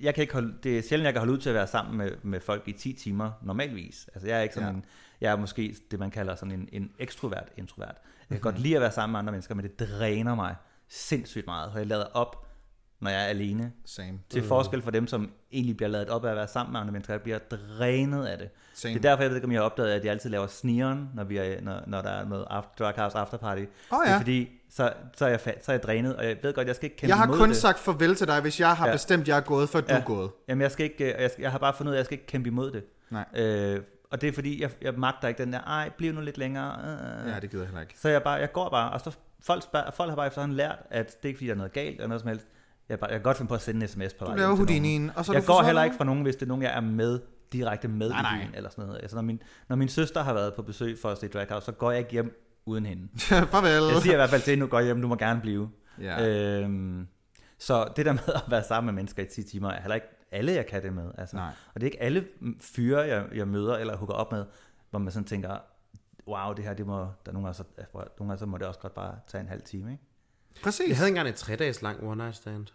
jeg 0.00 0.14
kan 0.14 0.22
ikke 0.22 0.32
holde, 0.34 0.54
det 0.62 0.78
er 0.78 0.82
sjældent, 0.82 1.04
jeg 1.04 1.12
kan 1.12 1.20
holde 1.20 1.32
ud 1.32 1.38
til 1.38 1.48
at 1.48 1.54
være 1.54 1.66
sammen 1.66 1.96
med, 1.98 2.10
med 2.22 2.40
folk 2.40 2.62
i 2.68 2.72
10 2.72 2.92
timer 2.92 3.30
normalvis. 3.42 4.08
Altså, 4.14 4.28
jeg 4.28 4.38
er 4.38 4.42
ikke 4.42 4.54
sådan 4.54 4.68
Ja. 4.68 4.74
en, 4.74 4.84
jeg 5.20 5.32
er 5.32 5.36
måske 5.36 5.76
det, 5.90 5.98
man 5.98 6.10
kalder 6.10 6.34
sådan 6.34 6.52
en, 6.52 6.68
en 6.72 6.90
ekstrovert 6.98 7.48
introvert. 7.56 7.94
Jeg 8.30 8.36
kan 8.36 8.40
godt 8.40 8.58
lide 8.58 8.74
at 8.76 8.80
være 8.82 8.92
sammen 8.92 9.12
med 9.12 9.18
andre 9.18 9.32
mennesker, 9.32 9.54
men 9.54 9.64
det 9.64 9.78
dræner 9.80 10.34
mig 10.34 10.56
sindssygt 10.88 11.46
meget, 11.46 11.72
så 11.72 11.78
jeg 11.78 11.86
lader 11.86 12.04
op, 12.04 12.43
når 13.00 13.10
jeg 13.10 13.20
er 13.22 13.26
alene. 13.26 13.72
Same. 13.84 14.18
Til 14.30 14.42
forskel 14.42 14.82
fra 14.82 14.90
dem, 14.90 15.06
som 15.06 15.30
egentlig 15.52 15.76
bliver 15.76 15.90
lavet 15.90 16.08
op 16.08 16.24
af 16.24 16.30
at 16.30 16.36
være 16.36 16.48
sammen 16.48 16.72
med 16.72 16.80
andre 16.80 16.92
mennesker, 16.92 17.14
jeg 17.14 17.20
bliver 17.22 17.38
drænet 17.78 18.26
af 18.26 18.38
det. 18.38 18.48
Same. 18.74 18.94
Det 18.94 19.04
er 19.04 19.10
derfor, 19.10 19.22
jeg 19.22 19.30
ved 19.30 19.36
ikke, 19.36 19.44
om 19.46 19.52
jeg 19.52 19.60
har 19.60 19.64
opdaget, 19.64 19.90
at 19.92 20.04
jeg 20.04 20.12
altid 20.12 20.30
laver 20.30 20.46
snigeren, 20.46 21.10
når, 21.14 21.24
vi 21.24 21.36
er, 21.36 21.60
når, 21.60 21.80
når 21.86 22.02
der 22.02 22.10
er 22.10 22.24
noget 22.28 22.46
after, 22.50 22.84
Drag 22.84 22.94
House 23.02 23.18
Afterparty. 23.18 23.60
Det 23.60 23.68
ja. 24.06 24.12
er 24.12 24.18
fordi, 24.18 24.48
så, 24.70 24.92
så, 25.16 25.24
er 25.24 25.28
jeg, 25.28 25.40
så 25.40 25.50
er 25.66 25.72
jeg 25.74 25.82
drænet, 25.82 26.16
og 26.16 26.24
jeg 26.26 26.36
ved 26.42 26.54
godt, 26.54 26.66
jeg 26.66 26.76
skal 26.76 26.84
ikke 26.86 26.96
kæmpe 26.96 27.08
Jeg 27.08 27.16
har 27.16 27.24
imod 27.26 27.38
kun 27.38 27.48
det. 27.48 27.56
sagt 27.56 27.78
farvel 27.78 28.14
til 28.14 28.26
dig, 28.26 28.40
hvis 28.40 28.60
jeg 28.60 28.76
har 28.76 28.86
Ja. 28.86 28.92
bestemt, 28.92 29.22
at 29.22 29.28
jeg 29.28 29.36
er 29.36 29.40
gået, 29.40 29.68
før 29.68 29.80
du 29.80 29.86
Ja. 29.88 29.98
er 29.98 30.04
gået. 30.04 30.30
Jamen, 30.48 30.62
jeg, 30.62 30.70
skal 30.70 30.84
ikke, 30.84 31.14
øh, 31.14 31.22
jeg, 31.22 31.30
skal, 31.30 31.42
jeg 31.42 31.50
har 31.50 31.58
bare 31.58 31.74
fundet 31.74 31.90
ud 31.90 31.94
af, 31.94 31.98
at 31.98 31.98
jeg 31.98 32.04
skal 32.06 32.14
ikke 32.14 32.26
kæmpe 32.26 32.48
imod 32.48 32.70
det. 32.70 32.84
Nej. 33.10 33.24
Øh, 33.36 33.80
og 34.10 34.20
det 34.20 34.28
er 34.28 34.32
fordi, 34.32 34.62
jeg, 34.62 34.70
jeg 34.82 34.94
magter 34.96 35.28
ikke 35.28 35.42
den 35.44 35.52
der, 35.52 35.60
ej, 35.60 35.90
bliv 35.98 36.12
nu 36.12 36.20
lidt 36.20 36.38
længere. 36.38 36.78
Øh. 37.24 37.30
Ja, 37.30 37.40
det 37.40 37.50
gider 37.50 37.62
jeg 37.62 37.68
heller 37.68 37.80
ikke. 37.80 37.94
Så 37.98 38.08
jeg, 38.08 38.22
bare, 38.22 38.34
jeg 38.34 38.52
går 38.52 38.68
bare, 38.70 38.90
og 38.92 39.00
så 39.00 39.10
folk, 39.42 39.62
spørger, 39.62 39.90
folk 39.90 40.08
har 40.10 40.16
bare 40.16 40.26
efterhånden 40.26 40.56
lært, 40.56 40.78
at 40.90 41.06
det 41.06 41.14
er 41.22 41.28
ikke 41.28 41.38
fordi, 41.38 41.46
der 41.46 41.52
er 41.52 41.56
noget 41.58 41.72
galt 41.72 41.94
eller 41.94 42.06
noget 42.06 42.20
som 42.20 42.28
helst. 42.28 42.46
Jeg, 42.88 42.98
bare, 42.98 43.10
jeg 43.10 43.18
kan 43.18 43.22
godt 43.22 43.36
finde 43.36 43.48
på 43.48 43.54
at 43.54 43.62
sende 43.62 43.82
en 43.82 43.88
sms 43.88 44.14
på 44.14 44.24
Du 44.24 44.30
vej 44.30 44.38
laver 44.38 44.56
Houdini'en, 44.56 45.18
og 45.18 45.24
så 45.24 45.32
Jeg 45.32 45.42
du 45.42 45.46
går 45.46 45.62
heller 45.62 45.84
ikke 45.84 45.96
fra 45.96 46.04
nogen, 46.04 46.22
hvis 46.22 46.36
det 46.36 46.42
er 46.42 46.46
nogen, 46.46 46.62
jeg 46.62 46.76
er 46.76 46.80
med 46.80 47.20
direkte 47.52 47.88
med 47.88 48.10
Nej, 48.10 48.36
i 48.36 48.44
byen, 48.44 48.54
eller 48.54 48.70
sådan 48.70 48.84
noget. 48.86 49.00
Altså, 49.02 49.16
når 49.16 49.22
min, 49.22 49.42
når 49.68 49.76
min 49.76 49.88
søster 49.88 50.22
har 50.22 50.34
været 50.34 50.54
på 50.54 50.62
besøg 50.62 50.98
for 51.02 51.08
at 51.08 51.18
se 51.18 51.28
Drag 51.28 51.46
House, 51.50 51.66
så 51.66 51.72
går 51.72 51.90
jeg 51.90 52.00
ikke 52.00 52.12
hjem 52.12 52.40
uden 52.66 52.86
hende. 52.86 53.08
Farvel. 53.52 53.92
Jeg 53.92 54.02
siger 54.02 54.12
i 54.12 54.16
hvert 54.16 54.30
fald 54.30 54.42
til 54.42 54.50
hende, 54.50 54.60
nu 54.60 54.66
går 54.66 54.78
jeg 54.78 54.84
hjem, 54.84 55.02
du 55.02 55.08
må 55.08 55.16
gerne 55.16 55.40
blive. 55.40 55.70
Ja. 56.00 56.28
Øhm, 56.28 57.06
så 57.58 57.88
det 57.96 58.06
der 58.06 58.12
med 58.12 58.34
at 58.34 58.42
være 58.48 58.64
sammen 58.64 58.86
med 58.86 59.02
mennesker 59.02 59.22
i 59.22 59.26
10 59.26 59.42
timer, 59.42 59.70
er 59.70 59.80
heller 59.80 59.94
ikke 59.94 60.06
alle, 60.32 60.52
jeg 60.52 60.66
kan 60.66 60.82
det 60.82 60.92
med. 60.92 61.10
Altså. 61.18 61.36
Nej. 61.36 61.52
Og 61.74 61.80
det 61.80 61.82
er 61.82 61.90
ikke 61.90 62.02
alle 62.02 62.26
fyre, 62.60 63.00
jeg, 63.00 63.24
jeg 63.34 63.48
møder 63.48 63.76
eller 63.76 63.96
hooker 63.96 64.14
op 64.14 64.32
med, 64.32 64.44
hvor 64.90 64.98
man 64.98 65.12
sådan 65.12 65.26
tænker, 65.26 65.58
wow, 66.28 66.52
det 66.52 66.64
her, 66.64 66.74
det 66.74 66.86
må, 66.86 67.06
der 67.26 67.32
nogle 67.32 67.46
gange, 67.46 67.54
så, 67.54 67.64
nogle 67.94 68.12
gange 68.18 68.38
så 68.38 68.46
må 68.46 68.58
det 68.58 68.66
også 68.66 68.80
godt 68.80 68.94
bare 68.94 69.14
tage 69.26 69.40
en 69.40 69.48
halv 69.48 69.62
time, 69.62 69.92
ikke? 69.92 70.04
Præcis. 70.62 70.88
Jeg 70.88 70.96
havde 70.96 71.08
engang 71.08 71.28
et 71.28 71.34
tre 71.34 71.56
dages 71.56 71.82
lang 71.82 72.02
one 72.02 72.16
night 72.16 72.36
stand. 72.36 72.66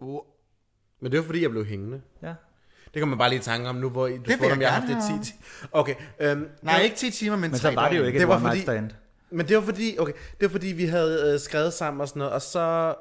Oh, 0.00 0.20
Men 1.00 1.12
det 1.12 1.18
var 1.20 1.26
fordi, 1.26 1.42
jeg 1.42 1.50
blev 1.50 1.64
hængende. 1.66 2.00
Ja. 2.22 2.34
Det 2.94 3.00
kan 3.00 3.08
man 3.08 3.18
bare 3.18 3.30
lige 3.30 3.40
tænke 3.40 3.68
om 3.68 3.76
nu, 3.76 3.88
hvor 3.90 4.06
I- 4.06 4.16
du 4.16 4.22
vil 4.22 4.32
spurgte, 4.34 4.52
om 4.52 4.60
jeg 4.60 4.60
jeg 4.60 4.72
har 4.72 4.80
gerne 4.80 4.94
haft 4.94 5.08
det 5.10 5.14
høre 5.16 5.24
10 5.24 5.32
Okay. 5.72 5.94
Øhm, 6.20 6.48
Nej, 6.62 6.80
ikke 6.80 6.96
10 6.96 7.10
timer, 7.10 7.36
men, 7.36 7.50
Men 7.50 7.60
tre 7.60 7.70
så 7.70 7.74
var 7.74 7.88
det 7.88 7.96
jo 7.96 8.00
døgn. 8.02 8.06
ikke 8.06 8.18
Det 8.18 8.24
et 8.24 8.28
var 8.28 8.34
one 8.36 8.44
night 8.44 8.62
stand. 8.62 8.90
Men 9.30 9.48
det 9.48 9.56
var 9.56 9.62
fordi, 9.62 9.96
okay, 9.98 10.12
det 10.12 10.42
var 10.42 10.48
fordi, 10.48 10.66
vi 10.66 10.84
havde 10.86 11.32
øh, 11.34 11.40
skrevet 11.40 11.72
sammen 11.72 12.00
og 12.00 12.08
sådan 12.08 12.18
noget, 12.18 12.34
og 12.34 12.42
så, 12.42 12.94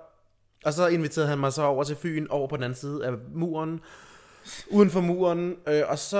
og 0.65 0.73
så 0.73 0.87
inviterede 0.87 1.29
han 1.29 1.37
mig 1.39 1.53
så 1.53 1.61
over 1.63 1.83
til 1.83 1.95
Fyn, 1.95 2.27
over 2.29 2.47
på 2.47 2.55
den 2.55 2.63
anden 2.63 2.79
side 2.79 3.05
af 3.05 3.11
muren, 3.35 3.79
uden 4.67 4.89
for 4.89 5.01
muren, 5.01 5.55
øh, 5.67 5.81
og, 5.87 5.99
så, 5.99 6.17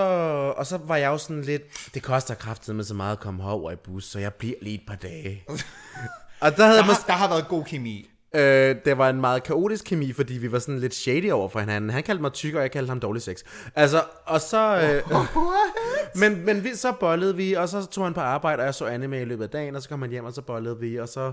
og 0.57 0.65
så 0.65 0.77
var 0.77 0.95
jeg 0.97 1.07
jo 1.07 1.17
sådan 1.17 1.41
lidt, 1.41 1.61
det 1.93 2.03
koster 2.03 2.35
kraftigt 2.35 2.75
med 2.75 2.83
så 2.83 2.93
meget 2.93 3.11
at 3.11 3.19
komme 3.19 3.43
herover 3.43 3.71
i 3.71 3.75
bus, 3.75 4.05
så 4.05 4.19
jeg 4.19 4.33
bliver 4.33 4.55
lige 4.61 4.75
et 4.75 4.83
par 4.87 4.95
dage. 4.95 5.45
Og 6.41 6.57
der 6.57 6.65
havde 6.65 6.77
Der 6.77 6.83
har, 6.83 7.03
der 7.07 7.13
har 7.13 7.29
været 7.29 7.47
god 7.47 7.63
kemi. 7.63 8.09
Øh, 8.35 8.75
det 8.85 8.97
var 8.97 9.09
en 9.09 9.21
meget 9.21 9.43
kaotisk 9.43 9.85
kemi, 9.85 10.13
fordi 10.13 10.33
vi 10.33 10.51
var 10.51 10.59
sådan 10.59 10.79
lidt 10.79 10.93
shady 10.95 11.31
over 11.31 11.49
for 11.49 11.59
hinanden. 11.59 11.89
Han 11.89 12.03
kaldte 12.03 12.21
mig 12.21 12.33
tyk, 12.33 12.55
og 12.55 12.61
jeg 12.61 12.71
kaldte 12.71 12.89
ham 12.89 12.99
dårlig 12.99 13.21
sex. 13.21 13.43
Altså, 13.75 14.03
og 14.25 14.41
så... 14.41 14.81
Øh, 15.07 15.17
men 16.21 16.45
men 16.45 16.63
vi, 16.63 16.75
så 16.75 16.91
bollede 16.99 17.35
vi, 17.35 17.53
og 17.53 17.69
så 17.69 17.85
tog 17.85 18.03
han 18.03 18.13
på 18.13 18.21
arbejde, 18.21 18.59
og 18.61 18.65
jeg 18.65 18.75
så 18.75 18.85
anime 18.85 19.21
i 19.21 19.25
løbet 19.25 19.43
af 19.43 19.49
dagen, 19.49 19.75
og 19.75 19.81
så 19.81 19.89
kom 19.89 20.01
han 20.01 20.11
hjem, 20.11 20.25
og 20.25 20.33
så 20.33 20.41
bollede 20.41 20.79
vi, 20.79 20.95
og 20.97 21.09
så 21.09 21.31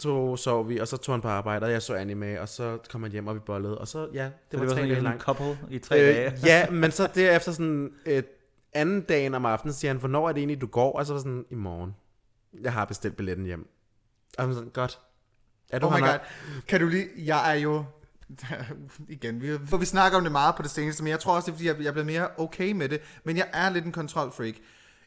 tog, 0.00 0.38
sov 0.38 0.68
vi, 0.68 0.78
og 0.78 0.88
så 0.88 0.96
tog 0.96 1.14
han 1.14 1.20
på 1.20 1.28
arbejde, 1.28 1.64
og 1.66 1.72
jeg 1.72 1.82
så 1.82 1.94
anime, 1.94 2.40
og 2.40 2.48
så 2.48 2.78
kom 2.90 3.02
han 3.02 3.12
hjem, 3.12 3.26
og 3.26 3.34
vi 3.34 3.40
bollede, 3.40 3.78
og 3.78 3.88
så, 3.88 4.08
ja, 4.14 4.24
det 4.24 4.32
Det 4.50 4.60
var, 4.60 4.66
var 4.66 4.72
tre 4.72 4.76
sådan 4.76 4.88
dage 4.88 4.98
en 4.98 5.04
langt. 5.04 5.22
couple 5.22 5.58
i 5.70 5.78
tre 5.78 6.00
øh, 6.00 6.14
dage. 6.16 6.32
ja, 6.44 6.70
men 6.70 6.90
så 6.90 7.08
derefter 7.14 7.52
sådan 7.52 7.90
et 8.06 8.26
anden 8.72 9.00
dagen 9.00 9.34
om 9.34 9.46
aftenen, 9.46 9.74
siger 9.74 9.90
han, 9.92 9.98
hvornår 9.98 10.28
er 10.28 10.32
det 10.32 10.40
egentlig, 10.40 10.60
du 10.60 10.66
går? 10.66 10.92
Og 10.98 11.06
så 11.06 11.12
var 11.12 11.20
sådan, 11.20 11.44
i 11.50 11.54
morgen. 11.54 11.94
Jeg 12.62 12.72
har 12.72 12.84
bestilt 12.84 13.16
billetten 13.16 13.44
hjem. 13.46 13.68
Og 14.38 14.54
sådan, 14.54 14.70
godt. 14.70 14.98
Er 15.70 15.78
du 15.78 15.86
Oh 15.86 15.92
my 15.92 16.00
god. 16.00 16.18
Kan 16.68 16.80
du 16.80 16.86
lige... 16.86 17.08
Jeg 17.16 17.50
er 17.50 17.54
jo... 17.54 17.84
Igen, 19.08 19.42
vi, 19.42 19.58
for 19.66 19.76
vi 19.76 19.86
snakker 19.86 20.18
om 20.18 20.24
det 20.24 20.32
meget 20.32 20.54
på 20.56 20.62
det 20.62 20.70
seneste, 20.70 21.02
men 21.02 21.10
jeg 21.10 21.20
tror 21.20 21.36
også, 21.36 21.46
det 21.46 21.52
er, 21.52 21.56
fordi 21.56 21.66
jeg, 21.68 21.78
jeg 21.80 21.86
er 21.86 21.92
blevet 21.92 22.06
mere 22.06 22.28
okay 22.38 22.72
med 22.72 22.88
det. 22.88 23.00
Men 23.24 23.36
jeg 23.36 23.48
er 23.52 23.70
lidt 23.70 23.84
en 23.84 23.92
kontrolfreak. 23.92 24.54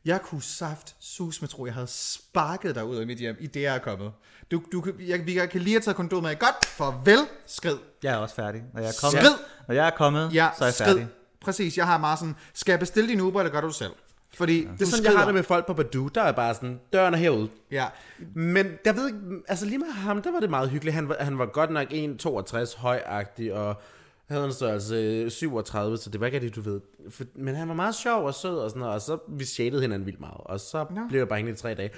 Jeg 0.05 0.21
kunne 0.21 0.41
saft 0.41 0.95
sus 0.99 1.41
med 1.41 1.49
tro, 1.49 1.65
jeg 1.65 1.73
havde 1.73 1.87
sparket 1.87 2.75
dig 2.75 2.85
ud 2.85 2.95
af 2.95 3.07
mit 3.07 3.17
hjem, 3.17 3.35
i 3.39 3.47
det 3.47 3.61
jeg 3.61 3.75
er 3.75 3.79
kommet. 3.79 4.11
Du, 4.51 4.61
du, 4.71 4.81
kan- 4.81 4.95
jeg, 4.99 5.25
vi 5.25 5.39
kan 5.51 5.61
lige 5.61 5.73
have 5.73 5.81
taget 5.81 5.95
kondomet 5.95 6.29
af. 6.29 6.39
Godt, 6.39 6.65
farvel, 6.65 7.19
skrid. 7.47 7.77
Jeg 8.03 8.13
er 8.13 8.17
også 8.17 8.35
færdig. 8.35 8.63
Når 8.73 8.81
jeg 8.81 8.89
er 8.89 8.93
kommet, 9.01 9.21
Skrid! 9.21 9.33
når 9.67 9.75
jeg 9.75 9.85
er 9.87 9.89
kommet 9.91 10.33
Ja, 10.33 10.49
så 10.57 10.63
er 10.63 10.67
jeg 10.67 10.73
skrid. 10.73 10.85
færdig. 10.87 11.07
Præcis, 11.41 11.77
jeg 11.77 11.85
har 11.85 11.97
meget 11.97 12.19
sådan, 12.19 12.35
skal 12.53 12.71
jeg 12.71 12.79
bestille 12.79 13.09
din 13.09 13.21
Uber, 13.21 13.39
eller 13.39 13.51
gør 13.51 13.61
du 13.61 13.67
det 13.67 13.75
selv? 13.75 13.91
Fordi 14.33 14.63
ja. 14.63 14.71
Det 14.71 14.81
er 14.81 14.85
sådan, 14.85 15.05
jeg 15.05 15.17
har 15.19 15.25
det 15.25 15.33
med 15.33 15.43
folk 15.43 15.67
på 15.67 15.73
Badoo, 15.73 16.07
der 16.07 16.21
er 16.21 16.31
bare 16.31 16.53
sådan, 16.53 16.79
døren 16.93 17.13
er 17.13 17.17
herude. 17.17 17.49
Ja, 17.71 17.85
Men 18.33 18.67
jeg 18.85 18.95
ved 18.95 19.07
ikke, 19.07 19.19
altså 19.47 19.65
lige 19.65 19.77
med 19.77 19.87
ham, 19.87 20.21
der 20.21 20.31
var 20.31 20.39
det 20.39 20.49
meget 20.49 20.69
hyggeligt. 20.69 20.93
Han 20.93 21.09
var, 21.09 21.17
han 21.19 21.37
var 21.37 21.45
godt 21.45 21.71
nok 21.71 21.87
1,62 21.91 22.77
højagtig, 22.79 23.53
og 23.53 23.81
havde 24.29 24.45
en 24.45 24.53
størrelse 24.53 25.29
37, 25.29 25.97
så 25.97 26.09
det 26.09 26.19
var 26.19 26.25
ikke 26.25 26.35
rigtig, 26.35 26.55
du 26.55 26.61
ved. 26.61 26.81
For, 27.09 27.23
men 27.35 27.55
han 27.55 27.67
var 27.67 27.73
meget 27.73 27.95
sjov 27.95 28.25
og 28.25 28.33
sød 28.33 28.57
og 28.57 28.69
sådan 28.69 28.79
noget, 28.79 28.95
og 28.95 29.01
så 29.01 29.17
vi 29.27 29.45
shadede 29.45 29.81
hinanden 29.81 30.05
vildt 30.05 30.19
meget. 30.19 30.37
Og 30.39 30.59
så 30.59 30.85
Nå. 30.95 31.01
blev 31.09 31.19
jeg 31.19 31.27
bare 31.27 31.37
hængende 31.37 31.57
i 31.57 31.61
tre 31.61 31.73
dage. 31.73 31.89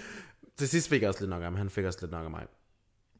Til 0.57 0.67
sidst 0.67 0.89
fik 0.89 1.01
jeg 1.01 1.09
også 1.09 1.21
lidt 1.21 1.29
nok 1.29 1.41
af 1.41 1.43
ham, 1.45 1.55
han 1.55 1.69
fik 1.69 1.85
også 1.85 1.99
lidt 2.01 2.11
nok 2.11 2.25
af 2.25 2.31
mig. 2.31 2.43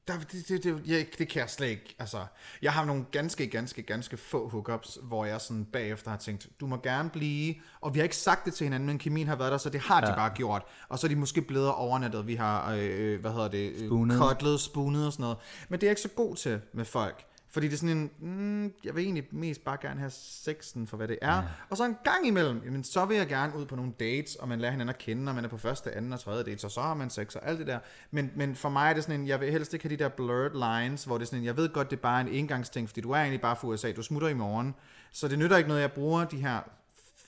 Der, 0.07 0.13
det, 0.31 0.47
det, 0.47 0.63
det, 0.63 0.81
jeg, 0.87 1.07
det 1.17 1.27
kan 1.27 1.39
jeg 1.41 1.49
slet 1.49 1.67
ikke. 1.67 1.95
Altså, 1.99 2.25
jeg 2.61 2.73
har 2.73 2.85
nogle 2.85 3.05
ganske, 3.11 3.47
ganske, 3.47 3.81
ganske 3.81 4.17
få 4.17 4.49
hookups, 4.49 4.97
hvor 5.03 5.25
jeg 5.25 5.41
sådan 5.41 5.65
bagefter 5.65 6.09
har 6.11 6.17
tænkt, 6.17 6.47
du 6.59 6.67
må 6.67 6.77
gerne 6.83 7.09
blive, 7.09 7.55
og 7.81 7.93
vi 7.93 7.99
har 7.99 8.03
ikke 8.03 8.17
sagt 8.17 8.45
det 8.45 8.53
til 8.53 8.63
hinanden, 8.65 8.87
men 8.87 8.97
kemien 8.99 9.27
har 9.27 9.35
været 9.35 9.51
der, 9.51 9.57
så 9.57 9.69
det 9.69 9.81
har 9.81 10.01
de 10.01 10.09
Ja. 10.09 10.15
bare 10.15 10.29
gjort. 10.35 10.61
Og 10.89 10.99
så 10.99 11.07
er 11.07 11.09
de 11.09 11.15
måske 11.15 11.41
blevet 11.41 11.71
overnattet, 11.73 12.27
vi 12.27 12.35
har, 12.35 12.73
øh, 12.79 13.19
hvad 13.21 13.31
hedder 13.31 13.47
det, 13.47 13.71
øh, 13.81 13.89
cuddlet, 14.17 14.59
spoonet 14.59 15.05
og 15.05 15.13
sådan 15.13 15.23
noget. 15.23 15.37
Men 15.69 15.79
det 15.79 15.87
er 15.87 15.89
jeg 15.89 15.91
ikke 15.91 16.01
så 16.01 16.09
god 16.15 16.35
til 16.35 16.61
med 16.73 16.85
folk. 16.85 17.25
Fordi 17.51 17.67
det 17.67 17.73
er 17.73 17.77
sådan 17.77 17.97
en, 17.97 18.11
mm, 18.19 18.73
jeg 18.83 18.95
vil 18.95 19.03
egentlig 19.03 19.27
mest 19.31 19.63
bare 19.63 19.77
gerne 19.81 19.99
have 19.99 20.11
sexen 20.11 20.87
for 20.87 20.97
hvad 20.97 21.07
det 21.07 21.17
er. 21.21 21.35
Ja. 21.35 21.41
Og 21.69 21.77
så 21.77 21.85
en 21.85 21.97
gang 22.03 22.27
imellem, 22.27 22.61
jamen, 22.65 22.83
så 22.83 23.05
vil 23.05 23.17
jeg 23.17 23.27
gerne 23.27 23.55
ud 23.55 23.65
på 23.65 23.75
nogle 23.75 23.91
dates, 23.99 24.35
og 24.35 24.47
man 24.47 24.59
lærer 24.59 24.71
hinanden 24.71 24.89
at 24.89 24.97
kende, 24.97 25.29
og 25.29 25.35
man 25.35 25.45
er 25.45 25.49
på 25.49 25.57
første, 25.57 25.95
anden 25.95 26.13
og 26.13 26.19
tredje 26.19 26.43
dates, 26.43 26.63
og 26.63 26.71
så 26.71 26.81
har 26.81 26.93
man 26.93 27.09
sex 27.09 27.35
og 27.35 27.47
alt 27.47 27.59
det 27.59 27.67
der. 27.67 27.79
Men, 28.11 28.31
men 28.35 28.55
for 28.55 28.69
mig 28.69 28.89
er 28.89 28.93
det 28.93 29.03
sådan 29.03 29.19
en, 29.19 29.27
jeg 29.27 29.39
vil 29.39 29.51
helst 29.51 29.73
ikke 29.73 29.83
have 29.87 29.97
de 29.97 30.03
der 30.03 30.09
blurred 30.09 30.81
lines, 30.81 31.03
hvor 31.03 31.17
det 31.17 31.21
er 31.21 31.27
sådan 31.27 31.39
en, 31.39 31.45
jeg 31.45 31.57
ved 31.57 31.69
godt, 31.69 31.89
det 31.89 31.97
er 31.97 32.01
bare 32.01 32.21
en 32.21 32.27
engangsting, 32.27 32.89
fordi 32.89 33.01
du 33.01 33.11
er 33.11 33.17
egentlig 33.17 33.41
bare 33.41 33.55
for 33.55 33.67
USA, 33.67 33.91
du 33.91 34.03
smutter 34.03 34.27
i 34.27 34.33
morgen. 34.33 34.75
Så 35.11 35.27
det 35.27 35.39
nytter 35.39 35.57
ikke 35.57 35.67
noget, 35.67 35.81
jeg 35.81 35.91
bruger 35.91 36.25
de 36.25 36.37
her 36.37 36.59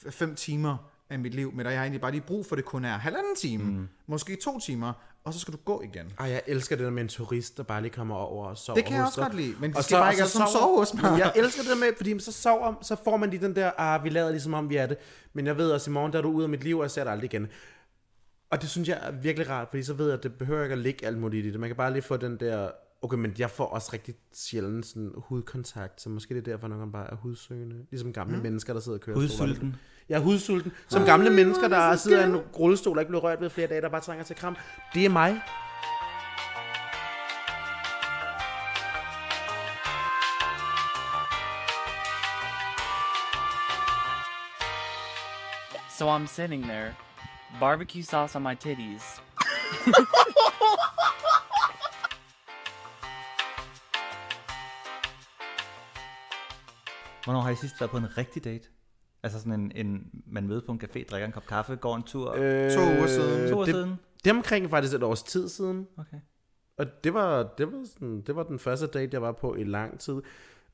fem 0.10 0.36
timer 0.36 0.78
af 1.10 1.20
mit 1.20 1.34
liv 1.34 1.54
med 1.54 1.64
dig. 1.64 1.72
Jeg 1.72 1.80
har 1.80 1.84
egentlig 1.84 2.02
bare 2.02 2.12
lige 2.12 2.22
brug 2.22 2.46
for, 2.46 2.56
det 2.56 2.66
kun 2.66 2.86
er 2.86 2.98
halvanden 2.98 3.36
time, 3.36 3.64
mm. 3.64 3.88
måske 4.08 4.36
to 4.36 4.60
timer, 4.60 4.94
og 5.24 5.34
så 5.34 5.40
skal 5.40 5.54
du 5.54 5.58
gå 5.66 5.82
igen. 5.82 6.12
Ej, 6.20 6.26
jeg 6.26 6.42
elsker 6.48 6.76
det 6.76 6.86
der 6.86 6.92
med 6.92 7.02
en 7.02 7.08
turist, 7.08 7.58
der 7.58 7.64
bare 7.64 7.82
lige 7.82 7.92
kommer 7.92 8.16
over 8.16 8.48
og 8.48 8.58
sover 8.58 8.76
Det 8.76 8.86
kan 8.86 8.96
jeg 8.96 9.06
også 9.06 9.22
dig. 9.22 9.30
godt 9.30 9.38
lide, 9.42 9.56
men 9.60 9.74
de 9.74 9.78
Og 9.78 9.84
skal 9.84 9.96
bare 9.98 10.14
ikke 10.14 10.26
sammen 10.26 10.52
sove 10.52 10.78
hos 10.80 10.94
mig. 10.94 11.20
Jeg 11.20 11.34
elsker 11.36 11.62
det 11.62 11.70
der 11.70 11.78
med, 11.78 11.88
fordi 11.98 12.20
så 12.20 12.32
sover, 12.32 12.74
så 12.82 12.96
får 13.04 13.18
man 13.18 13.30
lige 13.30 13.46
den 13.46 13.56
der, 13.56 13.72
ah, 13.78 14.04
vi 14.04 14.10
lader 14.10 14.30
ligesom 14.32 14.54
om 14.54 14.70
vi 14.70 14.76
er 14.76 14.86
det. 14.86 14.98
Men 15.34 15.46
jeg 15.46 15.58
ved 15.58 15.72
også, 15.72 15.92
i 15.92 15.94
morgen 15.94 16.12
der 16.12 16.18
er 16.18 16.22
du 16.22 16.32
ude 16.32 16.44
af 16.44 16.50
mit 16.50 16.64
liv, 16.64 16.78
og 16.78 16.84
jeg 16.84 16.92
ser 16.92 17.04
dig 17.04 17.12
aldrig 17.14 17.34
igen. 17.34 17.48
Og 18.50 18.62
det 18.62 18.70
synes 18.70 18.90
jeg 18.90 19.00
er 19.02 19.12
virkelig 19.12 19.50
rart, 19.50 19.68
fordi 19.70 19.84
så 19.84 19.94
ved 19.94 20.06
jeg, 20.06 20.18
at 20.18 20.24
det 20.24 20.34
behøver 20.34 20.64
ikke 20.64 20.74
at 20.74 20.80
ligge 20.80 21.06
alt 21.06 21.18
muligt 21.18 21.46
i 21.46 21.52
det. 21.52 21.60
Man 21.60 21.70
kan 21.70 21.76
bare 21.76 21.94
lige 21.94 22.02
få 22.02 22.18
den 22.18 22.38
der, 22.40 22.72
okay, 23.02 23.18
men 23.18 23.34
jeg 23.40 23.50
får 23.50 23.66
også 23.66 23.90
rigtig 23.94 24.16
sjældent 24.34 24.86
sådan 24.86 25.12
hudkontakt, 25.18 26.02
så 26.02 26.10
måske 26.10 26.34
det 26.36 26.48
er 26.48 26.52
derfor, 26.52 26.68
når 26.68 26.78
man 26.78 26.92
bare 26.92 27.12
er 27.12 27.16
hudsøgende. 27.16 27.86
Ligesom 27.92 28.14
gamle 28.14 28.36
mm. 28.36 28.44
mennesker, 28.44 28.74
der 28.74 28.80
sidder 28.80 28.98
og 28.98 29.02
kører. 29.02 29.16
Hudsulten. 29.16 29.76
Jeg 30.10 30.16
er 30.16 30.20
hudsulten. 30.20 30.72
Som 30.88 31.06
gamle 31.06 31.30
mennesker, 31.30 31.68
der 31.68 31.96
sidder 31.96 32.22
i 32.22 32.24
en 32.24 32.36
rullestol 32.36 32.98
og 32.98 33.02
ikke 33.02 33.10
bliver 33.10 33.24
rørt 33.24 33.42
ved 33.42 33.50
flere 33.50 33.68
dage, 33.68 33.82
der 33.82 33.90
bare 33.90 34.02
trænger 34.02 34.26
til 34.26 34.36
kram. 34.36 34.58
Det 34.94 35.06
er 35.06 35.10
mig. 35.10 35.42
So 46.00 46.18
I'm 46.18 46.28
sitting 46.28 46.64
there, 46.64 46.96
barbecue 47.60 48.04
sauce 48.04 48.36
on 48.36 48.44
my 48.44 48.56
titties. 48.60 49.22
Hvornår 57.24 57.42
har 57.42 57.50
I 57.50 57.56
sidst 57.56 57.76
været 57.80 57.92
på 57.92 57.98
en 57.98 58.18
rigtig 58.18 58.44
date? 58.44 58.68
Altså 59.24 59.40
sådan 59.40 59.54
en, 59.54 59.72
en 59.76 60.10
man 60.28 60.48
mødes 60.48 60.64
på 60.66 60.72
en 60.72 60.82
café, 60.84 61.04
drikker 61.12 61.26
en 61.26 61.32
kop 61.32 61.48
kaffe, 61.48 61.76
går 61.76 61.96
en 61.96 62.04
tur. 62.04 62.36
Øh, 62.38 62.72
To 62.72 62.80
uger 62.82 63.08
siden. 63.08 63.50
to 63.50 63.58
år 63.58 63.66
det, 63.66 63.74
siden? 63.76 63.96
Det 64.24 64.30
er 64.30 64.36
omkring 64.36 64.70
faktisk 64.70 64.94
et 64.94 65.04
års 65.04 65.24
tid 65.24 65.50
siden. 65.50 65.88
Okay. 65.98 66.18
Og 66.78 66.86
det 67.04 67.14
var, 67.14 67.44
det 67.58 67.68
var, 67.72 67.86
sådan, 67.94 68.22
det 68.22 68.36
var 68.36 68.44
den 68.44 68.60
første 68.60 68.88
date, 68.88 69.10
jeg 69.14 69.22
var 69.22 69.32
på 69.32 69.56
i 69.56 69.64
lang 69.64 70.00
tid. 70.00 70.14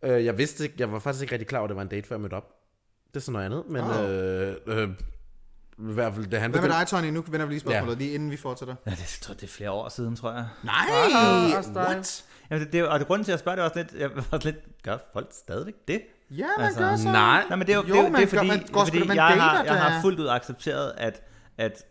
Øh, 0.04 0.26
jeg 0.26 0.38
vidste 0.38 0.64
ikke, 0.64 0.76
jeg 0.80 0.91
var 0.91 1.00
faktisk 1.00 1.22
ikke 1.24 1.34
rigtig 1.34 1.47
klar 1.47 1.60
over, 1.60 1.66
at 1.66 1.70
det 1.70 1.76
var 1.76 1.82
en 1.82 1.88
date, 1.88 2.08
før 2.08 2.16
jeg 2.16 2.22
mødte 2.22 2.34
op. 2.34 2.56
Det 3.08 3.16
er 3.16 3.20
sådan 3.20 3.34
noget 3.34 3.45
andet, 3.45 3.64
men 3.70 3.82
Oh. 3.84 4.10
øh, 4.10 4.56
øh, 4.84 4.89
i 5.89 5.93
hvert 5.93 6.14
fald, 6.14 6.26
det 6.28 6.39
han 6.39 6.52
Hvad 6.52 6.62
med 6.62 6.70
dig, 6.70 6.88
Tony? 6.88 7.06
Nu 7.10 7.24
vender 7.28 7.45
vi 7.45 7.52
lige 7.54 7.60
spørgsmålet, 7.60 7.93
Ja. 7.95 8.00
lige 8.00 8.12
inden 8.14 8.32
vi 8.32 8.38
fortsætter. 8.38 8.76
Ja, 8.86 8.91
det, 8.91 9.00
jeg 9.00 9.08
tror, 9.22 9.34
det 9.34 9.43
er 9.43 9.47
flere 9.47 9.72
år 9.72 9.89
siden, 9.89 10.16
tror 10.16 10.32
jeg. 10.32 10.47
Nej! 10.64 10.86
dig. 11.74 11.88
What? 11.88 12.26
Jamen, 12.50 12.66
det, 12.66 12.74
det, 12.74 12.88
og 12.88 13.00
det 13.00 13.08
grunden 13.08 13.26
til, 13.26 13.32
at 13.32 13.34
jeg 13.34 13.39
spørger, 13.39 13.56
det 13.56 13.62
er 13.64 13.70
også 13.70 13.80
lidt, 13.80 14.02
jeg 14.02 14.16
var 14.16 14.26
også 14.32 14.47
lidt, 14.47 14.84
gør 14.84 14.97
folk 15.14 15.28
stadigvæk 15.32 15.74
det? 15.88 16.02
Ja, 16.32 16.45
man 16.57 16.65
Altså, 16.65 16.80
gør 16.82 16.95
så. 16.95 17.11
nej. 17.11 17.43
Nej, 17.49 17.55
men 17.57 17.67
det 17.67 17.73
er 17.73 17.77
jo, 17.77 17.84
Jo, 17.88 17.93
det, 17.93 17.99
er 18.05 18.09
man 18.09 18.21
det 18.21 18.27
er 18.27 18.32
gør- 18.32 18.38
fordi, 18.38 18.47
man 18.47 18.63
går 18.71 18.86
fordi 18.86 19.07
man 19.07 19.15
jeg, 19.17 19.23
har, 19.25 19.63
jeg 19.63 19.75
har 19.75 20.01
fuldt 20.01 20.19
ud 20.19 20.27
accepteret, 20.27 20.93
at, 20.97 21.21
at 21.57 21.84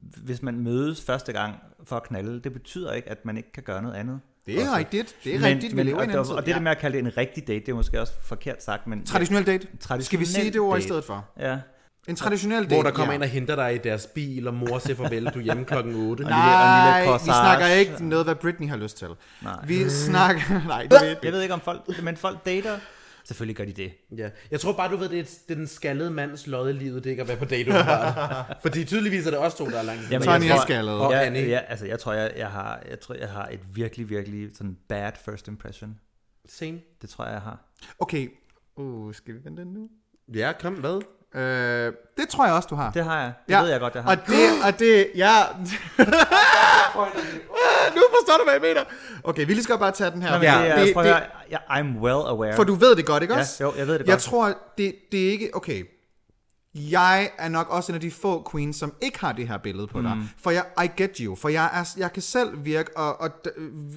hvis 0.00 0.42
man 0.42 0.60
mødes 0.60 1.02
første 1.04 1.32
gang 1.32 1.54
for 1.84 1.96
at 1.96 2.02
knalde, 2.02 2.40
det 2.40 2.52
betyder 2.52 2.92
ikke, 2.92 3.08
at 3.10 3.24
man 3.24 3.36
ikke 3.36 3.52
kan 3.52 3.62
gøre 3.62 3.82
noget 3.82 3.96
andet. 3.96 4.20
Det 4.46 4.54
er 4.56 4.60
Også. 4.60 4.76
rigtigt. 4.76 5.14
Det 5.24 5.34
er 5.34 5.42
rigtigt. 5.42 5.76
Vi 5.76 5.82
lever 5.82 5.88
i 5.88 5.98
og, 5.98 6.04
en 6.04 6.10
anden 6.10 6.18
og, 6.20 6.26
tid. 6.26 6.34
og 6.34 6.46
det 6.46 6.54
der 6.54 6.60
med 6.60 6.70
at 6.70 6.78
kalde 6.78 6.96
det 6.98 7.04
en 7.06 7.16
rigtig 7.16 7.48
date, 7.48 7.60
det 7.60 7.68
er 7.68 7.74
måske 7.74 8.00
også 8.00 8.12
forkert 8.24 8.62
sagt, 8.64 8.86
men... 8.86 9.06
Traditionel 9.06 9.46
date. 9.46 9.66
Traditionel 9.80 10.04
Skal 10.04 10.18
vi 10.20 10.24
sige 10.24 10.52
det 10.52 10.60
ord 10.60 10.76
i 10.76 10.80
date. 10.80 10.88
stedet 10.88 11.04
for? 11.04 11.24
Ja. 11.40 11.58
En 12.08 12.16
traditionel 12.16 12.62
date, 12.64 12.74
Hvor 12.74 12.82
der 12.82 12.90
kommer 12.90 13.12
ja. 13.12 13.16
en 13.16 13.22
og 13.22 13.28
henter 13.28 13.56
dig 13.56 13.74
i 13.74 13.78
deres 13.78 14.06
bil, 14.06 14.48
og 14.48 14.54
mor 14.54 14.78
siger 14.78 14.96
farvel, 14.96 15.24
du 15.26 15.38
er 15.38 15.42
hjemme 15.42 15.64
klokken 15.64 15.94
8. 15.94 16.22
lille- 16.24 16.34
og 16.34 16.40
Nej, 16.40 16.90
lille 16.98 17.02
vi 17.12 17.18
corsage. 17.18 17.34
snakker 17.40 17.66
ikke 17.66 18.08
noget, 18.08 18.26
hvad 18.26 18.34
Britney 18.34 18.68
har 18.68 18.76
lyst 18.76 18.98
til. 18.98 19.08
Nej. 19.42 19.52
Vi 19.66 19.88
snakker... 20.06 20.60
Nej, 20.68 20.82
det 20.82 20.92
ved 21.02 21.16
Jeg 21.22 21.32
ved 21.32 21.42
ikke 21.42 21.54
om 21.54 21.60
folk, 21.60 22.02
men 22.02 22.16
folk 22.16 22.44
dater, 22.46 22.78
selvfølgelig 23.24 23.56
gør 23.56 23.64
de 23.64 23.72
det. 23.72 23.92
Ja. 24.16 24.30
Jeg 24.50 24.60
tror 24.60 24.72
bare, 24.72 24.92
du 24.92 24.96
ved, 24.96 25.08
det 25.08 25.18
er, 25.18 25.22
det 25.22 25.50
er 25.50 25.54
den 25.54 25.66
skaldede 25.66 26.10
mands 26.10 26.46
lod 26.46 26.70
i 26.70 26.72
livet, 26.72 27.04
det 27.04 27.10
ikke 27.10 27.22
at 27.22 27.28
være 27.28 27.36
på 27.36 27.44
date 27.44 27.68
åbenbart. 27.70 28.56
Fordi 28.62 28.84
tydeligvis 28.84 29.26
er 29.26 29.30
det 29.30 29.38
også 29.38 29.58
to, 29.58 29.66
der 29.70 29.78
er 29.78 29.82
langt. 29.82 30.10
Jamen, 30.10 30.28
Tony 30.28 30.44
jeg 30.44 30.56
er 30.56 30.60
skaldet. 30.60 30.94
Og 30.94 31.12
Ja, 31.12 31.20
Annie. 31.20 31.48
ja, 31.48 31.58
altså 31.68 31.86
jeg 31.86 31.98
tror, 31.98 32.12
jeg, 32.12 32.32
jeg, 32.36 32.50
har, 32.50 32.82
jeg 32.90 33.00
tror, 33.00 33.14
jeg 33.14 33.28
har 33.28 33.46
et 33.48 33.60
virkelig, 33.74 34.08
virkelig 34.10 34.50
sådan 34.56 34.76
bad 34.88 35.12
first 35.24 35.48
impression. 35.48 35.98
Same. 36.48 36.80
Det 37.02 37.10
tror 37.10 37.24
jeg, 37.24 37.32
jeg 37.32 37.42
har. 37.42 37.72
Okay. 37.98 38.28
Uh, 38.76 39.14
skal 39.14 39.34
vi 39.34 39.44
vente 39.44 39.62
den 39.62 39.72
nu? 39.72 39.88
Ja, 40.34 40.52
kom, 40.60 40.74
hvad? 40.74 41.02
Øh, 41.34 41.92
det 42.16 42.28
tror 42.28 42.44
jeg 42.46 42.54
også, 42.54 42.66
du 42.70 42.74
har. 42.74 42.90
Det 42.90 43.04
har 43.04 43.20
jeg. 43.20 43.32
Det 43.48 43.58
ved 43.62 43.70
jeg 43.70 43.80
godt, 43.80 43.94
jeg 43.94 44.02
har. 44.02 44.10
Og 44.10 44.16
det, 44.26 44.48
og 44.66 44.78
det, 44.78 45.06
ja. 45.16 45.32
nu 47.96 48.02
forstår 48.16 48.36
du, 48.38 48.44
hvad 48.44 48.52
jeg 48.52 48.62
mener. 48.62 48.84
Okay, 49.24 49.46
vi 49.46 49.52
lige 49.52 49.62
skal 49.64 49.78
bare 49.78 49.90
tage 49.92 50.10
den 50.10 50.22
her. 50.22 50.30
Nå, 50.32 50.38
men 50.38 50.78
det, 50.78 50.86
det, 50.86 50.94
prøv 50.94 51.04
det, 51.04 51.16
jeg, 51.50 51.60
I'm 51.70 51.98
well 52.00 52.26
aware. 52.26 52.56
for 52.56 52.64
du 52.64 52.74
ved 52.74 52.96
det 52.96 53.06
godt, 53.06 53.22
ikke 53.22 53.34
Ja, 53.34 53.40
også? 53.40 53.64
jo, 53.64 53.72
jeg 53.76 53.86
ved 53.86 53.94
det 53.98 54.06
Jeg 54.06 54.12
godt. 54.12 54.22
tror, 54.22 54.54
det, 54.78 54.94
det 55.12 55.26
er 55.26 55.30
ikke... 55.30 55.50
Okay, 55.54 55.84
jeg 56.74 57.30
er 57.38 57.48
nok 57.48 57.68
også 57.70 57.92
en 57.92 57.94
af 57.94 58.00
de 58.00 58.10
få 58.10 58.48
queens, 58.52 58.76
som 58.76 58.94
ikke 59.00 59.20
har 59.20 59.32
det 59.32 59.48
her 59.48 59.58
billede 59.58 59.86
på 59.86 60.02
dig. 60.02 60.16
For 60.42 60.50
jeg, 60.50 60.64
I 60.84 61.02
get 61.02 61.16
you. 61.18 61.34
For 61.36 61.48
jeg, 61.48 61.70
er, 61.72 61.88
jeg 61.96 62.12
kan 62.12 62.22
selv 62.22 62.64
virke, 62.64 62.96
og, 62.96 63.20
og 63.20 63.30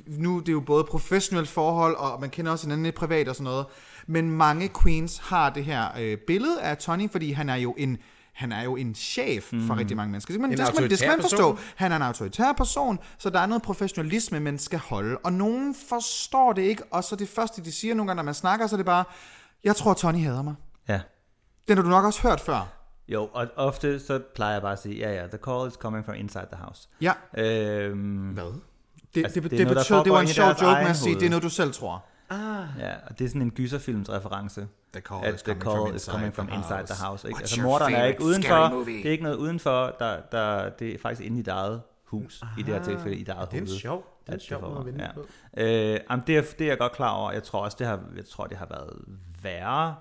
nu 0.07 0.39
det 0.39 0.47
er 0.49 0.53
jo 0.53 0.59
både 0.59 0.83
professionelt 0.83 1.49
forhold, 1.49 1.95
og 1.95 2.21
man 2.21 2.29
kender 2.29 2.51
også 2.51 2.65
hinanden 2.65 2.83
lidt 2.83 2.95
privat 2.95 3.27
og 3.29 3.35
sådan 3.35 3.43
noget. 3.43 3.65
Men 4.07 4.31
mange 4.31 4.69
queens 4.83 5.17
har 5.17 5.49
det 5.49 5.65
her 5.65 5.87
øh, 5.99 6.17
billede 6.27 6.61
af 6.61 6.77
Tony, 6.77 7.11
fordi 7.11 7.31
han 7.31 7.49
er 7.49 7.55
jo 7.55 7.75
en 7.77 7.97
han 8.33 8.51
er 8.51 8.63
jo 8.63 8.75
en 8.75 8.95
chef 8.95 9.43
for 9.43 9.55
Mhm. 9.55 9.71
rigtig 9.71 9.97
mange 9.97 10.11
mennesker. 10.11 10.31
Det 10.33 10.35
skal 10.35 10.41
man, 10.41 10.51
En 10.51 10.57
det 10.57 10.67
skal 10.67 10.81
man, 10.81 10.89
det 10.89 10.97
skal 10.99 11.09
man 11.09 11.21
forstå. 11.21 11.53
person. 11.53 11.65
Han 11.75 11.91
er 11.91 11.95
en 11.95 12.01
autoritær 12.01 12.53
person, 12.53 12.99
så 13.17 13.29
der 13.29 13.39
er 13.39 13.45
noget 13.45 13.61
professionalisme, 13.63 14.39
man 14.39 14.59
skal 14.59 14.79
holde. 14.79 15.17
Og 15.17 15.33
nogen 15.33 15.75
forstår 15.89 16.53
det 16.53 16.61
ikke, 16.61 16.83
og 16.91 17.03
så 17.03 17.15
det 17.15 17.29
første, 17.29 17.63
de 17.63 17.71
siger 17.71 17.95
nogle 17.95 18.07
gange, 18.09 18.15
når 18.17 18.23
man 18.23 18.33
snakker, 18.33 18.67
så 18.67 18.75
er 18.75 18.77
det 18.77 18.85
bare, 18.85 19.03
jeg 19.63 19.75
tror, 19.75 19.93
Tony 19.93 20.23
hader 20.23 20.41
mig. 20.41 20.55
Ja. 20.87 20.99
Den 21.67 21.77
har 21.77 21.83
du 21.83 21.89
nok 21.89 22.05
også 22.05 22.21
hørt 22.21 22.39
før. 22.41 22.67
Jo, 23.07 23.29
og 23.33 23.47
ofte 23.55 23.99
så 23.99 24.19
plejer 24.35 24.53
jeg 24.53 24.61
bare 24.61 24.71
at 24.73 24.81
sige, 24.81 24.95
ja 24.97 25.13
ja, 25.13 25.27
the 25.27 25.37
call 25.45 25.67
is 25.67 25.73
coming 25.73 26.05
from 26.05 26.15
inside 26.15 26.45
the 26.53 26.61
house. 26.63 26.87
Ja. 27.01 27.13
Øhm, 27.37 28.29
Hvad? 28.29 28.43
Det, 29.15 29.23
Altså, 29.23 29.39
det, 29.39 29.51
det 29.51 29.51
det, 29.51 29.67
det, 29.67 29.75
betyder, 29.75 30.03
det 30.03 30.11
var 30.11 30.21
en 30.21 30.27
sjov 30.27 30.47
joke 30.49 30.63
med 30.81 30.89
at 30.89 30.97
sige, 30.97 31.15
det 31.15 31.25
er 31.25 31.29
noget, 31.29 31.43
du 31.43 31.49
selv 31.49 31.73
tror. 31.73 32.05
Ja, 32.31 32.93
og 33.07 33.19
det 33.19 33.25
er 33.25 33.29
sådan 33.29 33.41
en 33.41 33.51
gyserfilms 33.51 34.09
reference. 34.09 34.67
The 34.93 35.01
call 35.01 35.25
at 35.25 35.35
is 35.35 35.43
the 35.43 35.53
coming 35.53 35.63
call 35.63 35.85
from 35.85 35.95
is 35.95 36.01
coming 36.01 36.25
inside 36.27 36.35
from 36.35 36.47
the 36.47 36.57
inside 36.57 36.87
the 36.87 37.05
house. 37.05 37.27
Ikke? 37.27 37.37
What's 37.37 37.41
Altså 37.41 37.61
morderen 37.61 37.93
er 37.93 38.05
ikke 38.05 38.23
udenfor. 38.23 38.83
Det 38.85 39.05
er 39.05 39.11
ikke 39.11 39.23
noget 39.23 39.37
udenfor, 39.37 39.95
der, 39.99 40.21
der, 40.31 40.69
det 40.69 40.95
er 40.95 40.99
faktisk 40.99 41.27
inde 41.27 41.37
i 41.37 41.41
dit 41.41 41.47
eget 41.47 41.81
hus, 42.03 42.43
i 42.57 42.61
det 42.61 42.73
her 42.73 42.83
tilfælde 42.83 43.15
i 43.15 43.19
dit 43.19 43.29
eget 43.29 43.51
Det 43.51 43.57
er 43.57 43.61
en 43.61 43.67
hoved. 43.67 43.79
sjov, 43.79 44.05
det 44.27 44.51
er 44.51 44.57
en 44.57 44.77
at 44.77 44.85
vinde 44.85 45.03
ja. 45.03 45.13
på. 45.13 45.25
Øh, 45.57 45.99
jamen 46.09 46.23
det, 46.27 46.37
er, 46.37 46.41
det 46.59 46.61
er 46.61 46.67
jeg 46.67 46.77
godt 46.77 46.91
klar 46.91 47.11
over. 47.11 47.31
Jeg 47.31 47.43
tror 47.43 47.59
også, 47.59 47.77
det 47.79 47.87
har, 47.87 47.99
jeg 48.15 48.25
tror, 48.25 48.45
det 48.47 48.57
har 48.57 48.67
været 48.69 49.01
værre, 49.43 49.95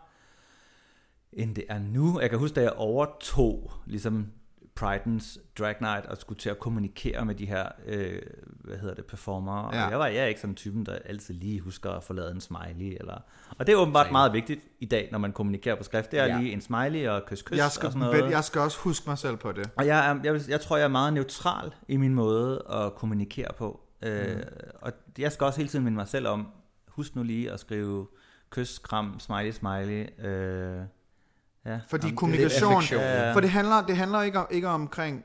end 1.33 1.55
det 1.55 1.65
er 1.69 1.79
nu. 1.79 2.21
Jeg 2.21 2.31
kan 2.31 2.39
huske, 2.39 2.55
da 2.55 2.63
jeg 2.63 2.73
overtog 2.73 3.73
ligesom 3.87 4.27
Pridens 4.77 5.39
Drag 5.59 5.75
Night 5.81 6.07
og 6.07 6.17
skulle 6.17 6.39
til 6.39 6.51
at 6.51 6.59
kommunikere 6.59 7.25
med 7.25 7.35
de 7.35 7.47
her, 7.47 7.69
øh, 7.87 8.23
hvad 8.47 8.77
hedder 8.79 8.95
det, 8.95 9.05
performere. 9.07 9.65
Og 9.65 9.75
Ja. 9.75 9.87
jeg 9.87 9.99
var 9.99 10.07
jeg 10.07 10.17
er 10.23 10.27
ikke 10.27 10.41
sådan 10.41 10.51
en 10.53 10.57
typen, 10.57 10.87
der 10.87 10.99
altid 11.05 11.35
lige 11.35 11.61
husker 11.61 11.91
at 11.91 12.03
forlade 12.03 12.31
en 12.31 12.41
smiley. 12.41 12.97
Eller... 13.01 13.19
Og 13.59 13.67
det 13.67 13.73
er 13.73 13.77
åbenbart 13.77 14.13
meget 14.13 14.33
vigtigt 14.33 14.61
i 14.81 14.87
dag, 14.87 15.09
når 15.13 15.19
man 15.19 15.33
kommunikerer 15.33 15.75
på 15.77 15.83
skrift. 15.85 16.11
Det 16.11 16.19
er 16.19 16.25
Ja. 16.27 16.39
lige 16.41 16.53
en 16.53 16.61
smiley 16.61 17.09
og 17.09 17.23
kys 17.27 17.43
kys 17.43 17.57
Jeg 17.57 17.65
og 17.65 17.71
skal, 17.73 17.89
sådan 17.93 18.01
noget. 18.09 18.31
jeg 18.31 18.45
skal 18.45 18.61
også 18.61 18.79
huske 18.79 19.05
mig 19.11 19.19
selv 19.19 19.37
på 19.37 19.53
det. 19.53 19.71
Og 19.77 19.87
jeg, 19.87 20.11
er, 20.11 20.21
jeg, 20.25 20.41
jeg 20.49 20.61
tror, 20.61 20.77
jeg 20.77 20.85
er 20.85 20.89
meget 20.89 21.13
neutral 21.13 21.73
i 21.89 21.97
min 21.97 22.15
måde 22.15 22.63
at 22.71 22.95
kommunikere 22.95 23.49
på. 23.59 23.81
Øh, 24.03 24.35
Mm. 24.37 24.41
og 24.81 24.93
jeg 25.19 25.33
skal 25.33 25.45
også 25.45 25.59
hele 25.59 25.69
tiden 25.69 25.85
minde 25.85 25.97
mig 25.97 26.09
selv 26.09 26.27
om, 26.29 26.47
husk 26.89 27.17
nu 27.17 27.23
lige 27.23 27.53
at 27.53 27.61
skrive 27.61 28.07
kys, 28.51 28.79
kram, 28.79 29.21
smiley, 29.21 29.51
smiley. 29.53 30.25
Øh, 30.27 30.81
ja. 31.67 31.81
Fordi 31.89 32.07
Jamen, 32.07 32.17
kommunikation, 32.17 32.83
ja. 32.91 33.33
for 33.35 33.41
det 33.41 33.51
handler, 33.51 33.87
det 33.87 33.97
handler 33.97 34.23
ikke, 34.23 34.39
om, 34.39 34.47
ikke 34.51 34.69
omkring, 34.69 35.25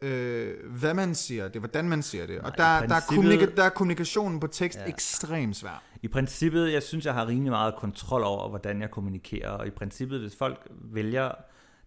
øh, 0.00 0.54
hvad 0.70 0.94
man 0.94 1.14
siger, 1.14 1.48
det 1.48 1.56
er 1.56 1.60
hvordan 1.60 1.88
man 1.88 2.02
siger 2.02 2.26
det. 2.26 2.38
Og 2.38 2.52
Nej, 2.58 2.78
der, 2.78 2.84
i 2.84 2.88
der, 2.88 2.94
er 2.94 3.00
kommunika- 3.00 3.54
der 3.56 3.64
er 3.64 3.68
kommunikationen 3.68 4.40
på 4.40 4.46
tekst 4.46 4.78
ja. 4.78 4.84
ekstremt 4.88 5.56
svær. 5.56 5.82
I 6.02 6.08
princippet, 6.08 6.72
jeg 6.72 6.82
synes, 6.82 7.06
jeg 7.06 7.14
har 7.14 7.26
rimelig 7.28 7.50
meget 7.52 7.74
kontrol 7.76 8.22
over, 8.22 8.48
hvordan 8.48 8.80
jeg 8.80 8.90
kommunikerer. 8.90 9.50
Og 9.50 9.66
i 9.66 9.70
princippet, 9.70 10.20
hvis 10.20 10.36
folk 10.36 10.66
vælger, 10.70 11.28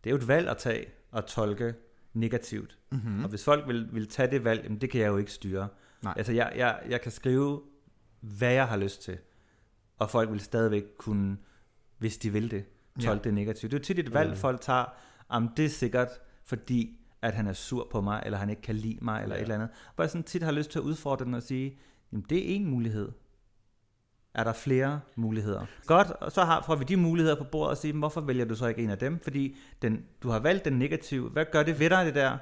det 0.03 0.09
er 0.09 0.11
jo 0.11 0.17
et 0.17 0.27
valg 0.27 0.49
at 0.49 0.57
tage 0.57 0.85
og 1.11 1.25
tolke 1.25 1.73
negativt. 2.13 2.77
Mm-hmm. 2.91 3.23
Og 3.23 3.29
hvis 3.29 3.43
folk 3.43 3.67
vil, 3.67 3.89
vil 3.91 4.07
tage 4.07 4.31
det 4.31 4.43
valg, 4.43 4.61
jamen, 4.63 4.81
det 4.81 4.89
kan 4.89 5.01
jeg 5.01 5.07
jo 5.07 5.17
ikke 5.17 5.31
styre. 5.31 5.67
Nej. 6.03 6.13
Altså, 6.17 6.33
jeg, 6.33 6.53
jeg, 6.55 6.79
jeg 6.89 7.01
kan 7.01 7.11
skrive, 7.11 7.61
hvad 8.21 8.51
jeg 8.53 8.67
har 8.67 8.77
lyst 8.77 9.01
til. 9.03 9.17
Og 9.99 10.09
folk 10.09 10.31
vil 10.31 10.39
stadigvæk 10.39 10.83
kunne, 10.97 11.37
hvis 11.97 12.17
de 12.17 12.29
vil 12.29 12.51
det, 12.51 12.65
tolke 12.99 13.21
Ja. 13.23 13.23
det 13.23 13.33
negativt. 13.33 13.71
Det 13.71 13.79
er 13.79 13.83
tit 13.83 13.99
et 13.99 14.13
valg, 14.13 14.29
mm. 14.29 14.35
folk 14.35 14.61
tager, 14.61 14.85
om 15.29 15.49
det 15.57 15.65
er 15.65 15.69
sikkert, 15.69 16.09
fordi 16.43 16.99
at 17.21 17.33
han 17.33 17.47
er 17.47 17.53
sur 17.53 17.87
på 17.91 18.01
mig, 18.01 18.21
eller 18.25 18.37
han 18.37 18.49
ikke 18.49 18.61
kan 18.61 18.75
lide 18.75 18.97
mig, 19.01 19.21
eller 19.23 19.35
ja. 19.35 19.41
et 19.41 19.43
eller 19.43 19.55
andet. 19.55 19.69
Hvor 19.95 20.03
jeg 20.03 20.09
sådan 20.11 20.23
tit 20.23 20.43
har 20.43 20.51
lyst 20.51 20.71
til 20.71 20.79
at 20.79 20.83
udfordre 20.83 21.25
den 21.25 21.33
og 21.33 21.43
sige, 21.43 21.77
jamen 22.11 22.25
det 22.29 22.51
er 22.51 22.55
en 22.55 22.65
mulighed. 22.65 23.11
Er 24.33 24.43
der 24.43 24.53
flere 24.53 24.99
muligheder? 25.15 25.65
Godt, 25.85 26.09
og 26.11 26.31
så 26.31 26.43
har, 26.43 26.63
får 26.65 26.75
vi 26.75 26.83
de 26.83 26.97
muligheder 26.97 27.35
på 27.35 27.43
bordet 27.51 27.69
og 27.71 27.77
siger, 27.77 27.93
"Men 27.93 27.99
hvorfor 27.99 28.21
vælger 28.21 28.45
du 28.45 28.55
så 28.55 28.67
ikke 28.67 28.83
en 28.83 28.89
af 28.89 28.97
dem? 28.97 29.19
Fordi 29.23 29.55
den, 29.81 30.05
du 30.23 30.29
har 30.29 30.39
valgt 30.39 30.65
den 30.65 30.73
negative. 30.79 31.29
Hvad 31.29 31.45
gør 31.51 31.63
det 31.63 31.79
ved 31.79 31.89
dig, 31.89 32.05
det 32.05 32.15
der? 32.15 32.37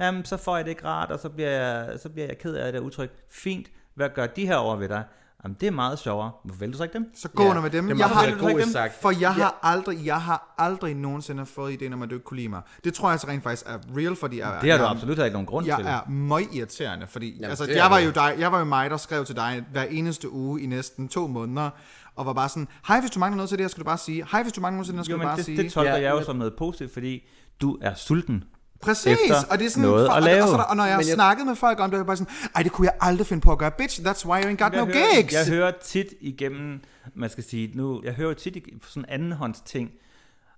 Jamen, 0.00 0.24
så 0.24 0.36
får 0.36 0.56
jeg 0.56 0.64
det 0.64 0.70
ikke 0.70 0.84
rart, 0.84 1.10
og 1.10 1.18
så 1.18 1.28
bliver 1.28 1.50
jeg, 1.50 2.00
så 2.00 2.08
bliver 2.08 2.26
jeg 2.26 2.38
ked 2.38 2.54
af 2.54 2.72
det 2.72 2.78
udtryk. 2.80 3.10
Fint, 3.30 3.70
hvad 3.94 4.10
gør 4.14 4.26
de 4.26 4.46
her 4.46 4.56
over 4.56 4.76
ved 4.76 4.88
dig? 4.88 5.04
Jamen, 5.44 5.56
det 5.60 5.66
er 5.66 5.70
meget 5.70 5.98
sjovere. 5.98 6.30
Hvorfor 6.44 6.60
vælger 6.60 6.72
du 6.72 6.76
så 6.76 6.82
ikke 6.84 6.92
dem? 6.94 7.10
Så 7.14 7.28
gå 7.28 7.42
Ja, 7.42 7.48
under 7.50 7.62
med 7.62 7.70
dem. 7.70 7.84
det 7.86 7.92
er 7.94 7.98
Jeg 7.98 8.06
har, 8.08 8.26
dem, 8.58 8.68
sagt. 8.72 8.94
for 9.02 9.10
jeg 9.20 9.34
har 9.34 9.58
aldrig, 9.62 10.06
jeg 10.06 10.20
har 10.20 10.54
aldrig 10.58 10.94
nogensinde 10.94 11.46
fået 11.46 11.72
ideen 11.72 11.92
om, 11.92 12.02
at 12.02 12.10
du 12.10 12.14
ikke 12.14 12.24
kunne 12.24 12.36
lide 12.36 12.48
mig. 12.48 12.62
Det 12.84 12.94
tror 12.94 13.10
jeg 13.10 13.20
så 13.20 13.26
rent 13.28 13.42
faktisk 13.42 13.66
er 13.66 13.78
real, 13.96 14.16
fordi 14.16 14.38
jeg, 14.38 14.58
Det 14.62 14.70
har 14.70 14.78
du 14.78 14.84
jeg, 14.84 14.90
absolut 14.90 15.18
ikke 15.18 15.30
nogen 15.32 15.46
grund 15.46 15.66
jeg 15.66 15.76
til. 15.76 15.86
er 15.86 16.08
møg 16.10 16.42
irriterende, 16.54 17.06
fordi 17.06 17.30
Jamen, 17.34 17.44
altså, 17.44 17.66
det 17.66 17.76
jeg, 17.76 17.90
var 17.90 17.98
jo 17.98 18.10
dig, 18.10 18.34
jeg 18.38 18.52
var 18.52 18.58
jo 18.58 18.64
mig, 18.64 18.90
der 18.90 18.96
skrev 18.96 19.24
til 19.24 19.36
dig 19.36 19.64
hver 19.72 19.82
eneste 19.82 20.30
uge 20.32 20.62
i 20.62 20.66
næsten 20.66 21.08
to 21.08 21.26
måneder, 21.26 21.70
og 22.16 22.26
var 22.26 22.32
bare 22.32 22.48
sådan, 22.48 22.68
hej 22.88 23.00
hvis 23.00 23.10
du 23.10 23.18
mangler 23.20 23.36
noget 23.36 23.48
til 23.48 23.58
det 23.58 23.64
her, 23.64 23.68
skal 23.68 23.80
du 23.80 23.84
bare 23.86 23.98
sige. 23.98 24.24
Hej 24.32 24.42
hvis 24.42 24.52
du 24.52 24.60
mangler 24.60 24.76
noget 24.76 24.86
til 24.86 24.92
det 24.94 24.98
her, 24.98 25.04
skal 25.04 25.12
Jo, 25.12 25.18
du 25.18 25.22
bare 25.24 25.36
det, 25.36 25.44
sige. 25.44 25.62
det 25.62 25.72
tolker 25.72 25.92
Ja, 25.96 26.00
jeg 26.02 26.10
jo 26.10 26.24
som 26.24 26.36
noget 26.36 26.54
positivt, 26.58 26.92
fordi 26.92 27.22
du 27.60 27.78
er 27.82 27.94
sulten. 27.94 28.44
Præcis, 28.80 29.06
efter 29.06 29.34
og 29.50 29.58
det 29.58 29.66
er 29.66 29.70
sådan, 29.70 29.82
noget 29.88 30.06
for, 30.08 30.12
at 30.12 30.16
og, 30.16 30.22
lave. 30.22 30.42
og, 30.42 30.48
så 30.48 30.56
der, 30.56 30.62
og 30.62 30.76
når 30.76 30.84
jeg 30.84 30.96
jeg- 30.98 31.14
snakket 31.14 31.46
med 31.46 31.54
folk 31.56 31.80
om 31.80 31.90
det, 31.90 31.96
er 31.96 31.98
jeg 32.00 32.06
bare 32.06 32.16
sådan, 32.16 32.34
ej, 32.54 32.62
det 32.62 32.72
kunne 32.72 32.84
jeg 32.86 32.94
aldrig 33.00 33.26
finde 33.26 33.40
på 33.40 33.52
at 33.52 33.58
gøre. 33.58 33.70
Bitch, 33.70 34.00
that's 34.00 34.26
why 34.26 34.42
you 34.44 34.50
ain't 34.50 34.56
got 34.64 34.72
jeg 34.72 34.80
no 34.80 34.84
hører, 34.84 35.16
gigs. 35.22 35.32
Jeg 35.34 35.46
hører 35.48 35.72
tit 35.82 36.06
igennem, 36.20 36.80
man 37.14 37.30
skal 37.30 37.44
sige, 37.44 37.70
nu, 37.76 38.00
jeg 38.04 38.12
hører 38.14 38.28
jo 38.28 38.34
tit 38.34 38.56
ig- 38.56 38.78
sådan 38.88 39.04
andenhånds 39.08 39.60
ting, 39.60 39.90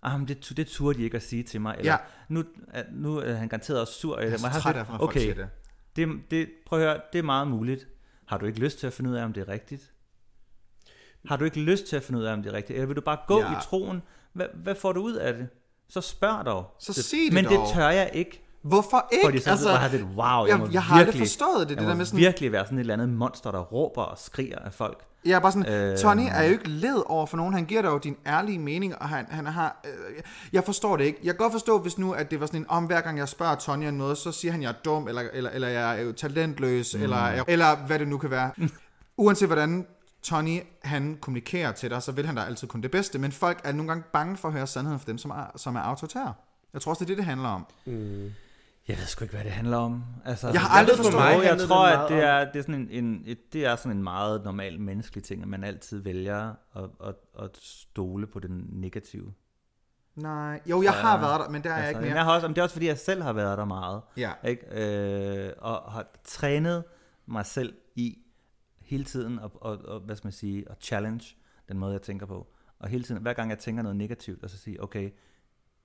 ah, 0.02 0.18
men 0.18 0.28
det, 0.28 0.52
det 0.56 0.66
turde 0.66 0.98
de 0.98 1.04
ikke 1.04 1.16
at 1.16 1.22
sige 1.22 1.42
til 1.42 1.60
mig, 1.60 1.74
eller 1.78 1.92
Ja. 1.92 1.98
nu, 2.28 2.44
er- 2.72 2.82
nu 2.92 3.16
er 3.16 3.34
han 3.34 3.48
garanteret 3.48 3.80
også 3.80 3.92
sur. 3.92 4.16
Jeg 4.16 4.22
er 4.22 4.26
eller- 4.26 4.38
så 4.38 4.42
man 4.44 4.52
har 4.52 4.60
træt 4.60 4.76
af, 4.76 4.86
folk 4.86 5.02
okay, 5.02 5.20
siger 5.20 5.34
det. 5.34 5.48
det, 5.96 6.08
det, 6.30 6.48
prøv 6.66 6.78
at 6.80 6.84
høre, 6.86 7.00
det 7.12 7.18
er 7.18 7.22
meget 7.22 7.48
muligt. 7.48 7.88
Har 8.26 8.38
du 8.38 8.46
ikke 8.46 8.58
lyst 8.60 8.78
til 8.78 8.86
at 8.86 8.92
finde 8.92 9.10
ud 9.10 9.14
af, 9.16 9.24
om 9.24 9.32
det 9.32 9.40
er 9.40 9.48
rigtigt? 9.52 9.92
Har 11.28 11.36
du 11.36 11.44
ikke 11.44 11.60
lyst 11.60 11.86
til 11.86 11.96
at 11.96 12.02
finde 12.02 12.20
ud 12.20 12.24
af, 12.24 12.32
om 12.32 12.42
det 12.42 12.52
er 12.52 12.56
rigtigt? 12.56 12.76
Eller 12.76 12.86
vil 12.86 12.96
du 12.96 13.00
bare 13.00 13.18
gå 13.26 13.38
Ja. 13.40 13.52
i 13.52 13.54
troen? 13.62 14.02
Hvad, 14.32 14.46
hvad 14.54 14.74
får 14.74 14.92
du 14.92 15.00
ud 15.02 15.12
af 15.14 15.34
det? 15.34 15.48
Så 15.90 16.00
spørg 16.00 16.46
dog. 16.46 16.64
Så 16.78 16.92
sig 16.92 17.18
det 17.24 17.32
Men 17.32 17.44
dog. 17.44 17.52
det 17.52 17.74
tør 17.74 17.88
jeg 17.88 18.10
ikke. 18.12 18.46
Hvorfor 18.62 19.08
ikke? 19.12 19.24
Fordi 19.24 19.40
så 19.40 19.50
altså, 19.50 19.70
har 19.72 19.88
det, 19.88 20.02
wow, 20.02 20.46
jeg, 20.46 20.60
jeg, 20.60 20.72
jeg 20.72 20.82
har 20.82 20.94
aldrig 20.94 21.06
virkelig, 21.06 21.28
forstået 21.28 21.68
det, 21.68 21.76
det 21.78 21.82
jeg 21.82 21.90
der 21.90 21.96
med 21.96 22.04
sådan, 22.04 22.20
virkelig 22.20 22.52
være 22.52 22.64
sådan 22.64 22.78
et 22.78 22.80
eller 22.80 22.94
andet 22.94 23.08
monster, 23.08 23.50
der 23.50 23.60
råber 23.60 24.02
og 24.02 24.18
skriger 24.18 24.58
af 24.58 24.72
folk. 24.72 25.04
Er 25.34 25.38
bare 25.40 25.52
sådan, 25.52 25.72
øh, 25.72 25.98
Tony 25.98 26.26
er 26.30 26.42
jo 26.42 26.50
ikke 26.50 26.68
led 26.68 27.02
over 27.06 27.26
for 27.26 27.36
nogen. 27.36 27.54
Han 27.54 27.64
giver 27.64 27.82
dig 27.82 27.88
jo 27.88 27.98
din 27.98 28.16
ærlige 28.26 28.58
mening, 28.58 28.98
og 28.98 29.08
han, 29.08 29.26
han 29.30 29.46
har... 29.46 29.80
Øh, 29.84 30.22
jeg 30.52 30.64
forstår 30.64 30.96
det 30.96 31.04
ikke. 31.04 31.18
Jeg 31.22 31.34
kan 31.34 31.38
godt 31.38 31.52
forstå, 31.52 31.78
hvis 31.78 31.98
nu, 31.98 32.12
at 32.12 32.30
det 32.30 32.40
var 32.40 32.46
sådan 32.46 32.60
en, 32.60 32.66
om 32.68 32.84
hver 32.84 33.00
gang 33.00 33.18
jeg 33.18 33.28
spørger 33.28 33.54
Tony 33.54 33.88
om 33.88 33.94
noget, 33.94 34.18
så 34.18 34.32
siger 34.32 34.52
han, 34.52 34.62
jeg 34.62 34.68
er 34.68 34.74
dum, 34.84 35.08
eller, 35.08 35.22
eller, 35.32 35.50
eller 35.50 35.68
jeg 35.68 35.98
er 35.98 36.02
jo 36.02 36.12
talentløs, 36.12 36.94
mm. 36.94 37.02
eller, 37.02 37.44
eller 37.48 37.86
hvad 37.86 37.98
det 37.98 38.08
nu 38.08 38.18
kan 38.18 38.30
være. 38.30 38.50
Uanset 39.16 39.48
hvordan 39.48 39.86
Tony, 40.22 40.60
han 40.82 41.18
kommunikerer 41.20 41.72
til 41.72 41.90
dig, 41.90 42.02
så 42.02 42.12
vil 42.12 42.26
han 42.26 42.34
da 42.36 42.42
altid 42.42 42.68
kun 42.68 42.80
det 42.80 42.90
bedste. 42.90 43.18
Men 43.18 43.32
folk 43.32 43.60
er 43.64 43.72
nogle 43.72 43.88
gange 43.88 44.04
bange 44.12 44.36
for 44.36 44.48
at 44.48 44.54
høre 44.54 44.66
sandheden 44.66 44.98
for 45.00 45.06
dem, 45.06 45.18
som 45.18 45.30
er, 45.30 45.46
som 45.56 45.76
er 45.76 45.80
autoritære. 45.80 46.34
Jeg 46.72 46.80
tror 46.82 46.90
også, 46.92 47.04
det 47.04 47.10
er 47.10 47.14
det, 47.14 47.16
det 47.16 47.24
handler 47.24 47.48
om. 47.48 47.66
Jeg 48.88 48.98
ved 48.98 49.06
sgu 49.06 49.24
ikke, 49.24 49.34
hvad 49.34 49.44
det 49.44 49.52
handler 49.52 49.76
om. 49.76 50.04
Altså, 50.24 50.48
Jeg 50.48 50.60
har 50.60 50.78
aldrig 50.78 50.96
forstået 50.96 51.14
mig 51.22 51.44
jeg 51.44 51.58
tror, 51.68 51.86
at 51.86 52.10
det 52.10 52.24
er, 52.24 52.38
det 52.52 52.58
er 52.58 52.62
sådan 52.62 52.74
en, 52.74 53.04
en 53.04 53.22
et, 53.26 53.52
det 53.52 53.66
er 53.66 53.76
sådan 53.76 53.96
en 53.96 54.02
meget 54.02 54.44
normal 54.44 54.80
menneskelig 54.80 55.24
ting, 55.24 55.42
at 55.42 55.48
man 55.48 55.64
altid 55.64 56.02
vælger 56.02 56.54
at, 56.76 56.84
at, 57.06 57.14
at 57.42 57.50
stole 57.60 58.26
på 58.26 58.38
den 58.40 58.66
negative. 58.72 59.32
Nej, 60.16 60.60
jo, 60.66 60.82
jeg 60.82 60.92
har 60.92 61.20
været 61.20 61.40
der, 61.40 61.48
men 61.48 61.64
der 61.64 61.70
er 61.70 61.74
jeg 61.76 61.84
Altså, 61.86 61.98
ikke 61.98 62.08
mere. 62.08 62.16
jeg 62.16 62.24
har 62.24 62.34
også, 62.34 62.46
men 62.48 62.54
det 62.54 62.60
er 62.60 62.62
også 62.62 62.72
fordi, 62.74 62.86
jeg 62.86 62.98
selv 62.98 63.22
har 63.22 63.32
været 63.32 63.58
der 63.58 63.64
meget. 63.64 64.02
Ja. 64.16 64.32
Ikke? 64.44 65.46
Øh, 65.46 65.52
og 65.58 65.92
har 65.92 66.06
trænet 66.24 66.84
mig 67.26 67.46
selv 67.46 67.74
i 67.94 68.18
hele 68.90 69.04
tiden 69.04 69.38
at, 69.38 69.50
og, 69.54 69.78
og, 69.84 70.00
hvad 70.00 70.16
skal 70.16 70.26
man 70.26 70.32
sige, 70.32 70.64
at 70.70 70.76
challenge 70.80 71.36
den 71.68 71.78
måde, 71.78 71.92
jeg 71.92 72.02
tænker 72.02 72.26
på. 72.26 72.46
Og 72.78 72.88
hele 72.88 73.04
tiden, 73.04 73.22
hver 73.22 73.32
gang 73.32 73.50
jeg 73.50 73.58
tænker 73.58 73.82
noget 73.82 73.96
negativt, 73.96 74.42
og 74.44 74.50
så 74.50 74.58
sige, 74.58 74.82
okay, 74.82 75.10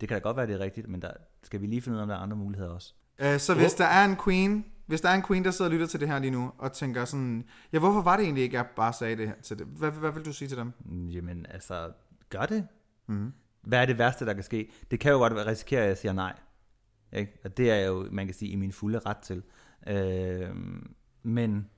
det 0.01 0.09
kan 0.09 0.15
da 0.15 0.19
godt 0.23 0.37
være, 0.37 0.47
det 0.47 0.55
er 0.55 0.59
rigtigt, 0.59 0.87
men 0.89 1.01
der 1.01 1.11
skal 1.43 1.61
vi 1.61 1.65
lige 1.67 1.81
finde 1.81 1.95
ud 1.95 1.99
af, 1.99 2.03
om 2.03 2.07
der 2.09 2.15
er 2.15 2.19
andre 2.19 2.37
muligheder 2.37 2.69
også. 2.71 2.93
Øh, 3.19 3.39
så 3.39 3.53
hvis 3.55 3.73
der 3.73 3.85
er 3.85 4.05
en 4.05 4.15
queen, 4.23 4.65
hvis 4.85 5.01
der 5.01 5.09
er 5.09 5.13
en 5.15 5.23
queen, 5.27 5.43
der 5.45 5.51
sidder 5.51 5.69
og 5.69 5.73
lytter 5.73 5.87
til 5.87 5.99
det 5.99 6.07
her 6.07 6.19
lige 6.19 6.31
nu, 6.31 6.51
og 6.57 6.73
tænker 6.73 7.05
sådan, 7.05 7.45
ja, 7.73 7.79
hvorfor 7.79 8.01
var 8.01 8.15
det 8.17 8.23
egentlig 8.23 8.43
ikke, 8.43 8.55
jeg 8.57 8.65
bare 8.75 8.93
sagde 8.93 9.15
det 9.17 9.27
her 9.27 9.35
til 9.43 9.59
det? 9.59 9.67
Hvad, 9.67 9.91
hvad 9.91 10.11
vil 10.11 10.25
du 10.25 10.33
sige 10.33 10.47
til 10.47 10.57
dem? 10.57 10.73
Mm, 10.85 11.07
Jamen, 11.07 11.45
altså, 11.49 11.91
gør 12.29 12.45
det. 12.45 12.67
Mhm. 13.07 13.33
Hvad 13.61 13.81
er 13.81 13.85
det 13.85 13.97
værste, 13.97 14.25
der 14.25 14.33
kan 14.33 14.43
ske? 14.43 14.71
Det 14.91 14.99
kan 14.99 15.11
jo 15.11 15.17
godt 15.17 15.35
være- 15.35 15.45
risikere, 15.47 15.81
at 15.81 15.87
jeg 15.87 15.97
siger 15.97 16.13
nej. 16.13 16.33
Ikke? 17.13 17.37
Og 17.43 17.57
det 17.57 17.71
er 17.71 17.85
jo, 17.85 18.07
man 18.11 18.25
kan 18.25 18.35
sige, 18.35 18.51
i 18.51 18.55
min 18.55 18.71
fulde 18.71 18.99
ret 18.99 19.17
til. 19.17 19.43
Øh, 19.87 20.49
men 21.23 21.69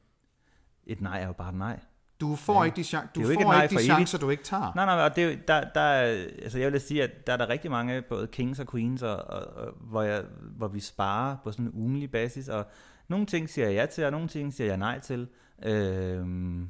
et 0.87 1.01
nej 1.01 1.21
er 1.21 1.27
jo 1.27 1.33
bare 1.33 1.49
et 1.49 1.55
nej. 1.55 1.79
Du 2.19 2.35
får 2.35 2.65
ikke 2.65 2.75
de, 2.75 2.81
chan- 2.81 3.07
du 3.15 3.19
ikke 3.19 3.33
får 3.33 3.41
et 3.41 3.47
nej 3.47 3.63
ikke 3.63 3.71
de 3.75 3.75
evigt. 3.75 3.85
chancer, 3.93 4.17
du 4.17 4.29
ikke 4.29 4.43
tager. 4.43 4.71
Nej, 4.75 4.85
nej, 4.85 4.95
og 5.05 5.15
det, 5.15 5.23
er 5.23 5.35
der, 5.47 5.69
der, 5.75 5.81
er- 5.81 6.25
altså 6.43 6.59
jeg 6.59 6.71
vil 6.73 6.81
sige, 6.81 7.03
at 7.03 7.27
der 7.27 7.33
er 7.33 7.37
der 7.37 7.49
rigtig 7.49 7.71
mange, 7.71 8.01
både 8.01 8.27
kings 8.27 8.59
og 8.59 8.67
queens, 8.67 9.01
og, 9.01 9.15
og, 9.15 9.39
og, 9.57 9.73
hvor, 9.81 10.01
jeg, 10.01 10.23
hvor 10.57 10.67
vi 10.67 10.79
sparer 10.79 11.35
på 11.43 11.51
sådan 11.51 11.65
en 11.65 11.71
ugenlig 11.73 12.11
basis, 12.11 12.47
og 12.47 12.65
nogle 13.07 13.25
ting 13.25 13.49
siger 13.49 13.65
jeg 13.67 13.75
ja 13.75 13.85
til, 13.85 14.03
og 14.05 14.11
nogle 14.11 14.27
ting 14.27 14.53
siger 14.53 14.67
jeg 14.67 14.77
nej 14.77 14.99
til. 14.99 15.27
Øhm, 15.65 16.69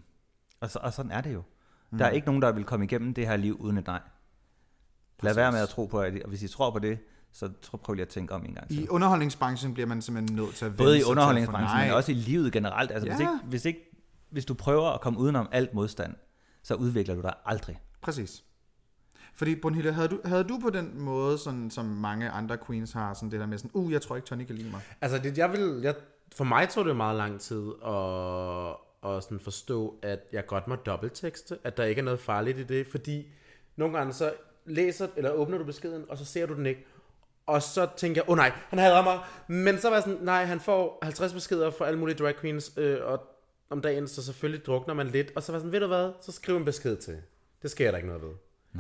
og, 0.62 0.70
så, 0.70 0.80
og 0.82 0.94
sådan 0.94 1.12
er 1.12 1.22
det 1.22 1.34
jo. 1.34 1.44
Mm. 1.92 1.98
Der 1.98 2.06
er 2.06 2.10
ikke 2.10 2.28
nogen, 2.28 2.42
der 2.42 2.52
vil 2.52 2.64
komme 2.64 2.86
igennem 2.86 3.14
det 3.14 3.28
her 3.28 3.36
liv 3.38 3.58
uden 3.60 3.78
et 3.78 3.88
nej. 3.88 4.00
Lad 5.24 5.34
være 5.36 5.52
med 5.52 5.60
at 5.60 5.70
tro 5.70 5.86
på 5.86 6.04
det, 6.04 6.24
og 6.24 6.30
hvis 6.30 6.44
I 6.44 6.48
tror 6.48 6.72
på 6.72 6.80
det, 6.80 7.00
så 7.32 7.50
prøv 7.84 7.94
lige 7.94 8.02
at 8.02 8.10
tænke 8.10 8.34
om 8.34 8.46
en 8.46 8.54
gang 8.54 8.68
til. 8.68 8.84
I 8.84 8.88
underholdningsbranchen 8.88 9.74
bliver 9.74 9.88
man 9.88 10.02
simpelthen 10.02 10.36
nødt 10.38 10.56
til 10.56 10.66
at 10.66 10.78
Både 10.78 10.98
i 10.98 11.00
at 11.02 11.06
underholdningsbranchen, 11.06 11.82
men 11.82 11.92
også 11.92 12.12
i 12.12 12.16
livet 12.16 12.52
generelt. 12.54 12.92
Altså, 12.92 13.10
hvis, 13.10 13.20
Ja. 13.20 13.24
ikke, 13.34 13.46
hvis, 13.46 13.66
ikke, 13.66 13.80
hvis 14.30 14.46
du 14.46 14.54
prøver 14.54 14.90
at 14.90 15.02
komme 15.02 15.20
udenom 15.20 15.50
alt 15.52 15.74
modstand, 15.74 16.16
så 16.64 16.76
udvikler 16.76 17.16
du 17.16 17.22
dig 17.22 17.34
aldrig. 17.46 17.80
Præcis. 18.02 18.44
Fordi, 19.34 19.56
Brunhilde, 19.56 19.92
havde 19.92 20.08
du, 20.08 20.20
havde 20.26 20.44
du 20.44 20.60
på 20.60 20.70
den 20.70 21.02
måde, 21.02 21.38
sådan, 21.38 21.72
som 21.72 21.86
mange 21.86 22.30
andre 22.30 22.58
queens 22.68 22.92
har, 22.92 23.14
sådan 23.14 23.32
det 23.32 23.40
der 23.40 23.46
med 23.46 23.58
sådan, 23.58 23.72
uh, 23.74 23.92
jeg 23.92 24.02
tror 24.02 24.16
ikke, 24.16 24.26
Tony 24.26 24.46
kan 24.46 24.56
lide 24.56 24.72
mig. 24.72 24.82
Altså, 25.02 25.18
det, 25.18 25.38
jeg 25.38 25.52
vil, 25.52 25.80
jeg, 25.84 25.96
for 26.36 26.44
mig 26.44 26.70
tog 26.70 26.86
det 26.86 26.96
meget 26.96 27.18
lang 27.18 27.40
tid 27.40 27.72
at, 27.86 28.70
at 29.12 29.24
sådan 29.24 29.40
forstå, 29.40 30.00
at 30.02 30.20
jeg 30.32 30.46
godt 30.46 30.68
må 30.68 30.76
dobbelttekste, 30.76 31.58
at 31.64 31.78
der 31.78 31.84
ikke 31.84 32.00
er 32.00 32.06
noget 32.06 32.20
farligt 32.20 32.58
i 32.58 32.64
det, 32.64 32.88
fordi 32.88 33.28
nogle 33.76 33.98
gange 33.98 34.14
så 34.14 34.34
læser, 34.66 35.08
eller 35.16 35.32
åbner 35.32 35.58
du 35.58 35.64
beskeden, 35.64 36.06
og 36.10 36.18
så 36.18 36.26
ser 36.26 36.46
du 36.46 36.54
den 36.54 36.66
ikke, 36.66 36.86
og 37.46 37.62
så 37.62 37.88
tænker 37.98 38.22
jeg, 38.22 38.30
åh 38.30 38.32
oh, 38.32 38.38
nej, 38.38 38.52
han 38.70 38.80
hader 38.80 39.04
mig, 39.04 39.20
men 39.48 39.80
så 39.80 39.90
var 39.90 39.96
jeg 39.96 40.04
sådan, 40.04 40.20
nej, 40.22 40.46
han 40.46 40.60
får 40.60 41.00
50 41.04 41.34
beskeder 41.34 41.70
fra 41.70 41.86
alle 41.86 42.00
mulige 42.00 42.18
drag 42.18 42.36
queens, 42.36 42.72
øh, 42.78 43.06
og 43.06 43.22
om 43.70 43.82
dagen, 43.82 44.08
så 44.08 44.24
selvfølgelig 44.24 44.66
drukner 44.66 44.94
man 44.94 45.08
lidt, 45.08 45.32
og 45.36 45.44
så 45.44 45.52
var 45.52 45.60
sådan, 45.60 45.72
ved 45.72 45.80
du 45.80 45.88
hvad, 45.88 46.12
så 46.22 46.32
skriv 46.32 46.58
en 46.58 46.66
besked 46.66 46.96
til. 46.98 47.16
Det 47.62 47.72
sker 47.72 47.92
der 47.92 47.98
ikke 47.98 48.08
noget 48.10 48.24
ved. 48.24 48.32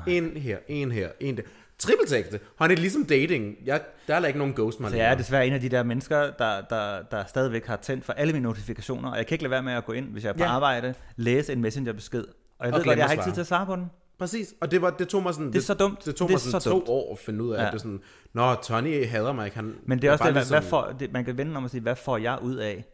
En 0.07 0.37
her, 0.37 0.57
en 0.67 0.91
her, 0.91 1.09
en 1.19 1.37
der. 1.37 1.43
Trippeltekste. 1.79 2.39
Han 2.59 2.71
er 2.71 2.75
ligesom 2.75 3.05
dating. 3.05 3.55
Jeg, 3.65 3.81
der 4.07 4.15
er 4.15 4.19
der 4.19 4.27
ikke 4.27 4.39
nogen 4.39 4.53
ghost 4.53 4.79
mig 4.79 4.89
Så 4.91 4.97
jeg 4.97 5.11
er 5.11 5.15
desværre 5.15 5.47
en 5.47 5.53
af 5.53 5.61
de 5.61 5.69
der 5.69 5.83
mennesker, 5.83 6.17
der, 6.31 6.61
der, 6.61 7.01
der 7.11 7.25
stadigvæk 7.25 7.65
har 7.65 7.75
tændt 7.75 8.05
for 8.05 8.13
alle 8.13 8.33
mine 8.33 8.43
notifikationer, 8.43 9.11
og 9.11 9.17
jeg 9.17 9.27
kan 9.27 9.35
ikke 9.35 9.43
lade 9.43 9.51
være 9.51 9.63
med 9.63 9.73
at 9.73 9.85
gå 9.85 9.91
ind, 9.91 10.05
hvis 10.11 10.23
jeg 10.23 10.29
er 10.29 10.33
på 10.33 10.43
Ja. 10.43 10.49
arbejde, 10.49 10.93
læse 11.15 11.53
en 11.53 11.61
messengerbesked. 11.61 12.23
Og 12.59 12.65
jeg 12.65 12.73
Og 12.73 12.77
ved 12.79 12.85
godt, 12.85 12.97
jeg 12.97 13.05
har 13.05 13.11
ikke 13.11 13.23
tid 13.23 13.31
til 13.33 13.41
at 13.41 13.47
svare 13.47 13.65
på 13.65 13.75
den. 13.75 13.85
Præcis, 14.19 14.53
og 14.61 14.71
det, 14.71 14.81
var, 14.81 14.89
det 14.89 15.07
tog 15.07 15.23
mig 15.23 15.33
sådan... 15.33 15.47
Det 15.47 15.57
er 15.57 15.61
så 15.61 15.73
dumt. 15.73 16.05
Det 16.05 16.15
tog 16.15 16.27
Det 16.27 16.33
mig 16.33 16.39
sådan 16.41 16.61
så 16.61 16.69
to 16.69 16.75
dumt. 16.75 16.85
år 16.89 17.11
at 17.13 17.19
finde 17.19 17.43
ud 17.43 17.53
af, 17.53 17.61
Ja. 17.61 17.67
at 17.67 17.73
det 17.73 17.81
sådan... 17.81 18.01
Nå, 18.33 18.55
Tony 18.55 19.05
hader 19.07 19.33
mig 19.33 19.45
ikke. 19.45 19.55
Han 19.55 19.75
Men 19.85 20.01
det 20.01 20.07
er 20.07 20.11
også 20.11 20.23
det, 20.23 20.33
hvad, 20.33 20.45
hvad 20.45 20.59
ligesom- 20.59 20.69
får, 20.69 20.95
det, 20.99 21.13
man 21.13 21.25
kan 21.25 21.37
vende 21.37 21.57
om 21.57 21.65
at 21.65 21.71
sige, 21.71 21.81
hvad 21.81 21.95
får 21.95 22.17
jeg 22.17 22.39
ud 22.41 22.55
af 22.55 22.85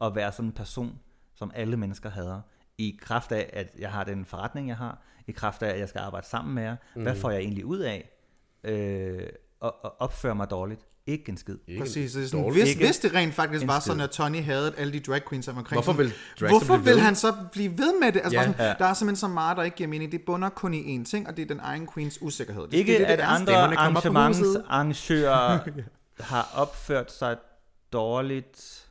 at 0.00 0.14
være 0.14 0.32
sådan 0.32 0.44
en 0.46 0.52
person, 0.52 0.98
som 1.34 1.50
alle 1.54 1.76
mennesker 1.76 2.10
hader? 2.10 2.40
I 2.78 2.98
kraft 3.02 3.32
af, 3.32 3.50
at 3.52 3.74
jeg 3.78 3.90
har 3.90 4.04
den 4.04 4.24
forretning, 4.24 4.68
jeg 4.68 4.76
har, 4.76 5.02
i 5.26 5.32
kraft 5.32 5.62
af, 5.62 5.68
at 5.70 5.78
jeg 5.80 5.88
skal 5.88 5.98
arbejde 5.98 6.26
sammen 6.26 6.54
med 6.54 6.62
jer, 6.62 6.76
mm. 6.96 7.02
hvad 7.02 7.16
får 7.16 7.30
jeg 7.30 7.40
egentlig 7.40 7.64
ud 7.64 7.78
af 7.78 8.10
øh, 8.64 9.22
at, 9.64 9.72
at 9.84 9.90
opføre 9.98 10.34
mig 10.34 10.50
dårligt? 10.50 10.80
Ikke 11.06 11.28
en 11.28 11.36
skid. 11.36 11.58
Ikke 11.68 11.80
Præcis, 11.80 12.12
det 12.12 12.22
er 12.24 12.26
sådan, 12.28 12.44
dårligt. 12.44 12.62
hvis, 12.64 12.70
Ikke 12.74 12.84
hvis 12.86 12.98
det 12.98 13.14
rent 13.14 13.34
faktisk 13.34 13.66
var 13.66 13.80
skid. 13.80 13.86
sådan, 13.86 14.00
at 14.00 14.10
Tony 14.10 14.42
havde 14.42 14.74
alle 14.76 14.92
de 14.92 15.00
drag 15.00 15.22
queens 15.28 15.48
om 15.48 15.56
omkring 15.58 15.76
Hvorfor 15.76 15.92
vil 16.02 16.12
drag 16.40 16.50
hvorfor 16.50 16.76
vil 16.76 17.00
han 17.00 17.14
så 17.16 17.34
blive 17.52 17.78
ved 17.78 18.00
med 18.00 18.12
det? 18.12 18.20
Altså, 18.24 18.32
Ja. 18.40 18.44
sådan, 18.44 18.66
Ja. 18.66 18.74
Der 18.78 18.84
er 18.84 18.94
simpelthen 18.94 19.16
så 19.16 19.28
meget, 19.28 19.56
der 19.56 19.62
ikke 19.62 19.76
giver 19.76 19.88
mening. 19.88 20.12
Det 20.12 20.20
bunder 20.26 20.48
kun 20.48 20.74
i 20.74 20.98
én 20.98 21.04
ting, 21.04 21.28
og 21.28 21.36
det 21.36 21.42
er 21.42 21.46
den 21.46 21.60
egen 21.60 21.88
queens 21.94 22.18
usikkerhed. 22.22 22.62
Det, 22.62 22.74
Ikke 22.74 22.92
det, 22.92 23.00
er 23.00 23.06
det, 23.06 23.12
at 23.12 23.18
det 23.18 23.24
er. 23.24 23.28
andre 23.28 23.46
Stemmerne 23.52 23.76
kommer 23.76 24.00
på 24.00 24.08
arrangements 24.08 24.38
huset. 24.38 24.64
arrangører 24.68 25.58
har 26.32 26.48
opført 26.54 27.12
sig 27.12 27.36
dårligt 27.92 28.86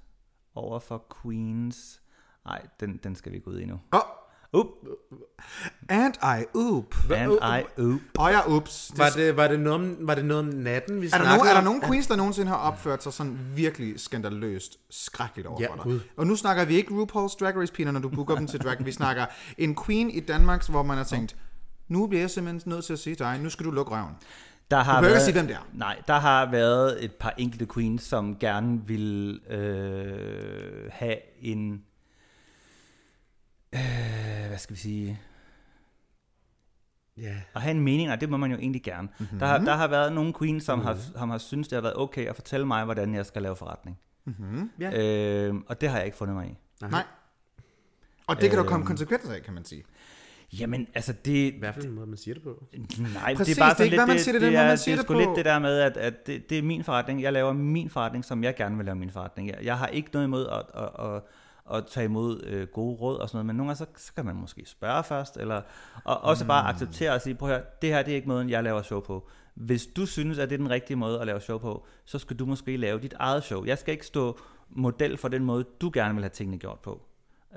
over 0.55 0.79
for 0.79 1.05
Queens. 1.21 2.01
Nej, 2.45 2.61
den, 2.79 2.99
den 3.03 3.15
skal 3.15 3.31
vi 3.31 3.37
ikke 3.37 3.47
ud 3.47 3.59
i 3.59 3.65
nu. 3.65 3.79
Oh, 3.91 3.99
Up, 4.55 4.67
and 5.89 6.13
I 6.13 6.45
oop. 6.55 6.95
and 7.11 7.31
I 7.31 7.81
up. 7.81 8.01
Og 8.17 8.31
jeg. 8.31 8.43
Det, 8.47 8.91
Var 8.97 9.09
det, 9.15 9.37
var, 9.37 9.47
det 9.47 9.59
noget 9.59 9.97
var 9.99 10.15
det 10.15 10.25
noget 10.25 10.47
om 10.47 10.53
natten, 10.53 11.01
vi 11.01 11.07
er, 11.13 11.17
der 11.17 11.25
nogen, 11.25 11.47
er 11.47 11.53
der 11.53 11.61
nogen 11.61 11.81
queens, 11.81 12.07
der 12.07 12.15
nogensinde 12.15 12.47
har 12.47 12.57
opført 12.57 13.03
sig 13.03 13.13
sådan 13.13 13.39
virkelig 13.55 13.99
skandaløst, 13.99 14.79
skrækkeligt 14.89 15.47
over 15.47 15.61
Ja, 15.61 15.67
for 15.69 15.75
dig? 15.75 15.83
Gud. 15.83 15.99
Og 16.17 16.27
nu 16.27 16.35
snakker 16.35 16.65
vi 16.65 16.75
ikke 16.75 16.93
RuPaul's 16.93 17.37
Drag 17.39 17.57
Race 17.57 17.73
piger, 17.73 17.91
når 17.91 17.99
du 17.99 18.09
booker 18.09 18.35
dem 18.35 18.47
til 18.47 18.59
drag. 18.59 18.85
Vi 18.85 18.91
snakker 18.91 19.25
en 19.57 19.75
queen 19.85 20.09
i 20.09 20.19
Danmark, 20.19 20.69
hvor 20.69 20.83
man 20.83 20.97
har 20.97 21.03
tænkt, 21.03 21.35
nu 21.87 22.07
bliver 22.07 22.21
jeg 22.21 22.29
simpelthen 22.29 22.71
nødt 22.71 22.85
til 22.85 22.93
at 22.93 22.99
sige 22.99 23.15
dig, 23.15 23.39
nu 23.39 23.49
skal 23.49 23.65
du 23.65 23.71
lukke 23.71 23.91
røven. 23.91 24.13
Der 24.71 24.77
har 24.77 25.01
behøver 25.01 25.07
ikke 25.07 25.13
været, 25.13 25.25
sige, 25.25 25.33
hvem 25.33 25.47
det 25.47 25.55
er. 25.55 25.67
Nej, 25.73 26.01
der 26.07 26.19
har 26.19 26.51
været 26.51 27.03
et 27.05 27.13
par 27.15 27.33
enkelte 27.37 27.67
queens, 27.73 28.03
som 28.03 28.39
gerne 28.39 28.81
vil 28.87 29.39
øh, 29.49 30.89
have 30.91 31.17
en... 31.41 31.81
Øh, 33.73 34.47
hvad 34.47 34.57
skal 34.57 34.75
vi 34.75 34.79
sige? 34.79 35.19
Ja. 37.17 37.35
At 37.55 37.61
have 37.61 37.71
en 37.71 37.81
mening, 37.81 38.11
og 38.11 38.21
det 38.21 38.29
må 38.29 38.37
man 38.37 38.51
jo 38.51 38.57
egentlig 38.57 38.83
gerne. 38.83 39.07
Mhm. 39.07 39.15
Mm-hmm. 39.19 39.39
Der, 39.39 39.45
har, 39.45 39.57
der 39.57 39.75
har 39.75 39.87
været 39.87 40.13
nogle 40.13 40.33
queens, 40.39 40.63
som, 40.63 40.79
mm-hmm. 40.79 40.87
har, 40.87 40.97
som 41.17 41.29
har 41.29 41.37
synes 41.37 41.67
det 41.67 41.75
har 41.75 41.81
været 41.81 41.95
okay 41.97 42.25
at 42.25 42.35
fortælle 42.35 42.65
mig, 42.65 42.85
hvordan 42.85 43.15
jeg 43.15 43.25
skal 43.25 43.41
lave 43.41 43.55
forretning. 43.55 43.99
Mm-hmm. 44.25 44.71
Ja. 44.79 45.01
Øh, 45.47 45.55
og 45.67 45.81
det 45.81 45.89
har 45.89 45.97
jeg 45.97 46.05
ikke 46.05 46.17
fundet 46.17 46.35
mig 46.35 46.47
i. 46.47 46.57
Nej. 46.81 47.03
Og 48.27 48.41
det 48.41 48.49
kan 48.49 48.59
der 48.59 48.65
komme 48.65 48.85
konsekvenser 48.85 49.33
af, 49.33 49.43
kan 49.43 49.53
man 49.53 49.65
sige. 49.65 49.83
Jamen, 50.59 50.87
altså 50.95 51.13
det... 51.25 51.53
I 51.53 51.59
hvert 51.59 51.73
fald 51.73 51.85
en 51.85 51.91
måde, 51.91 52.07
man 52.07 52.17
siger 52.17 52.33
det 52.33 52.43
på. 52.43 52.65
Nej, 53.13 53.35
Præcis, 53.35 53.55
det 53.55 53.61
er 53.61 53.65
bare 53.65 53.73
det 53.73 53.79
er 53.79 53.83
ikke, 53.83 53.97
hvad 53.97 54.07
man 54.07 54.19
siger, 54.19 54.39
det 54.39 54.43
er 54.43 54.45
den 54.45 54.53
det, 54.53 54.59
måde, 54.59 54.63
er, 54.63 54.67
man 54.67 54.77
siger 54.77 54.95
det 54.95 54.99
er 54.99 55.01
det 55.01 55.07
sgu 55.07 55.13
på. 55.13 55.19
lidt 55.19 55.29
det 55.35 55.45
der 55.45 55.59
med, 55.59 55.79
at, 55.79 55.97
at 55.97 56.27
det, 56.27 56.49
det 56.49 56.57
er 56.57 56.61
min 56.61 56.83
forretning. 56.83 57.21
Jeg 57.21 57.33
laver 57.33 57.53
min 57.53 57.89
forretning, 57.89 58.25
som 58.25 58.43
jeg 58.43 58.55
gerne 58.55 58.77
vil 58.77 58.85
lave 58.85 58.95
min 58.95 59.11
forretning. 59.11 59.49
Jeg, 59.49 59.57
jeg 59.63 59.77
har 59.77 59.87
ikke 59.87 60.09
noget 60.13 60.27
imod 60.27 60.47
at, 60.47 60.83
at, 60.83 61.05
at, 61.05 61.21
at 61.73 61.85
tage 61.87 62.05
imod 62.05 62.43
øh, 62.45 62.67
gode 62.67 62.95
råd 62.95 63.17
og 63.17 63.29
sådan 63.29 63.37
noget, 63.37 63.45
men 63.45 63.55
nogle 63.55 63.69
gange 63.69 63.77
så, 63.97 64.05
så 64.05 64.13
kan 64.13 64.25
man 64.25 64.35
måske 64.35 64.63
spørge 64.65 65.03
først, 65.03 65.37
eller 65.37 65.61
og 66.03 66.21
også 66.21 66.43
Mm. 66.43 66.47
bare 66.47 66.69
acceptere 66.69 67.11
og 67.13 67.21
sige, 67.21 67.35
prøv 67.35 67.49
at 67.49 67.55
høre, 67.55 67.65
det 67.81 67.89
her 67.89 68.03
det 68.03 68.11
er 68.11 68.15
ikke 68.15 68.27
måden, 68.27 68.49
jeg 68.49 68.63
laver 68.63 68.81
show 68.81 68.99
på. 68.99 69.29
Hvis 69.53 69.85
du 69.85 70.05
synes, 70.05 70.37
at 70.37 70.49
det 70.49 70.55
er 70.55 70.57
den 70.57 70.69
rigtige 70.69 70.97
måde 70.97 71.19
at 71.21 71.27
lave 71.27 71.39
show 71.41 71.57
på, 71.57 71.85
så 72.05 72.19
skal 72.19 72.39
du 72.39 72.45
måske 72.45 72.77
lave 72.77 72.99
dit 72.99 73.13
eget 73.19 73.43
show. 73.43 73.65
Jeg 73.65 73.77
skal 73.77 73.91
ikke 73.91 74.05
stå 74.05 74.39
model 74.69 75.17
for 75.17 75.27
den 75.27 75.43
måde, 75.43 75.65
du 75.81 75.91
gerne 75.93 76.13
vil 76.13 76.23
have 76.23 76.29
tingene 76.29 76.57
gjort 76.57 76.79
på. 76.79 77.01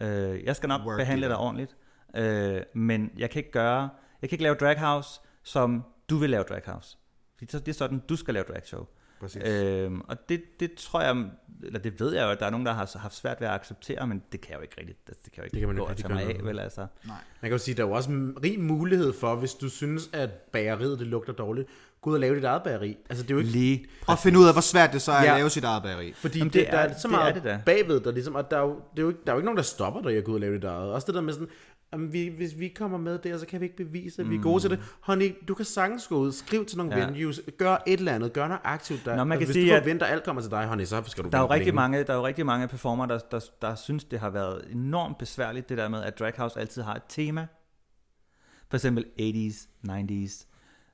Øh, 0.00 0.44
jeg 0.44 0.56
skal 0.56 0.68
nok 0.68 0.80
Work 0.86 0.98
behandle 0.98 1.28
dig 1.28 1.36
ordentligt, 1.36 1.76
øh, 2.16 2.62
men 2.74 3.10
jeg 3.18 3.30
kan 3.30 3.38
ikke 3.38 3.52
gøre, 3.52 3.88
jeg 4.22 4.30
kan 4.30 4.34
ikke 4.36 4.42
lave 4.42 4.54
drag 4.54 4.80
house, 4.80 5.20
som 5.42 5.84
du 6.10 6.16
vil 6.16 6.30
lave 6.30 6.42
drag 6.44 6.62
house. 6.66 6.98
Det 7.40 7.68
er 7.68 7.72
sådan, 7.72 8.02
du 8.08 8.16
skal 8.16 8.34
lave 8.34 8.44
drag 8.48 8.66
show. 8.66 8.86
Præcis. 9.20 9.42
Øhm, 9.44 10.00
og 10.00 10.28
det, 10.28 10.42
det 10.60 10.74
tror 10.74 11.00
jeg, 11.02 11.24
eller 11.62 11.78
det 11.78 12.00
ved 12.00 12.14
jeg 12.14 12.24
jo, 12.24 12.30
at 12.30 12.40
der 12.40 12.46
er 12.46 12.50
nogen, 12.50 12.66
der 12.66 12.72
har 12.72 12.98
haft 12.98 13.14
svært 13.14 13.40
ved 13.40 13.48
at 13.48 13.54
acceptere, 13.54 14.06
men 14.06 14.22
det 14.32 14.40
kan 14.40 14.50
jeg 14.50 14.56
jo 14.56 14.62
ikke 14.62 14.74
rigtigt, 14.80 15.06
det, 15.08 15.24
det 15.24 15.32
kan 15.32 15.36
jeg 15.36 15.38
jo 15.38 15.44
ikke 15.44 15.54
Det 15.54 15.60
kan 15.60 15.68
man 15.68 15.76
gå 15.76 15.94
tage 15.94 16.14
mig 16.14 16.24
gøre 16.26 16.34
af, 16.34 16.44
vel 16.44 16.58
altså. 16.58 16.86
Man 17.04 17.16
kan 17.42 17.50
jo 17.52 17.58
sige, 17.58 17.74
der 17.74 17.82
er 17.84 17.86
jo 17.88 17.92
også 17.92 18.10
en 18.10 18.36
rig 18.42 18.60
mulighed 18.60 19.12
for, 19.12 19.34
hvis 19.34 19.54
du 19.54 19.68
synes, 19.68 20.10
at 20.12 20.30
bageriet 20.30 20.98
det 20.98 21.06
lugter 21.06 21.32
dårligt, 21.32 21.68
gå 22.00 22.10
ud 22.10 22.14
og 22.14 22.20
lave 22.20 22.36
dit 22.36 22.44
eget 22.44 22.62
bageri. 22.62 22.96
Altså, 23.10 23.22
det 23.22 23.30
er 23.30 23.34
jo 23.34 23.38
ikke... 23.38 23.50
Lige 23.52 23.86
Og 24.06 24.18
finde 24.18 24.38
ud 24.38 24.46
af, 24.46 24.52
hvor 24.54 24.60
svært 24.60 24.92
det 24.92 25.02
så 25.02 25.12
er 25.12 25.22
Ja. 25.24 25.30
at 25.32 25.36
lave 25.38 25.50
sit 25.50 25.64
eget 25.64 25.82
bageri. 25.82 26.12
Fordi 26.12 26.38
Jamen, 26.38 26.52
det, 26.52 26.60
det 26.60 26.72
der 26.72 26.78
er- 26.78 26.88
er 26.88 26.92
så 26.98 27.08
det 27.08 27.14
er 27.14 27.18
meget 27.18 27.34
det 27.34 27.44
da. 27.44 27.60
bagved, 27.66 28.00
der 28.00 28.10
ligesom, 28.12 28.34
og 28.34 28.50
der 28.50 28.56
er, 28.56 28.60
jo, 28.62 28.68
det 28.92 28.98
er 28.98 29.02
jo 29.02 29.08
ikke, 29.08 29.20
der 29.26 29.32
er 29.32 29.34
jo 29.34 29.38
ikke 29.38 29.44
nogen, 29.46 29.56
der 29.56 29.62
stopper 29.62 30.02
dig 30.02 30.12
i 30.12 30.16
at 30.16 30.24
gå 30.24 30.30
ud 30.30 30.36
og 30.36 30.40
lave 30.40 30.54
dit 30.54 30.64
eget. 30.64 30.92
Også 30.92 31.06
det 31.06 31.14
der 31.14 31.20
med 31.20 31.32
sådan, 31.32 31.48
jamen, 31.96 32.12
vi, 32.12 32.28
hvis 32.28 32.58
vi 32.58 32.68
kommer 32.68 32.98
med 32.98 33.18
der, 33.18 33.38
så 33.38 33.46
kan 33.46 33.60
vi 33.60 33.64
ikke 33.64 33.76
bevise, 33.76 34.22
at 34.22 34.30
vi 34.30 34.36
er 34.36 34.42
gode 34.42 34.62
til 34.62 34.70
det. 34.70 34.78
Honey, 35.00 35.34
du 35.48 35.54
kan 35.54 35.64
sagtens 35.64 36.06
gå 36.06 36.16
ud, 36.18 36.32
skriv 36.32 36.64
til 36.66 36.78
nogle 36.78 36.96
Ja. 36.96 37.06
venues, 37.06 37.40
gør 37.58 37.82
et 37.86 37.98
eller 37.98 38.12
andet, 38.14 38.32
gør 38.32 38.48
noget 38.48 38.60
aktivt 38.64 39.00
der. 39.04 39.16
Nå, 39.16 39.24
man 39.24 39.36
Og 39.36 39.38
kan 39.40 39.46
hvis 39.46 39.54
sige, 39.54 39.74
du 39.74 39.78
forventer, 39.80 40.06
at 40.06 40.12
alt 40.12 40.24
kommer 40.24 40.42
til 40.42 40.50
dig, 40.50 40.66
honey, 40.66 40.84
så 40.84 41.02
skal 41.06 41.24
du 41.24 41.28
Der 41.28 41.38
er 41.38 41.42
jo 41.42 41.50
rigtig 41.50 41.66
længe. 41.66 41.74
mange, 41.76 42.04
der 42.04 42.12
er 42.12 42.16
jo 42.16 42.26
rigtig 42.26 42.46
mange 42.46 42.68
performer, 42.68 43.06
der, 43.06 43.18
der, 43.18 43.40
der 43.62 43.74
synes, 43.74 44.04
det 44.04 44.18
har 44.20 44.30
været 44.30 44.64
enormt 44.72 45.18
besværligt, 45.18 45.68
det 45.68 45.78
der 45.78 45.88
med, 45.88 46.02
at 46.02 46.18
Drag 46.18 46.32
House 46.36 46.60
altid 46.60 46.82
har 46.82 46.94
et 46.94 47.02
tema. 47.08 47.46
For 48.68 48.76
eksempel 48.76 49.04
80s, 49.20 49.68
90s. 49.90 50.46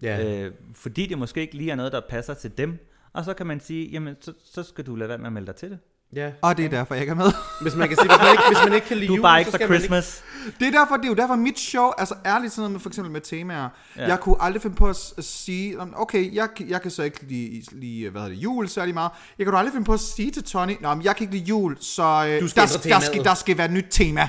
Ja. 0.03 0.43
Øh, 0.45 0.53
fordi 0.75 1.07
det 1.07 1.19
måske 1.19 1.41
ikke 1.41 1.55
lige 1.55 1.71
er 1.71 1.75
noget, 1.77 1.93
der 1.93 2.01
passer 2.09 2.35
til 2.35 2.59
dem. 2.59 2.79
Og 3.13 3.25
så 3.25 3.35
kan 3.35 3.47
man 3.47 3.61
sige, 3.61 3.91
jamen, 3.91 4.17
så, 4.21 4.33
så 4.45 4.63
skal 4.63 4.87
du 4.87 4.95
lade 4.95 5.09
være 5.09 5.19
med 5.19 5.27
at 5.27 5.33
melde 5.33 5.47
dig 5.47 5.57
til 5.57 5.71
det. 5.71 5.79
Ja. 6.17 6.31
Og 6.43 6.57
det 6.57 6.65
er 6.65 6.69
derfor, 6.69 6.95
jeg 6.95 7.03
ikke 7.03 7.11
er 7.11 7.15
med. 7.15 7.33
Hvis 7.63 7.75
man 7.75 7.89
kan 7.89 7.97
sige, 7.97 8.09
hvis 8.09 8.19
man 8.23 8.31
ikke, 8.33 8.43
hvis 8.49 8.59
man 8.65 8.73
ikke 8.75 8.87
kan 8.87 8.97
lide 8.97 9.09
Du 9.09 9.13
er 9.13 9.17
jul, 9.17 9.23
bare 9.23 9.39
ikke 9.39 9.51
så 9.51 9.59
for 9.59 9.65
Christmas. 9.67 10.23
Det 10.61 10.67
er 10.69 10.71
derfor, 10.71 10.97
det 10.97 11.05
er 11.05 11.09
jo 11.09 11.15
derfor 11.15 11.35
mit 11.37 11.59
show, 11.59 11.91
altså 11.99 12.15
ærligt 12.27 12.53
sådan 12.53 12.61
noget 12.61 12.73
med, 12.73 12.81
for 12.81 12.89
eksempel 12.91 13.13
med 13.13 13.21
temaer, 13.21 13.69
ja. 13.97 14.03
Ja. 14.03 14.09
jeg 14.09 14.21
kunne 14.21 14.37
aldrig 14.41 14.63
finde 14.63 14.77
på 14.77 14.89
at, 14.89 15.13
at 15.19 15.25
sige, 15.25 15.81
om, 15.81 15.95
okay, 15.97 16.35
jeg, 16.35 16.49
jeg 16.69 16.83
kan 16.83 16.91
så 16.91 17.03
ikke 17.03 17.23
lide, 17.29 17.63
lide 17.73 18.09
hvad 18.11 18.21
hedder 18.23 18.35
det, 18.35 18.43
jul 18.43 18.69
særlig 18.69 18.95
meget. 18.95 19.11
Jeg 19.39 19.47
kan 19.47 19.53
du 19.53 19.59
aldrig 19.59 19.73
finde 19.73 19.85
på 19.85 19.93
at 19.93 20.01
sige 20.01 20.31
til 20.31 20.45
Tony, 20.45 20.73
Nå, 20.81 20.95
men 20.95 21.05
jeg 21.05 21.17
kan 21.17 21.25
ikke 21.25 21.35
lide 21.35 21.45
jul, 21.45 21.77
så 21.81 22.03
øh, 22.03 22.41
Du 22.41 22.49
skal 22.49 22.63
der, 22.63 22.77
ændre 22.77 22.91
der, 22.91 23.01
skal, 23.01 23.13
temaet." 23.13 23.25
der 23.25 23.35
skal 23.35 23.59
være 23.59 23.67
et 23.67 23.73
nyt 23.73 23.87
tema. 23.91 24.21
Nej. 24.21 24.29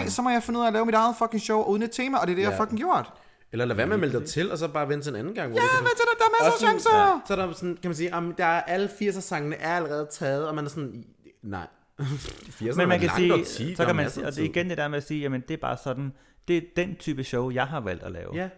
Nej, 0.00 0.08
så 0.08 0.22
må 0.22 0.30
jeg 0.30 0.42
finde 0.42 0.58
ud 0.60 0.64
af 0.64 0.68
at 0.68 0.72
lave 0.72 0.86
mit 0.86 0.94
eget 0.94 1.14
fucking 1.18 1.42
show 1.42 1.62
uden 1.62 1.82
et 1.82 1.90
tema, 1.90 2.18
og 2.18 2.26
det 2.26 2.32
er 2.32 2.36
det, 2.36 2.42
ja. 2.42 2.48
jeg 2.48 2.56
Ja. 2.58 2.62
fucking 2.64 2.78
gjort. 2.78 3.12
Eller 3.52 3.64
lad 3.64 3.76
være 3.76 3.86
med 3.86 3.94
at 3.94 4.00
melde 4.00 4.18
dig 4.18 4.28
til, 4.28 4.52
og 4.52 4.58
så 4.58 4.68
bare 4.68 4.88
vente 4.88 5.04
til 5.04 5.10
en 5.10 5.16
anden 5.16 5.34
gang. 5.34 5.50
Hvor 5.50 5.60
Ja, 5.60 5.66
så 5.66 5.76
er 5.78 5.82
der, 5.82 6.18
der 6.18 6.24
er 6.24 6.44
masser 6.44 6.66
af 6.66 6.68
chancer. 6.70 7.22
Så 7.26 7.32
er 7.32 7.46
der 7.46 7.52
sådan, 7.52 7.78
kan 7.82 7.88
man 7.88 7.96
sige, 7.96 8.14
om 8.14 8.34
der 8.38 8.44
er 8.44 8.60
alle 8.62 8.88
80'er-sangene 9.02 9.56
er 9.56 9.76
allerede 9.76 10.06
taget, 10.12 10.48
og 10.48 10.54
man 10.54 10.64
er 10.64 10.68
sådan, 10.68 11.04
nej. 11.44 11.66
80'erne 12.00 12.76
Men 12.76 12.88
man 12.88 13.00
kan 13.00 13.10
sige, 13.16 13.34
årti, 13.34 13.74
så 13.74 13.84
kan 13.84 13.96
man 13.96 14.10
sige, 14.10 14.26
og 14.26 14.32
det 14.32 14.44
er 14.44 14.48
igen 14.48 14.70
det 14.70 14.78
der 14.78 14.88
med 14.88 14.96
at 14.96 15.06
sige, 15.06 15.20
jamen 15.20 15.40
det 15.48 15.54
er 15.54 15.58
bare 15.58 15.76
sådan, 15.84 16.12
det 16.48 16.56
er 16.56 16.62
den 16.76 16.96
type 16.96 17.24
show, 17.24 17.50
jeg 17.50 17.66
har 17.66 17.80
valgt 17.80 18.02
at 18.02 18.12
lave. 18.12 18.34
Ja, 18.34 18.48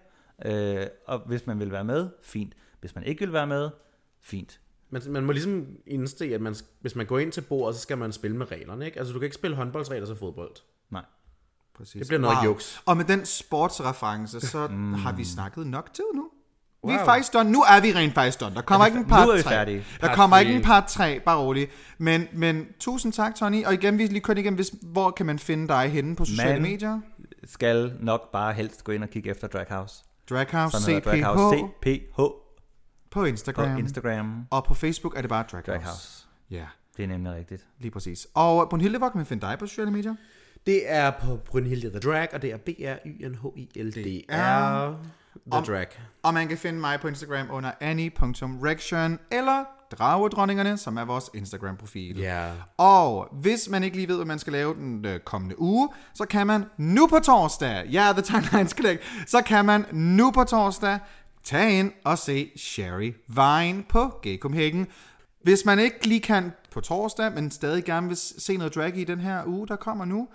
Øh, 0.44 0.86
og 1.06 1.18
hvis 1.18 1.46
man 1.46 1.58
vil 1.58 1.72
være 1.72 1.84
med, 1.84 2.08
fint. 2.22 2.54
Hvis 2.80 2.94
man 2.94 3.04
ikke 3.04 3.20
vil 3.20 3.32
være 3.32 3.46
med, 3.46 3.70
fint. 4.20 4.60
man, 4.90 5.02
man 5.08 5.24
må 5.24 5.32
ligesom 5.32 5.66
indse, 5.86 6.34
at 6.34 6.40
man, 6.40 6.54
hvis 6.80 6.96
man 6.96 7.06
går 7.06 7.18
ind 7.18 7.32
til 7.32 7.40
bordet, 7.40 7.76
så 7.76 7.82
skal 7.82 7.98
man 7.98 8.12
spille 8.12 8.36
med 8.36 8.50
reglerne, 8.50 8.86
ikke? 8.86 8.98
Altså, 8.98 9.12
du 9.12 9.18
kan 9.18 9.26
ikke 9.26 9.34
spille 9.34 9.56
håndboldsregler 9.56 10.06
som 10.06 10.16
fodbold. 10.16 10.56
Nej. 10.90 11.04
Præcis. 11.74 12.00
Det 12.00 12.06
bliver 12.08 12.20
noget 12.20 12.36
juks. 12.44 12.82
Og 12.86 12.96
med 12.96 13.04
den 13.04 13.24
sportsreference, 13.24 14.40
så 14.40 14.68
mm. 14.70 14.94
har 14.94 15.12
vi 15.12 15.24
snakket 15.24 15.66
nok 15.66 15.94
tid 15.94 16.04
nu. 16.14 16.30
Vi 16.86 16.92
er 16.92 16.96
Wow. 16.96 17.04
faktisk 17.04 17.32
done. 17.32 17.50
Nu 17.50 17.62
er 17.62 17.80
vi 17.80 17.92
rent 17.92 18.14
faktisk 18.14 18.40
done. 18.40 18.54
Der 18.54 18.62
kommer 18.62 18.86
ikke 18.86 18.98
en 18.98 19.04
part 19.04 19.26
nu 19.26 19.32
er 19.32 19.36
vi 19.36 19.42
3. 19.42 19.50
færdige. 19.50 19.84
Der 20.00 20.06
Part 20.06 20.16
kommer 20.16 20.36
three. 20.36 20.46
ikke 20.46 20.56
en 20.56 20.62
part 20.62 20.86
3, 20.86 21.20
bare 21.24 21.38
rolig. 21.38 21.68
Men, 21.98 22.28
men 22.32 22.66
tusind 22.80 23.12
tak, 23.12 23.34
Tony. 23.34 23.64
Og 23.64 23.74
igen, 23.74 23.98
vi 23.98 24.06
lige 24.06 24.20
kørt 24.20 24.38
igen, 24.38 24.54
hvis, 24.54 24.72
hvor 24.82 25.10
kan 25.10 25.26
man 25.26 25.38
finde 25.38 25.68
dig 25.68 25.88
henne 25.88 26.16
på 26.16 26.24
sociale 26.24 26.52
Man. 26.52 26.62
medier? 26.70 27.00
Skal 27.44 27.92
nok 28.00 28.32
bare 28.32 28.52
helst 28.52 28.84
gå 28.84 28.92
ind 28.92 29.02
og 29.02 29.08
kigge 29.10 29.30
efter 29.30 29.48
Drag 29.48 29.66
House. 29.70 29.94
Draghouse 30.30 30.78
hedder 30.92 31.00
Drag 31.00 31.18
CPH 31.18 31.24
House 31.24 31.56
CPH 31.58 32.16
på 32.16 32.42
på 33.10 33.24
Instagram. 33.24 33.78
Instagram. 33.78 34.46
Og 34.50 34.64
på 34.64 34.74
Facebook 34.74 35.16
er 35.16 35.20
det 35.20 35.28
bare 35.30 35.44
Draghouse. 35.52 35.70
Drag 35.72 35.82
House. 35.82 36.26
Ja, 36.50 36.64
Det 36.96 37.02
er 37.02 37.06
nemlig 37.08 37.32
rigtigt. 37.34 37.64
lige 37.80 37.90
præcis. 37.90 38.26
Og 38.34 38.68
Brunhilde, 38.68 38.98
hvor 38.98 39.08
kan 39.08 39.18
man 39.18 39.26
finde 39.26 39.46
dig 39.46 39.56
på 39.58 39.66
sociale 39.66 39.90
medier? 39.90 40.14
Det 40.66 40.93
er 40.93 41.10
på 41.10 41.36
Brynhilde 41.36 41.90
The 41.90 41.98
Drag, 41.98 42.28
og 42.32 42.43
det 42.43 42.52
er 42.52 42.56
B-R-Y-N-H-I-L-D-R. 42.56 44.94
The 45.51 45.59
Om- 45.59 45.64
Drag. 45.64 45.86
Og 46.22 46.34
man 46.34 46.48
kan 46.48 46.59
finde 46.59 46.80
mig 46.80 47.01
på 47.01 47.09
Instagram 47.09 47.47
under 47.51 47.70
annie.rection 47.80 49.18
eller 49.30 49.64
Dragedronningerne, 49.98 50.76
som 50.78 50.97
er 50.97 51.05
vores 51.05 51.30
Instagram-profil. 51.34 52.18
Ja. 52.18 52.51
Og 52.76 53.28
hvis 53.32 53.68
man 53.68 53.82
ikke 53.84 53.97
lige 53.97 54.09
ved, 54.09 54.16
hvad 54.16 54.26
man 54.26 54.38
skal 54.38 54.52
lave 54.52 54.74
den 54.74 55.05
øh, 55.05 55.20
kommende 55.20 55.60
uge, 55.60 55.88
så 56.14 56.24
kan 56.24 56.47
man 56.47 56.64
nu 56.78 57.06
på 57.06 57.18
torsdag, 57.18 57.86
ja, 57.93 58.12
The 58.12 58.22
Timeline 58.22 58.68
skal 58.68 58.84
lægge, 58.84 59.02
så 59.26 59.43
kan 59.43 59.64
man 59.64 59.84
nu 59.93 60.30
på 60.30 60.44
torsdag 60.44 60.98
tage 61.44 61.78
ind 61.78 61.93
og 62.05 62.18
se 62.18 62.51
Sherry 62.56 63.14
Vine 63.28 63.84
på 63.88 64.09
Gay 64.22 64.38
Copenhagen. 64.38 64.86
Hvis 65.43 65.64
man 65.64 65.78
ikke 65.78 66.06
lige 66.09 66.20
kan 66.20 66.52
på 66.72 66.80
torsdag, 66.80 67.32
men 67.32 67.51
stadig 67.51 67.84
gerne 67.84 68.09
vil 68.09 68.16
se 68.16 68.56
noget 68.56 68.74
drag 68.74 68.97
i 68.97 69.05
den 69.05 69.20
her 69.20 69.43
uge, 69.47 69.68
der 69.68 69.76
kommer 69.76 70.05
nu, 70.05 70.28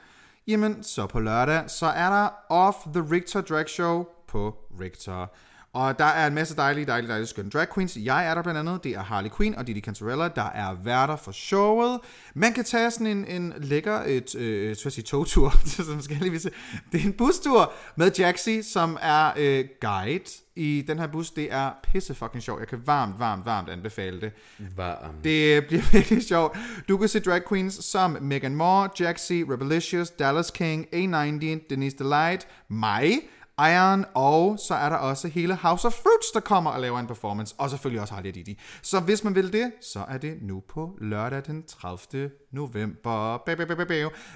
jamen 0.48 0.84
så 0.84 1.08
på 1.08 1.20
lørdag, 1.20 1.70
så 1.70 1.86
er 1.86 2.10
der 2.10 2.30
Off 2.50 2.78
The 2.94 3.04
Richter 3.12 3.42
Drag 3.42 3.70
Show 3.70 4.06
på 4.28 4.58
Richter. 4.82 5.28
Og 5.74 6.00
der 6.00 6.06
er 6.06 6.28
en 6.28 6.34
masse 6.34 6.56
dejlige, 6.56 6.86
dejlige, 6.86 7.10
dejlige 7.10 7.28
skønne 7.28 7.52
drag 7.52 7.68
queens. 7.74 7.98
Jeg 8.04 8.28
er 8.28 8.36
der 8.36 8.42
blandt 8.42 8.60
andet. 8.60 8.84
Det 8.84 8.92
er 8.92 9.04
Harley 9.04 9.30
Quinn 9.38 9.56
og 9.56 9.68
Didi 9.68 9.82
Cantarella, 9.82 10.28
der 10.28 10.50
er 10.50 10.74
værter 10.84 11.16
for 11.16 11.32
showet. 11.32 12.00
Man 12.34 12.54
kan 12.54 12.64
tage 12.64 12.92
sådan 12.92 13.08
en, 13.08 13.26
en 13.28 13.54
lækker 13.58 14.02
et, 14.06 14.36
øh, 14.36 14.76
så 14.76 14.90
sige, 14.90 15.04
togtur, 15.04 15.54
som 15.88 16.02
skal 16.02 16.18
lige 16.18 16.32
vise. 16.32 16.52
Det 16.92 17.02
er 17.02 17.06
en 17.06 17.14
bustur 17.14 17.74
med 17.96 18.12
Jaxi, 18.12 18.62
som 18.62 18.98
er 19.02 19.32
øh, 19.38 19.66
guide 19.82 20.24
i 20.56 20.84
den 20.88 21.00
her 21.00 21.08
bus. 21.08 21.32
Det 21.32 21.54
er 21.54 21.72
pisse 21.84 22.16
fucking 22.16 22.44
sjovt. 22.44 22.60
Jeg 22.60 22.68
kan 22.68 22.82
varmt, 22.86 23.20
varmt, 23.20 23.46
varmt 23.46 23.70
anbefale 23.70 24.22
det. 24.22 24.32
Varm. 24.76 25.16
Det 25.24 25.66
bliver 25.68 25.84
virkelig 25.94 26.24
sjovt. 26.24 26.58
Du 26.90 26.98
kan 26.98 27.08
se 27.08 27.20
drag 27.20 27.42
queens 27.50 27.74
som 27.74 28.18
Megan 28.22 28.56
Moore, 28.56 28.90
Jaxi, 29.00 29.44
Rebelicious, 29.44 30.10
Dallas 30.10 30.52
King, 30.52 30.88
A90, 30.94 31.68
Denise 31.70 31.98
Delight, 31.98 32.48
mig, 32.68 33.20
Iron, 33.70 34.06
og 34.14 34.60
så 34.60 34.74
er 34.74 34.90
der 34.90 34.96
også 34.96 35.28
hele 35.28 35.56
House 35.56 35.88
of 35.88 35.94
Fruits, 35.94 36.32
der 36.34 36.40
kommer 36.40 36.72
og 36.72 36.82
laver 36.82 37.00
en 37.00 37.08
performance, 37.08 37.56
og 37.58 37.70
selvfølgelig 37.70 38.02
også 38.02 38.14
Harley 38.14 38.30
og 38.30 38.36
Didi. 38.36 38.60
Så 38.82 39.00
hvis 39.00 39.24
man 39.24 39.36
vil 39.36 39.54
det, 39.54 39.72
så 39.82 40.06
er 40.10 40.18
det 40.18 40.38
nu 40.42 40.64
på 40.70 40.98
lørdag 41.02 41.42
den 41.46 41.64
30. 41.64 42.32
november. 42.52 43.44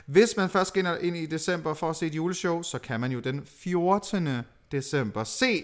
Hvis 0.05 0.37
man 0.37 0.49
først 0.49 0.67
skal 0.67 0.97
ind 1.01 1.17
i 1.17 1.25
december 1.25 1.73
for 1.73 1.89
at 1.89 1.95
se 1.95 2.05
et 2.05 2.15
juleshow, 2.15 2.61
så 2.61 2.79
kan 2.79 2.99
man 2.99 3.11
jo 3.11 3.19
den 3.19 3.45
14. 3.45 4.29
december 4.71 5.23
se 5.23 5.63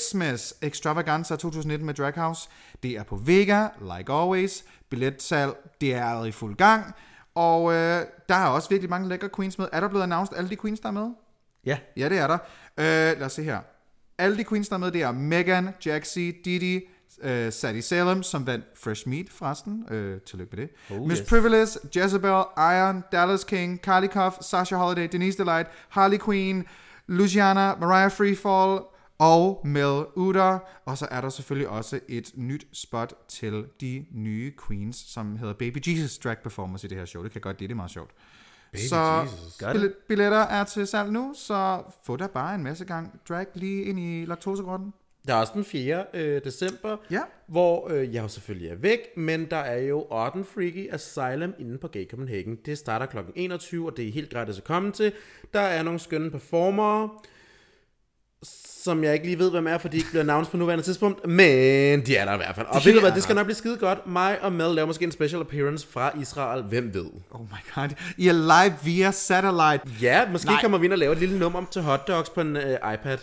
Xmas 0.00 0.54
Extravaganza 0.62 1.36
2019 1.36 1.86
med 1.86 1.94
Drag 1.94 2.14
House. 2.14 2.48
Det 2.82 2.90
er 2.90 3.02
på 3.02 3.16
Vega, 3.16 3.68
like 3.80 4.12
always. 4.12 4.64
Billetsalg, 4.90 5.56
det 5.80 5.94
er 5.94 6.04
allerede 6.04 6.28
i 6.28 6.32
fuld 6.32 6.56
gang. 6.56 6.94
Og 7.34 7.72
øh, 7.72 8.06
der 8.28 8.34
er 8.34 8.46
også 8.46 8.68
virkelig 8.68 8.90
mange 8.90 9.08
lækre 9.08 9.28
queens 9.36 9.58
med. 9.58 9.68
Er 9.72 9.80
der 9.80 9.88
blevet 9.88 10.02
announced 10.02 10.36
alle 10.36 10.50
de 10.50 10.56
queens, 10.56 10.80
der 10.80 10.88
er 10.88 10.92
med? 10.92 11.10
Ja. 11.66 11.78
Ja, 11.96 12.08
det 12.08 12.18
er 12.18 12.26
der. 12.26 12.38
Øh, 12.78 13.18
lad 13.18 13.22
os 13.22 13.32
se 13.32 13.42
her. 13.42 13.60
Alle 14.18 14.36
de 14.38 14.44
queens, 14.44 14.68
der 14.68 14.74
er 14.74 14.78
med, 14.78 14.90
det 14.90 15.02
er 15.02 15.12
Megan, 15.12 15.68
Jaxi, 15.86 16.30
Didi, 16.44 16.80
øh, 17.22 17.52
Sadie 17.52 17.82
Salem, 17.82 18.22
som 18.22 18.46
vandt 18.46 18.64
Fresh 18.74 19.08
Meat 19.08 19.26
forresten. 19.30 19.84
Øh, 19.90 20.20
tillykke 20.20 20.56
med 20.56 20.66
det. 20.66 20.74
Oh, 20.90 21.08
Miss 21.08 21.20
yes. 21.20 21.28
Privilege, 21.28 21.68
Jezebel, 21.96 22.42
Iron, 22.56 23.04
Dallas 23.12 23.44
King, 23.44 23.80
Carly 23.80 24.06
Cuff, 24.06 24.36
Sasha 24.40 24.76
Holiday, 24.76 25.08
Denise 25.12 25.38
Delight, 25.38 25.68
Harley 25.88 26.18
Quinn, 26.18 26.64
Luciana, 27.06 27.74
Mariah 27.74 28.10
Freefall 28.10 28.80
og 29.18 29.60
Mel 29.64 30.04
Uder. 30.16 30.58
Og 30.84 30.98
så 30.98 31.08
er 31.10 31.20
der 31.20 31.28
selvfølgelig 31.28 31.68
også 31.68 32.00
et 32.08 32.32
nyt 32.34 32.66
spot 32.72 33.14
til 33.28 33.64
de 33.80 34.06
nye 34.12 34.52
queens, 34.66 34.96
som 34.96 35.36
hedder 35.36 35.54
Baby 35.54 35.78
Jesus 35.86 36.18
Drag 36.18 36.38
Performance 36.38 36.86
i 36.86 36.90
det 36.90 36.98
her 36.98 37.04
show. 37.04 37.22
Det 37.22 37.32
kan 37.32 37.40
godt 37.40 37.60
lide, 37.60 37.68
det 37.68 37.72
er 37.72 37.76
meget 37.76 37.90
sjovt. 37.90 38.10
Baby 38.72 38.80
så 38.82 39.22
Jesus. 39.24 39.62
Billetter 40.08 40.38
er 40.38 40.64
til 40.64 40.86
salg 40.86 41.12
nu, 41.12 41.32
så 41.36 41.82
få 42.04 42.16
da 42.16 42.26
bare 42.26 42.54
en 42.54 42.62
masse 42.62 42.84
gang 42.84 43.20
drag 43.28 43.46
lige 43.54 43.82
ind 43.84 44.00
i 44.00 44.24
laktosegrotten. 44.24 44.92
Der 45.26 45.34
er 45.34 45.38
også 45.40 45.52
den 45.54 45.64
4. 45.64 46.04
Øh, 46.14 46.44
december, 46.44 46.96
Ja. 47.10 47.20
hvor 47.46 47.90
øh, 47.90 48.14
jeg 48.14 48.22
jo 48.22 48.28
selvfølgelig 48.28 48.68
er 48.68 48.74
væk, 48.74 48.98
men 49.16 49.50
der 49.50 49.56
er 49.56 49.78
jo 49.82 50.06
Otten 50.10 50.44
Freaky 50.44 50.92
Asylum 50.92 51.54
inde 51.58 51.78
på 51.78 51.88
Gay 51.88 52.08
Copenhagen. 52.10 52.56
Det 52.66 52.78
starter 52.78 53.06
kl. 53.06 53.16
21, 53.34 53.86
og 53.90 53.96
det 53.96 54.08
er 54.08 54.12
helt 54.12 54.30
gratis 54.32 54.58
at 54.58 54.64
komme 54.64 54.92
til. 54.92 55.12
Der 55.54 55.60
er 55.60 55.82
nogle 55.82 55.98
skønne 56.00 56.30
performere, 56.30 57.10
som 58.84 59.04
jeg 59.04 59.14
ikke 59.14 59.26
lige 59.26 59.38
ved, 59.38 59.50
hvem 59.50 59.66
er, 59.66 59.78
fordi 59.78 59.96
de 59.96 59.98
ikke 59.98 60.10
bliver 60.10 60.22
announced 60.22 60.50
på 60.50 60.56
nuværende 60.56 60.84
tidspunkt, 60.84 61.26
men 61.26 62.06
de 62.06 62.16
er 62.16 62.24
der 62.24 62.34
i 62.34 62.36
hvert 62.36 62.54
fald. 62.54 62.66
Og 62.70 62.84
ved 62.84 62.94
du 62.94 63.00
hvad, 63.00 63.12
det 63.12 63.22
skal 63.22 63.34
nok 63.34 63.46
blive 63.46 63.56
skide 63.56 63.76
godt. 63.76 64.06
Mig 64.06 64.42
og 64.42 64.52
Mel 64.52 64.74
laver 64.74 64.86
måske 64.86 65.04
en 65.04 65.12
special 65.12 65.40
appearance 65.40 65.86
fra 65.92 66.18
Israel, 66.20 66.62
hvem 66.62 66.94
ved. 66.94 67.06
Oh 67.30 67.40
my 67.40 67.74
god. 67.74 67.88
I 68.16 68.28
er 68.28 68.32
live 68.32 68.76
via 68.84 69.10
satellite. 69.10 69.80
Ja, 70.02 70.30
måske 70.32 70.50
Nej. 70.50 70.60
Kommer 70.60 70.78
vi 70.78 70.84
ind 70.84 70.92
og 70.92 70.98
lave 70.98 71.12
et 71.12 71.18
lille 71.18 71.38
nummer 71.38 71.62
til 71.70 71.82
hotdogs 71.82 72.30
på 72.30 72.40
en 72.40 72.56
øh, 72.56 72.74
iPad. 72.94 73.18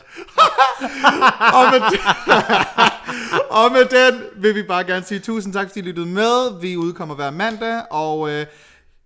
og, 1.58 1.66
med 1.72 1.82
og 3.64 3.72
med 3.72 3.86
den 3.86 4.22
vil 4.36 4.56
vi 4.56 4.64
bare 4.64 4.84
gerne 4.84 5.06
sige 5.06 5.20
tusind 5.20 5.54
tak, 5.54 5.68
fordi 5.68 5.80
I 5.80 5.84
lyttede 5.84 6.06
med. 6.06 6.62
Vi 6.62 6.78
udkommer 6.78 7.16
hver 7.16 7.32
mandag, 7.32 7.82
og 7.92 8.30
øh, 8.32 8.46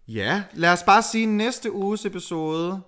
ja, 0.07 0.41
lad 0.53 0.71
os 0.71 0.83
bare 0.83 1.01
sige 1.01 1.25
næste 1.25 1.71
uges 1.71 2.05
episode. 2.05 2.81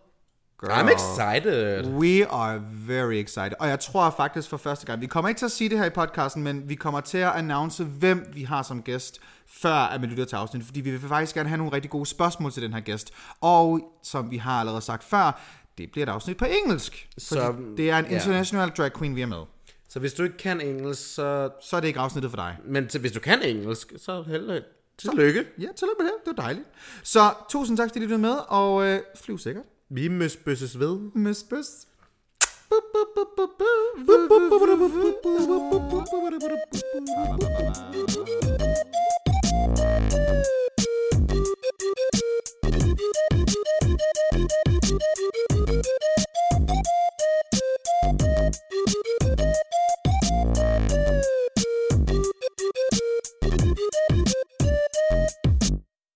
Girl. 0.59 0.71
I'm 0.71 0.89
excited. 0.89 1.85
We 1.85 2.27
are 2.27 2.61
very 2.87 3.13
excited. 3.13 3.53
Og 3.59 3.67
jeg 3.67 3.79
tror 3.79 4.09
faktisk 4.09 4.49
for 4.49 4.57
første 4.57 4.85
gang, 4.85 5.01
vi 5.01 5.05
kommer 5.05 5.29
ikke 5.29 5.39
til 5.39 5.45
at 5.45 5.51
sige 5.51 5.69
det 5.69 5.77
her 5.77 5.85
i 5.85 5.89
podcasten, 5.89 6.43
men 6.43 6.69
vi 6.69 6.75
kommer 6.75 7.01
til 7.01 7.17
at 7.17 7.31
announce, 7.31 7.83
hvem 7.83 8.25
vi 8.33 8.43
har 8.43 8.63
som 8.63 8.81
gæst, 8.81 9.19
før 9.47 9.73
at 9.73 10.01
man 10.01 10.09
lytter 10.09 10.25
til 10.25 10.35
afsnittet, 10.35 10.65
fordi 10.65 10.81
vi 10.81 10.91
vil 10.91 10.99
faktisk 10.99 11.35
gerne 11.35 11.49
have 11.49 11.57
nogle 11.57 11.73
rigtig 11.73 11.91
gode 11.91 12.05
spørgsmål 12.05 12.51
til 12.51 12.63
den 12.63 12.73
her 12.73 12.79
gæst. 12.79 13.13
Og 13.41 13.79
som 14.03 14.31
vi 14.31 14.37
har 14.37 14.59
allerede 14.59 14.81
sagt 14.81 15.03
før, 15.03 15.41
det 15.77 15.91
bliver 15.91 16.05
et 16.05 16.09
afsnit 16.09 16.37
på 16.37 16.45
engelsk. 16.45 17.09
Så, 17.17 17.55
det 17.77 17.89
er 17.89 17.97
en 17.97 18.05
international 18.05 18.69
drag 18.69 18.93
queen, 18.93 19.15
vi 19.15 19.21
er 19.21 19.25
med. 19.25 19.43
Så 19.89 19.99
hvis 19.99 20.13
du 20.13 20.23
ikke 20.23 20.37
kan 20.37 20.61
engelsk, 20.61 21.13
så... 21.13 21.49
Så 21.61 21.75
er 21.75 21.79
det 21.79 21.87
ikke 21.87 21.99
afsnittet 21.99 22.31
for 22.31 22.35
dig. 22.35 22.57
Men 22.65 22.89
hvis 22.99 23.11
du 23.11 23.19
kan 23.19 23.41
engelsk, 23.41 23.93
så 23.97 24.23
held 24.27 24.63
tillykke. 24.97 25.39
Ja, 25.57 25.67
tillykke 25.75 25.99
med 25.99 26.05
det. 26.05 26.13
Det 26.25 26.37
var 26.37 26.43
dejligt. 26.43 26.65
Så 27.03 27.33
tusind 27.49 27.77
tak, 27.77 27.89
fordi 27.89 27.99
I 27.99 28.01
lyttede 28.01 28.21
med, 28.21 28.35
og 28.47 28.85
øh, 28.85 28.99
flyv 29.15 29.37
sikkert. 29.37 29.65
Vi 29.95 30.07
møsbøsses 30.07 30.79
ved. 30.79 30.99
Møsbøs. 31.13 31.87